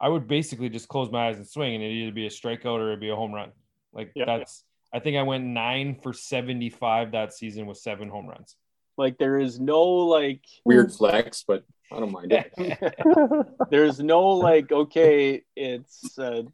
I 0.00 0.08
would 0.08 0.28
basically 0.28 0.68
just 0.68 0.88
close 0.88 1.10
my 1.10 1.28
eyes 1.28 1.36
and 1.36 1.46
swing, 1.46 1.74
and 1.74 1.82
it'd 1.82 1.96
either 1.96 2.12
be 2.12 2.26
a 2.26 2.30
strikeout 2.30 2.78
or 2.78 2.88
it'd 2.88 3.00
be 3.00 3.10
a 3.10 3.16
home 3.16 3.32
run. 3.32 3.50
Like 3.92 4.12
Yeah. 4.14 4.24
that's. 4.26 4.64
I 4.92 4.98
think 4.98 5.16
I 5.16 5.22
went 5.22 5.44
nine 5.44 5.94
for 6.02 6.12
seventy-five 6.12 7.12
that 7.12 7.32
season 7.32 7.66
with 7.66 7.78
seven 7.78 8.08
home 8.08 8.26
runs. 8.28 8.56
Like 8.96 9.18
there 9.18 9.38
is 9.38 9.60
no 9.60 9.82
like 9.82 10.42
Weird 10.64 10.92
flex, 10.92 11.44
but 11.46 11.64
I 11.92 12.00
don't 12.00 12.10
mind 12.12 12.32
it. 12.32 13.46
there's 13.70 14.00
no 14.00 14.28
like 14.30 14.70
okay 14.72 15.42
it's 15.56 16.18
a 16.18 16.44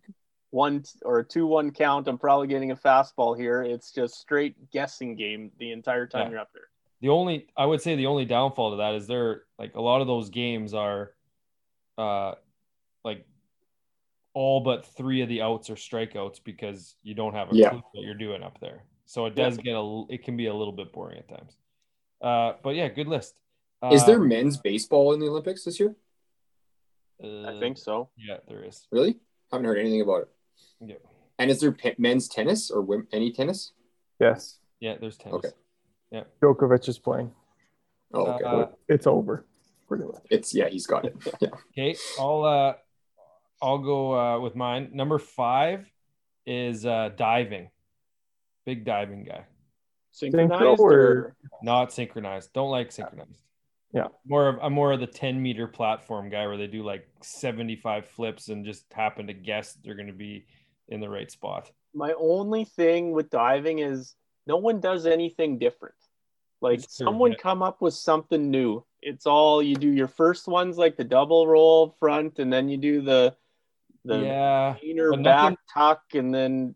one 0.57 0.83
or 1.05 1.19
a 1.19 1.25
two 1.25 1.47
one 1.47 1.71
count 1.71 2.09
i'm 2.09 2.17
probably 2.17 2.47
getting 2.49 2.71
a 2.71 2.77
fastball 2.77 3.37
here 3.37 3.63
it's 3.63 3.93
just 3.93 4.15
straight 4.15 4.55
guessing 4.71 5.15
game 5.15 5.51
the 5.59 5.71
entire 5.71 6.07
time 6.07 6.25
Yeah. 6.27 6.31
you're 6.31 6.41
up 6.41 6.51
there 6.55 6.69
the 7.03 7.11
only 7.11 7.47
I 7.55 7.67
would 7.67 7.83
say 7.83 7.95
the 7.95 8.07
only 8.07 8.25
downfall 8.25 8.71
to 8.71 8.77
that 8.79 8.95
is 8.95 9.07
there 9.07 9.43
like 9.59 9.75
a 9.75 9.81
lot 9.83 10.01
of 10.01 10.07
those 10.07 10.31
games 10.31 10.73
are 10.73 11.13
uh 11.99 12.33
like 13.05 13.27
all 14.33 14.61
but 14.61 14.87
three 14.97 15.21
of 15.21 15.29
the 15.29 15.43
outs 15.43 15.69
are 15.69 15.75
strikeouts 15.77 16.41
because 16.43 16.97
you 17.03 17.15
don't 17.15 17.35
have 17.35 17.53
a 17.53 17.55
Yeah. 17.55 17.69
clue 17.71 17.83
what 17.93 18.03
you're 18.05 18.15
doing 18.27 18.43
up 18.43 18.59
there. 18.61 18.85
So 19.05 19.27
it 19.27 19.35
does 19.35 19.57
get 19.59 19.75
a 19.77 20.05
it 20.09 20.25
can 20.25 20.37
be 20.39 20.47
a 20.47 20.55
little 20.55 20.73
bit 20.73 20.91
boring 20.93 21.19
at 21.19 21.29
times. 21.29 21.57
Uh 22.23 22.53
but 22.65 22.75
yeah, 22.75 22.89
good 22.89 23.09
list. 23.09 23.39
Uh, 23.83 23.91
Is 23.93 24.07
there 24.07 24.19
men's 24.19 24.57
baseball 24.57 25.13
in 25.13 25.21
the 25.21 25.29
Olympics 25.29 25.65
this 25.65 25.79
year? 25.79 25.95
uh, 27.23 27.45
i 27.51 27.61
think 27.61 27.77
so 27.79 28.09
yeah, 28.17 28.39
there 28.49 28.65
is. 28.65 28.89
Really? 28.91 29.13
I 29.53 29.57
Haven't 29.57 29.67
heard 29.67 29.79
anything 29.79 30.01
about 30.01 30.23
it. 30.23 30.29
Yeah. 30.85 30.97
And 31.39 31.51
is 31.51 31.61
there 31.61 31.73
pe- 31.73 31.95
men's 31.99 32.29
tennis 32.29 32.71
or 32.71 32.81
wom- 32.83 33.09
any 33.13 33.31
tennis? 33.33 33.73
yes, 34.21 34.59
Yeah, 34.81 34.97
there's 35.01 35.17
tennis. 35.17 35.37
Okay. 35.37 35.49
Yeah. 36.11 36.25
Djokovic 36.43 36.89
is 36.89 36.99
playing. 36.99 37.33
Oh, 38.15 38.27
okay. 38.33 38.45
Uh, 38.45 38.67
It's 38.89 39.07
over. 39.07 39.45
Pretty 39.89 40.05
much. 40.05 40.23
it's 40.31 40.55
yeah, 40.55 40.69
he's 40.69 40.87
got 40.87 41.05
it. 41.05 41.15
Yeah. 41.41 41.49
Okay, 41.73 41.97
I'll 42.19 42.45
uh 42.45 42.75
I'll 43.63 43.79
go 43.79 44.15
uh 44.19 44.41
with 44.41 44.57
mine. 44.57 44.91
Number 44.93 45.19
5 45.19 45.89
is 46.47 46.85
uh 46.87 47.11
diving. 47.17 47.71
Big 48.65 48.85
diving 48.85 49.25
guy. 49.25 49.45
synchronized 50.13 50.81
or- 50.81 50.93
or 50.93 51.37
Not 51.63 51.93
synchronized. 51.93 52.53
Don't 52.53 52.71
like 52.71 52.91
synchronized. 52.93 53.41
Yeah. 53.93 54.09
More 54.27 54.49
of 54.49 54.59
I'm 54.63 54.73
more 54.73 54.93
of 54.93 55.01
the 55.01 55.07
10 55.07 55.41
meter 55.41 55.67
platform 55.69 56.29
guy 56.31 56.47
where 56.47 56.57
they 56.57 56.67
do 56.67 56.83
like 56.83 57.07
75 57.23 58.07
flips 58.09 58.49
and 58.49 58.65
just 58.65 58.93
happen 58.93 59.27
to 59.29 59.33
guess 59.35 59.75
they're 59.85 59.95
gonna 59.95 60.13
be 60.13 60.47
in 60.89 61.01
the 61.01 61.09
right 61.09 61.31
spot. 61.31 61.71
my 61.95 62.13
only 62.19 62.65
thing 62.65 63.13
with 63.13 63.31
diving 63.31 63.79
is 63.81 64.15
no 64.47 64.57
one 64.57 64.81
does 64.81 65.07
anything 65.07 65.59
different 65.59 65.95
like 66.61 66.79
It's 66.81 66.97
true, 66.97 67.07
someone 67.07 67.33
yeah. 67.33 67.39
come 67.39 67.63
up 67.63 67.81
with 67.83 67.95
something 67.95 68.51
new 68.51 68.85
it's 69.03 69.27
all 69.27 69.63
you 69.63 69.75
do 69.77 69.89
your 69.91 70.09
first 70.09 70.47
ones 70.49 70.77
like 70.79 70.97
the 70.97 71.05
double 71.05 71.47
roll 71.47 71.95
front 71.99 72.39
and 72.39 72.53
then 72.53 72.69
you 72.69 72.77
do 72.77 73.01
the 73.03 73.35
the 74.05 74.19
yeah. 74.21 74.77
leaner 74.83 75.11
but 75.11 75.23
back 75.25 75.59
tuck 75.73 76.03
and 76.15 76.33
then 76.35 76.75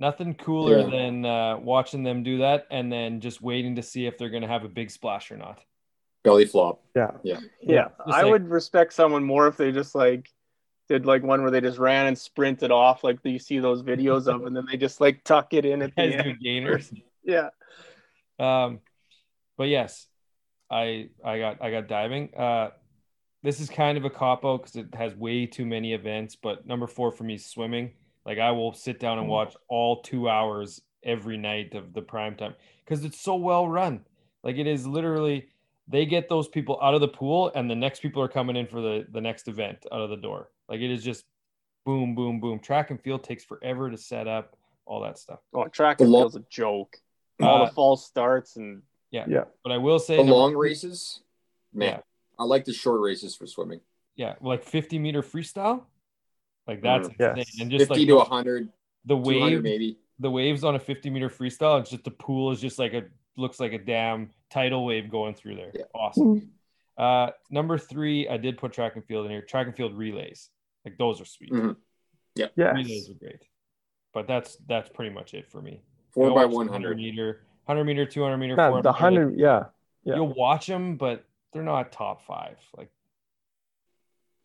Nothing 0.00 0.34
cooler 0.34 0.80
Yeah. 0.80 0.90
than 0.90 1.24
uh, 1.24 1.56
watching 1.58 2.02
them 2.02 2.24
do 2.24 2.38
that 2.38 2.66
and 2.70 2.90
then 2.92 3.20
just 3.20 3.40
waiting 3.40 3.76
to 3.76 3.82
see 3.82 4.06
if 4.06 4.18
they're 4.18 4.28
gonna 4.28 4.48
have 4.48 4.64
a 4.64 4.68
big 4.68 4.90
splash 4.90 5.30
or 5.30 5.36
not. 5.36 5.60
Belly 6.24 6.46
flop. 6.46 6.82
Yeah. 6.96 7.12
Yeah, 7.22 7.38
Just 7.60 7.90
I 8.08 8.22
like- 8.22 8.32
would 8.32 8.48
respect 8.48 8.92
someone 8.92 9.22
more 9.22 9.46
if 9.46 9.56
they 9.56 9.70
just 9.70 9.94
like 9.94 10.28
did 10.88 11.06
like 11.06 11.22
one 11.22 11.42
where 11.42 11.50
they 11.50 11.60
just 11.60 11.78
ran 11.78 12.06
and 12.06 12.18
sprinted 12.18 12.70
off, 12.70 13.04
like 13.04 13.18
you 13.24 13.38
see 13.38 13.58
those 13.58 13.82
videos 13.82 14.26
of, 14.26 14.44
and 14.44 14.56
then 14.56 14.66
they 14.70 14.76
just 14.76 15.00
like 15.00 15.24
tuck 15.24 15.54
it 15.54 15.64
in 15.64 15.82
at 15.82 15.94
the 15.96 16.02
end. 16.02 16.38
gainers. 16.42 16.92
Yeah, 17.26 17.48
Um, 18.38 18.80
but 19.56 19.68
yes, 19.68 20.06
I 20.70 21.08
I 21.24 21.38
got 21.38 21.62
I 21.62 21.70
got 21.70 21.88
diving. 21.88 22.34
Uh, 22.36 22.70
this 23.42 23.60
is 23.60 23.70
kind 23.70 23.96
of 23.96 24.04
a 24.04 24.10
cop 24.10 24.44
out 24.44 24.58
because 24.62 24.76
it 24.76 24.94
has 24.94 25.14
way 25.14 25.46
too 25.46 25.64
many 25.64 25.94
events. 25.94 26.36
But 26.36 26.66
number 26.66 26.86
four 26.86 27.10
for 27.12 27.24
me 27.24 27.34
is 27.34 27.46
swimming. 27.46 27.92
Like 28.26 28.38
I 28.38 28.50
will 28.50 28.74
sit 28.74 29.00
down 29.00 29.18
and 29.18 29.28
watch 29.28 29.54
all 29.68 30.02
two 30.02 30.28
hours 30.28 30.82
every 31.02 31.36
night 31.36 31.74
of 31.74 31.92
the 31.92 32.02
prime 32.02 32.36
time 32.36 32.54
because 32.84 33.04
it's 33.04 33.20
so 33.20 33.36
well 33.36 33.66
run. 33.68 34.04
Like 34.42 34.56
it 34.56 34.66
is 34.66 34.86
literally 34.86 35.48
they 35.88 36.06
get 36.06 36.28
those 36.28 36.48
people 36.48 36.78
out 36.82 36.94
of 36.94 37.00
the 37.00 37.08
pool 37.08 37.52
and 37.54 37.70
the 37.70 37.74
next 37.74 38.00
people 38.00 38.22
are 38.22 38.28
coming 38.28 38.56
in 38.56 38.66
for 38.66 38.80
the 38.80 39.06
the 39.10 39.20
next 39.20 39.48
event 39.48 39.78
out 39.92 40.00
of 40.00 40.10
the 40.10 40.16
door. 40.16 40.50
Like 40.68 40.80
it 40.80 40.90
is 40.90 41.02
just 41.04 41.24
boom 41.84 42.14
boom 42.14 42.40
boom. 42.40 42.58
Track 42.58 42.90
and 42.90 43.00
field 43.00 43.22
takes 43.24 43.44
forever 43.44 43.90
to 43.90 43.96
set 43.96 44.26
up 44.28 44.56
all 44.86 45.00
that 45.02 45.18
stuff. 45.18 45.40
oh, 45.54 45.66
track 45.68 46.00
and 46.00 46.10
lo- 46.10 46.20
field's 46.22 46.36
a 46.36 46.44
joke. 46.50 46.96
All 47.42 47.62
Uh, 47.62 47.66
the 47.66 47.72
false 47.72 48.06
starts 48.06 48.56
and 48.56 48.82
yeah, 49.10 49.24
yeah. 49.28 49.44
But 49.62 49.72
I 49.72 49.78
will 49.78 49.98
say 49.98 50.16
The 50.16 50.22
number 50.24 50.34
long 50.34 50.54
races, 50.56 51.20
man. 51.72 51.88
Yeah. 51.88 52.00
I 52.38 52.44
like 52.44 52.64
the 52.64 52.72
short 52.72 53.00
races 53.00 53.36
for 53.36 53.46
swimming. 53.46 53.80
yeah, 54.16 54.34
like 54.40 54.64
50 54.64 54.98
meter 54.98 55.22
freestyle. 55.22 55.82
Like 56.66 56.80
that's 56.82 57.08
Mm, 57.08 57.36
yes. 57.36 57.60
And 57.60 57.70
just 57.70 57.88
50 57.88 58.00
like 58.00 58.08
to 58.08 58.16
100, 58.16 58.68
the 59.04 59.16
wave, 59.16 59.62
maybe. 59.62 59.98
the 60.18 60.30
waves 60.30 60.64
on 60.64 60.74
a 60.74 60.78
50 60.78 61.10
meter 61.10 61.28
freestyle, 61.28 61.78
it's 61.80 61.90
just 61.90 62.04
the 62.04 62.10
pool 62.10 62.50
is 62.50 62.60
just 62.60 62.78
like 62.78 62.92
a 62.94 63.02
looks 63.36 63.58
like 63.60 63.72
a 63.72 63.78
damn 63.78 64.30
tidal 64.50 64.84
wave 64.84 65.10
going 65.10 65.34
through 65.34 65.56
there. 65.56 65.70
Yeah. 65.74 65.84
Awesome. 65.94 66.50
Uh 66.96 67.30
number 67.50 67.78
three, 67.78 68.28
I 68.28 68.36
did 68.36 68.58
put 68.58 68.72
track 68.72 68.94
and 68.96 69.04
field 69.04 69.26
in 69.26 69.32
here. 69.32 69.42
Track 69.42 69.66
and 69.66 69.76
field 69.76 69.94
relays. 69.94 70.50
Like 70.84 70.98
those 70.98 71.20
are 71.20 71.24
sweet. 71.24 71.52
Mhm. 71.52 71.76
Relays 72.36 72.50
Yes. 72.56 73.10
are 73.10 73.14
great. 73.14 73.42
But 74.12 74.26
that's 74.26 74.56
that's 74.66 74.88
pretty 74.90 75.14
much 75.14 75.34
it 75.34 75.48
for 75.50 75.60
me. 75.62 75.82
Four 76.12 76.28
Go 76.28 76.34
by 76.34 76.44
100. 76.44 76.96
meter, 76.96 77.44
100 77.66 77.84
meter, 77.84 78.06
200 78.06 78.36
meter, 78.36 78.56
Man, 78.56 78.70
400 78.70 78.82
the 78.82 78.92
hundred. 78.92 79.38
Yeah, 79.38 79.64
yeah. 80.04 80.16
You'll 80.16 80.32
watch 80.34 80.66
them, 80.66 80.96
but 80.96 81.24
they're 81.52 81.62
not 81.62 81.90
top 81.92 82.22
five. 82.22 82.58
Like, 82.76 82.90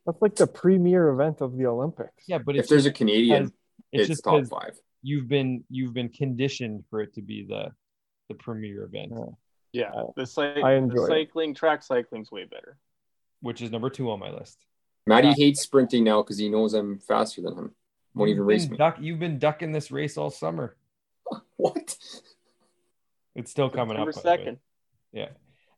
That's 0.06 0.22
like 0.22 0.36
the 0.36 0.48
premier 0.48 1.10
event 1.10 1.42
of 1.42 1.56
the 1.58 1.66
Olympics. 1.68 2.24
yeah, 2.28 2.38
but 2.40 2.56
If 2.56 2.68
there's 2.68 2.86
a 2.86 2.92
Canadian, 2.92 3.52
because- 3.92 4.10
it's, 4.10 4.22
top 4.22 4.46
five. 4.48 4.80
you've 5.04 5.28
been 5.28 5.64
you've 5.70 5.94
been 5.94 6.10
conditioned 6.10 6.86
for 6.90 7.02
it 7.02 7.14
to 7.16 7.22
be 7.22 7.46
the 7.46 7.72
the 8.30 8.36
premier 8.36 8.84
event, 8.84 9.12
Yeah. 9.74 9.92
yeah, 9.93 10.04
the, 10.16 10.26
cy- 10.26 10.54
the 10.54 10.68
enjoy 10.68 11.04
it. 11.04 11.08
cycling 11.08 11.54
track 11.55 11.82
cycling's 11.84 12.32
way 12.32 12.46
better. 12.46 12.78
which 13.42 13.62
is 13.62 13.72
number 13.72 13.89
two 13.89 14.12
on 14.12 14.20
my 14.20 14.30
list. 14.32 14.58
Matty 15.08 15.30
Yeah. 15.30 15.34
hates 15.38 15.62
sprinting 15.62 16.04
now 16.04 16.21
because 16.21 16.38
he 16.38 16.50
knows 16.50 16.74
I'm 16.74 17.00
faster 17.00 17.42
than 17.42 17.54
him. 17.58 17.76
Won't 18.13 18.30
even 18.30 18.39
You've 18.39 18.47
race 18.47 18.70
me. 18.70 18.78
duck, 18.78 18.97
you've 19.00 19.20
been 19.20 19.39
ducking 19.39 19.71
this 19.71 19.92
race 19.92 20.17
all 20.17 20.30
summer. 20.30 20.76
What? 21.58 21.97
It's 23.36 23.51
still 23.51 23.70
coming 23.70 23.97
Number 23.97 24.09
up. 24.12 24.16
by 24.16 24.21
second. 24.21 24.58
Yeah. 25.12 25.30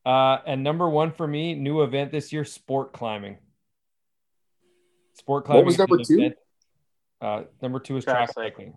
Uh, 0.05 0.37
and 0.45 0.63
number 0.63 0.89
one 0.89 1.11
for 1.11 1.27
me, 1.27 1.53
new 1.55 1.81
event 1.81 2.11
this 2.11 2.31
year, 2.31 2.45
sport 2.45 2.93
climbing. 2.93 3.37
Sport 5.13 5.45
climbing. 5.45 5.65
was 5.65 5.77
number 5.77 5.97
two? 5.97 6.13
event. 6.19 6.35
Uh, 7.19 7.43
number 7.61 7.79
two 7.79 7.97
is 7.97 8.03
track, 8.03 8.15
Track 8.17 8.29
cycling. 8.29 8.49
cycling. 8.71 8.73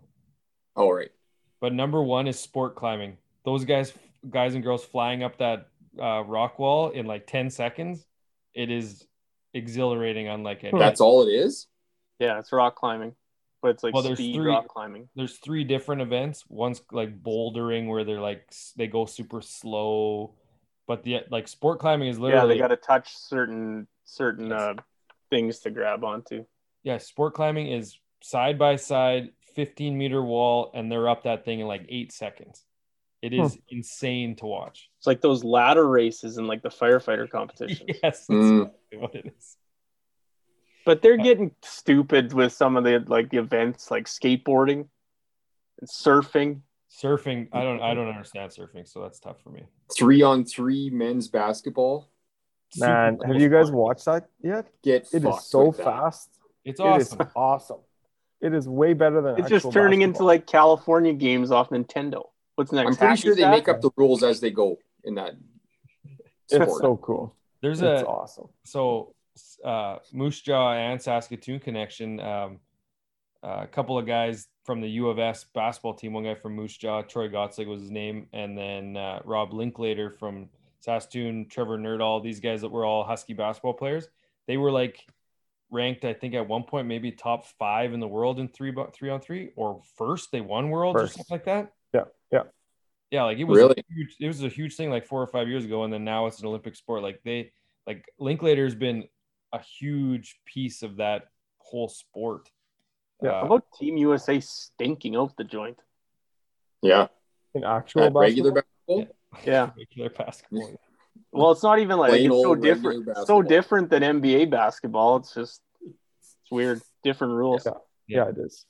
All 0.76 0.92
right. 0.92 1.10
But 1.60 1.72
number 1.72 2.02
one 2.02 2.26
is 2.26 2.38
sport 2.38 2.74
climbing. 2.74 3.16
Those 3.44 3.64
guys, 3.64 3.92
guys 4.28 4.54
and 4.54 4.62
girls 4.62 4.84
flying 4.84 5.22
up 5.22 5.38
that 5.38 5.68
uh, 6.00 6.22
rock 6.24 6.58
wall 6.58 6.90
in 6.90 7.06
like 7.06 7.26
10 7.26 7.50
seconds. 7.50 8.04
It 8.52 8.70
is 8.70 9.06
exhilarating 9.54 10.28
unlike 10.28 10.64
any. 10.64 10.78
That's 10.78 11.00
all 11.00 11.22
it 11.26 11.30
is? 11.32 11.66
Yeah, 12.18 12.38
it's 12.38 12.52
rock 12.52 12.76
climbing, 12.76 13.14
but 13.62 13.68
it's 13.72 13.82
like 13.82 13.94
Well, 13.94 14.02
there's 14.02 14.18
speed 14.18 14.36
three- 14.36 14.48
rock 14.50 14.68
climbing. 14.68 15.08
there's 15.14 15.38
three 15.38 15.64
different 15.64 16.02
events. 16.02 16.44
One's 16.48 16.82
like 16.92 17.22
bouldering 17.22 17.88
where 17.88 18.04
they're 18.04 18.20
like 18.20 18.50
they 18.76 18.86
go 18.86 19.06
super 19.06 19.40
slow, 19.40 20.34
but 20.86 21.02
the 21.02 21.20
like 21.30 21.48
sport 21.48 21.78
climbing 21.80 22.08
is 22.08 22.18
literally 22.18 22.46
Yeah, 22.46 22.54
they 22.54 22.58
got 22.58 22.68
to 22.68 22.76
touch 22.76 23.16
certain 23.16 23.86
certain 24.04 24.50
Yes. 24.50 24.60
uh, 24.60 24.74
things 25.30 25.60
to 25.60 25.70
grab 25.70 26.04
onto. 26.04 26.44
yeah, 26.82 26.98
sport 26.98 27.34
climbing 27.34 27.68
is 27.68 27.98
side 28.22 28.58
by 28.58 28.76
side, 28.76 29.30
15 29.54 29.96
meter 29.96 30.22
wall, 30.22 30.70
and 30.74 30.90
they're 30.92 31.08
up 31.08 31.22
that 31.24 31.44
thing 31.44 31.60
in 31.60 31.66
like 31.66 31.86
eight 31.88 32.12
seconds. 32.12 32.64
It 33.22 33.32
is 33.32 33.56
insane 33.70 34.36
to 34.36 34.46
watch. 34.46 34.90
It's 34.98 35.06
like 35.06 35.22
those 35.22 35.42
ladder 35.42 35.88
races 35.88 36.36
and 36.36 36.46
like 36.46 36.60
the 36.62 36.68
firefighter 36.68 37.28
competition. 37.28 37.86
Yes, 38.02 38.26
that's 38.26 38.28
Mm. 38.28 38.70
Exactly 38.94 38.96
what 38.96 39.14
it 39.14 39.34
is. 39.36 39.56
But 40.86 41.02
they're 41.02 41.18
uh, 41.18 41.22
getting 41.22 41.52
stupid 41.62 42.32
with 42.32 42.52
some 42.52 42.76
of 42.76 42.84
the 42.84 43.02
like 43.06 43.30
the 43.30 43.38
events 43.38 43.90
like 43.90 44.06
skateboarding 44.06 44.86
and 45.80 45.88
surfing. 45.88 46.60
Surfing, 46.90 47.48
I 47.52 47.64
don't, 47.64 47.80
I 47.82 47.92
don't 47.94 48.08
understand 48.08 48.52
surfing, 48.52 48.86
so 48.86 49.02
that's 49.02 49.18
tough 49.18 49.40
for 49.42 49.50
me. 49.50 49.64
Three 49.96 50.22
on 50.22 50.44
three 50.44 50.90
men's 50.90 51.26
basketball. 51.26 52.08
Man, 52.76 53.14
Super 53.20 53.32
have 53.32 53.42
you 53.42 53.48
guys 53.48 53.66
fun. 53.66 53.76
watched 53.76 54.04
that 54.04 54.28
yet? 54.40 54.66
Get 54.82 55.08
It 55.12 55.24
is 55.24 55.44
so 55.44 55.66
with 55.68 55.78
that. 55.78 55.84
fast. 55.84 56.30
It's 56.64 56.78
It 56.80 56.84
is 56.84 57.12
awesome. 57.12 57.28
awesome. 57.34 57.80
It 58.40 58.54
is 58.54 58.68
way 58.68 58.92
better 58.92 59.20
than. 59.22 59.38
It's 59.38 59.48
just 59.48 59.66
actual 59.66 59.72
turning 59.72 60.02
into 60.02 60.22
like 60.24 60.46
California 60.46 61.12
games 61.14 61.50
off 61.50 61.70
Nintendo. 61.70 62.24
What's 62.56 62.70
next? 62.72 62.88
I'm 62.88 62.96
pretty 62.96 63.14
Hacky 63.14 63.22
sure 63.22 63.34
they 63.34 63.42
Sack? 63.42 63.50
make 63.50 63.68
up 63.68 63.80
the 63.80 63.90
rules 63.96 64.22
as 64.22 64.40
they 64.40 64.50
go 64.50 64.76
in 65.02 65.14
that 65.16 65.34
It's 66.50 66.78
so 66.78 66.96
cool. 66.98 67.34
There's 67.64 67.80
It's 67.80 68.02
a 68.02 68.06
awesome. 68.06 68.48
so 68.64 69.14
uh, 69.64 69.96
Moose 70.12 70.42
Jaw 70.42 70.74
and 70.74 71.00
Saskatoon 71.00 71.60
connection. 71.60 72.20
Um, 72.20 72.60
uh, 73.42 73.60
a 73.62 73.66
couple 73.66 73.96
of 73.96 74.04
guys 74.06 74.48
from 74.64 74.82
the 74.82 74.88
U 74.88 75.08
of 75.08 75.18
S 75.18 75.46
basketball 75.54 75.94
team. 75.94 76.12
One 76.12 76.24
guy 76.24 76.34
from 76.34 76.54
Moose 76.54 76.76
Jaw, 76.76 77.00
Troy 77.00 77.28
Gottsig 77.30 77.66
was 77.66 77.80
his 77.80 77.90
name, 77.90 78.26
and 78.34 78.56
then 78.56 78.98
uh, 78.98 79.20
Rob 79.24 79.54
Linklater 79.54 80.10
from 80.10 80.50
Saskatoon, 80.80 81.46
Trevor 81.48 81.78
Nerdall. 81.78 82.22
These 82.22 82.40
guys 82.40 82.60
that 82.60 82.68
were 82.68 82.84
all 82.84 83.02
Husky 83.02 83.32
basketball 83.32 83.72
players. 83.72 84.08
They 84.46 84.58
were 84.58 84.70
like 84.70 85.00
ranked, 85.70 86.04
I 86.04 86.12
think, 86.12 86.34
at 86.34 86.46
one 86.46 86.64
point 86.64 86.86
maybe 86.86 87.12
top 87.12 87.46
five 87.58 87.94
in 87.94 88.00
the 88.00 88.08
world 88.08 88.40
in 88.40 88.48
three 88.48 88.74
three 88.92 89.08
on 89.08 89.22
three 89.22 89.52
or 89.56 89.80
first. 89.96 90.32
They 90.32 90.42
won 90.42 90.68
worlds 90.68 91.00
First. 91.00 91.14
or 91.14 91.16
something 91.16 91.34
like 91.34 91.44
that. 91.46 91.72
Yeah, 91.94 92.04
yeah. 92.30 92.42
Yeah, 93.10 93.24
like 93.24 93.38
it 93.38 93.44
was 93.44 93.58
Really? 93.58 93.74
a 93.78 93.94
huge, 93.94 94.16
it 94.20 94.26
was 94.26 94.42
a 94.42 94.48
huge 94.48 94.76
thing 94.76 94.90
like 94.90 95.06
four 95.06 95.22
or 95.22 95.26
five 95.26 95.48
years 95.48 95.64
ago, 95.64 95.84
and 95.84 95.92
then 95.92 96.04
now 96.04 96.26
it's 96.26 96.40
an 96.40 96.46
Olympic 96.46 96.74
sport. 96.76 97.02
Like 97.02 97.20
they 97.24 97.52
like 97.86 98.04
Linklater's 98.18 98.74
been 98.74 99.04
a 99.52 99.60
huge 99.60 100.40
piece 100.44 100.82
of 100.82 100.96
that 100.96 101.28
whole 101.58 101.88
sport. 101.88 102.50
Yeah. 103.22 103.30
Uh, 103.30 103.40
How 103.40 103.46
about 103.46 103.64
Team 103.78 103.96
USA 103.98 104.40
stinking 104.40 105.14
out 105.16 105.36
the 105.36 105.44
joint? 105.44 105.78
Yeah. 106.82 107.06
In 107.54 107.62
actual 107.64 108.04
At 108.04 108.12
regular 108.14 108.52
basketball, 108.52 109.04
basketball. 109.32 109.52
Yeah. 109.52 109.70
regular 109.78 110.10
basketball. 110.10 110.80
Well, 111.30 111.52
it's 111.52 111.62
not 111.62 111.78
even 111.78 111.98
like 111.98 112.10
Plain 112.10 112.26
it's 112.26 112.34
so 112.34 112.46
old 112.48 112.64
regular 112.64 112.92
different. 113.04 113.26
So 113.26 113.42
different 113.42 113.90
than 113.90 114.02
NBA 114.02 114.50
basketball. 114.50 115.16
It's 115.18 115.32
just 115.34 115.60
it's 115.84 116.50
weird. 116.50 116.80
Different 117.04 117.34
rules. 117.34 117.64
Yeah. 117.64 117.72
yeah, 118.08 118.28
it 118.30 118.36
is. 118.38 118.66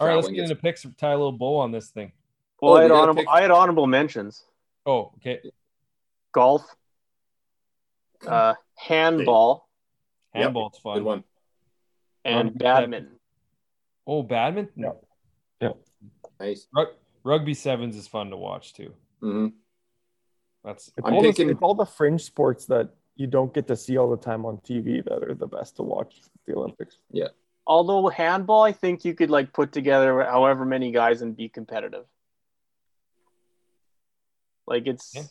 All 0.00 0.06
right, 0.08 0.14
let's 0.14 0.28
get 0.28 0.36
gets- 0.36 0.50
into 0.50 0.62
picks. 0.62 0.86
Tie 0.98 1.10
a 1.10 1.16
little 1.16 1.32
bow 1.32 1.58
on 1.58 1.72
this 1.72 1.90
thing. 1.90 2.12
Well, 2.62 2.74
Oh, 2.74 2.76
I 2.76 2.82
had 2.82 2.90
honorable. 2.92 3.22
pick- 3.22 3.28
I 3.28 3.42
had 3.42 3.50
honorable 3.50 3.86
mentions. 3.88 4.44
Oh, 4.86 5.12
okay. 5.16 5.40
Golf, 6.32 6.64
uh, 8.26 8.54
handball, 8.76 9.68
Yep. 10.34 10.44
Handball's 10.54 10.78
fun. 10.78 10.94
Good 10.98 11.04
one. 11.04 11.24
and 12.24 12.48
Rugby, 12.50 12.58
badminton. 12.60 13.18
Oh, 14.06 14.22
badminton. 14.22 14.72
No. 14.82 15.00
Yeah. 15.60 15.72
Nice. 16.38 16.68
Rug- 16.74 16.94
rugby 17.24 17.52
sevens 17.54 17.96
is 17.96 18.06
fun 18.06 18.30
to 18.30 18.36
watch 18.36 18.74
too. 18.74 18.94
hmm 19.20 19.48
That's 20.64 20.86
It's 20.96 21.04
I'm 21.04 21.14
all, 21.14 21.22
picking- 21.22 21.48
the, 21.48 21.52
it's 21.54 21.62
all 21.62 21.74
the 21.74 21.84
fringe 21.84 22.22
sports 22.22 22.66
that 22.66 22.90
you 23.16 23.26
don't 23.26 23.52
get 23.52 23.66
to 23.66 23.76
see 23.76 23.96
all 23.98 24.08
the 24.08 24.16
time 24.22 24.46
on 24.46 24.58
TV 24.58 25.02
that 25.04 25.24
are 25.24 25.34
the 25.34 25.48
best 25.48 25.74
to 25.76 25.82
watch 25.82 26.20
the 26.46 26.54
Olympics. 26.56 26.98
Yeah. 27.10 27.28
Although 27.66 28.08
handball, 28.08 28.62
I 28.62 28.70
think 28.72 29.04
you 29.04 29.14
could 29.14 29.30
like 29.30 29.52
put 29.52 29.72
together 29.72 30.22
however 30.24 30.64
many 30.64 30.92
guys 30.92 31.22
and 31.22 31.36
be 31.36 31.48
competitive. 31.48 32.06
Like 34.66 34.86
it's 34.86 35.14
Yeah. 35.14 35.22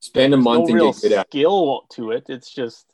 Spend 0.00 0.32
a 0.32 0.36
month 0.36 0.60
no 0.60 0.66
and 0.66 0.74
real 0.74 0.92
get 0.92 1.02
good 1.02 1.12
at. 1.12 1.26
skill 1.28 1.86
to 1.92 2.12
it. 2.12 2.26
It's 2.28 2.52
just 2.54 2.92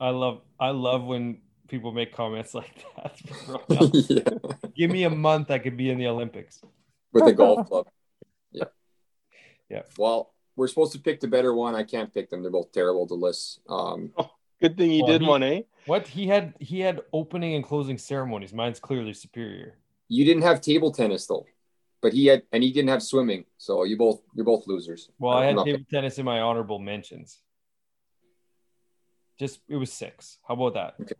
I 0.00 0.10
love. 0.10 0.40
I 0.58 0.70
love 0.70 1.04
when 1.04 1.38
people 1.68 1.92
make 1.92 2.12
comments 2.12 2.52
like 2.60 2.84
that. 2.96 4.06
yeah. 4.08 4.68
Give 4.76 4.90
me 4.90 5.04
a 5.04 5.10
month, 5.10 5.50
I 5.50 5.58
could 5.58 5.76
be 5.76 5.90
in 5.90 5.98
the 5.98 6.08
Olympics. 6.08 6.60
With 7.12 7.26
a 7.26 7.32
golf 7.32 7.68
club. 7.68 7.86
Yeah. 8.50 8.64
Yeah. 9.70 9.82
Well, 9.96 10.32
we're 10.56 10.66
supposed 10.68 10.92
to 10.92 10.98
pick 10.98 11.20
the 11.20 11.28
better 11.28 11.54
one. 11.54 11.74
I 11.76 11.84
can't 11.84 12.12
pick 12.12 12.28
them. 12.28 12.42
They're 12.42 12.50
both 12.50 12.72
terrible 12.72 13.06
to 13.06 13.14
list. 13.14 13.60
Um, 13.68 14.12
good 14.60 14.76
thing 14.76 14.90
you 14.90 15.04
Well, 15.04 15.12
did 15.12 15.20
he- 15.22 15.28
one, 15.28 15.42
eh? 15.44 15.60
What 15.86 16.06
he 16.08 16.26
had, 16.26 16.54
he 16.60 16.80
had 16.80 17.02
opening 17.12 17.54
and 17.54 17.62
closing 17.64 17.98
ceremonies. 17.98 18.52
Mine's 18.54 18.80
clearly 18.80 19.12
superior. 19.12 19.76
you 20.08 20.24
didn't 20.24 20.42
have 20.42 20.60
table 20.60 20.90
tennis 20.90 21.26
though, 21.26 21.44
but 22.04 22.12
he 22.12 22.26
had, 22.26 22.42
and 22.52 22.62
he 22.62 22.70
didn't 22.70 22.90
have 22.90 23.02
swimming. 23.02 23.46
So 23.56 23.84
you 23.84 23.96
both, 23.96 24.20
you're 24.34 24.44
both 24.44 24.66
losers. 24.66 25.08
Well, 25.18 25.32
I 25.32 25.46
had 25.46 25.56
Nothing. 25.56 25.72
table 25.76 25.86
tennis 25.90 26.18
in 26.18 26.26
my 26.26 26.40
honorable 26.40 26.78
mentions. 26.78 27.38
Just 29.40 29.60
it 29.68 29.76
was 29.76 29.90
six. 29.90 30.38
How 30.46 30.52
about 30.54 30.74
that? 30.74 30.94
Okay. 31.00 31.14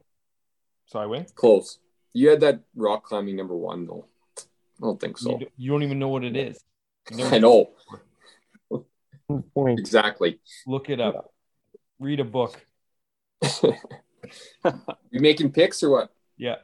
So 0.86 0.98
I 1.00 1.06
win. 1.06 1.24
close. 1.34 1.78
You 2.12 2.28
had 2.28 2.40
that 2.42 2.60
rock 2.76 3.04
climbing 3.04 3.34
number 3.36 3.56
one 3.56 3.86
though. 3.86 4.04
I 4.38 4.82
don't 4.82 5.00
think 5.00 5.16
You, 5.20 5.24
so. 5.24 5.38
d- 5.38 5.48
you 5.56 5.70
don't 5.70 5.82
even 5.82 5.98
know 5.98 6.08
what 6.08 6.22
it 6.22 6.36
is. 6.36 6.62
I 7.18 7.38
know 7.38 7.70
exactly. 9.56 10.38
Look 10.66 10.90
it 10.90 11.00
up. 11.00 11.32
Read 11.98 12.20
a 12.20 12.24
book. 12.24 12.64
You 15.10 15.20
making 15.20 15.52
picks 15.52 15.82
or 15.82 15.90
what? 15.90 16.10
Yeah, 16.38 16.56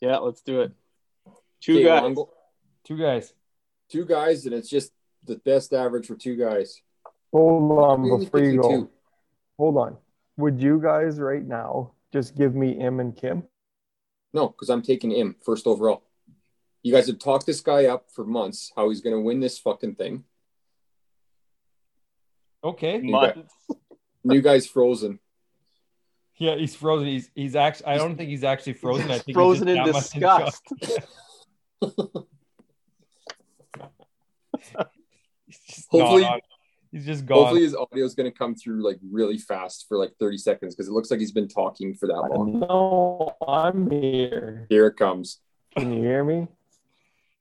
Yeah, 0.00 0.18
let's 0.18 0.40
do 0.42 0.60
it. 0.62 0.70
Two 1.60 1.74
Okay, 1.74 1.84
guys. 1.84 2.02
Longo- 2.02 2.30
two 2.84 2.96
guys. 2.96 3.32
Two 3.92 4.06
guys, 4.06 4.46
and 4.46 4.54
it's 4.54 4.68
just 4.68 4.92
the 5.24 5.36
best 5.36 5.72
average 5.72 6.06
for 6.06 6.16
two 6.16 6.36
guys. 6.36 6.80
Hold 7.32 7.78
on 7.78 8.10
Only 8.10 8.24
before 8.24 8.40
you 8.40 8.60
go. 8.60 8.90
Hold 9.58 9.76
on. 9.76 9.96
Would 10.38 10.60
you 10.60 10.80
guys 10.80 11.20
right 11.20 11.46
now 11.46 11.92
just 12.12 12.34
give 12.34 12.54
me 12.54 12.72
Im 12.72 13.00
and 13.00 13.14
Kim? 13.14 13.44
No, 14.32 14.48
because 14.48 14.70
I'm 14.70 14.82
taking 14.82 15.10
him 15.10 15.36
first 15.44 15.66
overall. 15.66 16.02
You 16.82 16.92
guys 16.92 17.06
have 17.06 17.18
talked 17.18 17.46
this 17.46 17.60
guy 17.60 17.86
up 17.86 18.06
for 18.12 18.24
months, 18.24 18.72
how 18.74 18.88
he's 18.88 19.02
going 19.02 19.14
to 19.14 19.20
win 19.20 19.40
this 19.40 19.58
fucking 19.58 19.94
thing. 19.94 20.24
Okay. 22.64 22.98
Months. 22.98 23.54
New 24.24 24.40
guy's 24.40 24.66
frozen. 24.66 25.18
Yeah, 26.38 26.56
he's 26.56 26.74
frozen. 26.74 27.06
He's 27.06 27.30
he's 27.34 27.54
actually. 27.54 27.86
I 27.86 27.98
don't 27.98 28.16
think 28.16 28.30
he's 28.30 28.42
actually 28.42 28.72
frozen. 28.72 29.10
I 29.10 29.18
think 29.18 29.36
Frozen 29.36 29.68
just 29.68 30.14
in 30.14 30.22
that 30.22 30.40
in 30.40 30.46
disgust. 31.82 32.22
He's 35.46 35.86
Hopefully- 35.90 36.22
gone. 36.22 36.40
He's 36.90 37.06
just 37.06 37.24
gone. 37.24 37.38
Hopefully, 37.38 37.62
his 37.62 37.74
audio 37.74 38.04
is 38.04 38.14
going 38.14 38.30
to 38.30 38.36
come 38.36 38.54
through 38.54 38.84
like 38.84 38.98
really 39.10 39.38
fast 39.38 39.86
for 39.88 39.96
like 39.96 40.12
30 40.20 40.36
seconds 40.36 40.74
because 40.74 40.88
it 40.88 40.92
looks 40.92 41.10
like 41.10 41.20
he's 41.20 41.32
been 41.32 41.48
talking 41.48 41.94
for 41.94 42.06
that 42.06 42.20
long. 42.20 42.60
No, 42.60 43.34
I'm 43.48 43.90
here. 43.90 44.66
Here 44.68 44.88
it 44.88 44.96
comes. 44.98 45.38
Can 45.74 45.90
you 45.90 46.02
hear 46.02 46.22
me? 46.22 46.48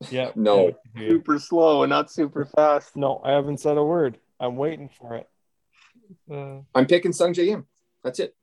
yeah. 0.09 0.31
No. 0.37 0.71
Super 0.97 1.37
slow 1.37 1.83
and 1.83 1.89
not 1.89 2.09
super 2.09 2.45
fast. 2.45 2.95
No, 2.95 3.19
I 3.25 3.31
haven't 3.31 3.57
said 3.59 3.75
a 3.75 3.83
word. 3.83 4.17
I'm 4.39 4.55
waiting 4.55 4.87
for 4.87 5.15
it. 5.15 5.29
Uh, 6.31 6.61
I'm 6.73 6.85
picking 6.85 7.11
Sungjae 7.11 7.47
Im. 7.47 7.65
That's 8.05 8.19
it. 8.21 8.33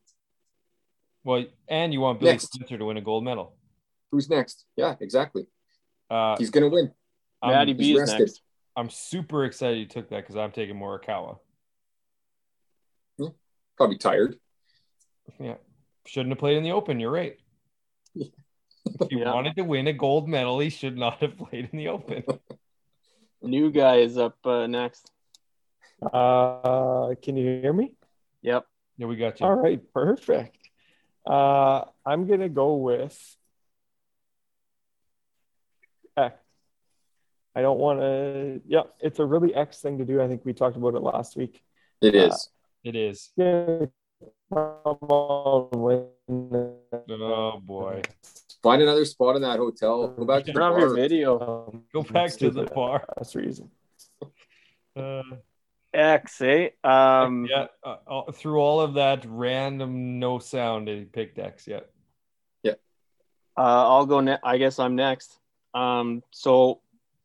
well, 1.24 1.42
and 1.68 1.90
you 1.94 2.00
want 2.00 2.20
Billy 2.20 2.32
Next. 2.32 2.52
Spencer 2.52 2.76
to 2.76 2.84
win 2.84 2.98
a 2.98 3.00
gold 3.00 3.24
medal. 3.24 3.56
Who's 4.12 4.28
next? 4.28 4.66
Yeah, 4.76 4.94
exactly. 5.00 5.46
Uh, 6.10 6.36
He's 6.36 6.50
going 6.50 6.64
to 6.64 6.70
win. 6.70 6.92
Maddie 7.42 7.72
I'm, 7.72 7.76
B 7.78 7.92
is 7.94 8.00
rested. 8.00 8.18
next. 8.20 8.42
I'm 8.78 8.90
super 8.90 9.44
excited 9.44 9.78
you 9.78 9.86
took 9.86 10.08
that 10.10 10.18
because 10.20 10.36
I'm 10.36 10.52
taking 10.52 10.76
Morikawa. 10.76 11.38
Probably 13.76 13.98
tired. 13.98 14.36
Yeah. 15.40 15.56
Shouldn't 16.06 16.30
have 16.30 16.38
played 16.38 16.56
in 16.58 16.62
the 16.62 16.70
Open. 16.70 17.00
You're 17.00 17.10
right. 17.10 17.36
If 18.14 18.30
he 19.10 19.18
Yeah. 19.18 19.32
wanted 19.34 19.56
to 19.56 19.62
win 19.62 19.88
a 19.88 19.92
gold 19.92 20.28
medal, 20.28 20.60
he 20.60 20.70
should 20.70 20.96
not 20.96 21.18
have 21.18 21.36
played 21.36 21.68
in 21.72 21.78
the 21.78 21.88
Open. 21.88 22.22
New 23.42 23.72
guy 23.72 23.96
is 23.96 24.16
up 24.16 24.36
uh, 24.46 24.68
next. 24.68 25.10
Uh, 26.00 27.14
can 27.20 27.36
you 27.36 27.60
hear 27.60 27.72
me? 27.72 27.94
Yep. 28.42 28.64
Yeah, 28.96 29.06
we 29.06 29.16
got 29.16 29.40
you. 29.40 29.46
All 29.46 29.56
right, 29.56 29.80
perfect. 29.92 30.56
Uh, 31.26 31.84
I'm 32.06 32.28
gonna 32.28 32.48
go 32.48 32.76
with 32.76 33.36
X. 36.16 36.36
I 37.58 37.60
don't 37.60 37.80
want 37.80 37.98
to. 37.98 38.60
Yeah, 38.68 38.82
it's 39.00 39.18
a 39.18 39.26
really 39.26 39.52
X 39.52 39.80
thing 39.80 39.98
to 39.98 40.04
do. 40.04 40.22
I 40.22 40.28
think 40.28 40.44
we 40.44 40.52
talked 40.52 40.76
about 40.76 40.94
it 40.94 41.00
last 41.02 41.36
week. 41.36 41.60
It 42.00 42.14
Uh, 42.14 42.26
is. 42.28 42.50
It 42.84 42.94
is. 42.94 43.30
Yeah, 43.36 43.86
come 44.54 44.98
on, 45.10 45.68
win. 45.72 46.06
Oh 47.10 47.58
boy. 47.60 48.02
Find 48.62 48.80
another 48.80 49.04
spot 49.04 49.34
in 49.34 49.42
that 49.42 49.58
hotel. 49.58 50.06
Go 50.06 50.24
back 50.24 50.44
to 50.44 50.52
the 50.52 50.58
Turn 50.58 50.62
off 50.72 50.78
your 50.78 50.88
bar. 50.90 50.94
video. 50.96 51.40
Um, 51.40 51.82
Go 51.92 52.02
back 52.04 52.30
to 52.36 52.50
the 52.50 52.62
stupid 52.62 52.74
bar. 52.74 53.04
ass 53.20 53.34
reason. 53.34 53.70
Uh, 54.94 55.22
X, 55.92 56.40
eh? 56.42 56.68
Um, 56.84 57.46
yeah. 57.50 57.66
Uh, 57.82 57.96
uh, 58.06 58.30
through 58.32 58.58
all 58.60 58.80
of 58.80 58.94
that 58.94 59.24
random 59.26 60.20
no 60.20 60.38
sound, 60.38 60.86
he 60.86 61.04
picked 61.06 61.40
X. 61.40 61.66
Yeah. 61.66 61.80
Uh, 62.64 62.70
I'll 63.90 64.06
go. 64.06 64.20
Ne- 64.20 64.38
I 64.44 64.58
guess 64.58 64.78
I'm 64.78 64.94
next. 64.94 65.36
Um, 65.74 66.22
so 66.30 66.80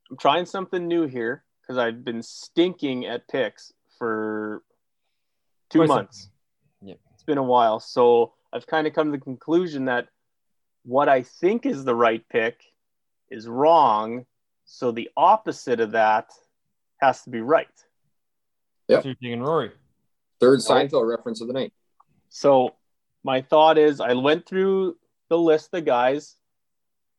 I'm 0.09 0.17
trying 0.17 0.45
something 0.45 0.87
new 0.87 1.07
here 1.07 1.43
because 1.61 1.77
I've 1.77 2.03
been 2.03 2.21
stinking 2.21 3.05
at 3.05 3.27
picks 3.27 3.73
for 3.97 4.63
two 5.69 5.79
Try 5.79 5.87
months. 5.87 6.29
Yeah. 6.81 6.95
It's 7.13 7.23
been 7.23 7.37
a 7.37 7.43
while, 7.43 7.79
so 7.79 8.33
I've 8.51 8.67
kind 8.67 8.85
of 8.85 8.93
come 8.93 9.11
to 9.11 9.17
the 9.17 9.23
conclusion 9.23 9.85
that 9.85 10.07
what 10.83 11.09
I 11.09 11.23
think 11.23 11.65
is 11.65 11.83
the 11.83 11.95
right 11.95 12.23
pick 12.29 12.61
is 13.29 13.47
wrong. 13.47 14.25
So 14.65 14.91
the 14.91 15.09
opposite 15.17 15.79
of 15.79 15.91
that 15.91 16.31
has 17.01 17.23
to 17.23 17.29
be 17.29 17.41
right. 17.41 17.67
Yep. 18.87 19.01
So 19.01 19.07
you're 19.09 19.15
taking 19.15 19.41
Rory. 19.41 19.71
Third 20.39 20.59
Seinfeld 20.59 21.09
reference 21.09 21.41
of 21.41 21.47
the 21.47 21.53
night. 21.53 21.73
So 22.29 22.75
my 23.23 23.41
thought 23.41 23.77
is 23.77 24.01
I 24.01 24.13
went 24.13 24.45
through 24.45 24.97
the 25.29 25.37
list 25.37 25.73
of 25.73 25.85
guys, 25.85 26.35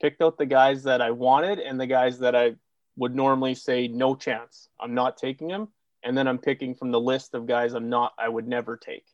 picked 0.01 0.21
out 0.21 0.37
the 0.37 0.47
guys 0.47 0.85
that 0.85 1.01
I 1.01 1.11
wanted 1.11 1.59
and 1.59 1.81
the 1.81 1.87
guys 1.87 2.19
that 2.19 2.37
I 2.37 2.57
would 2.97 3.15
normally 3.15 3.55
say 3.55 3.89
no 3.89 4.15
chance. 4.15 4.69
I'm 4.81 4.95
not 4.95 5.17
taking 5.17 5.51
him, 5.51 5.69
And 6.03 6.17
then 6.17 6.29
I'm 6.29 6.39
picking 6.39 6.75
from 6.75 6.91
the 6.91 7.01
list 7.01 7.35
of 7.35 7.47
guys 7.47 7.75
I'm 7.75 7.89
not 7.89 8.13
I 8.19 8.29
would 8.29 8.47
never 8.47 8.77
take. 8.77 9.07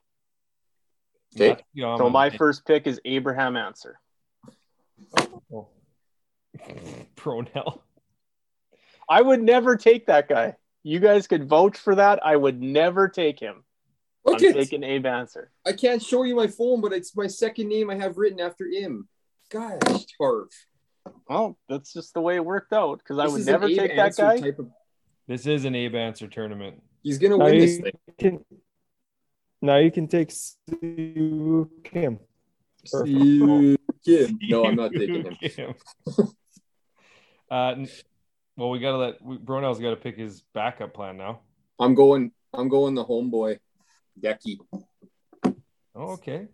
Okay. 1.37 1.63
Yeah, 1.75 1.97
So 1.97 2.11
my 2.11 2.31
first 2.31 2.67
pick 2.67 2.87
is 2.87 3.01
Abraham 3.05 3.57
Ancer. 3.57 4.01
Oh. 5.53 5.69
Pronell. 7.17 7.81
I 9.09 9.23
would 9.23 9.43
never 9.43 9.77
take 9.77 10.07
that 10.07 10.29
guy. 10.29 10.57
You 10.83 10.99
guys 10.99 11.27
could 11.27 11.49
vote 11.49 11.77
for 11.77 11.95
that. 11.95 12.25
I 12.25 12.37
would 12.37 12.61
never 12.61 13.09
take 13.09 13.39
him. 13.39 13.65
Look 14.25 14.43
I'm 14.43 14.49
at 14.49 14.55
taking 14.55 14.83
Abe 14.83 15.07
Ancer. 15.07 15.51
I 15.67 15.73
can't 15.73 16.03
show 16.03 16.25
you 16.25 16.35
my 16.35 16.47
phone, 16.47 16.81
but 16.81 16.93
it's 16.93 17.17
my 17.17 17.27
second 17.27 17.69
name 17.69 17.91
I 17.91 17.97
have 17.97 18.19
written 18.19 18.41
after 18.41 18.67
him. 18.67 19.09
Gosh, 19.51 19.79
Tarf. 20.21 20.49
Well, 21.29 21.59
that's 21.69 21.93
just 21.93 22.15
the 22.15 22.21
way 22.21 22.37
it 22.37 22.45
worked 22.45 22.73
out 22.73 22.99
because 22.99 23.19
I 23.19 23.27
would 23.27 23.41
is 23.41 23.47
an 23.49 23.53
never 23.53 23.69
take 23.69 23.97
that 23.97 24.17
guy. 24.17 24.39
Type 24.39 24.59
of, 24.59 24.69
This 25.27 25.47
is 25.47 25.65
an 25.65 25.75
Abe 25.75 25.95
Ancer 25.95 26.29
tournament. 26.29 26.83
he's 27.03 27.19
gonna 27.19 27.37
Now 27.37 27.45
win 27.45 27.59
this 27.59 27.77
you 27.79 27.83
thing. 27.83 27.93
can, 28.19 28.45
now 29.63 29.77
you 29.77 29.91
can 29.91 30.09
take 30.09 30.31
Sue 30.33 31.71
Kim. 31.85 32.19
Perfect. 32.91 33.09
You 33.11 33.77
kid. 34.05 34.37
No, 34.43 34.65
I'm 34.65 34.77
not 34.77 34.93
taking 34.93 35.25
him. 35.25 35.37
him. 35.41 35.75
uh, 37.51 37.75
well, 38.57 38.71
we 38.71 38.79
gotta 38.79 38.97
let 38.97 39.23
we, 39.23 39.37
Bronell's 39.39 39.81
got 39.81 39.91
to 39.91 39.97
pick 39.97 40.17
his 40.17 40.43
backup 40.55 40.95
plan 40.95 41.17
now. 41.17 41.41
I'm 41.79 41.95
going. 41.95 42.33
I'm 42.53 42.69
going 42.69 42.95
the 42.95 43.05
homeboy, 43.05 43.59
Decky. 44.21 44.59
Oh, 45.95 46.13
okay. 46.13 46.49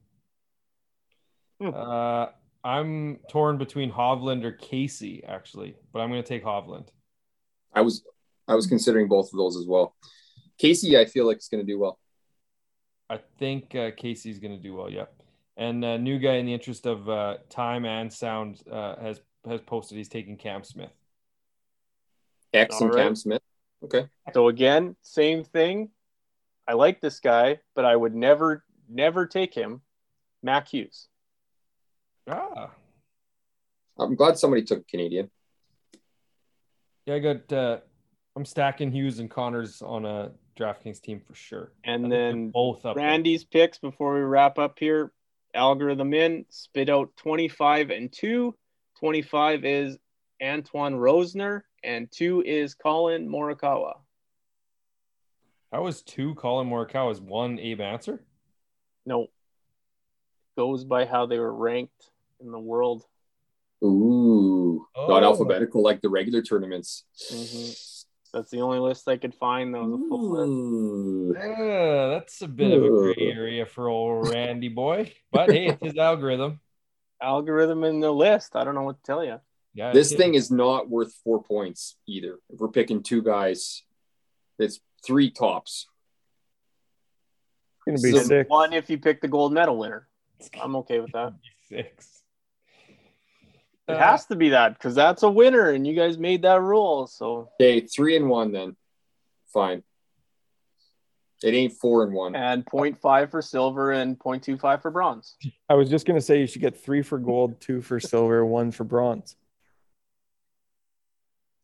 Hmm. 1.60 1.70
Uh, 1.74 2.26
I'm 2.66 3.20
torn 3.30 3.58
between 3.58 3.92
Hovland 3.92 4.42
or 4.42 4.50
Casey, 4.50 5.22
actually, 5.24 5.76
but 5.92 6.00
I'm 6.00 6.10
going 6.10 6.22
to 6.22 6.28
take 6.28 6.44
Hovland. 6.44 6.88
I 7.72 7.82
was. 7.82 8.02
I 8.48 8.54
was 8.54 8.66
considering 8.66 9.08
both 9.08 9.32
of 9.32 9.38
those 9.38 9.56
as 9.56 9.66
well. 9.66 9.94
Casey, 10.58 10.98
I 10.98 11.04
feel 11.04 11.26
like 11.26 11.38
is 11.38 11.48
going 11.48 11.64
to 11.64 11.72
do 11.72 11.78
well. 11.78 11.98
I 13.08 13.18
think 13.38 13.74
uh, 13.74 13.90
Casey's 13.96 14.38
going 14.38 14.56
to 14.56 14.62
do 14.62 14.74
well. 14.74 14.90
Yep. 14.90 15.12
And 15.56 15.84
uh, 15.84 15.96
new 15.96 16.18
guy, 16.18 16.34
in 16.34 16.46
the 16.46 16.54
interest 16.54 16.86
of 16.86 17.08
uh, 17.08 17.36
time 17.50 17.84
and 17.84 18.12
sound, 18.12 18.62
uh, 18.70 18.96
has 19.00 19.20
has 19.48 19.60
posted 19.60 19.96
he's 19.96 20.08
taking 20.08 20.36
Cam 20.36 20.64
Smith. 20.64 20.90
X 22.52 22.80
and 22.80 22.90
All 22.90 22.96
right. 22.96 23.04
Cam 23.04 23.14
Smith. 23.14 23.42
Okay. 23.84 24.06
So 24.34 24.48
again, 24.48 24.96
same 25.02 25.44
thing. 25.44 25.90
I 26.66 26.72
like 26.72 27.00
this 27.00 27.20
guy, 27.20 27.60
but 27.76 27.84
I 27.84 27.94
would 27.94 28.14
never, 28.14 28.64
never 28.88 29.26
take 29.26 29.54
him. 29.54 29.82
Mac 30.42 30.68
Hughes. 30.68 31.06
Ah, 32.28 32.70
I'm 33.98 34.14
glad 34.16 34.38
somebody 34.38 34.62
took 34.62 34.86
Canadian. 34.88 35.30
yeah. 37.06 37.14
I 37.14 37.18
got. 37.18 37.52
Uh, 37.52 37.78
I'm 38.34 38.44
stacking 38.44 38.92
Hughes 38.92 39.18
and 39.18 39.30
Conners 39.30 39.80
on 39.80 40.04
a 40.04 40.32
DraftKings 40.58 41.00
team 41.00 41.20
for 41.26 41.34
sure. 41.34 41.72
And 41.84 42.02
think 42.04 42.10
they're 42.12 42.32
then 42.32 42.50
both 42.50 42.84
up. 42.84 42.96
there. 42.96 43.04
Randy's 43.04 43.44
picks 43.44 43.78
before 43.78 44.14
we 44.14 44.20
wrap 44.20 44.58
up 44.58 44.78
here. 44.78 45.12
Algorithm 45.54 46.12
in, 46.12 46.44
spit 46.50 46.90
out 46.90 47.16
25 47.16 47.90
and 47.90 48.12
2. 48.12 48.54
25 49.00 49.64
is 49.64 49.98
Antoine 50.42 50.94
Rozner, 50.94 51.62
and 51.82 52.10
2 52.10 52.42
is 52.42 52.74
Collin 52.74 53.26
Morikawa. 53.28 53.94
How 55.72 55.82
was 55.82 56.02
two 56.02 56.34
Collin 56.34 56.68
Morikawa? 56.68 57.12
Is 57.12 57.20
one 57.20 57.58
Abe 57.58 57.80
Ancer? 57.80 58.22
No. 59.04 59.28
Goes 60.56 60.84
by 60.84 61.06
how 61.06 61.26
they 61.26 61.38
were 61.38 61.54
ranked 61.54 62.10
in 62.40 62.50
the 62.50 62.58
world. 62.58 63.04
Ooh, 63.84 64.86
not 64.96 65.22
Oh. 65.22 65.26
alphabetical 65.26 65.82
like 65.82 66.00
the 66.00 66.08
regular 66.08 66.42
tournaments. 66.42 67.04
Mhm. 67.30 68.02
That's 68.32 68.50
the 68.50 68.60
only 68.60 68.78
list 68.78 69.08
I 69.08 69.16
could 69.16 69.34
find 69.34 69.74
that 69.74 69.82
was 69.82 69.92
a 69.94 70.08
full 70.08 71.30
list. 71.32 71.40
Yeah, 71.40 72.08
that's 72.08 72.42
a 72.42 72.48
bit 72.48 72.72
of 72.72 72.84
a 72.84 72.88
gray 72.88 73.14
area 73.32 73.64
for 73.66 73.88
old 73.88 74.28
Randy 74.28 74.68
boy. 74.68 75.12
But 75.30 75.50
hey, 75.52 75.68
it's 75.68 75.82
his 75.82 75.96
algorithm. 75.96 76.60
Algorithm 77.22 77.82
in 77.84 78.00
the 78.00 78.12
list. 78.12 78.56
I 78.56 78.64
don't 78.64 78.74
know 78.74 78.82
what 78.82 78.96
to 78.96 79.02
tell 79.02 79.24
you. 79.24 79.40
Yeah, 79.72 79.92
This 79.92 80.12
thing 80.14 80.34
is 80.34 80.50
not 80.50 80.88
worth 80.90 81.14
four 81.24 81.42
points 81.42 81.96
either. 82.06 82.38
If 82.50 82.60
we're 82.60 82.68
picking 82.68 83.02
two 83.02 83.22
guys, 83.22 83.82
it's 84.58 84.80
three 85.04 85.30
tops. 85.30 85.86
It's 87.86 88.02
gonna 88.02 88.12
be 88.12 88.18
So 88.18 88.24
six. 88.26 88.50
One 88.50 88.72
if 88.74 88.90
you 88.90 88.98
pick 88.98 89.20
the 89.22 89.28
gold 89.28 89.52
medal 89.54 89.78
winner. 89.78 90.08
I'm 90.60 90.76
okay 90.76 91.00
with 91.00 91.12
that. 91.12 91.34
six. 91.70 92.22
It 93.88 93.92
Uh, 93.92 93.98
has 93.98 94.26
to 94.26 94.36
be 94.36 94.48
that 94.50 94.74
because 94.74 94.94
that's 94.94 95.22
a 95.22 95.30
winner, 95.30 95.70
and 95.70 95.86
you 95.86 95.94
guys 95.94 96.18
made 96.18 96.42
that 96.42 96.60
rule. 96.60 97.06
So 97.06 97.50
Okay, 97.60 97.80
three 97.80 98.16
and 98.16 98.28
one 98.28 98.52
then. 98.52 98.76
Fine. 99.52 99.84
It 101.42 101.54
ain't 101.54 101.74
four 101.74 102.02
and 102.02 102.12
one. 102.14 102.34
and 102.34 102.64
0.5 102.64 103.30
for 103.30 103.42
silver 103.42 103.92
and 103.92 104.18
0.25 104.18 104.80
for 104.82 104.90
bronze. 104.90 105.36
I 105.68 105.74
was 105.74 105.88
just 105.90 106.06
gonna 106.06 106.20
say 106.20 106.40
you 106.40 106.46
should 106.46 106.62
get 106.62 106.76
three 106.76 107.02
for 107.02 107.18
gold, 107.18 107.60
two 107.60 107.82
for 107.82 108.00
silver, 108.00 108.44
one 108.44 108.70
for 108.72 108.84
bronze. 108.84 109.36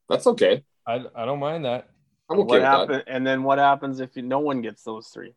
That's 0.08 0.26
okay. 0.26 0.62
I, 0.86 1.04
I 1.14 1.24
don't 1.24 1.38
mind 1.40 1.64
that. 1.64 1.88
I'm 2.30 2.40
okay 2.40 2.60
what 2.60 2.88
with 2.88 2.88
that. 2.88 3.04
And 3.08 3.26
then 3.26 3.42
what 3.42 3.58
happens 3.58 4.00
if 4.00 4.14
you, 4.14 4.22
no 4.22 4.40
one 4.40 4.60
gets 4.62 4.82
those 4.84 5.08
three 5.08 5.34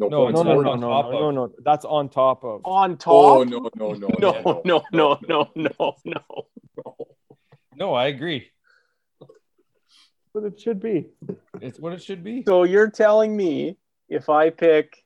No, 0.00 0.08
No, 0.08 0.24
points. 0.24 0.40
No, 0.40 0.54
no, 0.54 0.60
no, 0.62 0.74
no, 0.76 0.88
top 0.88 1.10
no, 1.12 1.20
no, 1.20 1.30
no. 1.30 1.52
That's 1.62 1.84
on 1.84 2.08
top 2.08 2.42
of. 2.42 2.62
on 2.64 2.92
oh, 2.92 2.96
top? 2.96 3.14
Oh 3.14 3.42
no, 3.44 3.70
no, 3.76 3.92
no, 3.92 4.08
no, 4.18 4.34
yeah, 4.34 4.42
no, 4.64 4.84
no, 4.92 5.18
no, 5.28 5.50
no, 5.54 5.96
no, 6.04 6.24
no. 6.76 6.96
No, 7.76 7.94
I 7.94 8.06
agree. 8.06 8.50
But 10.32 10.44
it 10.44 10.60
should 10.60 10.80
be. 10.80 11.08
It's 11.60 11.78
what 11.78 11.92
it 11.92 12.02
should 12.02 12.24
be. 12.24 12.44
So 12.46 12.62
you're 12.62 12.90
telling 12.90 13.36
me 13.36 13.76
if 14.08 14.30
I 14.30 14.50
pick, 14.50 15.04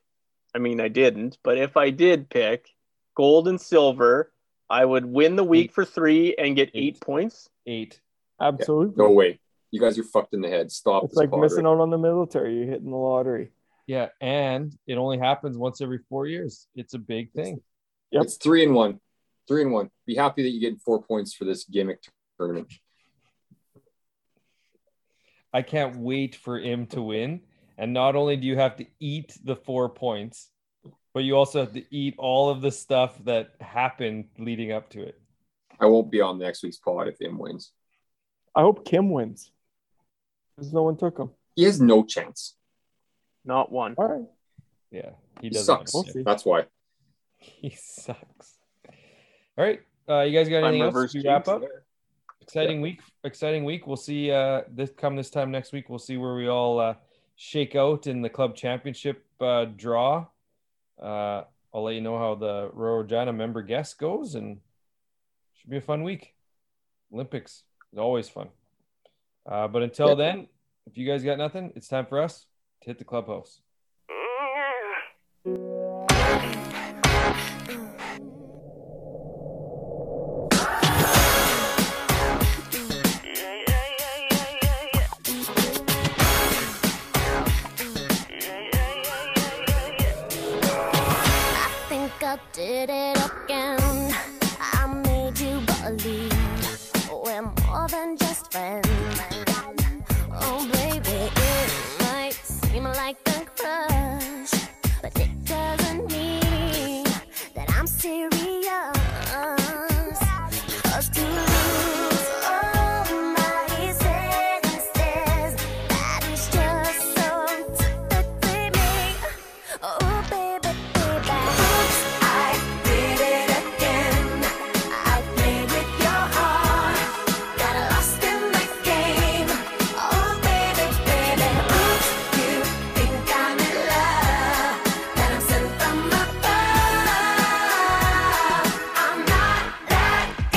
I 0.53 0.59
mean, 0.59 0.79
I 0.79 0.87
didn't, 0.87 1.39
but 1.43 1.57
if 1.57 1.75
I 1.75 1.89
did 1.89 2.29
pick 2.29 2.69
gold 3.15 3.47
and 3.49 3.59
silver, 3.59 4.31
I 4.69 4.85
would 4.85 5.05
win 5.05 5.35
the 5.35 5.43
week 5.43 5.73
for 5.73 5.83
three 5.83 6.35
and 6.37 6.55
get 6.55 6.71
eight 6.73 6.95
Eight. 6.95 7.01
points. 7.01 7.49
Eight. 7.67 7.99
Absolutely. 8.39 8.95
No 8.95 9.11
way. 9.11 9.39
You 9.71 9.81
guys 9.81 9.99
are 9.99 10.03
fucked 10.03 10.33
in 10.33 10.41
the 10.41 10.49
head. 10.49 10.71
Stop. 10.71 11.03
It's 11.03 11.13
this 11.13 11.17
like 11.17 11.31
pod 11.31 11.41
missing 11.41 11.65
right 11.65 11.71
out 11.71 11.81
on 11.81 11.89
the 11.89 11.97
military. 11.97 12.55
You're 12.55 12.67
hitting 12.67 12.91
the 12.91 12.95
lottery. 12.95 13.51
Yeah, 13.87 14.07
and 14.19 14.75
it 14.87 14.95
only 14.97 15.19
happens 15.19 15.57
once 15.57 15.81
every 15.81 15.99
four 16.09 16.25
years. 16.25 16.67
It's 16.75 16.93
a 16.95 16.99
big 16.99 17.31
thing. 17.33 17.61
Yep. 18.11 18.23
It's 18.23 18.37
three 18.37 18.63
and 18.63 18.73
one. 18.73 18.99
Three 19.47 19.61
and 19.61 19.71
one. 19.71 19.91
Be 20.05 20.15
happy 20.15 20.43
that 20.43 20.49
you 20.49 20.59
get 20.59 20.81
four 20.81 21.03
points 21.03 21.33
for 21.33 21.45
this 21.45 21.65
gimmick 21.65 22.03
tournament. 22.37 22.73
I 25.53 25.61
can't 25.61 25.97
wait 25.97 26.35
for 26.35 26.59
him 26.59 26.87
to 26.87 27.01
win. 27.01 27.41
And 27.77 27.93
not 27.93 28.15
only 28.15 28.37
do 28.37 28.47
you 28.47 28.57
have 28.57 28.77
to 28.77 28.85
eat 28.99 29.37
the 29.43 29.55
four 29.55 29.89
points, 29.89 30.49
but 31.13 31.23
you 31.23 31.35
also 31.37 31.59
have 31.59 31.73
to 31.73 31.95
eat 31.95 32.15
all 32.17 32.49
of 32.49 32.61
the 32.61 32.71
stuff 32.71 33.17
that 33.25 33.51
happened 33.61 34.25
leading 34.37 34.71
up 34.71 34.89
to 34.91 35.01
it. 35.01 35.19
I 35.79 35.85
won't 35.85 36.11
be 36.11 36.21
on 36.21 36.39
next 36.39 36.63
week's 36.63 36.77
pod 36.77 37.07
if 37.07 37.19
him 37.19 37.37
wins. 37.37 37.71
I 38.55 38.61
hope 38.61 38.85
Kim 38.85 39.09
wins. 39.09 39.51
Because 40.55 40.73
no 40.73 40.83
one 40.83 40.97
took 40.97 41.17
him. 41.17 41.31
He 41.55 41.63
has 41.63 41.79
no 41.79 42.03
chance. 42.03 42.55
Not 43.45 43.71
one. 43.71 43.93
All 43.97 44.07
right. 44.07 44.27
Yeah, 44.91 45.11
he 45.41 45.49
He 45.49 45.55
sucks. 45.55 45.93
That's 46.25 46.45
why. 46.45 46.65
He 47.37 47.69
sucks. 47.79 48.57
All 49.57 49.63
right, 49.65 49.81
uh, 50.09 50.21
you 50.21 50.37
guys 50.37 50.49
got 50.49 50.57
I'm 50.57 50.65
anything 50.75 50.81
else 50.93 51.11
to 51.11 51.23
wrap 51.25 51.47
up? 51.47 51.61
there. 51.61 51.83
Exciting 52.41 52.81
week. 52.81 53.01
Exciting 53.23 53.63
week. 53.65 53.87
We'll 53.87 53.95
see. 53.97 54.31
Uh, 54.31 54.61
this 54.71 54.91
come 54.95 55.15
this 55.15 55.29
time 55.29 55.51
next 55.51 55.71
week. 55.73 55.89
We'll 55.89 55.99
see 55.99 56.17
where 56.17 56.35
we 56.35 56.47
all 56.47 56.79
uh, 56.79 56.95
shake 57.35 57.75
out 57.75 58.07
in 58.07 58.21
the 58.21 58.29
club 58.29 58.55
championship 58.55 59.25
uh, 59.39 59.65
draw. 59.65 60.25
Uh, 61.01 61.43
I'll 61.73 61.83
let 61.83 61.95
you 61.95 62.01
know 62.01 62.17
how 62.17 62.35
the 62.35 62.69
Royal 62.73 62.99
Regina 63.03 63.33
member 63.33 63.61
guest 63.61 63.97
goes, 63.99 64.35
and 64.35 64.57
should 65.55 65.69
be 65.69 65.77
a 65.77 65.81
fun 65.81 66.03
week. 66.03 66.33
Olympics 67.13 67.63
is 67.93 67.99
always 67.99 68.29
fun. 68.29 68.49
Uh, 69.45 69.67
but 69.67 69.83
until 69.83 70.09
Yep. 70.09 70.17
then, 70.17 70.47
if 70.87 70.97
you 70.97 71.05
guys 71.07 71.23
got 71.23 71.37
nothing, 71.37 71.71
it's 71.75 71.87
time 71.87 72.05
for 72.05 72.21
us 72.21 72.45
to 72.85 72.91
hit 72.91 72.99
the 72.99 73.03
clubhouse. 73.03 73.61